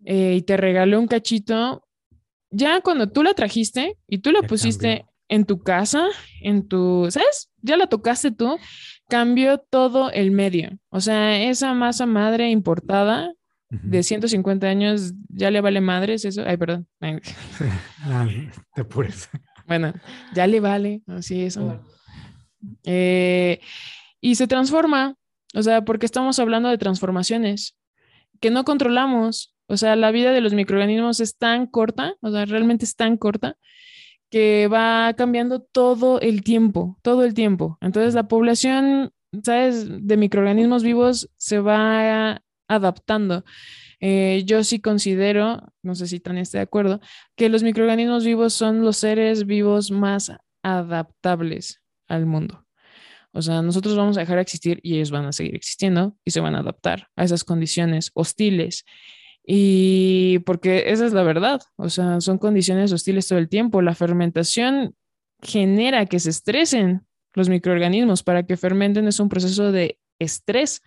eh, 0.05 0.35
y 0.35 0.41
te 0.43 0.55
regaló 0.55 0.99
un 0.99 1.07
cachito, 1.07 1.83
ya 2.49 2.81
cuando 2.81 3.09
tú 3.09 3.23
la 3.23 3.33
trajiste 3.33 3.97
y 4.07 4.19
tú 4.19 4.31
la 4.31 4.43
pusiste 4.43 5.05
en 5.29 5.45
tu 5.45 5.61
casa, 5.61 6.07
en 6.41 6.67
tu, 6.67 7.07
¿sabes? 7.09 7.49
Ya 7.61 7.77
la 7.77 7.87
tocaste 7.87 8.31
tú, 8.31 8.57
cambió 9.09 9.57
todo 9.57 10.11
el 10.11 10.31
medio. 10.31 10.77
O 10.89 11.01
sea, 11.01 11.41
esa 11.43 11.73
masa 11.73 12.05
madre 12.05 12.49
importada 12.49 13.33
de 13.69 14.01
150 14.03 14.67
años 14.67 15.13
ya 15.29 15.51
le 15.51 15.61
vale 15.61 15.81
madres 15.81 16.25
eso. 16.25 16.43
Ay, 16.45 16.57
perdón. 16.57 16.87
Te 18.75 18.85
Bueno, 19.65 19.93
ya 20.33 20.47
le 20.47 20.59
vale, 20.59 21.01
así 21.07 21.41
eso. 21.41 21.81
Eh, 22.85 23.59
y 24.21 24.35
se 24.35 24.47
transforma, 24.47 25.15
o 25.53 25.61
sea, 25.61 25.83
porque 25.83 26.05
estamos 26.05 26.39
hablando 26.39 26.69
de 26.69 26.77
transformaciones 26.77 27.75
que 28.39 28.51
no 28.51 28.63
controlamos. 28.63 29.53
O 29.69 29.75
sea, 29.75 29.97
la 29.97 30.11
vida 30.11 30.31
de 30.31 30.39
los 30.39 30.53
microorganismos 30.53 31.19
es 31.19 31.37
tan 31.37 31.67
corta, 31.67 32.15
o 32.21 32.31
sea, 32.31 32.45
realmente 32.45 32.85
es 32.85 32.95
tan 32.95 33.17
corta 33.17 33.57
que 34.29 34.67
va 34.67 35.13
cambiando 35.15 35.61
todo 35.61 36.19
el 36.19 36.43
tiempo, 36.43 36.97
todo 37.01 37.23
el 37.23 37.33
tiempo. 37.33 37.77
Entonces, 37.81 38.13
la 38.13 38.27
población, 38.27 39.11
¿sabes?, 39.43 39.87
de 39.89 40.17
microorganismos 40.17 40.83
vivos 40.83 41.29
se 41.37 41.59
va 41.59 42.41
adaptando. 42.67 43.43
Eh, 43.99 44.43
yo 44.45 44.63
sí 44.63 44.79
considero, 44.79 45.73
no 45.81 45.95
sé 45.95 46.07
si 46.07 46.19
Tania 46.19 46.43
está 46.43 46.59
de 46.59 46.63
acuerdo, 46.63 46.99
que 47.35 47.49
los 47.49 47.63
microorganismos 47.63 48.25
vivos 48.25 48.53
son 48.53 48.83
los 48.83 48.97
seres 48.97 49.45
vivos 49.45 49.91
más 49.91 50.31
adaptables 50.63 51.81
al 52.07 52.25
mundo. 52.25 52.65
O 53.31 53.41
sea, 53.41 53.61
nosotros 53.61 53.95
vamos 53.95 54.17
a 54.17 54.21
dejar 54.21 54.37
de 54.37 54.41
existir 54.41 54.79
y 54.83 54.95
ellos 54.95 55.11
van 55.11 55.25
a 55.25 55.31
seguir 55.31 55.55
existiendo 55.55 56.15
y 56.25 56.31
se 56.31 56.39
van 56.39 56.55
a 56.55 56.59
adaptar 56.59 57.07
a 57.15 57.23
esas 57.23 57.43
condiciones 57.43 58.11
hostiles. 58.13 58.85
Y 59.49 60.39
porque 60.39 60.91
esa 60.91 61.05
es 61.05 61.13
la 61.13 61.23
verdad, 61.23 61.61
o 61.77 61.87
sea, 61.89 62.19
son 62.19 62.37
condiciones 62.37 62.91
hostiles 62.91 63.29
todo 63.29 63.39
el 63.39 63.47
tiempo. 63.47 63.81
La 63.81 63.95
fermentación 63.95 64.93
genera 65.41 66.05
que 66.05 66.19
se 66.19 66.31
estresen 66.31 67.07
los 67.33 67.47
microorganismos. 67.47 68.23
Para 68.23 68.43
que 68.43 68.57
fermenten 68.57 69.07
es 69.07 69.21
un 69.21 69.29
proceso 69.29 69.71
de 69.71 69.99
estrés 70.19 70.81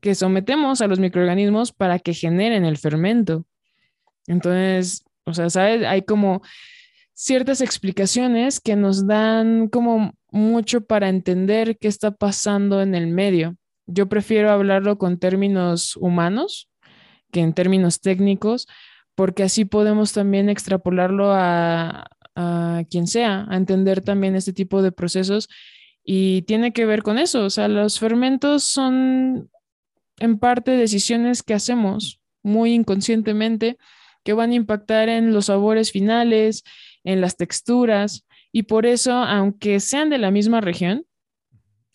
que 0.00 0.14
sometemos 0.14 0.80
a 0.82 0.86
los 0.86 1.00
microorganismos 1.00 1.72
para 1.72 1.98
que 1.98 2.14
generen 2.14 2.64
el 2.64 2.78
fermento. 2.78 3.44
Entonces, 4.28 5.04
o 5.24 5.34
sea, 5.34 5.50
¿sabes? 5.50 5.84
Hay 5.84 6.02
como 6.02 6.42
ciertas 7.12 7.60
explicaciones 7.60 8.60
que 8.60 8.76
nos 8.76 9.08
dan 9.08 9.66
como 9.66 10.14
mucho 10.30 10.82
para 10.82 11.08
entender 11.08 11.76
qué 11.76 11.88
está 11.88 12.12
pasando 12.12 12.82
en 12.82 12.94
el 12.94 13.08
medio. 13.08 13.56
Yo 13.86 14.08
prefiero 14.08 14.52
hablarlo 14.52 14.96
con 14.96 15.18
términos 15.18 15.96
humanos 15.96 16.69
que 17.30 17.40
en 17.40 17.54
términos 17.54 18.00
técnicos, 18.00 18.66
porque 19.14 19.42
así 19.42 19.64
podemos 19.64 20.12
también 20.12 20.48
extrapolarlo 20.48 21.32
a, 21.32 22.06
a 22.34 22.84
quien 22.90 23.06
sea, 23.06 23.46
a 23.48 23.56
entender 23.56 24.00
también 24.00 24.36
este 24.36 24.52
tipo 24.52 24.82
de 24.82 24.92
procesos. 24.92 25.48
Y 26.04 26.42
tiene 26.42 26.72
que 26.72 26.86
ver 26.86 27.02
con 27.02 27.18
eso, 27.18 27.44
o 27.44 27.50
sea, 27.50 27.68
los 27.68 27.98
fermentos 27.98 28.64
son 28.64 29.50
en 30.18 30.38
parte 30.38 30.72
decisiones 30.72 31.42
que 31.42 31.54
hacemos 31.54 32.20
muy 32.42 32.72
inconscientemente 32.72 33.78
que 34.24 34.32
van 34.32 34.50
a 34.50 34.54
impactar 34.54 35.08
en 35.08 35.32
los 35.32 35.46
sabores 35.46 35.92
finales, 35.92 36.62
en 37.04 37.20
las 37.20 37.36
texturas, 37.36 38.26
y 38.52 38.64
por 38.64 38.86
eso, 38.86 39.12
aunque 39.12 39.80
sean 39.80 40.10
de 40.10 40.18
la 40.18 40.30
misma 40.30 40.60
región, 40.60 41.06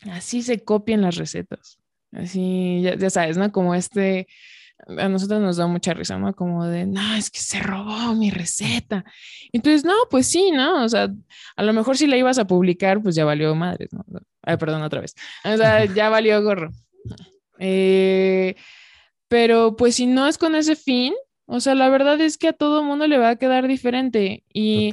así 0.09 0.41
se 0.41 0.63
copian 0.63 1.01
las 1.01 1.17
recetas. 1.17 1.79
Así, 2.11 2.81
ya, 2.81 3.09
sabes, 3.09 3.37
¿no? 3.37 3.51
Como 3.51 3.75
este, 3.75 4.27
a 4.87 5.09
nosotros 5.09 5.41
nos 5.41 5.57
da 5.57 5.67
mucha 5.67 5.93
risa, 5.93 6.17
¿no? 6.17 6.33
Como 6.35 6.65
de, 6.65 6.85
no, 6.85 7.15
es 7.15 7.29
que 7.29 7.39
se 7.39 7.59
robó 7.59 8.13
mi 8.13 8.29
receta. 8.29 9.03
Entonces, 9.51 9.83
no, 9.83 9.93
pues 10.09 10.27
sí, 10.27 10.51
¿no? 10.51 10.83
O 10.83 10.89
sea, 10.89 11.09
a 11.55 11.63
lo 11.63 11.73
mejor 11.73 11.97
si 11.97 12.07
la 12.07 12.17
ibas 12.17 12.37
a 12.37 12.45
publicar, 12.45 13.01
pues 13.01 13.15
ya 13.15 13.25
valió 13.25 13.53
madres, 13.55 13.91
¿no? 13.93 14.05
Ay, 14.43 14.57
perdón, 14.57 14.83
otra 14.83 15.01
vez. 15.01 15.15
O 15.43 15.57
sea, 15.57 15.85
ya 15.95 16.09
valió 16.09 16.41
gorro. 16.43 16.71
Eh, 17.59 18.55
pero 19.27 19.75
pues 19.75 19.95
si 19.95 20.05
no 20.05 20.27
es 20.27 20.37
con 20.37 20.55
ese 20.55 20.75
fin, 20.75 21.13
o 21.47 21.59
sea, 21.59 21.75
la 21.75 21.89
verdad 21.89 22.19
es 22.21 22.37
que 22.37 22.49
a 22.49 22.53
todo 22.53 22.83
mundo 22.83 23.07
le 23.07 23.17
va 23.17 23.29
a 23.29 23.35
quedar 23.35 23.67
diferente 23.67 24.43
y 24.51 24.91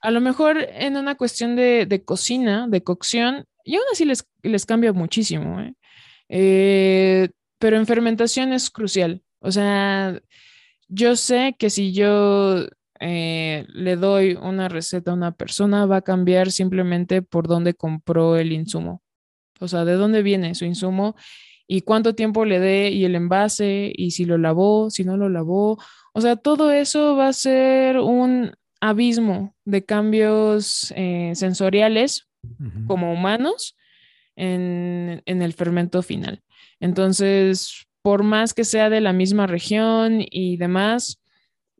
a 0.00 0.10
lo 0.10 0.20
mejor 0.20 0.58
en 0.58 0.96
una 0.96 1.14
cuestión 1.14 1.54
de, 1.54 2.02
cocina, 2.04 2.66
de 2.68 2.82
cocción, 2.82 3.44
y 3.64 3.76
aún 3.76 3.84
así 3.92 4.04
les, 4.04 4.26
les 4.42 4.66
cambia 4.66 4.92
muchísimo, 4.92 5.60
¿eh? 5.60 5.74
Eh, 6.28 7.28
pero 7.58 7.76
en 7.76 7.86
fermentación 7.86 8.52
es 8.52 8.70
crucial. 8.70 9.22
O 9.44 9.52
sea, 9.52 10.18
yo 10.88 11.16
sé 11.16 11.54
que 11.58 11.68
si 11.68 11.92
yo 11.92 12.66
le 13.00 13.96
doy 13.96 14.34
una 14.34 14.68
receta 14.70 15.10
a 15.10 15.14
una 15.14 15.32
persona, 15.32 15.84
va 15.84 15.96
a 15.96 16.02
cambiar 16.02 16.50
simplemente 16.50 17.20
por 17.20 17.46
dónde 17.46 17.74
compró 17.74 18.38
el 18.38 18.52
insumo. 18.52 19.02
O 19.60 19.68
sea, 19.68 19.84
de 19.84 19.92
dónde 19.92 20.22
viene 20.22 20.54
su 20.54 20.64
insumo 20.64 21.14
y 21.66 21.82
cuánto 21.82 22.14
tiempo 22.14 22.46
le 22.46 22.58
dé 22.58 22.90
y 22.90 23.04
el 23.04 23.14
envase 23.14 23.92
y 23.94 24.12
si 24.12 24.24
lo 24.24 24.38
lavó, 24.38 24.90
si 24.90 25.04
no 25.04 25.18
lo 25.18 25.28
lavó. 25.28 25.78
O 26.14 26.20
sea, 26.22 26.36
todo 26.36 26.72
eso 26.72 27.14
va 27.16 27.28
a 27.28 27.32
ser 27.34 27.98
un 27.98 28.52
abismo 28.80 29.54
de 29.66 29.84
cambios 29.84 30.92
eh, 30.96 31.32
sensoriales 31.34 32.28
como 32.86 33.12
humanos 33.12 33.76
en, 34.36 35.22
el 35.26 35.52
fermento 35.52 36.02
final. 36.02 36.42
Entonces, 36.80 37.86
por 38.04 38.22
más 38.22 38.52
que 38.52 38.64
sea 38.64 38.90
de 38.90 39.00
la 39.00 39.14
misma 39.14 39.46
región 39.46 40.18
y 40.20 40.58
demás, 40.58 41.22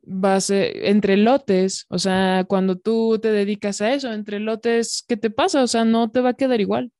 va 0.03 0.33
a 0.35 0.41
ser 0.41 0.85
entre 0.87 1.17
lotes, 1.17 1.85
o 1.87 1.99
sea, 1.99 2.45
cuando 2.47 2.77
tú 2.77 3.19
te 3.19 3.31
dedicas 3.31 3.79
a 3.79 3.93
eso, 3.93 4.11
entre 4.11 4.39
lotes, 4.39 5.05
¿qué 5.07 5.17
te 5.17 5.29
pasa? 5.29 5.61
O 5.61 5.67
sea, 5.67 5.85
no 5.85 6.09
te 6.09 6.21
va 6.21 6.29
a 6.29 6.33
quedar 6.33 6.59
igual. 6.59 6.91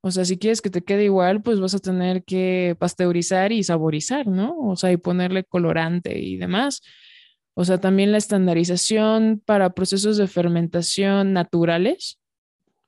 O 0.00 0.10
sea, 0.10 0.24
si 0.24 0.38
quieres 0.38 0.62
que 0.62 0.70
te 0.70 0.82
quede 0.82 1.04
igual, 1.04 1.42
pues 1.42 1.60
vas 1.60 1.74
a 1.74 1.78
tener 1.78 2.24
que 2.24 2.74
pasteurizar 2.78 3.52
y 3.52 3.64
saborizar, 3.64 4.26
¿no? 4.26 4.56
O 4.60 4.76
sea, 4.76 4.90
y 4.90 4.96
ponerle 4.96 5.44
colorante 5.44 6.18
y 6.18 6.38
demás. 6.38 6.80
O 7.52 7.66
sea, 7.66 7.82
también 7.82 8.12
la 8.12 8.18
estandarización 8.18 9.42
para 9.44 9.74
procesos 9.74 10.16
de 10.16 10.26
fermentación 10.26 11.34
naturales, 11.34 12.18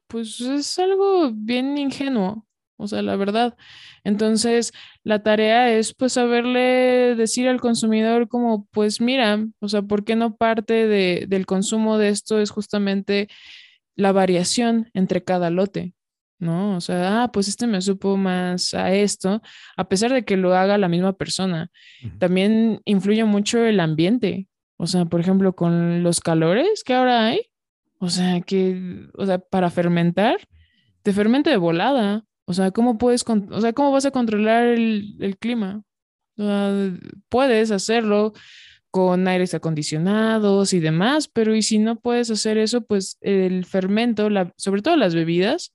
pues 0.06 0.40
es 0.40 0.78
algo 0.78 1.32
bien 1.34 1.76
ingenuo, 1.76 2.43
o 2.76 2.86
sea, 2.86 3.02
la 3.02 3.16
verdad. 3.16 3.56
Entonces, 4.04 4.72
la 5.02 5.22
tarea 5.22 5.72
es 5.72 5.94
pues 5.94 6.12
saberle 6.14 7.14
decir 7.16 7.48
al 7.48 7.60
consumidor 7.60 8.28
como, 8.28 8.66
pues 8.70 9.00
mira, 9.00 9.44
o 9.60 9.68
sea, 9.68 9.82
¿por 9.82 10.04
qué 10.04 10.16
no 10.16 10.36
parte 10.36 10.86
de, 10.86 11.26
del 11.28 11.46
consumo 11.46 11.98
de 11.98 12.08
esto 12.08 12.40
es 12.40 12.50
justamente 12.50 13.28
la 13.96 14.12
variación 14.12 14.90
entre 14.94 15.24
cada 15.24 15.50
lote? 15.50 15.94
¿no? 16.38 16.76
O 16.76 16.80
sea, 16.80 17.22
ah, 17.22 17.32
pues 17.32 17.48
este 17.48 17.66
me 17.66 17.80
supo 17.80 18.16
más 18.16 18.74
a 18.74 18.92
esto, 18.92 19.40
a 19.76 19.88
pesar 19.88 20.12
de 20.12 20.24
que 20.24 20.36
lo 20.36 20.54
haga 20.54 20.78
la 20.78 20.88
misma 20.88 21.14
persona. 21.14 21.70
También 22.18 22.80
influye 22.84 23.24
mucho 23.24 23.64
el 23.64 23.80
ambiente, 23.80 24.48
o 24.76 24.86
sea, 24.86 25.06
por 25.06 25.20
ejemplo, 25.20 25.54
con 25.54 26.02
los 26.02 26.20
calores 26.20 26.84
que 26.84 26.94
ahora 26.94 27.26
hay, 27.26 27.50
o 27.98 28.10
sea, 28.10 28.40
que, 28.42 29.08
o 29.14 29.24
sea, 29.24 29.38
para 29.38 29.70
fermentar, 29.70 30.36
te 31.02 31.12
fermenta 31.12 31.50
de 31.50 31.56
volada. 31.56 32.24
O 32.46 32.54
sea, 32.54 32.70
¿cómo 32.70 32.98
puedes, 32.98 33.24
o 33.26 33.60
sea, 33.60 33.72
cómo 33.72 33.92
vas 33.92 34.06
a 34.06 34.10
controlar 34.10 34.66
el, 34.66 35.36
clima? 35.40 35.82
puedes 37.28 37.70
hacerlo 37.70 38.32
con 38.90 39.28
aires 39.28 39.54
acondicionados 39.54 40.72
y 40.72 40.80
demás, 40.80 41.28
pero 41.28 41.54
y 41.54 41.62
si 41.62 41.78
no 41.78 41.96
puedes 42.00 42.28
hacer 42.30 42.58
eso, 42.58 42.80
pues 42.80 43.18
el 43.20 43.64
fermento, 43.64 44.28
sobre 44.56 44.82
todo 44.82 44.96
las 44.96 45.14
bebidas, 45.14 45.72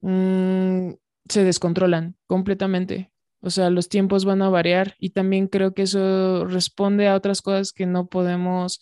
Mm, 0.00 0.92
se 1.28 1.44
descontrolan 1.44 2.16
completamente. 2.26 3.12
O 3.40 3.50
sea, 3.50 3.70
los 3.70 3.88
tiempos 3.88 4.24
van 4.24 4.42
a 4.42 4.48
variar 4.50 4.96
y 4.98 5.10
también 5.10 5.46
creo 5.48 5.74
que 5.74 5.82
eso 5.82 6.46
responde 6.46 7.08
a 7.08 7.14
otras 7.14 7.42
cosas 7.42 7.72
que 7.72 7.86
no 7.86 8.08
podemos 8.08 8.80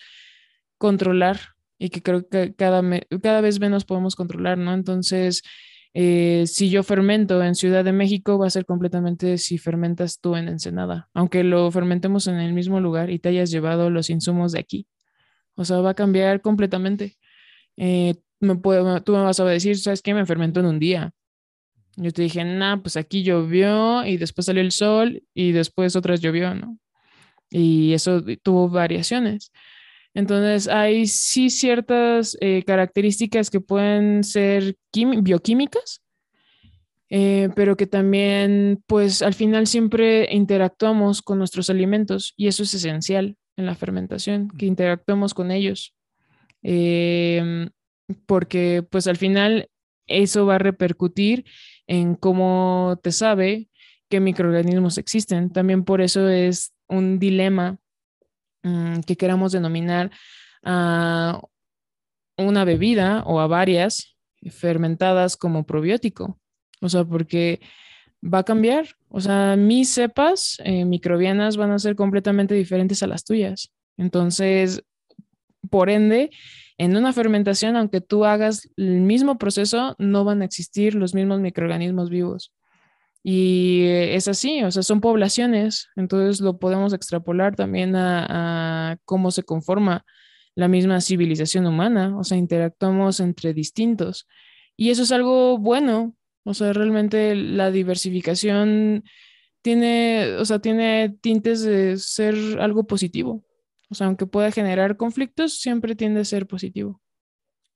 controlar 0.78 1.40
y 1.78 1.90
que 1.90 2.02
creo 2.02 2.28
que 2.28 2.54
cada 2.54 3.40
vez 3.40 3.60
menos 3.60 3.84
podemos 3.84 4.16
controlar, 4.16 4.58
¿no? 4.58 4.74
Entonces, 4.74 5.42
eh, 5.94 6.44
si 6.46 6.70
yo 6.70 6.82
fermento 6.82 7.42
en 7.42 7.54
Ciudad 7.54 7.84
de 7.84 7.92
México, 7.92 8.38
va 8.38 8.46
a 8.46 8.50
ser 8.50 8.64
completamente 8.66 9.38
si 9.38 9.58
fermentas 9.58 10.20
tú 10.20 10.36
en 10.36 10.48
Ensenada, 10.48 11.08
aunque 11.14 11.42
lo 11.44 11.70
fermentemos 11.70 12.26
en 12.26 12.36
el 12.36 12.52
mismo 12.52 12.80
lugar 12.80 13.10
y 13.10 13.18
te 13.18 13.30
hayas 13.30 13.50
llevado 13.50 13.90
los 13.90 14.10
insumos 14.10 14.52
de 14.52 14.60
aquí. 14.60 14.86
O 15.54 15.64
sea, 15.64 15.80
va 15.80 15.90
a 15.90 15.94
cambiar 15.94 16.40
completamente. 16.40 17.16
Eh, 17.76 18.14
me 18.40 18.56
tú 18.56 19.12
me 19.12 19.22
vas 19.22 19.40
a 19.40 19.44
decir, 19.44 19.78
¿sabes 19.78 20.02
qué? 20.02 20.14
Me 20.14 20.26
fermentó 20.26 20.60
en 20.60 20.66
un 20.66 20.78
día. 20.78 21.12
Yo 21.96 22.12
te 22.12 22.22
dije, 22.22 22.44
nah, 22.44 22.76
pues 22.76 22.96
aquí 22.96 23.24
llovió 23.24 24.06
y 24.06 24.18
después 24.18 24.46
salió 24.46 24.62
el 24.62 24.70
sol 24.70 25.24
y 25.34 25.52
después 25.52 25.96
otras 25.96 26.20
llovió, 26.20 26.54
¿no? 26.54 26.78
Y 27.50 27.92
eso 27.92 28.22
tuvo 28.42 28.68
variaciones. 28.68 29.52
Entonces, 30.18 30.66
hay 30.66 31.06
sí 31.06 31.48
ciertas 31.48 32.36
eh, 32.40 32.64
características 32.66 33.50
que 33.50 33.60
pueden 33.60 34.24
ser 34.24 34.74
bioquímicas, 34.92 36.02
eh, 37.08 37.50
pero 37.54 37.76
que 37.76 37.86
también, 37.86 38.82
pues 38.88 39.22
al 39.22 39.34
final 39.34 39.68
siempre 39.68 40.26
interactuamos 40.34 41.22
con 41.22 41.38
nuestros 41.38 41.70
alimentos 41.70 42.34
y 42.36 42.48
eso 42.48 42.64
es 42.64 42.74
esencial 42.74 43.36
en 43.56 43.66
la 43.66 43.76
fermentación, 43.76 44.48
que 44.48 44.66
interactuemos 44.66 45.34
con 45.34 45.52
ellos. 45.52 45.94
Em, 46.62 47.70
porque 48.26 48.84
pues 48.90 49.06
al 49.06 49.18
final 49.18 49.70
eso 50.08 50.46
va 50.46 50.56
a 50.56 50.58
repercutir 50.58 51.44
en 51.86 52.16
cómo 52.16 52.98
te 53.04 53.12
sabe 53.12 53.68
qué 54.08 54.18
microorganismos 54.18 54.98
existen. 54.98 55.52
También 55.52 55.84
por 55.84 56.00
eso 56.00 56.28
es 56.28 56.72
un 56.88 57.20
dilema 57.20 57.78
mm, 58.62 59.00
que 59.00 59.16
queramos 59.16 59.52
denominar 59.52 60.10
a 60.64 61.40
una 62.36 62.64
bebida 62.64 63.22
o 63.26 63.40
a 63.40 63.46
varias 63.46 64.16
fermentadas 64.50 65.36
como 65.36 65.64
probiótico. 65.64 66.38
O 66.80 66.88
sea, 66.88 67.04
porque 67.04 67.60
va 68.22 68.38
a 68.38 68.44
cambiar. 68.44 68.86
O 69.08 69.20
sea, 69.20 69.56
mis 69.56 69.90
cepas 69.90 70.58
eh, 70.64 70.84
microbianas 70.84 71.56
van 71.56 71.72
a 71.72 71.78
ser 71.78 71.96
completamente 71.96 72.54
diferentes 72.54 73.02
a 73.02 73.06
las 73.06 73.24
tuyas. 73.24 73.72
Entonces, 73.96 74.82
por 75.70 75.90
ende, 75.90 76.30
en 76.78 76.96
una 76.96 77.12
fermentación, 77.12 77.76
aunque 77.76 78.00
tú 78.00 78.24
hagas 78.24 78.70
el 78.76 79.00
mismo 79.00 79.38
proceso, 79.38 79.96
no 79.98 80.24
van 80.24 80.42
a 80.42 80.44
existir 80.44 80.94
los 80.94 81.14
mismos 81.14 81.40
microorganismos 81.40 82.10
vivos. 82.10 82.52
Y 83.30 83.84
es 83.84 84.26
así, 84.26 84.62
o 84.64 84.70
sea, 84.70 84.82
son 84.82 85.02
poblaciones, 85.02 85.90
entonces 85.96 86.40
lo 86.40 86.58
podemos 86.58 86.94
extrapolar 86.94 87.54
también 87.54 87.94
a, 87.94 88.96
cómo 89.04 89.30
se 89.32 89.42
conforma 89.42 90.06
la 90.54 90.66
misma 90.66 91.02
civilización 91.02 91.66
humana, 91.66 92.16
o 92.18 92.24
sea, 92.24 92.38
interactuamos 92.38 93.20
entre 93.20 93.52
distintos. 93.52 94.26
Y 94.78 94.88
eso 94.88 95.02
es 95.02 95.12
algo 95.12 95.58
bueno, 95.58 96.16
o 96.44 96.54
sea, 96.54 96.72
realmente 96.72 97.34
la 97.34 97.70
diversificación 97.70 99.04
tiene, 99.60 100.36
o 100.38 100.46
sea, 100.46 100.60
tiene 100.60 101.14
tintes 101.20 101.60
de 101.60 101.98
ser 101.98 102.34
algo 102.60 102.86
positivo. 102.86 103.44
O 103.90 103.94
sea, 103.94 104.06
aunque 104.06 104.24
pueda 104.24 104.50
generar 104.52 104.96
conflictos, 104.96 105.60
siempre 105.60 105.94
tiende 105.94 106.20
a 106.20 106.24
ser 106.24 106.46
positivo. 106.46 107.02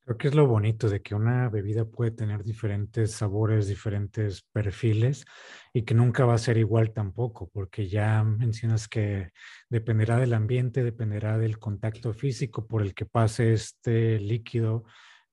Creo 0.05 0.17
que 0.17 0.27
es 0.27 0.35
lo 0.35 0.47
bonito 0.47 0.89
de 0.89 1.01
que 1.01 1.15
una 1.15 1.47
bebida 1.47 1.85
puede 1.85 2.11
tener 2.11 2.43
diferentes 2.43 3.11
sabores, 3.11 3.67
diferentes 3.67 4.41
perfiles 4.51 5.25
y 5.73 5.83
que 5.83 5.93
nunca 5.93 6.25
va 6.25 6.33
a 6.33 6.37
ser 6.37 6.57
igual 6.57 6.91
tampoco, 6.91 7.49
porque 7.53 7.87
ya 7.87 8.21
mencionas 8.21 8.89
que 8.89 9.31
dependerá 9.69 10.17
del 10.17 10.33
ambiente, 10.33 10.83
dependerá 10.83 11.37
del 11.37 11.57
contacto 11.57 12.13
físico 12.13 12.67
por 12.67 12.81
el 12.81 12.93
que 12.93 13.05
pase 13.05 13.53
este 13.53 14.19
líquido, 14.19 14.83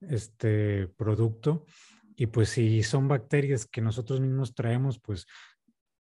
este 0.01 0.87
producto. 0.87 1.67
Y 2.15 2.27
pues 2.27 2.51
si 2.51 2.85
son 2.85 3.09
bacterias 3.09 3.67
que 3.67 3.81
nosotros 3.81 4.21
mismos 4.21 4.55
traemos, 4.55 5.01
pues 5.01 5.27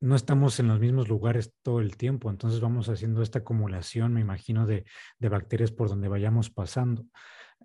no 0.00 0.16
estamos 0.16 0.58
en 0.58 0.66
los 0.66 0.80
mismos 0.80 1.08
lugares 1.08 1.54
todo 1.62 1.80
el 1.80 1.96
tiempo, 1.96 2.30
entonces 2.30 2.60
vamos 2.60 2.88
haciendo 2.88 3.22
esta 3.22 3.38
acumulación, 3.38 4.12
me 4.12 4.20
imagino, 4.20 4.66
de, 4.66 4.84
de 5.20 5.28
bacterias 5.28 5.70
por 5.70 5.88
donde 5.88 6.08
vayamos 6.08 6.50
pasando. 6.50 7.06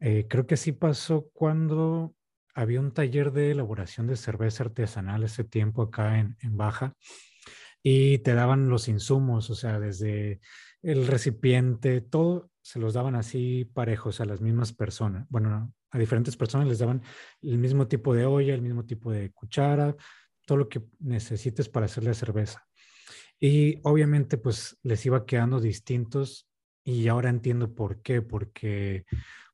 Eh, 0.02 0.26
creo 0.28 0.48
que 0.48 0.58
sí 0.58 0.72
pasó 0.72 1.30
cuando 1.32 2.16
había 2.56 2.80
un 2.80 2.92
taller 2.92 3.32
de 3.32 3.52
elaboración 3.52 4.08
de 4.08 4.18
cerveza 4.18 4.64
artesanal 4.64 5.24
ese 5.24 5.44
tiempo 5.44 5.84
acá 5.84 6.20
en, 6.20 6.58
Baja 6.58 6.96
y 7.84 8.18
te 8.20 8.34
daban 8.34 8.68
los 8.68 8.88
insumos, 8.88 9.50
o 9.52 9.56
sea, 9.56 9.80
desde 9.80 10.42
el 10.82 11.06
recipiente, 11.06 12.02
todo 12.02 12.50
se 12.62 12.80
los 12.80 12.94
daban 12.96 13.16
así 13.16 13.66
parejos 13.66 14.22
a 14.22 14.26
las 14.26 14.42
mismas 14.42 14.74
personas. 14.74 15.28
Bueno, 15.30 15.74
a 15.92 16.00
diferentes 16.00 16.36
personas 16.36 16.68
les 16.68 16.80
daban 16.80 17.04
el 17.42 17.60
mismo 17.60 17.88
tipo 17.88 18.16
de 18.16 18.26
olla, 18.26 18.56
el 18.56 18.62
mismo 18.62 18.86
tipo 18.86 19.12
de 19.12 19.32
cuchara, 19.32 19.96
todo 20.46 20.58
lo 20.58 20.70
que 20.70 20.82
necesites 21.00 21.70
para 21.70 21.86
hacer 21.86 22.04
la 22.04 22.14
cerveza. 22.16 22.66
Y 23.40 23.80
obviamente 23.84 24.38
pues 24.38 24.78
les 24.82 25.06
iba 25.06 25.26
quedando 25.26 25.60
distintos 25.60 26.48
y 26.84 27.08
ahora 27.08 27.30
entiendo 27.30 27.74
por 27.74 28.02
qué, 28.02 28.22
porque 28.22 29.06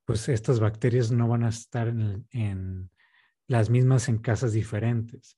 pues 0.07 0.29
estas 0.29 0.61
bacterias 0.61 1.11
no 1.11 1.27
van 1.27 1.43
a 1.43 1.49
estar 1.49 1.89
en, 1.89 2.89
las 3.45 3.69
mismas 3.69 4.07
en 4.07 4.19
casas 4.19 4.53
diferentes. 4.53 5.37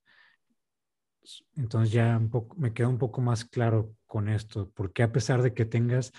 Entonces 1.56 1.92
ya 1.92 2.22
me 2.56 2.72
queda 2.72 2.88
un 2.88 3.00
poco 3.00 3.20
más 3.20 3.46
claro 3.46 3.96
con 4.06 4.30
esto, 4.30 4.72
porque 4.76 5.02
a 5.02 5.12
pesar 5.12 5.42
de 5.42 5.56
que 5.56 5.66
tengas 5.66 6.12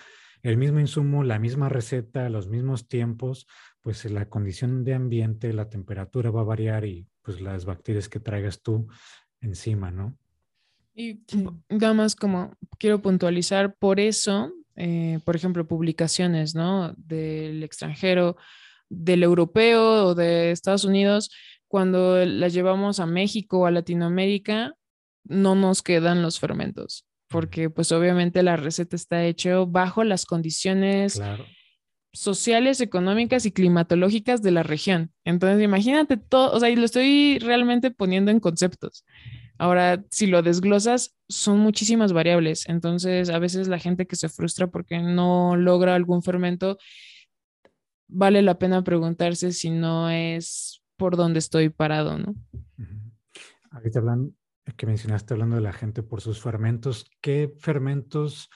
el 0.43 0.57
mismo 0.57 0.81
insumo, 0.81 1.23
la 1.23 1.39
misma 1.39 1.69
receta, 1.69 2.27
los 2.27 2.49
mismos 2.49 2.89
tiempos, 2.89 3.47
pues 3.79 4.03
la 4.11 4.27
condición 4.27 4.83
de 4.83 4.95
ambiente, 4.95 5.53
la 5.53 5.69
temperatura 5.69 6.29
va 6.29 6.41
a 6.41 6.45
variar 6.45 6.83
y 6.83 7.07
pues 7.21 7.39
las 7.39 7.63
bacterias 7.63 8.09
que 8.09 8.19
traigas 8.19 8.61
tú 8.61 8.85
encima, 9.39 9.91
¿no? 9.91 10.17
Y 10.93 11.23
nada 11.69 11.93
más 11.93 12.17
como 12.17 12.57
quiero 12.77 13.01
puntualizar, 13.01 13.75
por 13.75 14.01
eso 14.01 14.51
eh, 14.83 15.19
por 15.25 15.35
ejemplo, 15.35 15.67
publicaciones, 15.67 16.55
¿no? 16.55 16.95
Del 16.97 17.61
extranjero, 17.61 18.35
del 18.89 19.21
europeo 19.21 20.07
o 20.07 20.15
de 20.15 20.49
Estados 20.49 20.85
Unidos, 20.85 21.29
cuando 21.67 22.25
las 22.25 22.51
llevamos 22.51 22.99
a 22.99 23.05
México 23.05 23.59
o 23.59 23.65
a 23.67 23.71
Latinoamérica, 23.71 24.73
no 25.23 25.53
nos 25.53 25.83
quedan 25.83 26.23
los 26.23 26.39
fermentos, 26.39 27.05
porque 27.29 27.69
pues 27.69 27.91
obviamente 27.91 28.41
la 28.41 28.55
receta 28.55 28.95
está 28.95 29.23
hecha 29.23 29.55
bajo 29.67 30.03
las 30.03 30.25
condiciones 30.25 31.21
sociales, 32.11 32.81
económicas 32.81 33.45
y 33.45 33.51
climatológicas 33.51 34.41
de 34.41 34.49
la 34.49 34.63
región. 34.63 35.11
Entonces, 35.25 35.63
imagínate 35.63 36.17
todo, 36.17 36.53
o 36.53 36.59
sea, 36.59 36.71
y 36.71 36.75
lo 36.75 36.85
estoy 36.85 37.37
realmente 37.37 37.91
poniendo 37.91 38.31
en 38.31 38.39
conceptos. 38.39 39.05
Ahora, 39.61 40.03
si 40.09 40.25
lo 40.25 40.41
desglosas, 40.41 41.15
son 41.29 41.59
muchísimas 41.59 42.13
variables. 42.13 42.67
Entonces, 42.67 43.29
a 43.29 43.37
veces 43.37 43.67
la 43.67 43.77
gente 43.77 44.07
que 44.07 44.15
se 44.15 44.27
frustra 44.27 44.65
porque 44.65 44.97
no 44.97 45.55
logra 45.55 45.93
algún 45.93 46.23
fermento, 46.23 46.79
vale 48.07 48.41
la 48.41 48.57
pena 48.57 48.83
preguntarse 48.83 49.51
si 49.51 49.69
no 49.69 50.09
es 50.09 50.81
por 50.97 51.15
dónde 51.15 51.37
estoy 51.37 51.69
parado, 51.69 52.17
¿no? 52.17 52.33
Ahorita 53.69 53.99
hablan, 53.99 54.35
que 54.77 54.87
mencionaste 54.87 55.35
hablando 55.35 55.57
de 55.57 55.61
la 55.61 55.73
gente 55.73 56.01
por 56.01 56.21
sus 56.21 56.41
fermentos, 56.41 57.05
¿qué 57.21 57.53
fermentos 57.59 58.49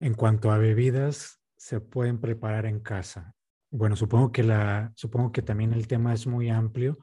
en 0.00 0.14
cuanto 0.14 0.50
a 0.50 0.58
bebidas 0.58 1.40
se 1.56 1.78
pueden 1.78 2.20
preparar 2.20 2.66
en 2.66 2.80
casa? 2.80 3.36
Bueno, 3.70 3.94
supongo 3.94 4.32
que 4.32 4.42
la, 4.42 4.92
supongo 4.96 5.30
que 5.30 5.42
también 5.42 5.72
el 5.72 5.86
tema 5.86 6.12
es 6.12 6.26
muy 6.26 6.50
amplio 6.50 6.98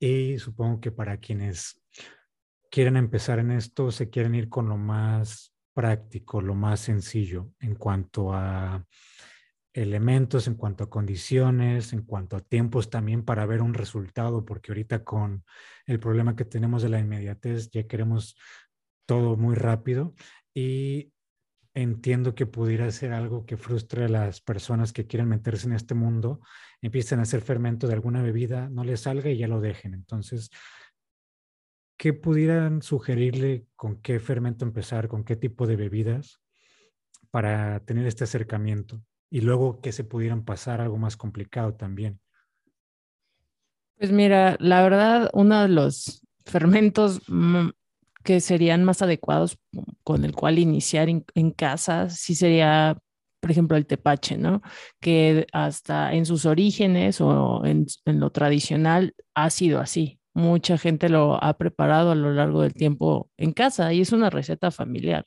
y 0.00 0.40
supongo 0.40 0.80
que 0.80 0.90
para 0.90 1.18
quienes 1.18 1.85
quieren 2.70 2.96
empezar 2.96 3.38
en 3.38 3.50
esto, 3.50 3.90
se 3.90 4.10
quieren 4.10 4.34
ir 4.34 4.48
con 4.48 4.68
lo 4.68 4.76
más 4.76 5.54
práctico, 5.74 6.40
lo 6.40 6.54
más 6.54 6.80
sencillo 6.80 7.50
en 7.60 7.74
cuanto 7.74 8.32
a 8.32 8.84
elementos, 9.72 10.46
en 10.46 10.54
cuanto 10.54 10.84
a 10.84 10.90
condiciones, 10.90 11.92
en 11.92 12.02
cuanto 12.02 12.36
a 12.36 12.40
tiempos 12.40 12.88
también 12.88 13.24
para 13.24 13.44
ver 13.44 13.60
un 13.60 13.74
resultado, 13.74 14.44
porque 14.44 14.72
ahorita 14.72 15.04
con 15.04 15.44
el 15.86 16.00
problema 16.00 16.34
que 16.34 16.46
tenemos 16.46 16.82
de 16.82 16.88
la 16.88 16.98
inmediatez 16.98 17.70
ya 17.70 17.86
queremos 17.86 18.36
todo 19.06 19.36
muy 19.36 19.54
rápido 19.54 20.14
y 20.54 21.12
entiendo 21.74 22.34
que 22.34 22.46
pudiera 22.46 22.90
ser 22.90 23.12
algo 23.12 23.44
que 23.44 23.58
frustre 23.58 24.06
a 24.06 24.08
las 24.08 24.40
personas 24.40 24.94
que 24.94 25.06
quieren 25.06 25.28
meterse 25.28 25.66
en 25.66 25.74
este 25.74 25.94
mundo, 25.94 26.40
empiecen 26.80 27.18
a 27.18 27.22
hacer 27.22 27.42
fermento 27.42 27.86
de 27.86 27.92
alguna 27.92 28.22
bebida, 28.22 28.70
no 28.70 28.82
les 28.82 29.00
salga 29.00 29.28
y 29.28 29.36
ya 29.36 29.46
lo 29.46 29.60
dejen. 29.60 29.92
Entonces, 29.92 30.48
¿qué 31.96 32.12
pudieran 32.12 32.82
sugerirle 32.82 33.66
con 33.74 33.96
qué 34.00 34.20
fermento 34.20 34.64
empezar, 34.64 35.08
con 35.08 35.24
qué 35.24 35.36
tipo 35.36 35.66
de 35.66 35.76
bebidas 35.76 36.40
para 37.30 37.80
tener 37.80 38.06
este 38.06 38.24
acercamiento? 38.24 39.00
Y 39.30 39.40
luego 39.40 39.80
que 39.80 39.92
se 39.92 40.04
pudieran 40.04 40.44
pasar 40.44 40.80
algo 40.80 40.98
más 40.98 41.16
complicado 41.16 41.74
también. 41.74 42.20
Pues 43.98 44.12
mira, 44.12 44.56
la 44.60 44.82
verdad, 44.82 45.30
uno 45.32 45.62
de 45.62 45.68
los 45.68 46.22
fermentos 46.44 47.22
que 48.22 48.40
serían 48.40 48.84
más 48.84 49.02
adecuados 49.02 49.58
con 50.04 50.24
el 50.24 50.34
cual 50.34 50.58
iniciar 50.58 51.08
en, 51.08 51.50
casa, 51.52 52.10
sí 52.10 52.34
sería, 52.34 52.98
por 53.40 53.50
ejemplo, 53.50 53.76
el 53.76 53.86
tepache, 53.86 54.36
¿no? 54.36 54.60
Que 55.00 55.46
hasta 55.52 56.12
en 56.12 56.26
sus 56.26 56.44
orígenes 56.44 57.20
o 57.20 57.64
en 57.64 57.86
lo 58.04 58.30
tradicional 58.30 59.14
ha 59.34 59.48
sido 59.50 59.80
así 59.80 60.20
mucha 60.36 60.76
gente 60.76 61.08
lo 61.08 61.42
ha 61.42 61.56
preparado 61.56 62.10
a 62.10 62.14
lo 62.14 62.30
largo 62.32 62.60
del 62.62 62.74
tiempo 62.74 63.30
en 63.38 63.52
casa 63.52 63.92
y 63.94 64.02
es 64.02 64.12
una 64.12 64.28
receta 64.28 64.70
familiar. 64.70 65.24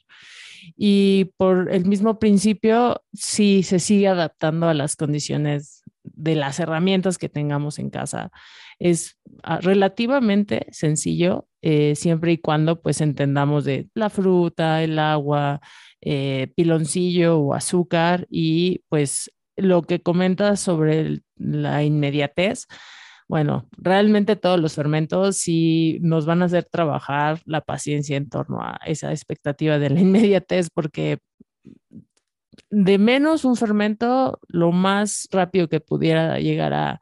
Y 0.77 1.31
por 1.37 1.71
el 1.73 1.85
mismo 1.85 2.19
principio, 2.19 3.01
sí 3.13 3.63
se 3.63 3.79
sigue 3.79 4.07
adaptando 4.07 4.69
a 4.69 4.75
las 4.75 4.95
condiciones 4.95 5.81
de 6.03 6.35
las 6.35 6.59
herramientas 6.59 7.17
que 7.17 7.27
tengamos 7.27 7.79
en 7.79 7.89
casa. 7.89 8.31
Es 8.77 9.17
ah, 9.41 9.59
relativamente 9.61 10.67
sencillo, 10.71 11.47
eh, 11.63 11.95
siempre 11.95 12.33
y 12.33 12.37
cuando 12.37 12.79
pues 12.79 13.01
entendamos 13.01 13.65
de 13.65 13.89
la 13.95 14.11
fruta, 14.11 14.83
el 14.83 14.99
agua, 14.99 15.59
eh, 16.01 16.51
piloncillo 16.55 17.39
o 17.39 17.55
azúcar 17.55 18.27
y 18.29 18.83
pues 18.89 19.31
lo 19.57 19.81
que 19.81 20.01
comentas 20.01 20.59
sobre 20.59 21.21
la 21.35 21.83
inmediatez 21.83 22.67
bueno, 23.29 23.69
realmente 23.77 24.35
todos 24.35 24.59
los 24.59 24.73
fermentos 24.73 25.37
sí 25.37 25.99
nos 26.01 26.25
van 26.25 26.41
a 26.41 26.45
hacer 26.45 26.65
trabajar 26.65 27.39
la 27.45 27.61
paciencia 27.61 28.17
en 28.17 28.27
torno 28.27 28.59
a 28.59 28.79
esa 28.87 29.11
expectativa 29.11 29.77
de 29.77 29.91
la 29.91 29.99
inmediatez, 30.01 30.69
porque 30.73 31.19
de 32.71 32.97
menos 32.97 33.45
un 33.45 33.55
fermento, 33.55 34.39
lo 34.47 34.71
más 34.71 35.27
rápido 35.31 35.69
que 35.69 35.79
pudiera 35.79 36.39
llegar 36.39 36.73
a, 36.73 36.99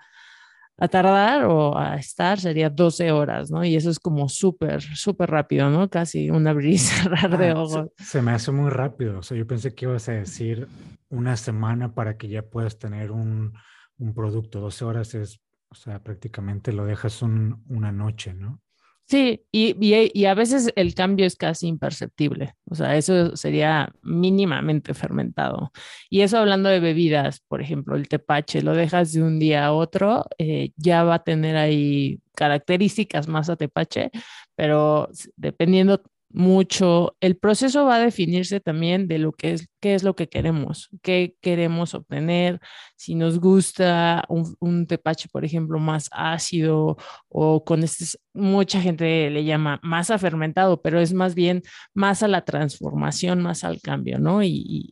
tardar 0.92 1.46
o 1.46 1.78
a 1.78 1.96
estar 1.96 2.40
sería 2.40 2.70
12 2.70 3.12
horas, 3.12 3.50
¿no? 3.50 3.64
Y 3.64 3.76
eso 3.76 3.90
es 3.90 3.98
como 3.98 4.28
súper, 4.30 4.82
súper 4.82 5.32
rápido, 5.32 5.70
¿no? 5.70 5.90
Casi 5.90 6.30
un 6.30 6.46
abrir 6.46 6.74
y 6.74 6.78
cerrar 6.78 7.38
de 7.38 7.50
ah, 7.52 7.62
ojos. 7.62 7.90
Se, 7.98 8.22
me 8.22 8.32
hace 8.32 8.52
muy 8.52 8.70
rápido. 8.70 9.20
O 9.20 9.24
sea, 9.24 9.38
yo 9.38 9.48
pensé 9.48 9.74
que 9.74 9.86
ibas 9.86 10.08
a 10.10 10.12
decir 10.12 10.68
una 11.10 11.38
semana 11.38 11.96
para 11.96 12.18
que 12.18 12.28
ya 12.28 12.44
puedas 12.44 12.78
tener 12.78 13.12
un, 13.12 13.54
un 13.98 14.14
producto. 14.14 14.60
12 14.60 14.86
horas 14.86 15.16
es 15.16 15.42
o 15.70 15.76
sea, 15.76 16.04
prácticamente 16.04 16.72
lo 16.72 16.86
dejas 16.86 17.22
una 17.22 17.92
noche, 17.92 18.34
¿no? 18.34 18.62
Sí, 19.10 19.46
y, 19.54 19.74
y, 19.80 20.26
a 20.26 20.34
veces 20.34 20.74
el 20.76 20.94
cambio 20.94 21.26
es 21.26 21.38
casi 21.38 21.68
imperceptible. 21.68 22.56
O 22.66 22.76
sea, 22.76 22.98
eso 22.98 23.38
sería 23.38 23.94
mínimamente 24.02 24.94
fermentado. 24.94 25.72
Y 26.10 26.22
eso 26.22 26.40
hablando 26.40 26.68
de 26.68 26.82
bebidas, 26.82 27.40
por 27.48 27.62
ejemplo, 27.62 27.96
el 27.96 28.10
tepache, 28.10 28.62
lo 28.62 28.74
dejas 28.74 29.14
de 29.14 29.24
un 29.24 29.40
día 29.40 29.66
a 29.66 29.72
otro, 29.72 30.26
eh, 30.38 30.72
ya 30.76 31.04
va 31.06 31.16
a 31.16 31.24
tener 31.24 31.56
ahí 31.56 32.20
características 32.36 33.30
más 33.30 33.50
a 33.50 33.56
tepache, 33.56 34.12
pero 34.56 35.10
dependiendo 35.38 36.02
mucho, 36.30 37.16
el 37.22 37.38
proceso 37.38 37.86
va 37.86 37.96
a 37.96 38.00
definirse 38.00 38.60
también 38.60 39.08
de 39.08 39.18
lo 39.18 39.32
que 39.32 39.54
es, 39.54 39.70
qué 39.80 39.96
es 39.96 40.04
lo 40.04 40.16
que 40.16 40.28
queremos, 40.28 40.90
qué 41.02 41.36
queremos 41.42 41.94
obtener, 41.94 42.60
si 42.96 43.16
nos 43.16 43.40
gusta 43.40 44.26
un, 44.28 44.88
tepache, 44.88 45.30
por 45.30 45.46
ejemplo, 45.46 45.80
más 45.80 46.10
ácido 46.12 46.98
o 47.30 47.64
con 47.64 47.84
este, 47.84 48.06
mucha 48.34 48.82
gente 48.82 49.30
le 49.30 49.46
llama 49.46 49.80
más 49.84 50.08
fermentado, 50.20 50.82
pero 50.82 51.00
es 51.00 51.14
más 51.14 51.36
bien 51.36 51.64
más 51.94 52.24
a 52.24 52.28
la 52.28 52.44
transformación, 52.44 53.42
más 53.42 53.64
al 53.64 53.82
cambio, 53.82 54.20
¿no? 54.20 54.44
Y, 54.44 54.92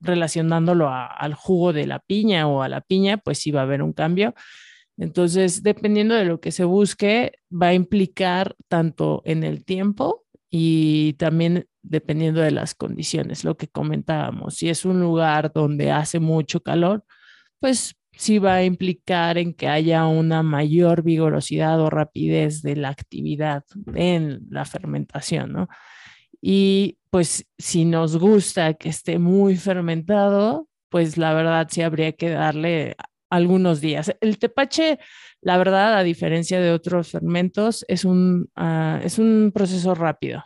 relacionándolo 0.00 0.90
al 0.90 1.34
jugo 1.34 1.72
de 1.72 1.86
la 1.86 1.98
piña 2.00 2.46
o 2.46 2.62
a 2.62 2.68
la 2.68 2.80
piña, 2.80 3.16
pues 3.18 3.38
sí 3.38 3.50
va 3.50 3.60
a 3.60 3.64
haber 3.64 3.82
un 3.82 3.92
cambio. 3.92 4.34
Entonces, 4.98 5.62
dependiendo 5.62 6.14
de 6.14 6.24
lo 6.24 6.40
que 6.40 6.50
se 6.50 6.64
busque, 6.64 7.32
va 7.50 7.68
a 7.68 7.74
implicar 7.74 8.56
tanto 8.68 9.22
en 9.24 9.44
el 9.44 9.64
tiempo 9.64 10.24
y 10.50 11.14
también 11.14 11.68
dependiendo 11.82 12.40
de 12.40 12.50
las 12.50 12.74
condiciones, 12.74 13.44
lo 13.44 13.56
que 13.56 13.68
comentábamos. 13.68 14.56
Si 14.56 14.68
es 14.68 14.84
un 14.84 15.00
lugar 15.00 15.52
donde 15.54 15.92
hace 15.92 16.18
mucho 16.18 16.60
calor, 16.60 17.04
pues 17.60 17.96
sí 18.12 18.38
va 18.38 18.54
a 18.54 18.64
implicar 18.64 19.38
en 19.38 19.54
que 19.54 19.68
haya 19.68 20.06
una 20.06 20.42
mayor 20.42 21.02
vigorosidad 21.02 21.80
o 21.80 21.90
rapidez 21.90 22.62
de 22.62 22.76
la 22.76 22.88
actividad 22.88 23.64
en 23.94 24.40
la 24.50 24.64
fermentación, 24.64 25.52
¿no? 25.52 25.68
Y 26.40 26.98
pues 27.10 27.46
si 27.58 27.84
nos 27.84 28.18
gusta 28.18 28.74
que 28.74 28.88
esté 28.88 29.18
muy 29.18 29.56
fermentado, 29.56 30.68
pues 30.88 31.16
la 31.16 31.32
verdad 31.34 31.68
sí 31.70 31.82
habría 31.82 32.12
que 32.12 32.30
darle 32.30 32.96
algunos 33.30 33.80
días. 33.80 34.14
El 34.20 34.38
tepache, 34.38 34.98
la 35.40 35.58
verdad, 35.58 35.96
a 35.96 36.02
diferencia 36.02 36.60
de 36.60 36.72
otros 36.72 37.10
fermentos, 37.10 37.84
es 37.88 38.04
un, 38.04 38.50
ah, 38.56 39.00
es 39.02 39.18
un 39.18 39.52
proceso 39.54 39.94
rápido, 39.94 40.44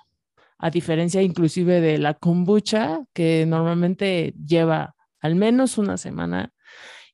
a 0.59 0.71
diferencia 0.71 1.23
inclusive 1.23 1.81
de 1.81 1.99
la 1.99 2.15
kombucha, 2.15 3.01
que 3.13 3.47
normalmente 3.47 4.35
lleva 4.45 4.95
al 5.21 5.37
menos 5.37 5.79
una 5.79 5.97
semana. 5.97 6.53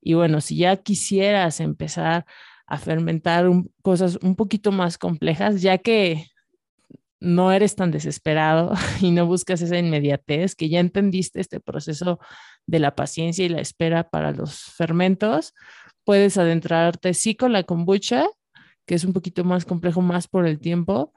Y 0.01 0.15
bueno, 0.15 0.41
si 0.41 0.57
ya 0.57 0.77
quisieras 0.77 1.61
empezar 1.61 2.25
a 2.67 2.79
fermentar 2.79 3.51
cosas 3.83 4.19
un 4.23 4.37
poquito 4.37 4.73
más 4.73 4.99
complejas, 4.99 5.63
ya 5.63 5.79
que 5.79 6.27
no 7.21 7.51
eres 7.53 7.75
tan 7.75 7.91
desesperado 7.91 8.73
y 9.01 9.11
no 9.11 9.27
buscas 9.27 9.61
esa 9.63 9.79
inmediatez, 9.79 10.55
que 10.55 10.69
ya 10.69 10.81
entendiste 10.81 11.41
este 11.41 11.61
proceso 11.61 12.19
de 12.69 12.79
la 12.79 12.95
paciencia 12.95 13.45
y 13.45 13.49
la 13.49 13.61
espera 13.61 14.11
para 14.11 14.31
los 14.31 14.61
fermentos, 14.61 15.55
puedes 16.05 16.37
adentrarte 16.37 17.15
sí 17.15 17.35
con 17.35 17.53
la 17.53 17.65
kombucha, 17.65 18.27
que 18.87 18.95
es 18.95 19.05
un 19.05 19.15
poquito 19.15 19.43
más 19.43 19.65
complejo, 19.65 20.03
más 20.03 20.29
por 20.29 20.47
el 20.47 20.61
tiempo, 20.61 21.13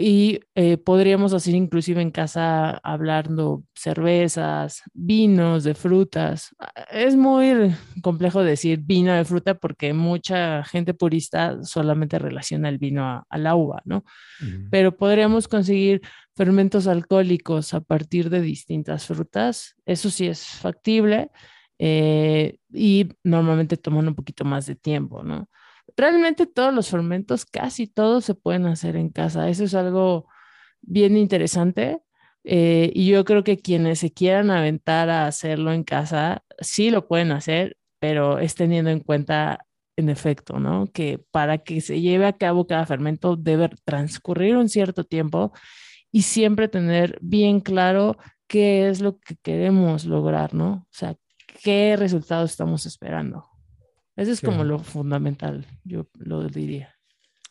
y 0.00 0.38
eh, 0.54 0.76
podríamos 0.76 1.34
hacer 1.34 1.56
inclusive 1.56 2.00
en 2.00 2.12
casa 2.12 2.78
hablando 2.84 3.64
cervezas, 3.74 4.82
vinos 4.94 5.64
de 5.64 5.74
frutas. 5.74 6.54
Es 6.92 7.16
muy 7.16 7.74
complejo 8.00 8.44
decir 8.44 8.78
vino 8.78 9.12
de 9.12 9.24
fruta 9.24 9.54
porque 9.54 9.92
mucha 9.92 10.62
gente 10.62 10.94
purista 10.94 11.64
solamente 11.64 12.16
relaciona 12.20 12.68
el 12.68 12.78
vino 12.78 13.24
a, 13.28 13.38
la 13.38 13.56
uva, 13.56 13.82
¿no? 13.84 14.04
Pero 14.70 14.96
podríamos 14.96 15.48
conseguir 15.48 16.00
fermentos 16.36 16.86
alcohólicos 16.86 17.74
a 17.74 17.80
partir 17.80 18.30
de 18.30 18.40
distintas 18.40 19.04
frutas. 19.04 19.74
Eso 19.84 20.10
sí 20.10 20.28
es 20.28 20.46
factible 20.46 21.32
eh, 21.80 22.58
y 22.72 23.08
normalmente 23.24 23.76
toman 23.76 24.06
un 24.06 24.14
poquito 24.14 24.44
más 24.44 24.66
de 24.66 24.76
tiempo, 24.76 25.24
¿no? 25.24 25.48
Realmente 25.96 26.46
todos 26.46 26.74
los 26.74 26.88
fermentos, 26.90 27.44
casi 27.46 27.86
todos 27.86 28.24
se 28.24 28.34
pueden 28.34 28.66
hacer 28.66 28.96
en 28.96 29.10
casa. 29.10 29.48
Eso 29.48 29.64
es 29.64 29.74
algo 29.74 30.26
bien 30.82 31.16
interesante. 31.16 32.00
Eh, 32.44 32.90
y 32.94 33.08
yo 33.08 33.24
creo 33.24 33.44
que 33.44 33.58
quienes 33.58 33.98
se 34.00 34.12
quieran 34.12 34.50
aventar 34.50 35.10
a 35.10 35.26
hacerlo 35.26 35.72
en 35.72 35.84
casa, 35.84 36.44
sí 36.60 36.90
lo 36.90 37.06
pueden 37.08 37.32
hacer, 37.32 37.76
pero 37.98 38.38
es 38.38 38.54
teniendo 38.54 38.90
en 38.90 39.00
cuenta, 39.00 39.66
en 39.96 40.08
efecto, 40.08 40.58
¿no? 40.60 40.86
Que 40.92 41.18
para 41.30 41.58
que 41.58 41.80
se 41.80 42.00
lleve 42.00 42.26
a 42.26 42.32
cabo 42.34 42.66
cada 42.66 42.86
fermento 42.86 43.36
debe 43.36 43.70
transcurrir 43.84 44.56
un 44.56 44.68
cierto 44.68 45.04
tiempo 45.04 45.52
y 46.12 46.22
siempre 46.22 46.68
tener 46.68 47.18
bien 47.20 47.60
claro 47.60 48.16
qué 48.46 48.88
es 48.88 49.00
lo 49.00 49.18
que 49.20 49.36
queremos 49.42 50.04
lograr, 50.06 50.54
¿no? 50.54 50.70
O 50.72 50.88
sea, 50.90 51.16
qué 51.62 51.96
resultados 51.98 52.50
estamos 52.50 52.86
esperando. 52.86 53.47
Eso 54.18 54.32
es 54.32 54.40
como 54.40 54.64
lo 54.64 54.80
fundamental, 54.80 55.64
yo 55.84 56.08
lo 56.14 56.42
diría. 56.48 56.92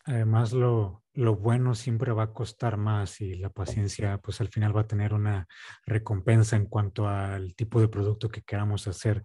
Además, 0.04 0.52
lo, 0.52 1.06
lo, 1.14 1.38
bueno 1.38 1.76
siempre 1.76 2.12
va 2.12 2.24
a 2.24 2.34
costar 2.34 2.76
más 2.76 3.22
y 3.22 3.36
la 3.36 3.50
paciencia, 3.50 4.18
pues 4.18 4.42
al 4.42 4.50
final 4.50 4.76
va 4.76 4.82
a 4.82 4.88
tener 4.88 5.14
una 5.14 5.48
recompensa 5.86 6.58
en 6.58 6.66
cuanto 6.66 7.08
al 7.08 7.56
tipo 7.56 7.80
de 7.80 7.88
producto 7.88 8.28
que 8.28 8.42
queramos 8.42 8.86
hacer. 8.90 9.24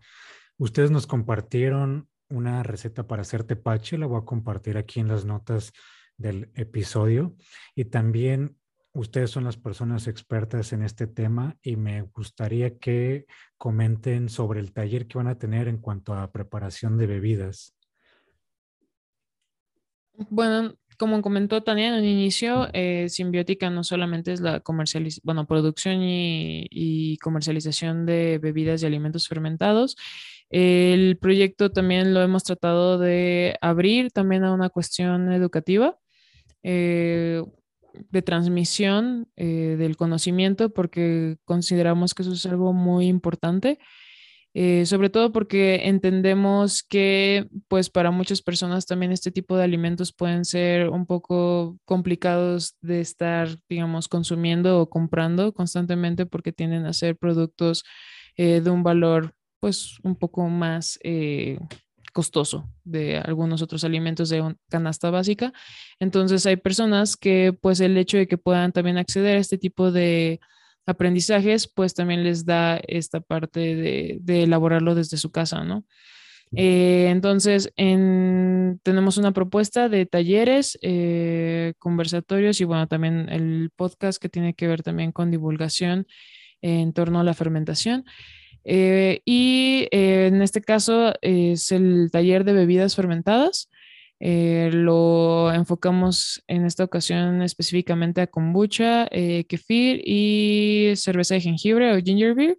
Ustedes 0.56 0.92
nos 0.92 1.08
compartieron 1.08 2.08
una 2.28 2.62
receta 2.62 3.08
para 3.08 3.22
hacer 3.22 3.42
tepache, 3.42 3.98
la 3.98 4.06
voy 4.06 4.20
a 4.20 4.24
compartir 4.24 4.78
aquí 4.78 5.00
en 5.00 5.08
las 5.08 5.24
notas 5.24 5.72
del 6.16 6.52
episodio. 6.54 7.34
Y 7.74 7.86
también 7.86 8.56
ustedes 8.92 9.30
son 9.30 9.44
las 9.44 9.56
personas 9.56 10.06
expertas 10.06 10.72
en 10.72 10.82
este 10.82 11.06
tema 11.06 11.56
y 11.62 11.76
me 11.76 12.02
gustaría 12.02 12.78
que 12.78 13.26
comenten 13.56 14.28
sobre 14.28 14.60
el 14.60 14.72
taller 14.72 15.06
que 15.06 15.18
van 15.18 15.28
a 15.28 15.38
tener 15.38 15.68
en 15.68 15.78
cuanto 15.78 16.14
a 16.14 16.30
preparación 16.30 16.98
de 16.98 17.06
bebidas. 17.06 17.74
Bueno, 20.28 20.74
como 20.98 21.22
comentó 21.22 21.62
Tania 21.62 21.88
en 21.88 21.94
un 21.94 22.04
inicio, 22.04 22.68
eh, 22.72 23.08
Simbiótica 23.08 23.70
no 23.70 23.82
solamente 23.82 24.32
es 24.32 24.40
la 24.40 24.60
comercialización, 24.60 25.22
bueno, 25.24 25.46
producción 25.46 26.02
y, 26.02 26.66
y, 26.70 27.16
comercialización 27.18 28.04
de 28.04 28.38
bebidas 28.38 28.82
y 28.82 28.86
alimentos 28.86 29.26
fermentados. 29.26 29.96
El 30.50 31.16
proyecto 31.16 31.72
también 31.72 32.12
lo 32.12 32.20
hemos 32.20 32.44
tratado 32.44 32.98
de 32.98 33.56
abrir 33.62 34.10
también 34.10 34.44
a 34.44 34.52
una 34.52 34.68
cuestión 34.68 35.32
educativa. 35.32 35.96
Eh, 36.62 37.42
de 38.10 38.22
transmisión 38.22 39.28
eh, 39.36 39.76
del 39.78 39.96
conocimiento 39.96 40.70
porque 40.70 41.36
consideramos 41.44 42.14
que 42.14 42.22
eso 42.22 42.32
es 42.32 42.46
algo 42.46 42.72
muy 42.72 43.06
importante, 43.06 43.78
eh, 44.54 44.84
sobre 44.86 45.10
todo 45.10 45.32
porque 45.32 45.88
entendemos 45.88 46.82
que 46.82 47.48
pues 47.68 47.88
para 47.88 48.10
muchas 48.10 48.42
personas 48.42 48.86
también 48.86 49.12
este 49.12 49.30
tipo 49.30 49.56
de 49.56 49.64
alimentos 49.64 50.12
pueden 50.12 50.44
ser 50.44 50.90
un 50.90 51.06
poco 51.06 51.78
complicados 51.84 52.76
de 52.80 53.00
estar, 53.00 53.48
digamos, 53.68 54.08
consumiendo 54.08 54.80
o 54.80 54.90
comprando 54.90 55.54
constantemente 55.54 56.26
porque 56.26 56.52
tienden 56.52 56.86
a 56.86 56.92
ser 56.92 57.16
productos 57.16 57.84
eh, 58.36 58.60
de 58.60 58.70
un 58.70 58.82
valor 58.82 59.34
pues 59.60 59.98
un 60.02 60.16
poco 60.16 60.48
más 60.48 60.98
costoso 62.12 62.68
de 62.84 63.18
algunos 63.18 63.62
otros 63.62 63.84
alimentos 63.84 64.28
de 64.28 64.54
canasta 64.68 65.10
básica. 65.10 65.52
Entonces 65.98 66.46
hay 66.46 66.56
personas 66.56 67.16
que 67.16 67.56
pues 67.60 67.80
el 67.80 67.96
hecho 67.96 68.18
de 68.18 68.28
que 68.28 68.38
puedan 68.38 68.72
también 68.72 68.98
acceder 68.98 69.36
a 69.36 69.40
este 69.40 69.58
tipo 69.58 69.90
de 69.90 70.40
aprendizajes 70.86 71.66
pues 71.68 71.94
también 71.94 72.22
les 72.22 72.44
da 72.44 72.76
esta 72.86 73.20
parte 73.20 73.60
de, 73.74 74.42
elaborarlo 74.42 74.94
desde 74.94 75.16
su 75.16 75.30
casa, 75.30 75.64
¿no? 75.64 75.84
Eh, 76.54 77.08
entonces, 77.08 77.72
tenemos 77.76 79.16
una 79.16 79.32
propuesta 79.32 79.88
de 79.88 80.04
talleres, 80.04 80.78
eh, 80.82 81.72
conversatorios 81.78 82.60
y 82.60 82.64
bueno, 82.64 82.86
también 82.88 83.30
el 83.30 83.70
podcast 83.74 84.20
que 84.20 84.28
tiene 84.28 84.52
que 84.52 84.66
ver 84.66 84.82
también 84.82 85.12
con 85.12 85.30
divulgación 85.30 86.06
en 86.60 86.92
torno 86.92 87.20
a 87.20 87.24
la 87.24 87.32
fermentación. 87.32 88.04
Eh, 88.64 89.22
y 89.24 89.88
eh, 89.90 90.28
en 90.28 90.42
este 90.42 90.62
caso 90.62 91.14
es 91.20 91.72
el 91.72 92.10
taller 92.10 92.44
de 92.44 92.52
bebidas 92.52 92.94
fermentadas. 92.96 93.70
Eh, 94.20 94.70
lo 94.72 95.52
enfocamos 95.52 96.44
en 96.46 96.64
esta 96.64 96.84
ocasión 96.84 97.42
específicamente 97.42 98.20
a 98.20 98.28
kombucha, 98.28 99.08
kefir 99.48 100.00
y 100.06 100.92
cerveza 100.96 101.34
de 101.34 101.40
jengibre 101.40 101.92
o 101.92 102.00
ginger 102.00 102.34
beer. 102.34 102.58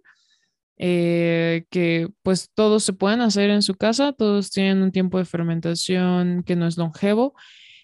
que 1.70 2.08
pues 2.22 2.50
todos 2.54 2.84
se 2.84 2.92
pueden 2.92 3.20
hacer 3.22 3.50
en 3.50 3.62
su 3.62 3.74
casa, 3.76 4.12
todos 4.12 4.50
tienen 4.50 4.82
un 4.82 4.92
tiempo 4.92 5.18
de 5.18 5.24
fermentación 5.24 6.42
que 6.44 6.56
no 6.56 6.66
es 6.66 6.76
longevo 6.76 7.34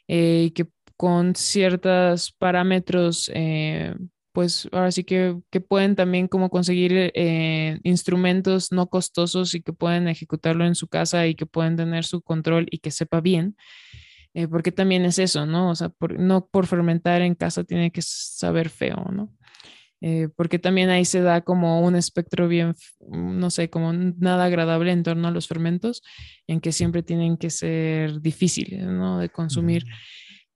y 0.06 0.51
que 0.51 0.66
con 0.97 1.34
ciertos 1.34 2.32
parámetros 2.32 3.30
pues 4.40 4.70
ahora 4.72 4.90
sí 4.90 5.04
que, 5.04 5.36
pueden 5.68 5.96
también 5.96 6.26
como 6.26 6.48
conseguir 6.48 7.12
eh, 7.14 7.78
instrumentos 7.82 8.72
no 8.72 8.86
costosos 8.86 9.54
y 9.54 9.60
que 9.60 9.74
pueden 9.74 10.08
ejecutarlo 10.08 10.64
en 10.64 10.74
su 10.74 10.88
casa 10.88 11.26
y 11.26 11.34
que 11.34 11.44
pueden 11.44 11.76
tener 11.76 12.04
su 12.04 12.22
control 12.22 12.66
y 12.70 12.78
que 12.78 12.90
sepa 12.90 13.20
bien, 13.20 13.54
eh, 14.32 14.48
porque 14.48 14.72
también 14.72 15.04
es 15.04 15.18
eso, 15.18 15.44
¿no? 15.44 15.68
O 15.68 15.74
sea, 15.74 15.92
no 16.18 16.46
por 16.46 16.66
fermentar 16.66 17.20
en 17.20 17.34
casa 17.34 17.64
tiene 17.64 17.90
que 17.90 18.00
saber 18.00 18.70
feo, 18.70 19.10
¿no? 19.12 19.30
Eh, 20.00 20.28
porque 20.34 20.58
también 20.58 20.88
ahí 20.88 21.04
se 21.04 21.20
da 21.20 21.42
como 21.42 21.82
un 21.82 21.94
espectro 21.94 22.48
bien, 22.48 22.74
no 23.10 23.50
sé, 23.50 23.68
como 23.68 23.92
nada 23.92 24.46
agradable 24.46 24.90
en 24.90 25.02
torno 25.02 25.28
a 25.28 25.32
los 25.32 25.48
fermentos, 25.48 26.02
en 26.46 26.62
que 26.62 26.72
siempre 26.72 27.02
tienen 27.02 27.36
que 27.36 27.50
ser 27.50 28.22
difíciles, 28.22 28.86
¿no? 28.86 29.18
De 29.18 29.28
consumir. 29.28 29.84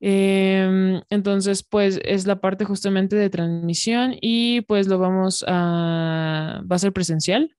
Em, 0.07 1.01
entonces, 1.09 1.63
pues 1.63 1.99
es 2.05 2.27
la 2.27 2.39
parte 2.39 2.67
justamente 2.67 3.17
de 3.17 3.31
transmisión 3.31 4.15
y 4.21 4.61
pues 4.61 4.87
lo 4.87 4.99
vamos 4.99 5.43
a, 5.49 6.63
va 6.71 6.77
a 6.77 6.79
ser 6.79 6.93
presencial, 6.93 7.57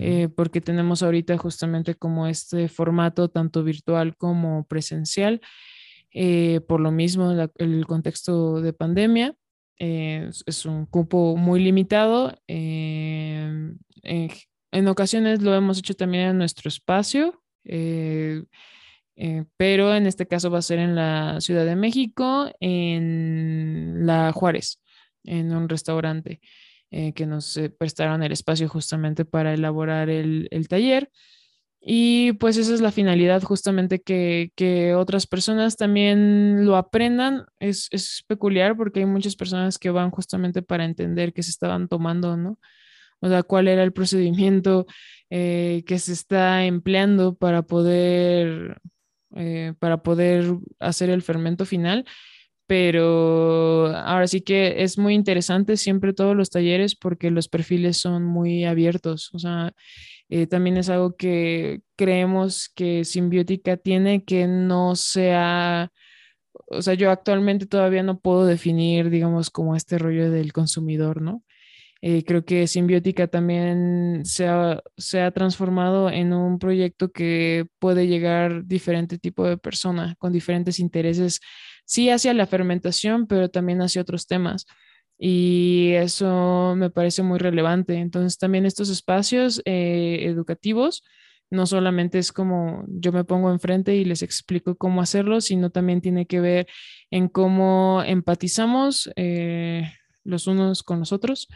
eh, 0.00 0.26
porque 0.34 0.60
tenemos 0.60 1.04
ahorita 1.04 1.38
justamente 1.38 1.94
como 1.94 2.26
este 2.26 2.68
formato 2.68 3.28
tanto 3.28 3.62
virtual 3.62 4.16
como 4.16 4.66
presencial, 4.66 5.40
eh, 6.12 6.60
por 6.66 6.80
lo 6.80 6.90
mismo 6.90 7.30
el 7.58 7.86
contexto 7.86 8.60
de 8.60 8.72
pandemia. 8.72 9.36
Eh, 9.78 10.30
es 10.46 10.66
un 10.66 10.84
cupo 10.84 11.36
muy 11.36 11.62
limitado. 11.62 12.34
Em, 12.48 13.78
en, 14.02 14.88
ocasiones 14.88 15.42
lo 15.42 15.54
hemos 15.54 15.78
hecho 15.78 15.94
también 15.94 16.30
en 16.30 16.38
nuestro 16.38 16.68
espacio, 16.68 17.40
pero 19.56 19.94
en 19.94 20.06
este 20.06 20.26
caso 20.26 20.50
va 20.50 20.58
a 20.58 20.62
ser 20.62 20.78
en 20.78 20.94
la 20.94 21.40
Ciudad 21.40 21.64
de 21.64 21.76
México, 21.76 22.50
en 22.60 24.06
la 24.06 24.32
Juárez, 24.32 24.80
en 25.24 25.54
un 25.54 25.68
restaurante. 25.68 26.40
Eh, 26.90 27.12
que 27.12 27.26
nos 27.26 27.54
eh, 27.58 27.68
prestaron 27.68 28.22
el 28.22 28.32
espacio 28.32 28.66
justamente 28.66 29.26
para 29.26 29.52
elaborar 29.52 30.08
el, 30.08 30.48
taller. 30.68 31.10
Y 31.80 32.32
pues 32.34 32.56
esa 32.56 32.74
es 32.74 32.80
la 32.80 32.92
finalidad, 32.92 33.42
justamente 33.42 34.00
que, 34.00 34.52
que 34.56 34.94
otras 34.94 35.26
personas 35.26 35.76
también 35.76 36.64
lo 36.64 36.76
aprendan. 36.76 37.44
Es, 37.60 37.88
es, 37.90 38.24
peculiar 38.26 38.76
porque 38.76 39.00
hay 39.00 39.06
muchas 39.06 39.36
personas 39.36 39.78
que 39.78 39.90
van 39.90 40.10
justamente 40.10 40.62
para 40.62 40.84
entender 40.86 41.34
qué 41.34 41.42
se 41.42 41.50
estaban 41.50 41.88
tomando, 41.88 42.36
¿no? 42.38 42.58
O 43.20 43.28
sea, 43.28 43.42
cuál 43.42 43.68
era 43.68 43.82
el 43.82 43.92
procedimiento 43.92 44.86
eh, 45.30 45.84
que 45.86 45.98
se 45.98 46.12
está 46.14 46.64
empleando 46.64 47.34
para 47.34 47.62
poder, 47.62 48.80
para 49.78 50.02
poder 50.02 50.54
hacer 50.80 51.10
el 51.10 51.22
fermento 51.22 51.64
final 51.66 52.04
pero 52.68 53.86
ahora 53.96 54.26
sí 54.26 54.42
que 54.42 54.82
es 54.82 54.98
muy 54.98 55.14
interesante 55.14 55.78
siempre 55.78 56.12
todos 56.12 56.36
los 56.36 56.50
talleres 56.50 56.94
porque 56.94 57.30
los 57.30 57.48
perfiles 57.48 57.96
son 57.96 58.24
muy 58.24 58.66
abiertos, 58.66 59.30
o 59.32 59.38
sea, 59.38 59.72
eh, 60.28 60.46
también 60.46 60.76
es 60.76 60.90
algo 60.90 61.16
que 61.16 61.80
creemos 61.96 62.68
que 62.74 63.06
Simbiótica 63.06 63.78
tiene 63.78 64.22
que 64.24 64.46
no 64.46 64.96
sea, 64.96 65.90
o 66.66 66.82
sea, 66.82 66.92
yo 66.92 67.10
actualmente 67.10 67.64
todavía 67.66 68.02
no 68.02 68.20
puedo 68.20 68.44
definir, 68.44 69.08
digamos, 69.08 69.48
como 69.50 69.74
este 69.74 69.98
rollo 69.98 70.30
del 70.30 70.52
consumidor, 70.52 71.22
¿no? 71.22 71.42
Eh, 72.00 72.24
creo 72.24 72.44
que 72.44 72.66
Simbiótica 72.68 73.26
también 73.26 74.22
se 74.24 74.46
ha, 74.46 74.80
se 74.96 75.20
ha, 75.20 75.32
transformado 75.32 76.10
en 76.10 76.32
un 76.32 76.60
proyecto 76.60 77.10
que 77.10 77.66
puede 77.80 78.06
llegar 78.06 78.64
diferente 78.66 79.18
tipo 79.18 79.44
de 79.44 79.56
persona 79.56 80.14
con 80.18 80.32
diferentes 80.32 80.78
intereses 80.78 81.40
sí 81.88 82.10
hacia 82.10 82.34
la 82.34 82.46
fermentación, 82.46 83.26
pero 83.26 83.48
también 83.50 83.80
hacia 83.82 84.02
otros 84.02 84.26
temas. 84.26 84.66
Y 85.18 85.92
eso 85.94 86.74
me 86.76 86.90
parece 86.90 87.22
muy 87.22 87.38
relevante. 87.38 87.96
Entonces, 87.96 88.38
también 88.38 88.66
estos 88.66 88.90
espacios 88.90 89.62
eh, 89.64 90.18
educativos, 90.22 91.02
no 91.50 91.66
solamente 91.66 92.18
es 92.18 92.30
como 92.30 92.84
yo 92.88 93.10
me 93.10 93.24
pongo 93.24 93.50
enfrente 93.50 93.96
y 93.96 94.04
les 94.04 94.22
explico 94.22 94.76
cómo 94.76 95.00
hacerlo, 95.00 95.40
sino 95.40 95.70
también 95.70 96.02
tiene 96.02 96.26
que 96.26 96.40
ver 96.40 96.66
en 97.10 97.28
cómo 97.28 98.02
empatizamos 98.04 99.10
eh, 99.16 99.90
los 100.24 100.46
unos 100.46 100.82
con 100.82 100.98
los 101.00 101.12
otros. 101.12 101.48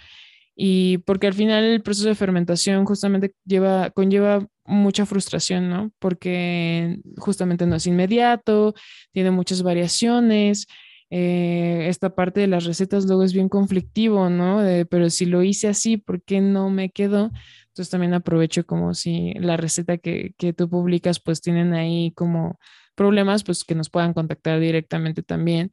Y 0.54 0.98
porque 0.98 1.26
al 1.26 1.34
final 1.34 1.64
el 1.64 1.82
proceso 1.82 2.08
de 2.08 2.14
fermentación 2.14 2.84
justamente 2.84 3.34
lleva, 3.44 3.90
conlleva 3.90 4.46
mucha 4.64 5.06
frustración, 5.06 5.68
¿no? 5.70 5.92
Porque 5.98 7.00
justamente 7.16 7.66
no 7.66 7.76
es 7.76 7.86
inmediato, 7.86 8.74
tiene 9.12 9.30
muchas 9.30 9.62
variaciones. 9.62 10.66
Eh, 11.10 11.88
esta 11.88 12.14
parte 12.14 12.40
de 12.40 12.46
las 12.46 12.64
recetas 12.64 13.04
luego 13.04 13.22
es 13.22 13.34
bien 13.34 13.50
conflictivo, 13.50 14.30
¿no? 14.30 14.62
pero 14.88 15.10
si 15.10 15.26
lo 15.26 15.42
hice 15.42 15.68
así, 15.68 15.98
¿por 15.98 16.22
qué 16.22 16.40
no 16.40 16.70
me 16.70 16.88
quedó? 16.88 17.30
Entonces 17.68 17.90
también 17.90 18.14
aprovecho 18.14 18.64
como 18.64 18.94
si 18.94 19.34
la 19.34 19.58
receta 19.58 19.98
que, 19.98 20.34
que 20.38 20.54
tú 20.54 20.70
publicas 20.70 21.20
pues 21.20 21.42
tienen 21.42 21.74
ahí 21.74 22.12
como 22.12 22.58
problemas, 22.94 23.44
pues 23.44 23.64
que 23.64 23.74
nos 23.74 23.90
puedan 23.90 24.14
contactar 24.14 24.58
directamente 24.60 25.22
también. 25.22 25.70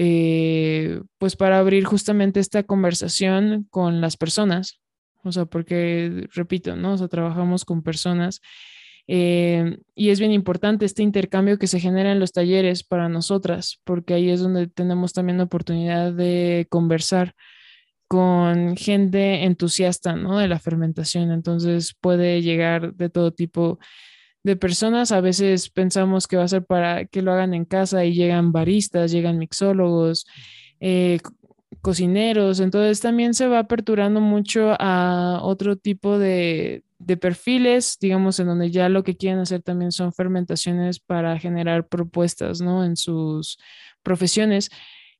Eh, 0.00 1.00
pues 1.18 1.34
para 1.34 1.58
abrir 1.58 1.84
justamente 1.84 2.38
esta 2.38 2.62
conversación 2.62 3.66
con 3.68 4.00
las 4.00 4.16
personas, 4.16 4.80
o 5.24 5.32
sea, 5.32 5.44
porque, 5.44 6.28
repito, 6.34 6.76
¿no? 6.76 6.92
O 6.92 6.98
sea, 6.98 7.08
trabajamos 7.08 7.64
con 7.64 7.82
personas 7.82 8.40
eh, 9.08 9.78
y 9.96 10.10
es 10.10 10.20
bien 10.20 10.30
importante 10.30 10.84
este 10.84 11.02
intercambio 11.02 11.58
que 11.58 11.66
se 11.66 11.80
genera 11.80 12.12
en 12.12 12.20
los 12.20 12.30
talleres 12.30 12.84
para 12.84 13.08
nosotras, 13.08 13.80
porque 13.82 14.14
ahí 14.14 14.30
es 14.30 14.40
donde 14.40 14.68
tenemos 14.68 15.12
también 15.14 15.38
la 15.38 15.44
oportunidad 15.44 16.12
de 16.12 16.68
conversar 16.70 17.34
con 18.06 18.76
gente 18.76 19.44
entusiasta, 19.44 20.14
¿no? 20.14 20.38
De 20.38 20.46
la 20.46 20.60
fermentación. 20.60 21.32
Entonces 21.32 21.96
puede 22.00 22.40
llegar 22.40 22.94
de 22.94 23.10
todo 23.10 23.32
tipo 23.32 23.80
de 24.42 24.56
personas. 24.56 25.12
A 25.12 25.20
veces 25.20 25.70
pensamos 25.70 26.26
que 26.26 26.36
va 26.36 26.44
a 26.44 26.48
ser 26.48 26.64
para 26.64 27.04
que 27.06 27.22
lo 27.22 27.32
hagan 27.32 27.54
en 27.54 27.64
casa 27.64 28.04
y 28.04 28.14
llegan 28.14 28.52
baristas, 28.52 29.10
llegan 29.12 29.38
mixólogos, 29.38 30.26
eh, 30.80 31.18
cocineros, 31.80 32.60
entonces 32.60 33.00
también 33.00 33.34
se 33.34 33.46
va 33.46 33.60
aperturando 33.60 34.20
mucho 34.20 34.74
a 34.78 35.40
otro 35.42 35.76
tipo 35.76 36.18
de, 36.18 36.82
perfiles, 37.20 37.96
digamos, 38.00 38.38
en 38.40 38.46
donde 38.48 38.70
ya 38.70 38.88
lo 38.88 39.04
que 39.04 39.16
quieren 39.16 39.40
hacer 39.40 39.62
también 39.62 39.92
son 39.92 40.12
fermentaciones 40.12 40.98
para 41.00 41.38
generar 41.38 41.86
propuestas, 41.88 42.60
¿no? 42.60 42.84
En 42.84 42.96
sus 42.96 43.58
profesiones. 44.02 44.70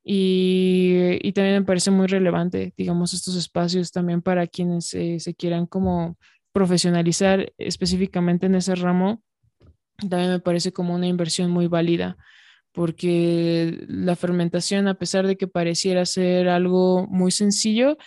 Y, 0.03 1.31
también 1.33 1.59
me 1.59 1.65
parece 1.65 1.91
muy 1.91 2.07
relevante, 2.07 2.73
digamos, 2.77 3.13
estos 3.13 3.35
espacios 3.35 3.91
también 3.91 4.21
para 4.21 4.47
quienes 4.47 4.87
se 4.87 5.35
quieran 5.35 5.65
como 5.67 6.17
profesionalizar 6.51 7.53
específicamente 7.57 8.45
en 8.45 8.55
ese 8.55 8.75
ramo, 8.75 9.21
también 9.97 10.31
me 10.31 10.39
parece 10.39 10.71
como 10.71 10.95
una 10.95 11.07
inversión 11.07 11.51
muy 11.51 11.67
válida 11.67 12.17
porque 12.71 13.83
la 13.87 14.15
fermentación, 14.15 14.87
a 14.87 14.95
pesar 14.95 15.27
de 15.27 15.37
que 15.37 15.47
pareciera 15.47 16.05
ser 16.05 16.49
algo 16.49 17.07
muy 17.07 17.31
sencillo, 17.31 17.97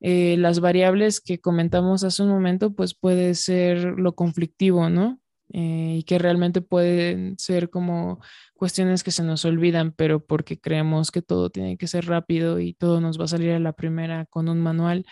eh, 0.00 0.36
las 0.38 0.60
variables 0.60 1.20
que 1.20 1.40
comentamos 1.40 2.04
hace 2.04 2.22
un 2.22 2.28
momento, 2.28 2.74
pues 2.74 2.94
puede 2.94 3.34
ser 3.34 3.78
lo 3.98 4.14
conflictivo, 4.14 4.88
¿no? 4.88 5.20
Eh, 5.52 5.96
y 5.98 6.02
que 6.04 6.18
realmente 6.18 6.62
pueden 6.62 7.38
ser 7.38 7.70
como 7.70 8.20
cuestiones 8.54 9.02
que 9.02 9.10
se 9.10 9.22
nos 9.22 9.44
olvidan, 9.44 9.92
pero 9.92 10.24
porque 10.24 10.58
creemos 10.58 11.10
que 11.10 11.22
todo 11.22 11.50
tiene 11.50 11.76
que 11.76 11.86
ser 11.86 12.06
rápido 12.06 12.60
y 12.60 12.74
todo 12.74 13.00
nos 13.00 13.20
va 13.20 13.24
a 13.24 13.28
salir 13.28 13.52
a 13.52 13.60
la 13.60 13.72
primera 13.72 14.26
con 14.26 14.48
un 14.48 14.60
manual 14.60 15.04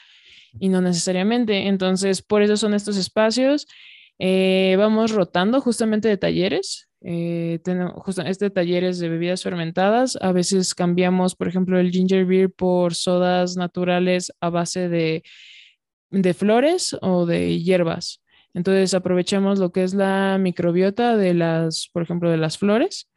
y 0.59 0.69
no 0.69 0.81
necesariamente. 0.81 1.69
Entonces, 1.69 2.23
por 2.23 2.43
eso 2.43 2.57
son 2.57 2.75
estos 2.75 2.97
espacios. 2.97 3.67
Eh, 4.19 4.77
vamos 4.79 5.13
rotando 5.13 5.61
justamente 5.61 6.09
de 6.09 6.17
talleres. 6.17 6.89
Eh, 7.01 7.59
tenemos 7.65 7.95
justo 7.97 8.23
este 8.23 8.51
de 8.51 9.09
bebidas 9.09 9.43
fermentadas. 9.43 10.17
A 10.21 10.33
veces 10.33 10.75
cambiamos, 10.75 11.35
por 11.35 11.49
ejemplo, 11.49 11.79
el 11.79 11.91
ginger 11.91 12.25
beer 12.25 12.51
por 12.51 12.95
sodas 12.95 13.57
naturales 13.57 14.33
a 14.41 14.51
base 14.51 14.89
de, 14.89 15.23
de 16.11 16.35
flores 16.35 16.97
o 17.01 17.27
de 17.27 17.61
hierbas. 17.61 18.23
Entonces 18.55 18.95
aprovechamos 18.95 19.59
lo 19.59 19.73
que 19.73 19.83
es 19.83 19.95
la 19.95 20.37
microbiota 20.39 21.17
de 21.17 21.35
las, 21.35 21.89
por 21.93 22.03
ejemplo, 22.03 22.31
de 22.31 22.37
las 22.37 22.59
flores. 22.59 23.09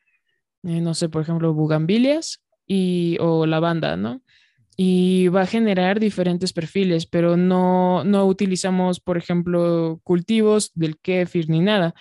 Eh, 0.63 0.81
no 0.81 0.93
sé, 0.93 1.09
por 1.09 1.21
ejemplo, 1.21 1.53
bugambilias 1.53 2.41
y, 2.65 3.17
o 3.19 3.45
lavanda, 3.45 3.97
¿no? 3.97 4.23
Y 4.77 5.30
va 5.30 5.41
a 5.41 5.47
generar 5.47 5.99
diferentes 5.99 6.52
perfiles, 6.52 7.06
pero 7.06 7.38
no, 7.38 8.03
no 8.03 8.26
utilizamos, 8.26 8.99
por 8.99 9.18
ejemplo, 9.18 9.99
cultivos 10.03 10.72
del 10.76 10.97
kéfir 10.99 11.49
ni 11.49 11.61
nada. 11.61 11.93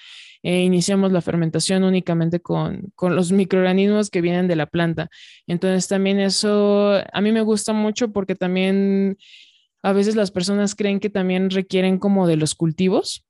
Eh, 0.42 0.62
iniciamos 0.62 1.12
la 1.12 1.22
fermentación 1.22 1.84
únicamente 1.84 2.40
con, 2.40 2.92
con, 2.96 3.16
los 3.16 3.32
microorganismos 3.32 4.10
que 4.10 4.20
vienen 4.20 4.48
de 4.48 4.56
la 4.56 4.66
planta. 4.66 5.08
Entonces 5.46 5.88
también 5.88 6.20
eso 6.20 7.00
a 7.12 7.20
mí 7.20 7.32
me 7.32 7.42
gusta 7.42 7.72
mucho 7.72 8.12
porque 8.12 8.34
también 8.34 9.16
a 9.82 9.92
veces 9.92 10.16
las 10.16 10.30
personas 10.30 10.74
creen 10.74 10.98
que 10.98 11.10
también 11.10 11.50
requieren 11.50 11.98
como 11.98 12.26
de 12.26 12.36
los 12.36 12.54
cultivos, 12.54 13.24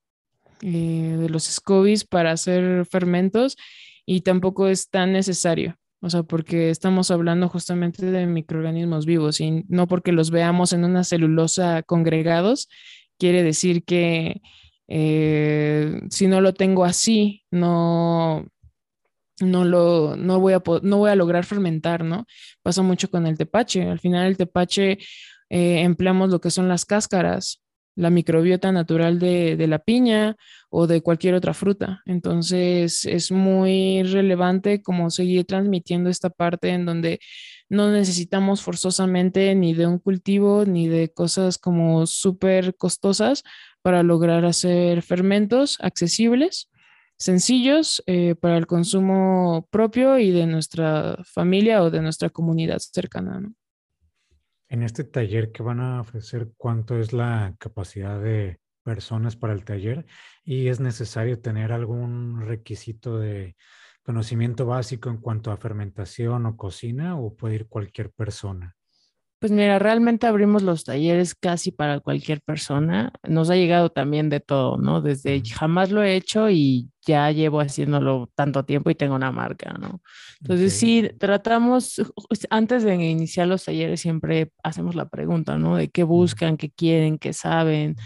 eh, 0.63 1.17
de 1.21 1.29
los 1.29 1.45
scobies 1.45 2.05
para 2.05 2.31
hacer 2.31 2.87
fermentos 2.87 3.57
y 4.07 4.23
tampoco 4.23 4.69
es 4.69 4.89
tan 4.89 5.13
necesario. 5.13 5.77
O 6.05 6.11
sea, 6.11 6.23
porque 6.23 6.69
estamos 6.69 7.11
hablando 7.11 7.49
justamente 7.49 8.05
de 8.05 8.27
microorganismos 8.27 9.07
vivos 9.07 9.41
y 9.41 9.65
no 9.69 9.89
porque 9.89 10.13
los 10.13 10.31
veamos 10.31 10.75
en 10.75 10.85
una 10.85 11.03
celulosa 11.03 11.83
congregados, 11.83 12.69
quiere 13.19 13.43
decir 13.43 13.85
que 13.85 14.43
eh, 14.87 16.03
si 16.11 16.27
no 16.27 16.43
lo 16.43 16.53
tengo 16.53 16.85
así, 16.85 17.45
no, 17.51 18.47
no 19.41 19.65
lo 19.65 20.15
no 20.17 20.41
voy 20.41 20.53
a 20.53 20.63
no 20.83 20.99
voy 20.99 21.11
a 21.11 21.17
lograr 21.17 21.47
fermentar, 21.47 22.05
¿no? 22.05 22.27
Pasa 22.63 22.83
mucho 22.83 23.09
con 23.09 23.27
el 23.27 23.39
tepache. 23.39 23.89
Al 23.89 23.99
final 23.99 24.27
el 24.27 24.37
tepache 24.37 24.99
eh, 25.49 25.81
empleamos 25.81 26.29
lo 26.29 26.39
que 26.39 26.51
son 26.51 26.69
las 26.69 26.85
cáscaras 26.85 27.64
la 27.97 28.11
microbiota 28.11 28.73
natural 28.73 29.19
de, 29.19 29.57
de, 29.57 29.67
la 29.67 29.79
piña 29.79 30.37
o 30.71 30.87
de 30.87 31.01
cualquier 31.01 31.35
otra 31.35 31.55
fruta. 31.55 32.03
Entonces 32.07 33.05
es 33.05 33.31
muy 33.31 34.03
relevante 34.03 34.83
como 34.83 35.11
seguir 35.11 35.45
transmitiendo 35.45 36.11
esta 36.11 36.31
parte 36.31 36.71
en 36.71 36.85
donde 36.87 37.21
no 37.69 37.91
necesitamos 37.91 38.63
forzosamente 38.63 39.55
ni 39.55 39.75
de 39.75 39.87
un 39.87 39.99
cultivo 39.99 40.65
ni 40.67 40.89
de 40.89 41.13
cosas 41.13 41.59
como 41.59 42.07
súper 42.07 42.77
costosas 42.77 43.43
para 43.83 44.03
lograr 44.03 44.45
hacer 44.45 45.03
fermentos 45.03 45.79
accesibles, 45.81 46.71
sencillos 47.19 48.03
eh, 48.07 48.35
para 48.35 48.57
el 48.57 48.67
consumo 48.67 49.69
propio 49.71 50.19
y 50.19 50.31
de 50.31 50.47
nuestra 50.47 51.19
familia 51.25 51.83
o 51.83 51.91
de 51.91 52.01
nuestra 52.01 52.31
comunidad 52.31 52.79
cercana. 52.79 53.43
En 54.75 54.83
este 54.83 55.05
taller 55.05 55.53
que 55.53 55.63
van 55.63 55.79
a 55.79 56.01
ofrecer, 56.01 56.51
¿cuánto 56.57 56.99
es 56.99 57.13
la 57.13 57.55
capacidad 57.61 58.21
de 58.21 58.59
personas 58.83 59.37
para 59.37 59.53
el 59.53 59.65
taller? 59.65 60.05
¿Y 60.43 60.67
es 60.67 60.81
necesario 60.81 61.41
tener 61.41 61.71
algún 61.71 62.41
requisito 62.41 63.21
de 63.21 63.55
conocimiento 64.03 64.67
básico 64.67 65.11
en 65.11 65.19
cuanto 65.19 65.53
a 65.53 65.59
fermentación 65.59 66.45
o 66.47 66.57
cocina 66.57 67.17
o 67.17 67.37
puede 67.37 67.55
ir 67.55 67.69
cualquier 67.69 68.11
persona? 68.11 68.75
Pues 69.45 69.53
mira, 69.53 69.79
realmente 69.79 70.27
abrimos 70.27 70.63
los 70.63 70.85
talleres 70.85 71.35
casi 71.35 71.71
para 71.71 72.01
cualquier 72.01 72.41
persona. 72.41 73.13
Nos 73.29 73.51
ha 73.51 73.57
llegado 73.57 73.91
también 73.91 74.31
de 74.31 74.41
todo, 74.41 74.79
¿no? 74.79 75.03
Desde 75.03 75.43
jamás 75.47 75.91
lo 75.91 76.03
he 76.03 76.17
hecho 76.17 76.49
y 76.49 76.89
ya 77.07 77.31
llevo 77.31 77.61
haciéndolo 77.61 78.31
tanto 78.35 78.65
tiempo 78.65 78.89
y 78.89 78.95
tengo 78.95 79.15
una 79.15 79.33
marca, 79.33 79.75
¿no? 79.79 80.01
Entonces 80.41 80.73
sí, 80.73 81.11
tratamos, 81.19 82.01
antes 82.49 82.85
de 82.85 82.95
iniciar 82.95 83.47
los 83.47 83.67
talleres 83.67 84.01
siempre 84.01 84.51
hacemos 84.63 84.95
la 84.95 85.11
pregunta, 85.11 85.59
¿no? 85.59 85.77
De 85.77 85.91
qué 85.91 86.05
buscan, 86.05 86.57
qué 86.57 86.71
quieren, 86.71 87.19
qué 87.19 87.35
saben, 87.35 87.97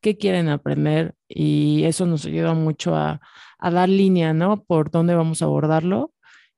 qué 0.00 0.16
quieren 0.16 0.48
aprender 0.48 1.16
y 1.28 1.82
eso 1.82 2.06
nos 2.06 2.26
ayuda 2.26 2.54
mucho 2.54 2.94
a, 2.94 3.20
a 3.58 3.70
dar 3.72 3.88
línea, 3.88 4.32
¿no? 4.34 4.62
Por 4.62 4.92
dónde 4.92 5.16
vamos 5.16 5.42
a 5.42 5.46
abordarlo 5.46 6.12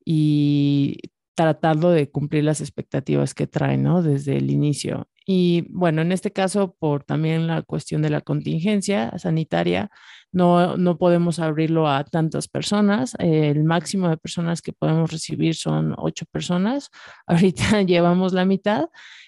y 0.05 0.99
tratando 1.39 1.91
de 1.91 2.11
cumplir 2.11 2.43
las 2.43 2.61
expectativas 2.61 3.33
que 3.33 3.47
trae, 3.47 3.77
¿no? 3.79 4.03
Desde 4.03 4.37
el 4.39 4.51
inicio. 4.51 5.07
Y 5.25 5.67
bueno, 5.71 6.03
en 6.03 6.11
este 6.11 6.33
caso, 6.33 6.75
por 6.81 7.05
también 7.05 7.47
la 7.47 7.63
cuestión 7.63 8.03
de 8.03 8.11
la 8.11 8.23
contingencia 8.23 9.17
sanitaria, 9.19 9.89
no, 10.33 10.77
no 10.77 10.99
podemos 10.99 11.39
abrirlo 11.39 11.89
a 11.89 12.03
tantas 12.03 12.49
personas. 12.49 13.15
el 13.21 13.63
máximo 13.63 14.09
de 14.09 14.17
personas 14.17 14.63
que 14.63 14.73
podemos 14.73 15.13
recibir 15.13 15.55
son 15.55 15.95
ocho 15.97 16.25
personas. 16.27 16.91
Ahorita 17.29 17.83
llevamos 17.83 18.33
la 18.33 18.45
mitad 18.45 18.87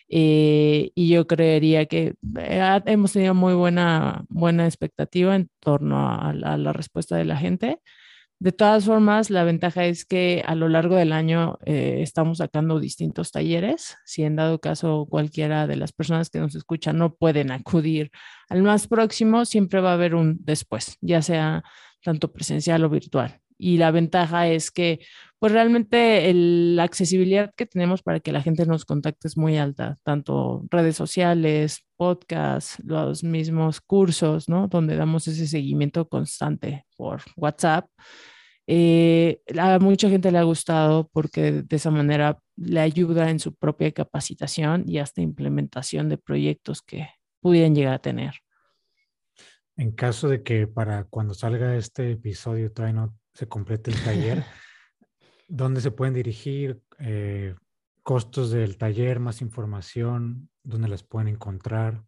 eh, 0.08 0.90
y 0.96 1.10
yo 1.10 1.28
creería 1.28 1.86
que 1.86 2.14
eh, 2.38 2.80
hemos 2.86 3.12
tenido 3.12 3.34
muy 3.34 3.54
buena, 3.54 4.24
buena 4.28 4.64
expectativa 4.66 5.36
en 5.36 5.48
torno 5.60 6.10
a 6.10 6.32
la 6.32 6.72
respuesta 6.72 7.16
de 7.16 7.24
la 7.24 7.36
gente. 7.36 7.78
De 8.40 8.52
todas 8.52 8.86
formas, 8.86 9.28
la 9.28 9.44
ventaja 9.44 9.84
es 9.84 10.06
que 10.06 10.42
a 10.46 10.54
lo 10.54 10.70
largo 10.70 10.96
del 10.96 11.12
año 11.12 11.58
eh, 11.66 11.98
estamos 12.00 12.38
sacando 12.38 12.80
distintos 12.80 13.32
talleres. 13.32 13.98
Si 14.06 14.22
en 14.22 14.34
dado 14.34 14.60
caso 14.60 15.06
cualquiera 15.10 15.66
de 15.66 15.76
las 15.76 15.92
personas 15.92 16.30
que 16.30 16.38
nos 16.38 16.54
escuchan 16.54 16.96
no 16.96 17.14
pueden 17.14 17.50
acudir 17.50 18.10
al 18.48 18.62
más 18.62 18.88
próximo, 18.88 19.44
siempre 19.44 19.82
va 19.82 19.90
a 19.90 19.94
haber 19.94 20.14
un 20.14 20.38
después, 20.40 20.96
ya 21.02 21.20
sea 21.20 21.62
tanto 22.02 22.32
presencial 22.32 22.82
o 22.82 22.88
virtual. 22.88 23.40
Y 23.58 23.76
la 23.76 23.90
ventaja 23.90 24.48
es 24.48 24.70
que, 24.70 25.00
pues 25.38 25.52
realmente 25.52 26.32
la 26.32 26.84
accesibilidad 26.84 27.52
que 27.54 27.66
tenemos 27.66 28.02
para 28.02 28.20
que 28.20 28.32
la 28.32 28.40
gente 28.40 28.64
nos 28.64 28.86
contacte 28.86 29.28
es 29.28 29.36
muy 29.36 29.58
alta, 29.58 29.98
tanto 30.02 30.64
redes 30.70 30.96
sociales, 30.96 31.84
podcasts, 31.98 32.82
los 32.86 33.22
mismos 33.22 33.82
cursos, 33.82 34.48
¿no? 34.48 34.66
Donde 34.66 34.96
damos 34.96 35.28
ese 35.28 35.46
seguimiento 35.46 36.08
constante 36.08 36.86
por 36.96 37.20
WhatsApp. 37.36 37.86
Eh, 38.72 39.42
a 39.58 39.80
mucha 39.80 40.08
gente 40.08 40.30
le 40.30 40.38
ha 40.38 40.44
gustado 40.44 41.10
porque 41.12 41.62
de 41.62 41.74
esa 41.74 41.90
manera 41.90 42.38
le 42.54 42.78
ayuda 42.78 43.28
en 43.28 43.40
su 43.40 43.52
propia 43.52 43.90
capacitación 43.90 44.84
y 44.86 44.98
hasta 44.98 45.22
implementación 45.22 46.08
de 46.08 46.18
proyectos 46.18 46.80
que 46.80 47.08
pudieran 47.40 47.74
llegar 47.74 47.94
a 47.94 47.98
tener. 47.98 48.34
En 49.76 49.90
caso 49.90 50.28
de 50.28 50.44
que 50.44 50.68
para 50.68 51.02
cuando 51.02 51.34
salga 51.34 51.74
este 51.74 52.12
episodio 52.12 52.70
todavía 52.70 53.00
no 53.00 53.18
se 53.34 53.48
complete 53.48 53.90
el 53.90 54.04
taller, 54.04 54.44
¿dónde 55.48 55.80
se 55.80 55.90
pueden 55.90 56.14
dirigir? 56.14 56.80
Eh, 57.00 57.56
costos 58.04 58.52
del 58.52 58.76
taller, 58.76 59.18
más 59.18 59.42
información, 59.42 60.48
dónde 60.62 60.86
las 60.86 61.02
pueden 61.02 61.26
encontrar. 61.26 62.04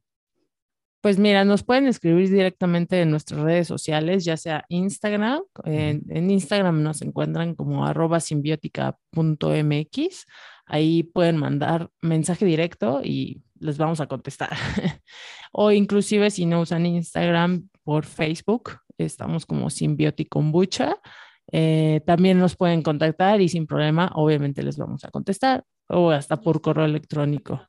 Pues 1.03 1.19
mira, 1.19 1.45
nos 1.45 1.65
pueden 1.65 1.89
escribir 1.89 2.31
directamente 2.31 3.01
en 3.01 3.11
nuestras 3.11 3.41
redes 3.41 3.67
sociales, 3.67 4.25
ya 4.25 4.37
sea 4.37 4.65
Instagram. 4.69 5.43
En, 5.65 6.31
Instagram 6.31 6.81
nos 6.81 7.03
encuentran 7.03 7.57
como 7.57 7.85
arroba 7.85 8.21
simbiótica.mx. 8.21 10.27
Ahí 10.65 11.03
pueden 11.03 11.39
mandar 11.39 11.91
mensaje 12.03 12.47
directo 12.47 13.01
y 13.03 13.43
les 13.59 13.79
vamos 13.79 14.01
a 14.01 14.07
contestar. 14.07 14.51
o 15.53 15.73
inclusive 15.73 16.31
si 16.31 16.47
no 16.47 16.61
usan 16.61 16.87
Instagram 16.87 17.69
por 17.83 18.05
Facebook, 18.05 18.79
estamos 18.97 19.45
como 19.45 19.71
Simbiótico 19.71 20.39
Kombucha. 20.39 20.99
Eh, 21.51 22.01
también 22.07 22.39
nos 22.39 22.55
pueden 22.55 22.83
contactar 22.83 23.41
y 23.41 23.49
sin 23.49 23.67
problema, 23.67 24.13
obviamente 24.15 24.63
les 24.63 24.77
vamos 24.77 25.05
a 25.05 25.11
contestar 25.11 25.65
o 25.89 26.13
hasta 26.13 26.41
por 26.41 26.61
correo 26.61 26.85
electrónico. 26.85 27.61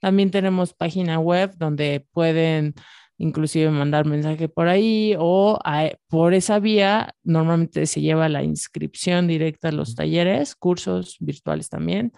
También 0.00 0.30
tenemos 0.30 0.74
página 0.74 1.18
web 1.18 1.52
donde 1.56 2.06
pueden 2.12 2.74
inclusive 3.18 3.70
mandar 3.70 4.06
mensaje 4.06 4.48
por 4.48 4.68
ahí 4.68 5.14
o 5.18 5.58
por 6.08 6.32
esa 6.32 6.58
vía 6.58 7.14
normalmente 7.22 7.84
se 7.86 8.00
lleva 8.00 8.30
la 8.30 8.42
inscripción 8.42 9.26
directa 9.26 9.68
a 9.68 9.72
los 9.72 9.94
talleres, 9.94 10.54
cursos 10.56 11.16
virtuales 11.20 11.68
también. 11.68 12.12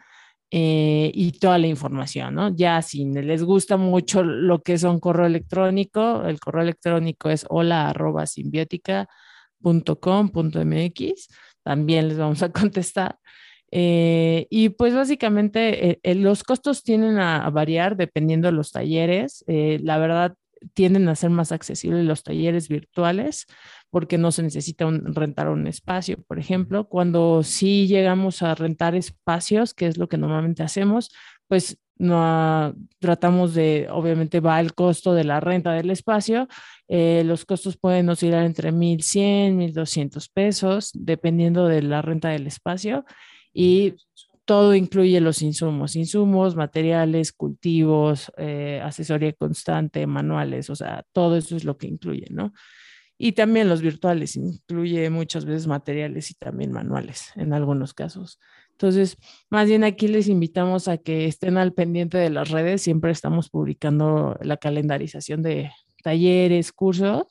Eh, 0.55 1.11
y 1.15 1.33
toda 1.33 1.57
la 1.57 1.67
información, 1.67 2.35
¿no? 2.35 2.55
Ya 2.55 2.83
si 2.83 3.07
les 3.07 3.43
gusta 3.43 3.79
mucho 3.79 4.23
lo 4.23 4.61
que 4.61 4.75
es 4.75 4.83
un 4.83 5.01
correo 5.01 5.25
electrónico, 5.25 6.25
el 6.27 6.39
correo 6.39 6.63
electrónico 6.63 7.31
es 7.31 7.47
hola 7.49 7.89
arroba 7.89 8.27
también 11.63 12.09
les 12.09 12.19
vamos 12.19 12.43
a 12.43 12.53
contestar. 12.53 13.19
Eh, 13.73 14.47
y 14.51 14.69
pues 14.69 14.94
básicamente 14.94 15.99
eh, 16.03 16.15
los 16.15 16.44
costos 16.44 16.85
tienden 16.85 17.19
a, 17.19 17.49
variar 17.51 17.97
dependiendo 17.97 18.49
de 18.49 18.53
los 18.53 18.70
talleres. 18.70 19.44
la 19.49 19.99
verdad, 19.99 20.36
tienden 20.74 21.09
a 21.09 21.16
ser 21.16 21.31
más 21.31 21.53
accesibles 21.53 22.05
los 22.05 22.23
talleres 22.23 22.69
virtuales 22.69 23.47
porque 23.90 24.19
no 24.19 24.31
se 24.32 24.43
necesita 24.43 24.89
rentar 24.90 25.49
un 25.49 25.66
espacio, 25.66 26.23
por 26.27 26.39
ejemplo. 26.39 26.89
Cuando 26.89 27.43
sí 27.43 27.86
llegamos 27.86 28.43
a 28.43 28.55
rentar 28.55 28.94
espacios, 28.94 29.74
que 29.74 29.86
es 29.86 29.99
lo 29.99 30.09
que 30.09 30.19
normalmente 30.19 30.62
hacemos, 30.62 31.11
pues 31.49 31.78
no 31.99 32.74
tratamos 32.99 33.55
de, 33.55 33.89
obviamente 33.90 34.40
va 34.40 34.61
el 34.61 34.74
costo 34.74 35.15
de 35.15 35.24
la 35.24 35.40
renta 35.40 35.73
del 35.73 35.90
espacio, 35.90 36.49
eh, 36.89 37.23
los 37.24 37.44
costos 37.44 37.77
pueden 37.77 38.09
oscilar 38.09 38.44
entre 38.44 38.73
1.100, 38.73 39.57
1.200 39.57 40.31
pesos, 40.32 40.90
dependiendo 40.94 41.69
de 41.69 41.82
la 41.82 42.03
renta 42.03 42.31
del 42.31 42.47
espacio, 42.47 43.05
y 43.53 43.95
todo 44.45 44.74
incluye 44.74 45.20
los 45.20 45.43
insumos, 45.43 45.97
insumos, 45.97 46.57
materiales, 46.57 47.33
cultivos, 47.33 48.33
eh, 48.37 48.81
asesoría 48.83 49.33
constante, 49.33 50.07
manuales, 50.07 50.69
o 50.70 50.77
sea, 50.77 51.05
todo 51.12 51.37
eso 51.37 51.57
es 51.57 51.65
lo 51.65 51.79
que 51.79 51.87
incluye, 51.87 52.27
¿no? 52.31 52.53
Y 53.19 53.33
también 53.33 53.69
los 53.69 53.83
virtuales, 53.83 54.37
incluye 54.37 55.09
muchas 55.09 55.45
veces 55.45 55.69
materiales 55.69 56.31
y 56.33 56.35
también 56.35 56.73
manuales 56.73 57.31
en 57.37 57.53
algunos 57.53 57.95
casos. 57.95 58.41
Entonces, 58.73 59.16
más 59.49 59.69
bien 59.69 59.85
aquí 59.85 60.09
les 60.09 60.27
invitamos 60.27 60.89
a 60.89 60.99
que 60.99 61.27
estén 61.27 61.57
al 61.57 61.73
pendiente 61.73 62.19
de 62.19 62.31
las 62.31 62.51
redes. 62.51 62.83
Siempre 62.83 63.12
estamos 63.12 63.49
publicando 63.49 64.37
la 64.43 64.57
calendarización 64.57 65.43
de 65.43 65.70
talleres, 66.03 66.73
cursos 66.73 67.27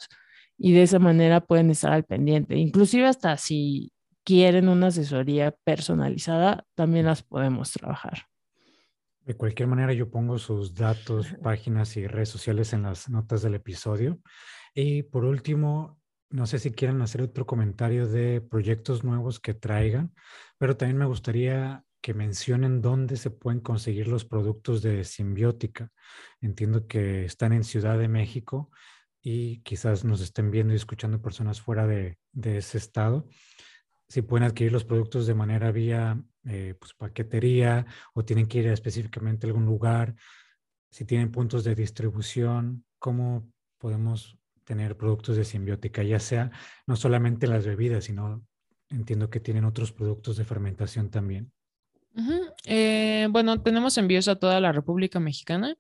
y 0.58 0.72
de 0.72 0.84
esa 0.84 1.00
manera 1.00 1.42
pueden 1.42 1.72
estar 1.72 1.92
al 1.92 2.06
pendiente. 2.06 2.56
Inclusive 2.56 3.06
hasta 3.06 3.36
si 3.36 3.92
quieren 4.24 4.70
una 4.70 4.88
asesoría 4.88 5.56
personalizada, 5.64 6.66
también 6.76 7.06
las 7.06 7.24
podemos 7.24 7.72
trabajar. 7.72 8.28
De 9.22 9.36
cualquier 9.36 9.68
manera, 9.68 9.94
yo 9.94 10.10
pongo 10.10 10.38
sus 10.40 10.74
datos, 10.74 11.28
páginas 11.44 11.96
y 11.98 12.08
redes 12.08 12.30
sociales 12.30 12.74
en 12.74 12.84
las 12.84 13.10
notas 13.10 13.42
del 13.42 13.56
episodio. 13.56 14.20
Y 14.74 15.04
por 15.04 15.26
último, 15.26 16.00
no 16.30 16.48
sé 16.48 16.60
si 16.60 16.72
quieren 16.72 17.02
hacer 17.02 17.22
otro 17.22 17.46
comentario 17.46 18.08
de 18.08 18.42
proyectos 18.42 19.04
nuevos 19.04 19.40
que 19.40 19.54
traigan, 19.54 20.14
pero 20.58 20.78
también 20.78 20.98
me 20.98 21.06
gustaría 21.06 21.84
que 22.02 22.14
mencionen 22.14 22.82
dónde 22.82 23.16
se 23.16 23.30
pueden 23.30 23.60
conseguir 23.60 24.08
los 24.08 24.26
productos 24.26 24.82
de 24.82 25.04
Simbiótica. 25.04 25.92
Entiendo 26.42 26.88
que 26.88 27.26
están 27.26 27.54
en 27.54 27.64
Ciudad 27.64 28.00
de 28.00 28.08
México 28.08 28.72
y 29.22 29.62
quizás 29.62 30.04
nos 30.04 30.22
estén 30.22 30.50
viendo 30.50 30.74
y 30.74 30.78
escuchando 30.78 31.22
personas 31.22 31.62
fuera 31.62 31.86
de, 31.86 32.18
ese 32.34 32.78
estado. 32.80 33.28
Si 34.12 34.22
pueden 34.22 34.46
adquirir 34.46 34.74
los 34.74 34.84
productos 34.84 35.26
de 35.26 35.34
manera 35.34 35.72
vía 35.72 36.22
eh, 36.44 36.76
pues, 36.78 36.94
paquetería 36.94 37.86
o 38.14 38.26
tienen 38.26 38.46
que 38.46 38.58
ir 38.58 38.68
específicamente 38.68 39.48
a 39.48 39.48
algún 39.48 39.66
lugar, 39.66 40.16
si 40.90 41.06
tienen 41.06 41.32
puntos 41.32 41.64
de 41.64 41.76
distribución, 41.76 42.84
cómo 43.00 43.50
podemos 43.78 44.38
tener 44.66 44.98
productos 44.98 45.38
de 45.38 45.46
simbiótica, 45.46 46.04
ya 46.04 46.20
sea 46.20 46.52
no 46.88 46.98
solamente 46.98 47.48
las 47.48 47.66
bebidas, 47.66 48.04
sino 48.04 48.46
entiendo 48.90 49.30
que 49.30 49.40
tienen 49.40 49.64
otros 49.64 49.94
productos 49.94 50.36
de 50.36 50.44
fermentación 50.44 51.10
también. 51.10 51.50
Eh, 52.66 53.30
bueno, 53.30 53.62
tenemos 53.62 53.98
envíos 53.98 54.28
a 54.28 54.36
toda 54.36 54.60
la 54.60 54.74
República 54.74 55.22
Mexicana, 55.22 55.78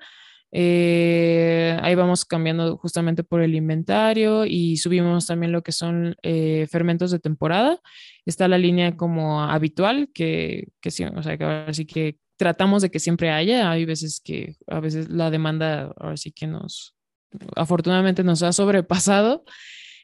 Eh, 0.56 1.76
ahí 1.82 1.96
vamos 1.96 2.24
cambiando 2.24 2.76
justamente 2.76 3.24
por 3.24 3.42
el 3.42 3.56
inventario 3.56 4.44
y 4.46 4.76
subimos 4.76 5.26
también 5.26 5.50
lo 5.50 5.62
que 5.62 5.72
son 5.72 6.14
eh, 6.22 6.68
fermentos 6.70 7.10
de 7.10 7.18
temporada. 7.18 7.80
Está 8.24 8.46
la 8.46 8.56
línea 8.56 8.96
como 8.96 9.42
habitual, 9.42 10.10
que, 10.14 10.68
que 10.80 10.92
sí, 10.92 11.04
o 11.04 11.22
sea, 11.24 11.36
que 11.36 11.86
que 11.86 12.18
tratamos 12.36 12.82
de 12.82 12.90
que 12.90 13.00
siempre 13.00 13.30
haya. 13.30 13.70
Hay 13.70 13.84
veces 13.84 14.20
que 14.24 14.56
a 14.68 14.80
veces 14.80 15.08
la 15.08 15.30
demanda 15.30 15.92
ahora 15.96 16.16
sí 16.16 16.30
que 16.30 16.46
nos, 16.46 16.93
afortunadamente 17.56 18.24
nos 18.24 18.42
ha 18.42 18.52
sobrepasado. 18.52 19.44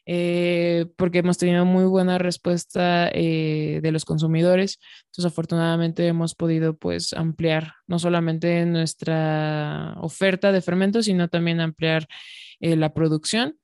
Eh, 0.06 0.86
porque 0.96 1.18
hemos 1.18 1.38
tenido 1.38 1.64
muy 1.64 1.84
buena 1.84 2.18
respuesta 2.18 3.08
eh, 3.12 3.80
de 3.82 3.92
los 3.92 4.04
consumidores. 4.04 4.80
Entonces, 5.06 5.26
afortunadamente 5.26 6.06
hemos 6.06 6.34
podido 6.34 6.76
pues 6.76 7.12
ampliar 7.12 7.74
no 7.86 7.98
solamente 7.98 8.64
nuestra 8.66 9.94
oferta 10.00 10.52
de 10.52 10.62
fermentos, 10.62 11.04
sino 11.04 11.28
también 11.28 11.60
ampliar 11.60 12.08
eh, 12.60 12.76
la 12.76 12.92
producción. 12.92 13.58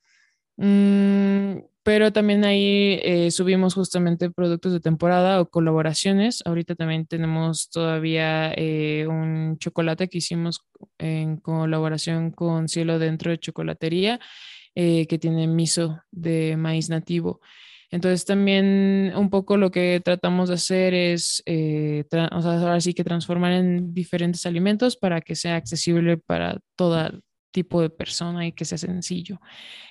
Mm, 0.56 1.59
pero 1.86 2.12
también 2.12 2.44
ahí 2.44 3.30
subimos 3.30 3.74
justamente 3.74 4.28
productos 4.28 4.72
de 4.72 4.80
temporada 4.80 5.40
o 5.40 5.48
colaboraciones. 5.48 6.42
Ahorita 6.44 6.74
también 6.74 7.06
tenemos 7.06 7.70
todavía 7.70 8.52
un 9.08 9.56
chocolate 9.58 10.08
que 10.08 10.18
hicimos 10.18 10.66
en 10.98 11.36
colaboración 11.36 12.32
con 12.32 12.68
Cielo 12.68 12.98
Dentro 12.98 13.30
de 13.30 13.38
Chocolatería 13.38 14.18
eh, 14.78 15.06
que 15.06 15.18
tiene 15.18 15.46
miso 15.46 16.02
de 16.10 16.54
maíz 16.58 16.90
nativo. 16.90 17.40
Entonces 17.90 18.26
también 18.26 19.10
un 19.16 19.30
poco 19.30 19.56
lo 19.56 19.70
que 19.70 20.02
tratamos 20.04 20.50
de 20.50 20.56
hacer 20.56 20.92
es, 20.92 21.42
eh, 21.46 22.04
ahora 22.30 22.78
sí 22.82 22.92
que 22.92 23.02
transformar 23.02 23.52
en 23.52 23.94
diferentes 23.94 24.44
alimentos 24.44 24.98
para 24.98 25.22
que 25.22 25.34
sea 25.34 25.56
accesible 25.56 26.18
para 26.18 26.58
todo 26.76 27.22
tipo 27.56 27.80
de 27.80 27.90
persona 27.90 28.46
y 28.46 28.52
que 28.52 28.64
sea 28.64 28.78
sencillo. 28.78 29.40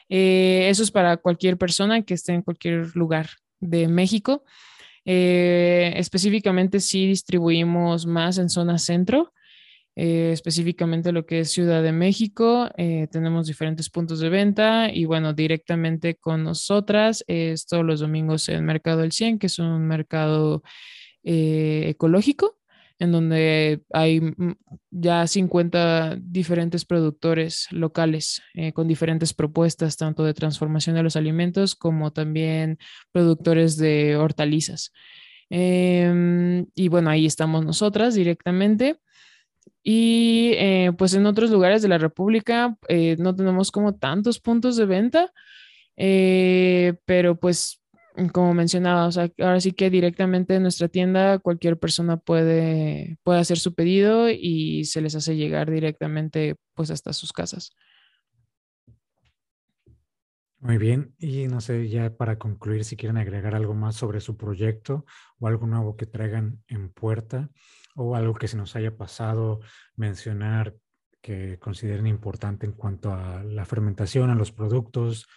Eh, 0.09 0.67
eso 0.69 0.83
es 0.83 0.91
para 0.91 1.17
cualquier 1.17 1.57
persona 1.57 2.03
que 2.03 2.13
esté 2.13 2.33
en 2.33 2.43
cualquier 2.43 2.95
lugar 2.95 3.27
de 3.59 3.87
México. 3.87 4.43
específicamente 5.05 6.79
sí 6.79 7.07
distribuimos 7.07 8.05
más 8.05 8.37
en 8.37 8.49
zona 8.49 8.77
centro. 8.77 9.33
Eh, 9.97 10.31
específicamente 10.33 11.13
lo 11.13 11.25
que 11.25 11.39
es 11.41 11.51
Ciudad 11.51 11.81
de 11.81 11.93
México. 11.93 12.69
Eh, 12.77 13.07
tenemos 13.11 13.47
diferentes 13.47 13.89
puntos 13.89 14.19
de 14.19 14.29
venta 14.29 14.89
y 14.91 15.05
bueno, 15.05 15.33
directamente 15.33 16.15
con 16.15 16.43
nosotras 16.43 17.23
es 17.27 17.65
todos 17.65 17.85
los 17.85 18.01
domingos 18.01 18.49
en 18.49 18.65
Mercado 18.65 19.01
del 19.01 19.13
100, 19.13 19.39
que 19.39 19.47
es 19.47 19.57
un 19.57 19.87
mercado 19.87 20.63
eh, 21.23 21.85
ecológico 21.89 22.57
en 22.99 23.11
donde 23.11 23.81
hay 23.91 24.22
ya 24.89 25.27
50 25.27 26.17
diferentes 26.22 26.85
productores 26.85 27.67
locales 27.72 28.41
con 28.73 28.88
diferentes 28.88 29.34
propuestas, 29.34 29.97
tanto 29.97 30.23
de 30.23 30.34
transformación 30.34 30.95
de 30.95 31.03
los 31.03 31.15
alimentos 31.15 31.76
como 31.76 32.13
también 32.13 32.77
productores 33.11 33.77
de 33.77 34.15
hortalizas. 34.15 34.91
Em, 35.49 36.65
y 36.76 36.88
bueno, 36.88 37.09
ahí 37.09 37.26
estamos 37.26 37.65
nosotras 37.65 38.15
directamente. 38.15 38.97
Y 39.84 40.53
eh, 40.55 40.91
pues 40.97 41.13
en 41.13 41.26
otros 41.27 41.51
lugares 41.51 41.81
de 41.81 41.88
la 41.89 41.99
República 41.99 42.76
eh, 42.88 43.15
no 43.19 43.35
tenemos 43.35 43.72
como 43.72 43.95
tantos 43.95 44.39
puntos 44.39 44.77
de 44.77 44.85
venta, 44.85 45.31
eh, 45.95 46.95
pero 47.05 47.39
pues 47.39 47.81
como 48.31 48.53
mencionaba, 48.53 49.09
ahora 49.39 49.59
sí 49.59 49.73
que 49.73 49.89
directamente 49.89 50.55
en 50.55 50.63
nuestra 50.63 50.87
tienda 50.87 51.39
cualquier 51.39 51.77
persona 51.77 52.17
puede, 52.17 53.17
puede 53.23 53.39
hacer 53.39 53.59
su 53.59 53.73
pedido 53.73 54.29
y 54.29 54.85
se 54.85 55.01
les 55.01 55.15
hace 55.15 55.35
llegar 55.35 55.69
directamente 55.69 56.55
pues 56.73 56.91
hasta 56.91 57.13
sus 57.13 57.33
casas. 57.33 57.71
Muy 60.59 60.77
bien, 60.77 61.13
y 61.19 61.47
no 61.47 61.61
sé, 61.61 61.89
ya 61.89 62.15
para 62.15 62.39
concluir, 62.39 62.85
si 62.85 62.95
quieren 62.95 63.17
agregar 63.17 63.53
algo 63.53 63.75
más 63.75 63.95
sobre 63.95 64.19
su 64.19 64.35
proyecto 64.35 65.05
o 65.37 65.47
algo 65.47 65.67
nuevo 65.67 65.95
que 65.95 66.07
traigan 66.07 66.63
en 66.67 66.89
puerta 66.89 67.49
o 67.95 68.15
algo 68.15 68.33
que 68.33 68.47
se 68.47 68.57
nos 68.57 68.75
haya 68.75 68.97
pasado 68.97 69.59
mencionar 69.95 70.75
que 71.21 71.59
consideren 71.59 72.07
importante 72.07 72.65
en 72.65 72.71
cuanto 72.71 73.13
a 73.13 73.43
la 73.43 73.65
fermentación, 73.65 74.29
a 74.29 74.35
los 74.35 74.51
productos, 74.51 75.27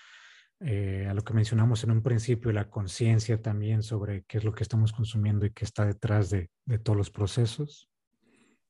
eh, 0.60 1.06
a 1.08 1.14
lo 1.14 1.22
que 1.22 1.34
mencionamos 1.34 1.84
en 1.84 1.90
un 1.90 2.02
principio, 2.02 2.52
la 2.52 2.70
conciencia 2.70 3.40
también 3.40 3.82
sobre 3.82 4.24
qué 4.24 4.38
es 4.38 4.44
lo 4.44 4.52
que 4.52 4.62
estamos 4.62 4.92
consumiendo 4.92 5.46
y 5.46 5.50
qué 5.50 5.64
está 5.64 5.86
detrás 5.86 6.30
de, 6.30 6.50
todos 6.82 6.96
los 6.96 7.10
procesos. 7.10 7.88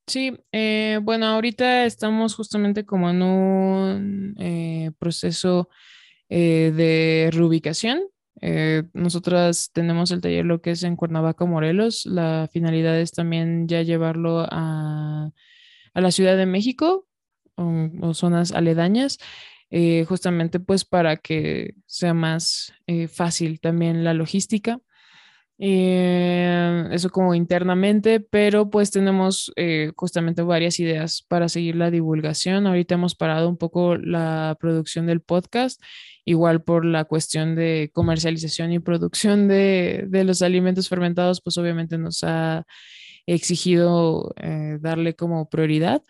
Sí, 0.07 0.35
eh, 0.51 0.99
bueno, 1.01 1.27
ahorita 1.27 1.85
estamos 1.85 2.35
justamente 2.35 2.85
como 2.85 3.09
en 3.09 3.21
un 3.21 4.35
eh, 4.39 4.91
proceso 4.97 5.69
de 6.29 7.29
reubicación 7.33 8.01
nosotras 8.93 9.71
tenemos 9.73 10.11
el 10.11 10.21
taller 10.21 10.45
lo 10.45 10.61
que 10.61 10.71
es 10.71 10.83
en 10.83 10.95
Cuernavaca, 10.95 11.45
Morelos. 11.45 12.05
La 12.05 12.47
finalidad 12.51 12.99
es 12.99 13.11
también 13.11 13.67
ya 13.67 13.81
llevarlo 13.81 14.45
a, 14.49 15.31
la 15.93 16.11
Ciudad 16.11 16.37
de 16.37 16.45
México 16.45 17.07
o, 17.55 18.13
zonas 18.13 18.53
aledañas, 18.53 19.17
eh, 19.71 20.05
justamente 20.05 20.59
pues 20.59 20.83
para 20.83 21.17
que 21.17 21.75
sea 21.85 22.13
más 22.13 22.73
eh, 22.87 23.07
fácil 23.07 23.59
también 23.59 24.03
la 24.03 24.13
logística. 24.13 24.79
Eh, 25.61 26.85
eso 26.91 27.09
como 27.09 27.35
internamente, 27.35 28.21
pero 28.21 28.69
pues 28.69 28.91
tenemos 28.91 29.51
justamente 29.95 30.41
varias 30.41 30.79
ideas 30.79 31.25
para 31.27 31.49
seguir 31.49 31.75
la 31.75 31.91
divulgación. 31.91 32.65
Ahorita 32.65 32.95
hemos 32.95 33.13
parado 33.15 33.49
un 33.49 33.57
poco 33.57 33.97
la 33.97 34.55
producción 34.59 35.05
del 35.05 35.21
podcast, 35.21 35.81
igual 36.23 36.63
por 36.63 36.85
la 36.85 37.03
cuestión 37.03 37.55
de 37.55 37.91
comercialización 37.93 38.71
y 38.71 38.79
producción 38.79 39.49
de, 39.49 40.05
de 40.07 40.23
los 40.23 40.41
alimentos 40.41 40.87
fermentados, 40.87 41.41
pues 41.41 41.57
obviamente 41.57 41.97
nos 41.97 42.23
ha 42.23 42.65
exigido 43.33 44.33
eh, 44.41 44.77
darle 44.81 45.15
como 45.15 45.49
prioridad. 45.49 46.03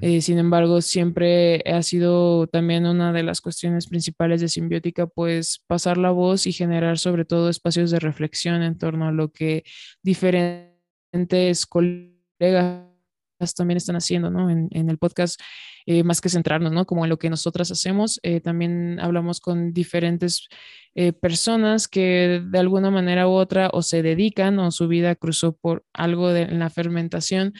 Eh, 0.00 0.20
sin 0.20 0.38
embargo, 0.38 0.80
siempre 0.80 1.62
ha 1.64 1.80
sido 1.82 2.48
también 2.48 2.86
una 2.86 3.12
de 3.12 3.22
las 3.22 3.40
cuestiones 3.40 3.86
principales 3.86 4.40
de 4.40 4.48
simbiótica, 4.48 5.06
pues 5.06 5.62
pasar 5.68 5.96
la 5.96 6.10
voz 6.10 6.46
y 6.46 6.52
generar 6.52 6.98
sobre 6.98 7.24
todo 7.24 7.48
espacios 7.48 7.92
de 7.92 8.00
reflexión 8.00 8.62
en 8.62 8.78
torno 8.78 9.06
a 9.06 9.12
lo 9.12 9.30
que 9.30 9.62
diferentes 10.02 11.66
colegas 11.68 12.95
también 13.54 13.76
están 13.76 13.96
haciendo, 13.96 14.30
¿no? 14.30 14.50
En, 14.50 14.68
el 14.72 14.98
podcast, 14.98 15.40
eh, 15.86 16.02
más 16.02 16.20
que 16.20 16.28
centrarnos, 16.28 16.72
¿no? 16.72 16.86
Como 16.86 17.04
en 17.04 17.10
lo 17.10 17.18
que 17.18 17.30
nosotras 17.30 17.70
hacemos, 17.70 18.20
eh, 18.22 18.40
también 18.40 18.98
hablamos 19.00 19.40
con 19.40 19.72
diferentes 19.72 20.48
personas 21.20 21.88
que 21.88 22.40
de 22.42 22.58
alguna 22.58 22.90
manera 22.90 23.28
u 23.28 23.32
otra 23.32 23.68
o 23.74 23.82
se 23.82 24.02
dedican 24.02 24.58
o 24.58 24.70
su 24.70 24.88
vida 24.88 25.14
cruzó 25.14 25.54
por 25.54 25.84
algo 25.92 26.30
de, 26.30 26.44
en 26.44 26.58
la 26.58 26.70
fermentación 26.70 27.52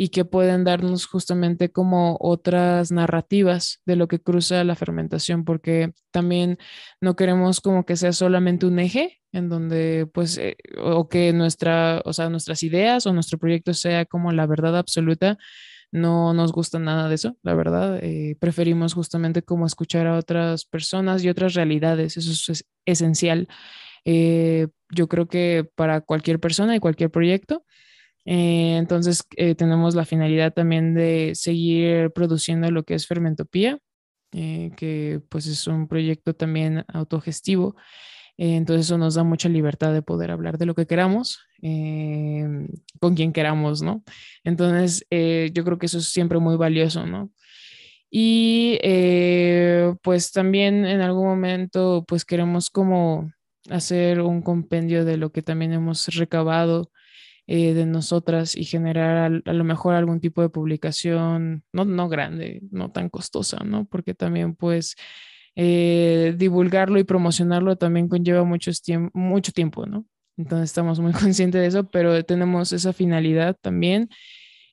y 0.00 0.10
que 0.10 0.24
pueden 0.24 0.62
darnos 0.62 1.06
justamente 1.06 1.72
como 1.72 2.16
otras 2.20 2.92
narrativas 2.92 3.82
de 3.84 3.96
lo 3.96 4.06
que 4.06 4.20
cruza 4.20 4.62
la 4.62 4.76
fermentación, 4.76 5.44
porque 5.44 5.92
también 6.12 6.56
no 7.00 7.16
queremos 7.16 7.60
como 7.60 7.84
que 7.84 7.96
sea 7.96 8.12
solamente 8.12 8.64
un 8.64 8.78
eje 8.78 9.20
en 9.32 9.48
donde 9.48 10.08
pues 10.14 10.38
eh, 10.38 10.56
o 10.80 11.08
que 11.08 11.32
nuestra, 11.32 12.00
o 12.04 12.12
sea, 12.12 12.30
nuestras 12.30 12.62
ideas 12.62 13.06
o 13.06 13.12
nuestro 13.12 13.38
proyecto 13.38 13.74
sea 13.74 14.04
como 14.06 14.30
la 14.32 14.46
verdad 14.46 14.78
absoluta. 14.78 15.36
No 15.90 16.32
nos 16.32 16.52
gusta 16.52 16.78
nada 16.78 17.08
de 17.08 17.16
eso, 17.16 17.36
la 17.42 17.54
verdad. 17.54 17.98
Eh, 18.00 18.36
preferimos 18.38 18.94
justamente 18.94 19.42
como 19.42 19.66
escuchar 19.66 20.06
a 20.06 20.16
otras 20.16 20.64
personas 20.64 21.24
y 21.24 21.28
otras 21.28 21.54
realidades. 21.54 22.16
Eso 22.16 22.52
es 22.52 22.64
esencial. 22.84 23.48
Eh, 24.04 24.68
yo 24.90 25.08
creo 25.08 25.26
que 25.26 25.68
para 25.74 26.02
cualquier 26.02 26.38
persona 26.38 26.76
y 26.76 26.80
cualquier 26.80 27.10
proyecto, 27.10 27.64
eh, 28.24 28.76
entonces, 28.76 29.24
eh, 29.36 29.54
tenemos 29.54 29.94
la 29.94 30.04
finalidad 30.04 30.52
también 30.52 30.94
de 30.94 31.32
seguir 31.34 32.10
produciendo 32.12 32.70
lo 32.70 32.84
que 32.84 32.94
es 32.94 33.06
Fermentopía, 33.06 33.78
eh, 34.32 34.70
que 34.76 35.20
pues 35.30 35.46
es 35.46 35.66
un 35.66 35.88
proyecto 35.88 36.34
también 36.34 36.84
autogestivo. 36.88 37.76
entonces, 38.36 38.86
eso 38.86 38.98
nos 38.98 39.14
da 39.14 39.24
mucha 39.24 39.48
libertad 39.48 39.92
de 39.92 40.02
poder 40.02 40.30
hablar 40.30 40.58
de 40.58 40.66
lo 40.66 40.74
que 40.74 40.86
queramos, 40.86 41.40
con 43.00 43.14
quien 43.16 43.32
queramos, 43.32 43.82
¿no? 43.82 44.04
Entonces, 44.44 45.04
yo 45.10 45.64
creo 45.64 45.78
que 45.78 45.86
eso 45.86 45.98
es 45.98 46.06
siempre 46.08 46.38
muy 46.38 46.56
valioso, 46.56 47.06
¿no? 47.06 47.32
Y 48.10 48.78
pues 50.02 50.32
también 50.32 50.86
en 50.86 51.00
algún 51.00 51.26
momento 51.26 52.04
pues 52.06 52.24
queremos 52.24 52.70
como 52.70 53.32
hacer 53.70 54.20
un 54.20 54.42
compendio 54.42 55.04
de 55.04 55.16
lo 55.16 55.32
que 55.32 55.42
también 55.42 55.72
hemos 55.72 56.06
recabado 56.08 56.90
eh, 57.50 57.72
de 57.72 57.86
nosotras 57.86 58.54
y 58.54 58.64
generar 58.64 59.42
a, 59.42 59.52
lo 59.54 59.64
mejor 59.64 59.94
algún 59.94 60.20
tipo 60.20 60.42
de 60.42 60.50
publicación, 60.50 61.64
no, 61.72 61.86
no 61.86 62.08
grande, 62.10 62.60
no 62.70 62.92
tan 62.92 63.08
costosa, 63.08 63.64
¿no? 63.64 63.86
Porque 63.86 64.12
también 64.12 64.54
pues 64.54 64.96
eh, 65.56 66.34
divulgarlo 66.36 66.98
y 66.98 67.04
promocionarlo 67.04 67.76
también 67.76 68.06
conlleva 68.06 68.44
mucho 68.44 68.70
tiempo, 68.72 69.18
mucho 69.18 69.52
tiempo, 69.52 69.86
¿no? 69.86 70.04
Entonces 70.36 70.68
estamos 70.68 71.00
muy 71.00 71.12
conscientes 71.14 71.62
de 71.62 71.68
eso, 71.68 71.88
pero 71.88 72.22
tenemos 72.22 72.72
esa 72.74 72.92
finalidad 72.92 73.56
también. 73.62 74.10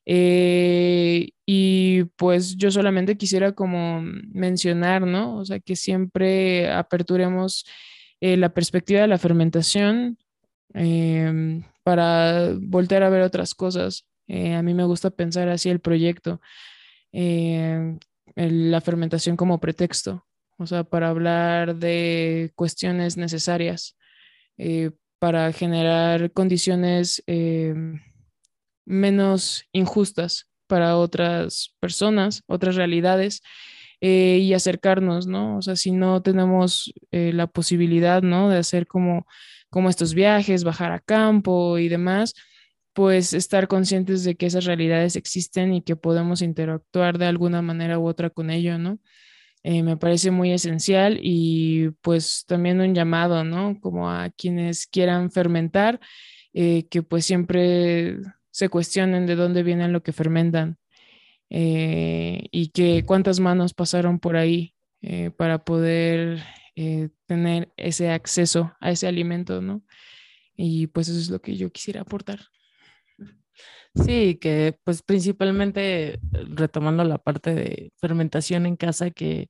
Eh, 0.05 1.29
y 1.45 2.03
pues 2.17 2.57
yo 2.57 2.71
solamente 2.71 3.15
quisiera 3.15 3.53
como 3.53 4.01
mencionar, 4.01 5.03
¿no? 5.07 5.37
O 5.37 5.45
sea, 5.45 5.61
que 5.61 5.77
siempre 5.77 6.69
aperturemos 6.71 7.65
eh, 8.19 8.35
la 8.35 8.53
perspectiva 8.53 8.99
de 8.99 9.07
la 9.07 9.17
fermentación 9.17 10.17
em, 10.73 11.63
para 11.83 12.53
voltear 12.59 13.03
a 13.03 13.09
ver 13.09 13.21
otras 13.21 13.53
cosas. 13.53 14.07
Eh, 14.27 14.55
a 14.55 14.61
mí 14.63 14.73
me 14.73 14.85
gusta 14.85 15.09
pensar 15.09 15.49
así 15.49 15.69
el 15.69 15.79
proyecto, 15.79 16.41
la 17.11 18.81
fermentación 18.81 19.37
como 19.37 19.59
pretexto, 19.59 20.25
o 20.57 20.65
sea, 20.65 20.83
para 20.83 21.09
hablar 21.09 21.75
de 21.75 22.51
cuestiones 22.55 23.17
necesarias, 23.17 23.95
para 25.19 25.53
generar 25.53 26.31
condiciones 26.31 27.23
em, 27.27 28.01
menos 28.85 29.65
injustas 29.71 30.47
para 30.67 30.97
otras 30.97 31.75
personas, 31.79 32.43
otras 32.47 32.75
realidades 32.75 33.41
eh, 34.07 34.37
y 34.37 34.53
acercarnos, 34.53 35.25
¿no? 35.25 35.57
O 35.57 35.61
sea, 35.63 35.75
si 35.75 35.91
no 35.91 36.21
tenemos 36.21 36.93
eh, 37.09 37.31
la 37.33 37.47
posibilidad, 37.47 38.21
¿no? 38.21 38.49
De 38.49 38.59
hacer 38.59 38.85
como, 38.85 39.25
como 39.71 39.89
estos 39.89 40.13
viajes, 40.13 40.63
bajar 40.63 40.91
a 40.91 40.99
campo 40.99 41.79
y 41.79 41.89
demás, 41.89 42.35
pues 42.93 43.33
estar 43.33 43.67
conscientes 43.67 44.23
de 44.23 44.35
que 44.35 44.45
esas 44.45 44.65
realidades 44.65 45.15
existen 45.15 45.73
y 45.73 45.81
que 45.81 45.95
podemos 45.95 46.43
interactuar 46.43 47.17
de 47.17 47.25
alguna 47.25 47.63
manera 47.63 47.97
u 47.97 48.07
otra 48.07 48.29
con 48.29 48.51
ello, 48.51 48.77
¿no? 48.77 48.99
Eh, 49.63 49.81
me 49.81 49.97
parece 49.97 50.29
muy 50.29 50.51
esencial 50.51 51.17
y 51.23 51.89
pues 52.01 52.45
también 52.47 52.81
un 52.81 52.93
llamado, 52.93 53.43
¿no? 53.43 53.79
Como 53.81 54.07
a 54.11 54.29
quienes 54.29 54.85
quieran 54.85 55.31
fermentar, 55.31 55.99
que 56.53 57.03
pues 57.09 57.25
siempre 57.25 58.17
se 58.51 58.69
cuestionen 58.69 59.25
de 59.25 59.35
dónde 59.35 59.63
vienen 59.63 59.93
lo 59.93 60.03
que 60.03 60.13
fermentan 60.13 60.77
eh, 61.49 62.47
y 62.51 62.69
que 62.69 63.03
cuántas 63.05 63.39
manos 63.39 63.73
pasaron 63.73 64.19
por 64.19 64.35
ahí 64.35 64.73
eh, 65.01 65.31
para 65.31 65.63
poder 65.63 66.43
eh, 66.75 67.09
tener 67.27 67.71
ese 67.77 68.11
acceso 68.11 68.73
a 68.79 68.91
ese 68.91 69.07
alimento, 69.07 69.61
¿no? 69.61 69.83
Y 70.55 70.87
pues 70.87 71.09
eso 71.09 71.19
es 71.19 71.29
lo 71.29 71.41
que 71.41 71.55
yo 71.57 71.71
quisiera 71.71 72.01
aportar. 72.01 72.39
Sí, 74.05 74.35
que 74.41 74.77
pues 74.83 75.01
principalmente 75.03 76.19
retomando 76.31 77.03
la 77.05 77.17
parte 77.17 77.55
de 77.55 77.91
fermentación 77.97 78.65
en 78.65 78.75
casa, 78.75 79.09
que 79.11 79.49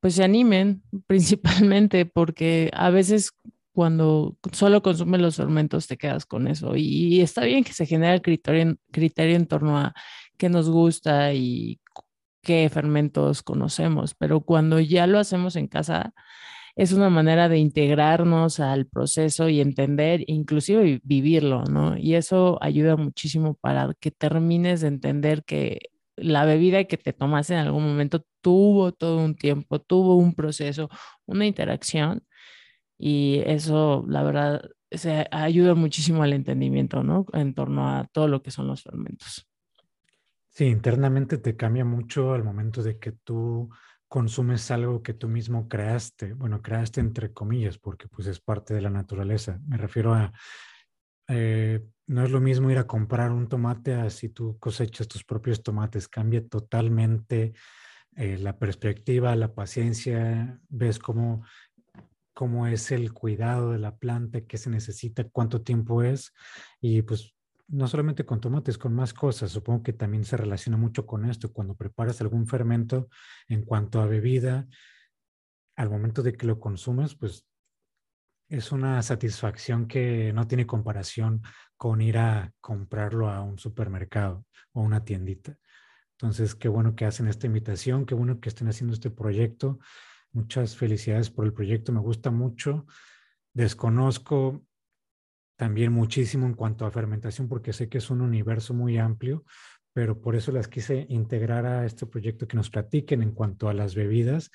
pues 0.00 0.14
se 0.14 0.24
animen 0.24 0.82
principalmente 1.06 2.06
porque 2.06 2.70
a 2.74 2.90
veces 2.90 3.32
cuando 3.72 4.36
solo 4.52 4.82
consumes 4.82 5.20
los 5.20 5.36
fermentos 5.36 5.86
te 5.86 5.96
quedas 5.96 6.26
con 6.26 6.46
eso. 6.46 6.76
Y, 6.76 7.20
está 7.22 7.44
bien 7.44 7.64
que 7.64 7.72
se 7.72 7.86
genere 7.86 8.14
el 8.14 8.22
criterio, 8.22 8.76
criterio 8.92 9.36
en 9.36 9.46
torno 9.46 9.78
a 9.78 9.94
qué 10.38 10.48
nos 10.48 10.70
gusta 10.70 11.32
y 11.34 11.80
qué 12.42 12.68
fermentos 12.70 13.42
conocemos, 13.42 14.14
pero 14.14 14.40
cuando 14.42 14.80
ya 14.80 15.06
lo 15.06 15.18
hacemos 15.18 15.56
en 15.56 15.68
casa, 15.68 16.14
es 16.76 16.92
una 16.92 17.10
manera 17.10 17.48
de 17.48 17.58
integrarnos 17.58 18.60
al 18.60 18.86
proceso 18.86 19.48
y 19.48 19.60
entender, 19.60 20.24
inclusive 20.26 21.00
vivirlo, 21.04 21.64
¿no? 21.64 21.96
Y 21.98 22.14
eso 22.14 22.58
ayuda 22.62 22.96
muchísimo 22.96 23.54
para 23.54 23.92
que 24.00 24.10
termines 24.10 24.80
de 24.80 24.88
entender 24.88 25.44
que 25.44 25.80
la 26.16 26.44
bebida 26.44 26.84
que 26.84 26.96
te 26.98 27.12
tomas 27.12 27.50
en 27.50 27.58
algún 27.58 27.84
momento 27.84 28.24
tuvo 28.40 28.92
todo 28.92 29.18
un 29.18 29.34
tiempo, 29.36 29.80
tuvo 29.80 30.16
un 30.16 30.34
proceso, 30.34 30.88
una 31.26 31.46
interacción 31.46 32.24
y 32.98 33.42
eso, 33.46 34.04
la 34.08 34.22
verdad, 34.22 34.62
se 34.90 35.26
ayuda 35.30 35.74
muchísimo 35.74 36.22
al 36.22 36.32
entendimiento, 36.34 37.02
¿no? 37.02 37.26
En 37.32 37.54
torno 37.54 37.88
a 37.88 38.06
todo 38.12 38.28
lo 38.28 38.42
que 38.42 38.50
son 38.50 38.66
los 38.68 38.82
fermentos. 38.82 39.51
Sí, 40.54 40.66
internamente 40.66 41.38
te 41.38 41.56
cambia 41.56 41.84
mucho 41.84 42.34
al 42.34 42.44
momento 42.44 42.82
de 42.82 42.98
que 42.98 43.12
tú 43.12 43.70
consumes 44.06 44.70
algo 44.70 45.02
que 45.02 45.14
tú 45.14 45.26
mismo 45.26 45.66
creaste. 45.66 46.34
Bueno, 46.34 46.60
creaste 46.60 47.00
entre 47.00 47.32
comillas, 47.32 47.78
porque 47.78 48.06
pues 48.08 48.26
es 48.26 48.38
parte 48.38 48.74
de 48.74 48.82
la 48.82 48.90
naturaleza. 48.90 49.58
Me 49.66 49.78
refiero 49.78 50.12
a, 50.12 50.30
eh, 51.28 51.82
no 52.06 52.22
es 52.22 52.30
lo 52.30 52.42
mismo 52.42 52.70
ir 52.70 52.76
a 52.76 52.86
comprar 52.86 53.30
un 53.32 53.48
tomate 53.48 53.94
a 53.94 54.10
si 54.10 54.28
tú 54.28 54.58
cosechas 54.58 55.08
tus 55.08 55.24
propios 55.24 55.62
tomates. 55.62 56.06
Cambia 56.06 56.46
totalmente 56.46 57.54
eh, 58.14 58.36
la 58.36 58.58
perspectiva, 58.58 59.34
la 59.36 59.54
paciencia. 59.54 60.60
Ves 60.68 60.98
cómo 60.98 61.44
cómo 62.34 62.66
es 62.66 62.90
el 62.90 63.12
cuidado 63.12 63.72
de 63.72 63.78
la 63.78 63.96
planta, 63.96 64.42
qué 64.42 64.56
se 64.58 64.70
necesita, 64.70 65.24
cuánto 65.24 65.62
tiempo 65.62 66.02
es. 66.02 66.32
Y 66.80 67.02
pues 67.02 67.34
no 67.72 67.88
solamente 67.88 68.26
con 68.26 68.40
tomates, 68.40 68.76
con 68.76 68.94
más 68.94 69.14
cosas. 69.14 69.50
Supongo 69.50 69.82
que 69.82 69.94
también 69.94 70.24
se 70.24 70.36
relaciona 70.36 70.76
mucho 70.76 71.06
con 71.06 71.24
esto. 71.24 71.52
Cuando 71.52 71.74
preparas 71.74 72.20
algún 72.20 72.46
fermento 72.46 73.08
en 73.48 73.64
cuanto 73.64 74.00
a 74.00 74.06
bebida, 74.06 74.68
al 75.76 75.88
momento 75.88 76.22
de 76.22 76.34
que 76.34 76.46
lo 76.46 76.60
consumes, 76.60 77.14
pues 77.14 77.46
es 78.50 78.72
una 78.72 79.02
satisfacción 79.02 79.88
que 79.88 80.34
no 80.34 80.46
tiene 80.46 80.66
comparación 80.66 81.42
con 81.78 82.02
ir 82.02 82.18
a 82.18 82.52
comprarlo 82.60 83.30
a 83.30 83.40
un 83.40 83.58
supermercado 83.58 84.44
o 84.72 84.82
una 84.82 85.02
tiendita. 85.02 85.56
Entonces, 86.18 86.54
qué 86.54 86.68
bueno 86.68 86.94
que 86.94 87.06
hacen 87.06 87.26
esta 87.26 87.46
invitación, 87.46 88.04
qué 88.04 88.14
bueno 88.14 88.38
que 88.38 88.50
estén 88.50 88.68
haciendo 88.68 88.92
este 88.92 89.10
proyecto. 89.10 89.78
Muchas 90.32 90.76
felicidades 90.76 91.30
por 91.30 91.46
el 91.46 91.54
proyecto, 91.54 91.90
me 91.90 92.00
gusta 92.00 92.30
mucho. 92.30 92.86
Desconozco 93.54 94.62
también 95.62 95.92
muchísimo 95.92 96.44
en 96.44 96.54
cuanto 96.54 96.84
a 96.84 96.90
fermentación 96.90 97.48
porque 97.48 97.72
sé 97.72 97.88
que 97.88 97.98
es 97.98 98.10
un 98.10 98.20
universo 98.20 98.74
muy 98.74 98.98
amplio, 98.98 99.44
pero 99.92 100.20
por 100.20 100.34
eso 100.34 100.50
las 100.50 100.66
quise 100.66 101.06
integrar 101.08 101.66
a 101.66 101.86
este 101.86 102.04
proyecto 102.04 102.48
que 102.48 102.56
nos 102.56 102.68
platiquen 102.68 103.22
en 103.22 103.30
cuanto 103.30 103.68
a 103.68 103.72
las 103.72 103.94
bebidas. 103.94 104.50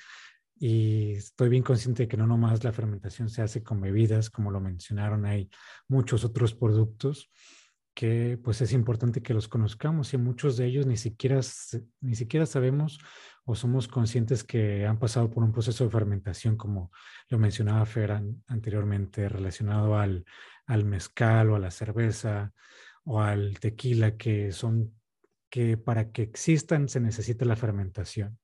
Y 0.60 1.12
estoy 1.12 1.48
bien 1.48 1.62
consciente 1.62 2.02
de 2.02 2.08
que 2.08 2.18
no 2.18 2.26
nomás 2.26 2.62
la 2.62 2.74
fermentación 2.74 3.30
se 3.30 3.40
hace 3.40 3.62
con 3.62 3.80
bebidas, 3.80 4.28
como 4.28 4.50
lo 4.50 4.60
mencionaron, 4.60 5.24
hay 5.24 5.48
muchos 5.88 6.26
otros 6.26 6.52
productos 6.52 7.30
que 7.94 8.38
pues 8.44 8.60
es 8.60 8.74
importante 8.74 9.22
que 9.22 9.32
los 9.32 9.48
conozcamos 9.48 10.12
y 10.12 10.18
muchos 10.18 10.58
de 10.58 10.66
ellos 10.66 10.84
ni 10.84 10.98
siquiera, 10.98 11.40
ni 12.02 12.16
siquiera 12.16 12.44
sabemos 12.44 12.98
o 13.46 13.54
somos 13.54 13.88
conscientes 13.88 14.44
que 14.44 14.86
han 14.86 14.98
pasado 14.98 15.30
por 15.30 15.42
un 15.42 15.52
proceso 15.52 15.84
de 15.84 15.90
fermentación, 15.90 16.58
como 16.58 16.92
lo 17.30 17.38
mencionaba 17.38 17.86
Fer 17.86 18.12
anteriormente, 18.46 19.26
relacionado 19.26 19.96
al, 19.96 20.26
al 20.68 20.84
mezcal 20.84 21.50
o 21.50 21.56
a 21.56 21.58
la 21.58 21.70
cerveza 21.70 22.52
o 23.04 23.20
al 23.20 23.58
tequila, 23.58 24.16
que 24.16 24.52
son 24.52 24.94
que 25.50 25.78
para 25.78 26.12
que 26.12 26.22
existan 26.22 26.88
se 26.88 27.00
necesita 27.00 27.46
la 27.46 27.56
fermentación. 27.56 28.38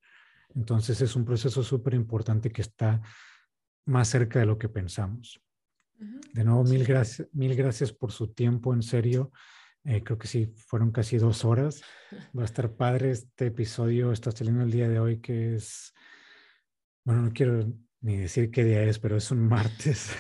Entonces 0.55 1.01
es 1.03 1.15
un 1.17 1.25
proceso 1.25 1.63
súper 1.63 1.95
importante 1.95 2.51
que 2.51 2.63
está 2.63 3.03
más 3.85 4.09
cerca 4.09 4.39
de 4.39 4.47
lo 4.47 4.59
que 4.59 4.71
pensamos. 4.71 5.41
De 6.33 6.45
nuevo, 6.45 6.65
mil 6.65 6.85
gracias, 6.85 7.29
mil 7.33 7.55
gracias 7.55 7.93
por 7.93 8.11
su 8.11 8.33
tiempo, 8.33 8.73
en 8.73 8.83
serio. 8.83 9.31
Eh, 9.85 10.03
creo 10.03 10.19
que 10.19 10.27
sí, 10.27 10.47
fueron 10.57 10.93
casi 10.93 11.19
dos 11.19 11.45
horas. 11.45 11.83
Va 12.37 12.43
a 12.43 12.47
estar 12.47 12.75
padre 12.75 13.11
este 13.11 13.47
episodio. 13.47 14.13
Está 14.13 14.31
saliendo 14.33 14.63
el 14.65 14.71
día 14.71 14.89
de 14.89 14.99
hoy, 14.99 15.21
que 15.21 15.57
es, 15.57 15.93
bueno, 17.05 17.21
no 17.21 17.33
quiero 17.33 17.71
ni 18.01 18.17
decir 18.17 18.51
qué 18.51 18.65
día 18.65 18.83
es, 18.83 18.99
pero 18.99 19.17
es 19.17 19.31
un 19.31 19.47
martes. 19.49 20.11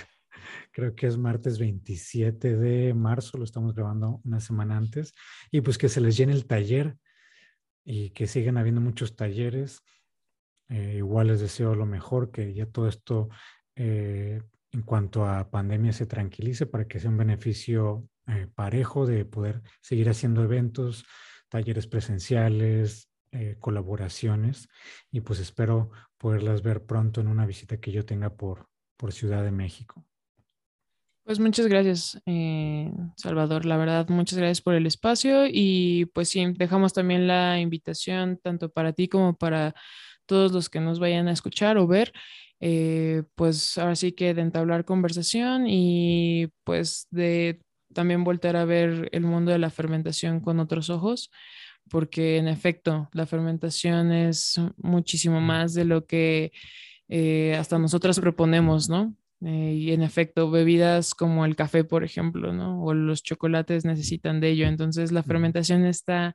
Creo 0.74 0.94
que 0.94 1.06
es 1.06 1.16
martes 1.16 1.58
27 1.58 2.56
de 2.56 2.92
marzo, 2.92 3.38
lo 3.38 3.44
estamos 3.44 3.74
grabando 3.74 4.20
una 4.24 4.40
semana 4.40 4.76
antes. 4.76 5.14
Y 5.50 5.60
pues 5.60 5.78
que 5.78 5.88
se 5.88 6.00
les 6.00 6.16
llene 6.16 6.32
el 6.32 6.46
taller 6.46 6.96
y 7.84 8.10
que 8.10 8.26
sigan 8.26 8.58
habiendo 8.58 8.80
muchos 8.80 9.16
talleres. 9.16 9.82
Eh, 10.68 10.96
igual 10.96 11.28
les 11.28 11.40
deseo 11.40 11.74
lo 11.74 11.86
mejor, 11.86 12.30
que 12.30 12.52
ya 12.52 12.66
todo 12.66 12.88
esto 12.88 13.28
eh, 13.76 14.42
en 14.72 14.82
cuanto 14.82 15.24
a 15.24 15.50
pandemia 15.50 15.92
se 15.92 16.06
tranquilice 16.06 16.66
para 16.66 16.86
que 16.86 16.98
sea 16.98 17.10
un 17.10 17.18
beneficio 17.18 18.08
eh, 18.26 18.48
parejo 18.52 19.06
de 19.06 19.24
poder 19.24 19.62
seguir 19.80 20.08
haciendo 20.08 20.42
eventos, 20.42 21.04
talleres 21.48 21.86
presenciales, 21.86 23.08
eh, 23.30 23.56
colaboraciones 23.60 24.68
y 25.10 25.20
pues 25.20 25.40
espero 25.40 25.90
poderlas 26.18 26.62
ver 26.62 26.84
pronto 26.84 27.20
en 27.20 27.28
una 27.28 27.46
visita 27.46 27.78
que 27.78 27.92
yo 27.92 28.04
tenga 28.04 28.30
por, 28.34 28.68
por 28.96 29.12
Ciudad 29.12 29.44
de 29.44 29.50
México. 29.50 30.06
Pues 31.24 31.40
muchas 31.40 31.66
gracias, 31.68 32.20
eh, 32.26 32.92
Salvador. 33.16 33.64
La 33.64 33.78
verdad, 33.78 34.06
muchas 34.10 34.38
gracias 34.38 34.60
por 34.60 34.74
el 34.74 34.86
espacio 34.86 35.46
y 35.50 36.04
pues 36.14 36.28
sí, 36.28 36.44
dejamos 36.58 36.92
también 36.92 37.26
la 37.26 37.58
invitación 37.60 38.38
tanto 38.42 38.68
para 38.70 38.92
ti 38.92 39.08
como 39.08 39.34
para 39.34 39.74
todos 40.26 40.52
los 40.52 40.68
que 40.68 40.80
nos 40.80 41.00
vayan 41.00 41.26
a 41.28 41.32
escuchar 41.32 41.78
o 41.78 41.86
ver, 41.86 42.12
eh, 42.60 43.22
pues 43.36 43.78
ahora 43.78 43.96
sí 43.96 44.12
que 44.12 44.34
de 44.34 44.42
entablar 44.42 44.84
conversación 44.84 45.66
y 45.66 46.48
pues 46.62 47.06
de 47.10 47.60
también 47.94 48.22
volver 48.24 48.56
a 48.56 48.66
ver 48.66 49.08
el 49.12 49.22
mundo 49.22 49.50
de 49.52 49.58
la 49.58 49.70
fermentación 49.70 50.40
con 50.40 50.60
otros 50.60 50.90
ojos, 50.90 51.30
porque 51.90 52.36
en 52.38 52.48
efecto 52.48 53.08
la 53.12 53.24
fermentación 53.26 54.12
es 54.12 54.60
muchísimo 54.76 55.40
más 55.40 55.72
de 55.74 55.84
lo 55.86 56.06
que 56.06 56.52
eh, 57.08 57.56
hasta 57.58 57.78
nosotras 57.78 58.20
proponemos, 58.20 58.88
¿no? 58.90 59.14
Eh, 59.44 59.74
y 59.74 59.92
en 59.92 60.02
efecto, 60.02 60.50
bebidas 60.50 61.14
como 61.14 61.44
el 61.44 61.54
café, 61.54 61.84
por 61.84 62.02
ejemplo, 62.02 62.52
¿no? 62.52 62.82
O 62.82 62.94
los 62.94 63.22
chocolates 63.22 63.84
necesitan 63.84 64.40
de 64.40 64.50
ello. 64.50 64.66
Entonces, 64.66 65.12
la 65.12 65.22
fermentación 65.22 65.84
está, 65.84 66.34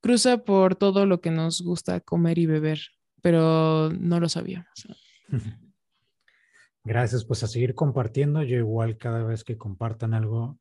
cruza 0.00 0.38
por 0.38 0.74
todo 0.74 1.06
lo 1.06 1.20
que 1.20 1.30
nos 1.30 1.60
gusta 1.60 2.00
comer 2.00 2.38
y 2.38 2.46
beber, 2.46 2.80
pero 3.22 3.90
no 3.98 4.18
lo 4.18 4.28
sabíamos. 4.28 4.88
Gracias, 6.84 7.24
pues 7.24 7.42
a 7.42 7.46
seguir 7.46 7.74
compartiendo. 7.74 8.42
Yo 8.42 8.56
igual 8.56 8.96
cada 8.96 9.22
vez 9.22 9.44
que 9.44 9.56
compartan 9.56 10.14
algo 10.14 10.58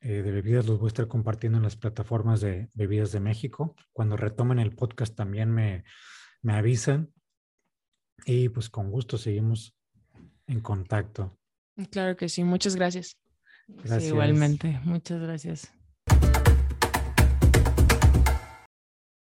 eh, 0.00 0.22
de 0.22 0.32
bebidas 0.32 0.66
los 0.66 0.78
voy 0.78 0.86
a 0.86 0.88
estar 0.88 1.08
compartiendo 1.08 1.58
en 1.58 1.64
las 1.64 1.76
plataformas 1.76 2.40
de 2.40 2.68
bebidas 2.74 3.12
de 3.12 3.20
México. 3.20 3.76
Cuando 3.92 4.16
retomen 4.16 4.58
el 4.58 4.74
podcast 4.74 5.14
también 5.14 5.50
me, 5.50 5.84
me 6.42 6.54
avisan 6.54 7.12
y 8.24 8.48
pues 8.48 8.68
con 8.68 8.90
gusto 8.90 9.16
seguimos 9.18 9.76
en 10.50 10.60
contacto. 10.60 11.32
Claro 11.90 12.16
que 12.16 12.28
sí, 12.28 12.44
muchas 12.44 12.76
gracias. 12.76 13.16
gracias. 13.68 14.04
igualmente, 14.04 14.80
muchas 14.84 15.20
gracias. 15.20 15.72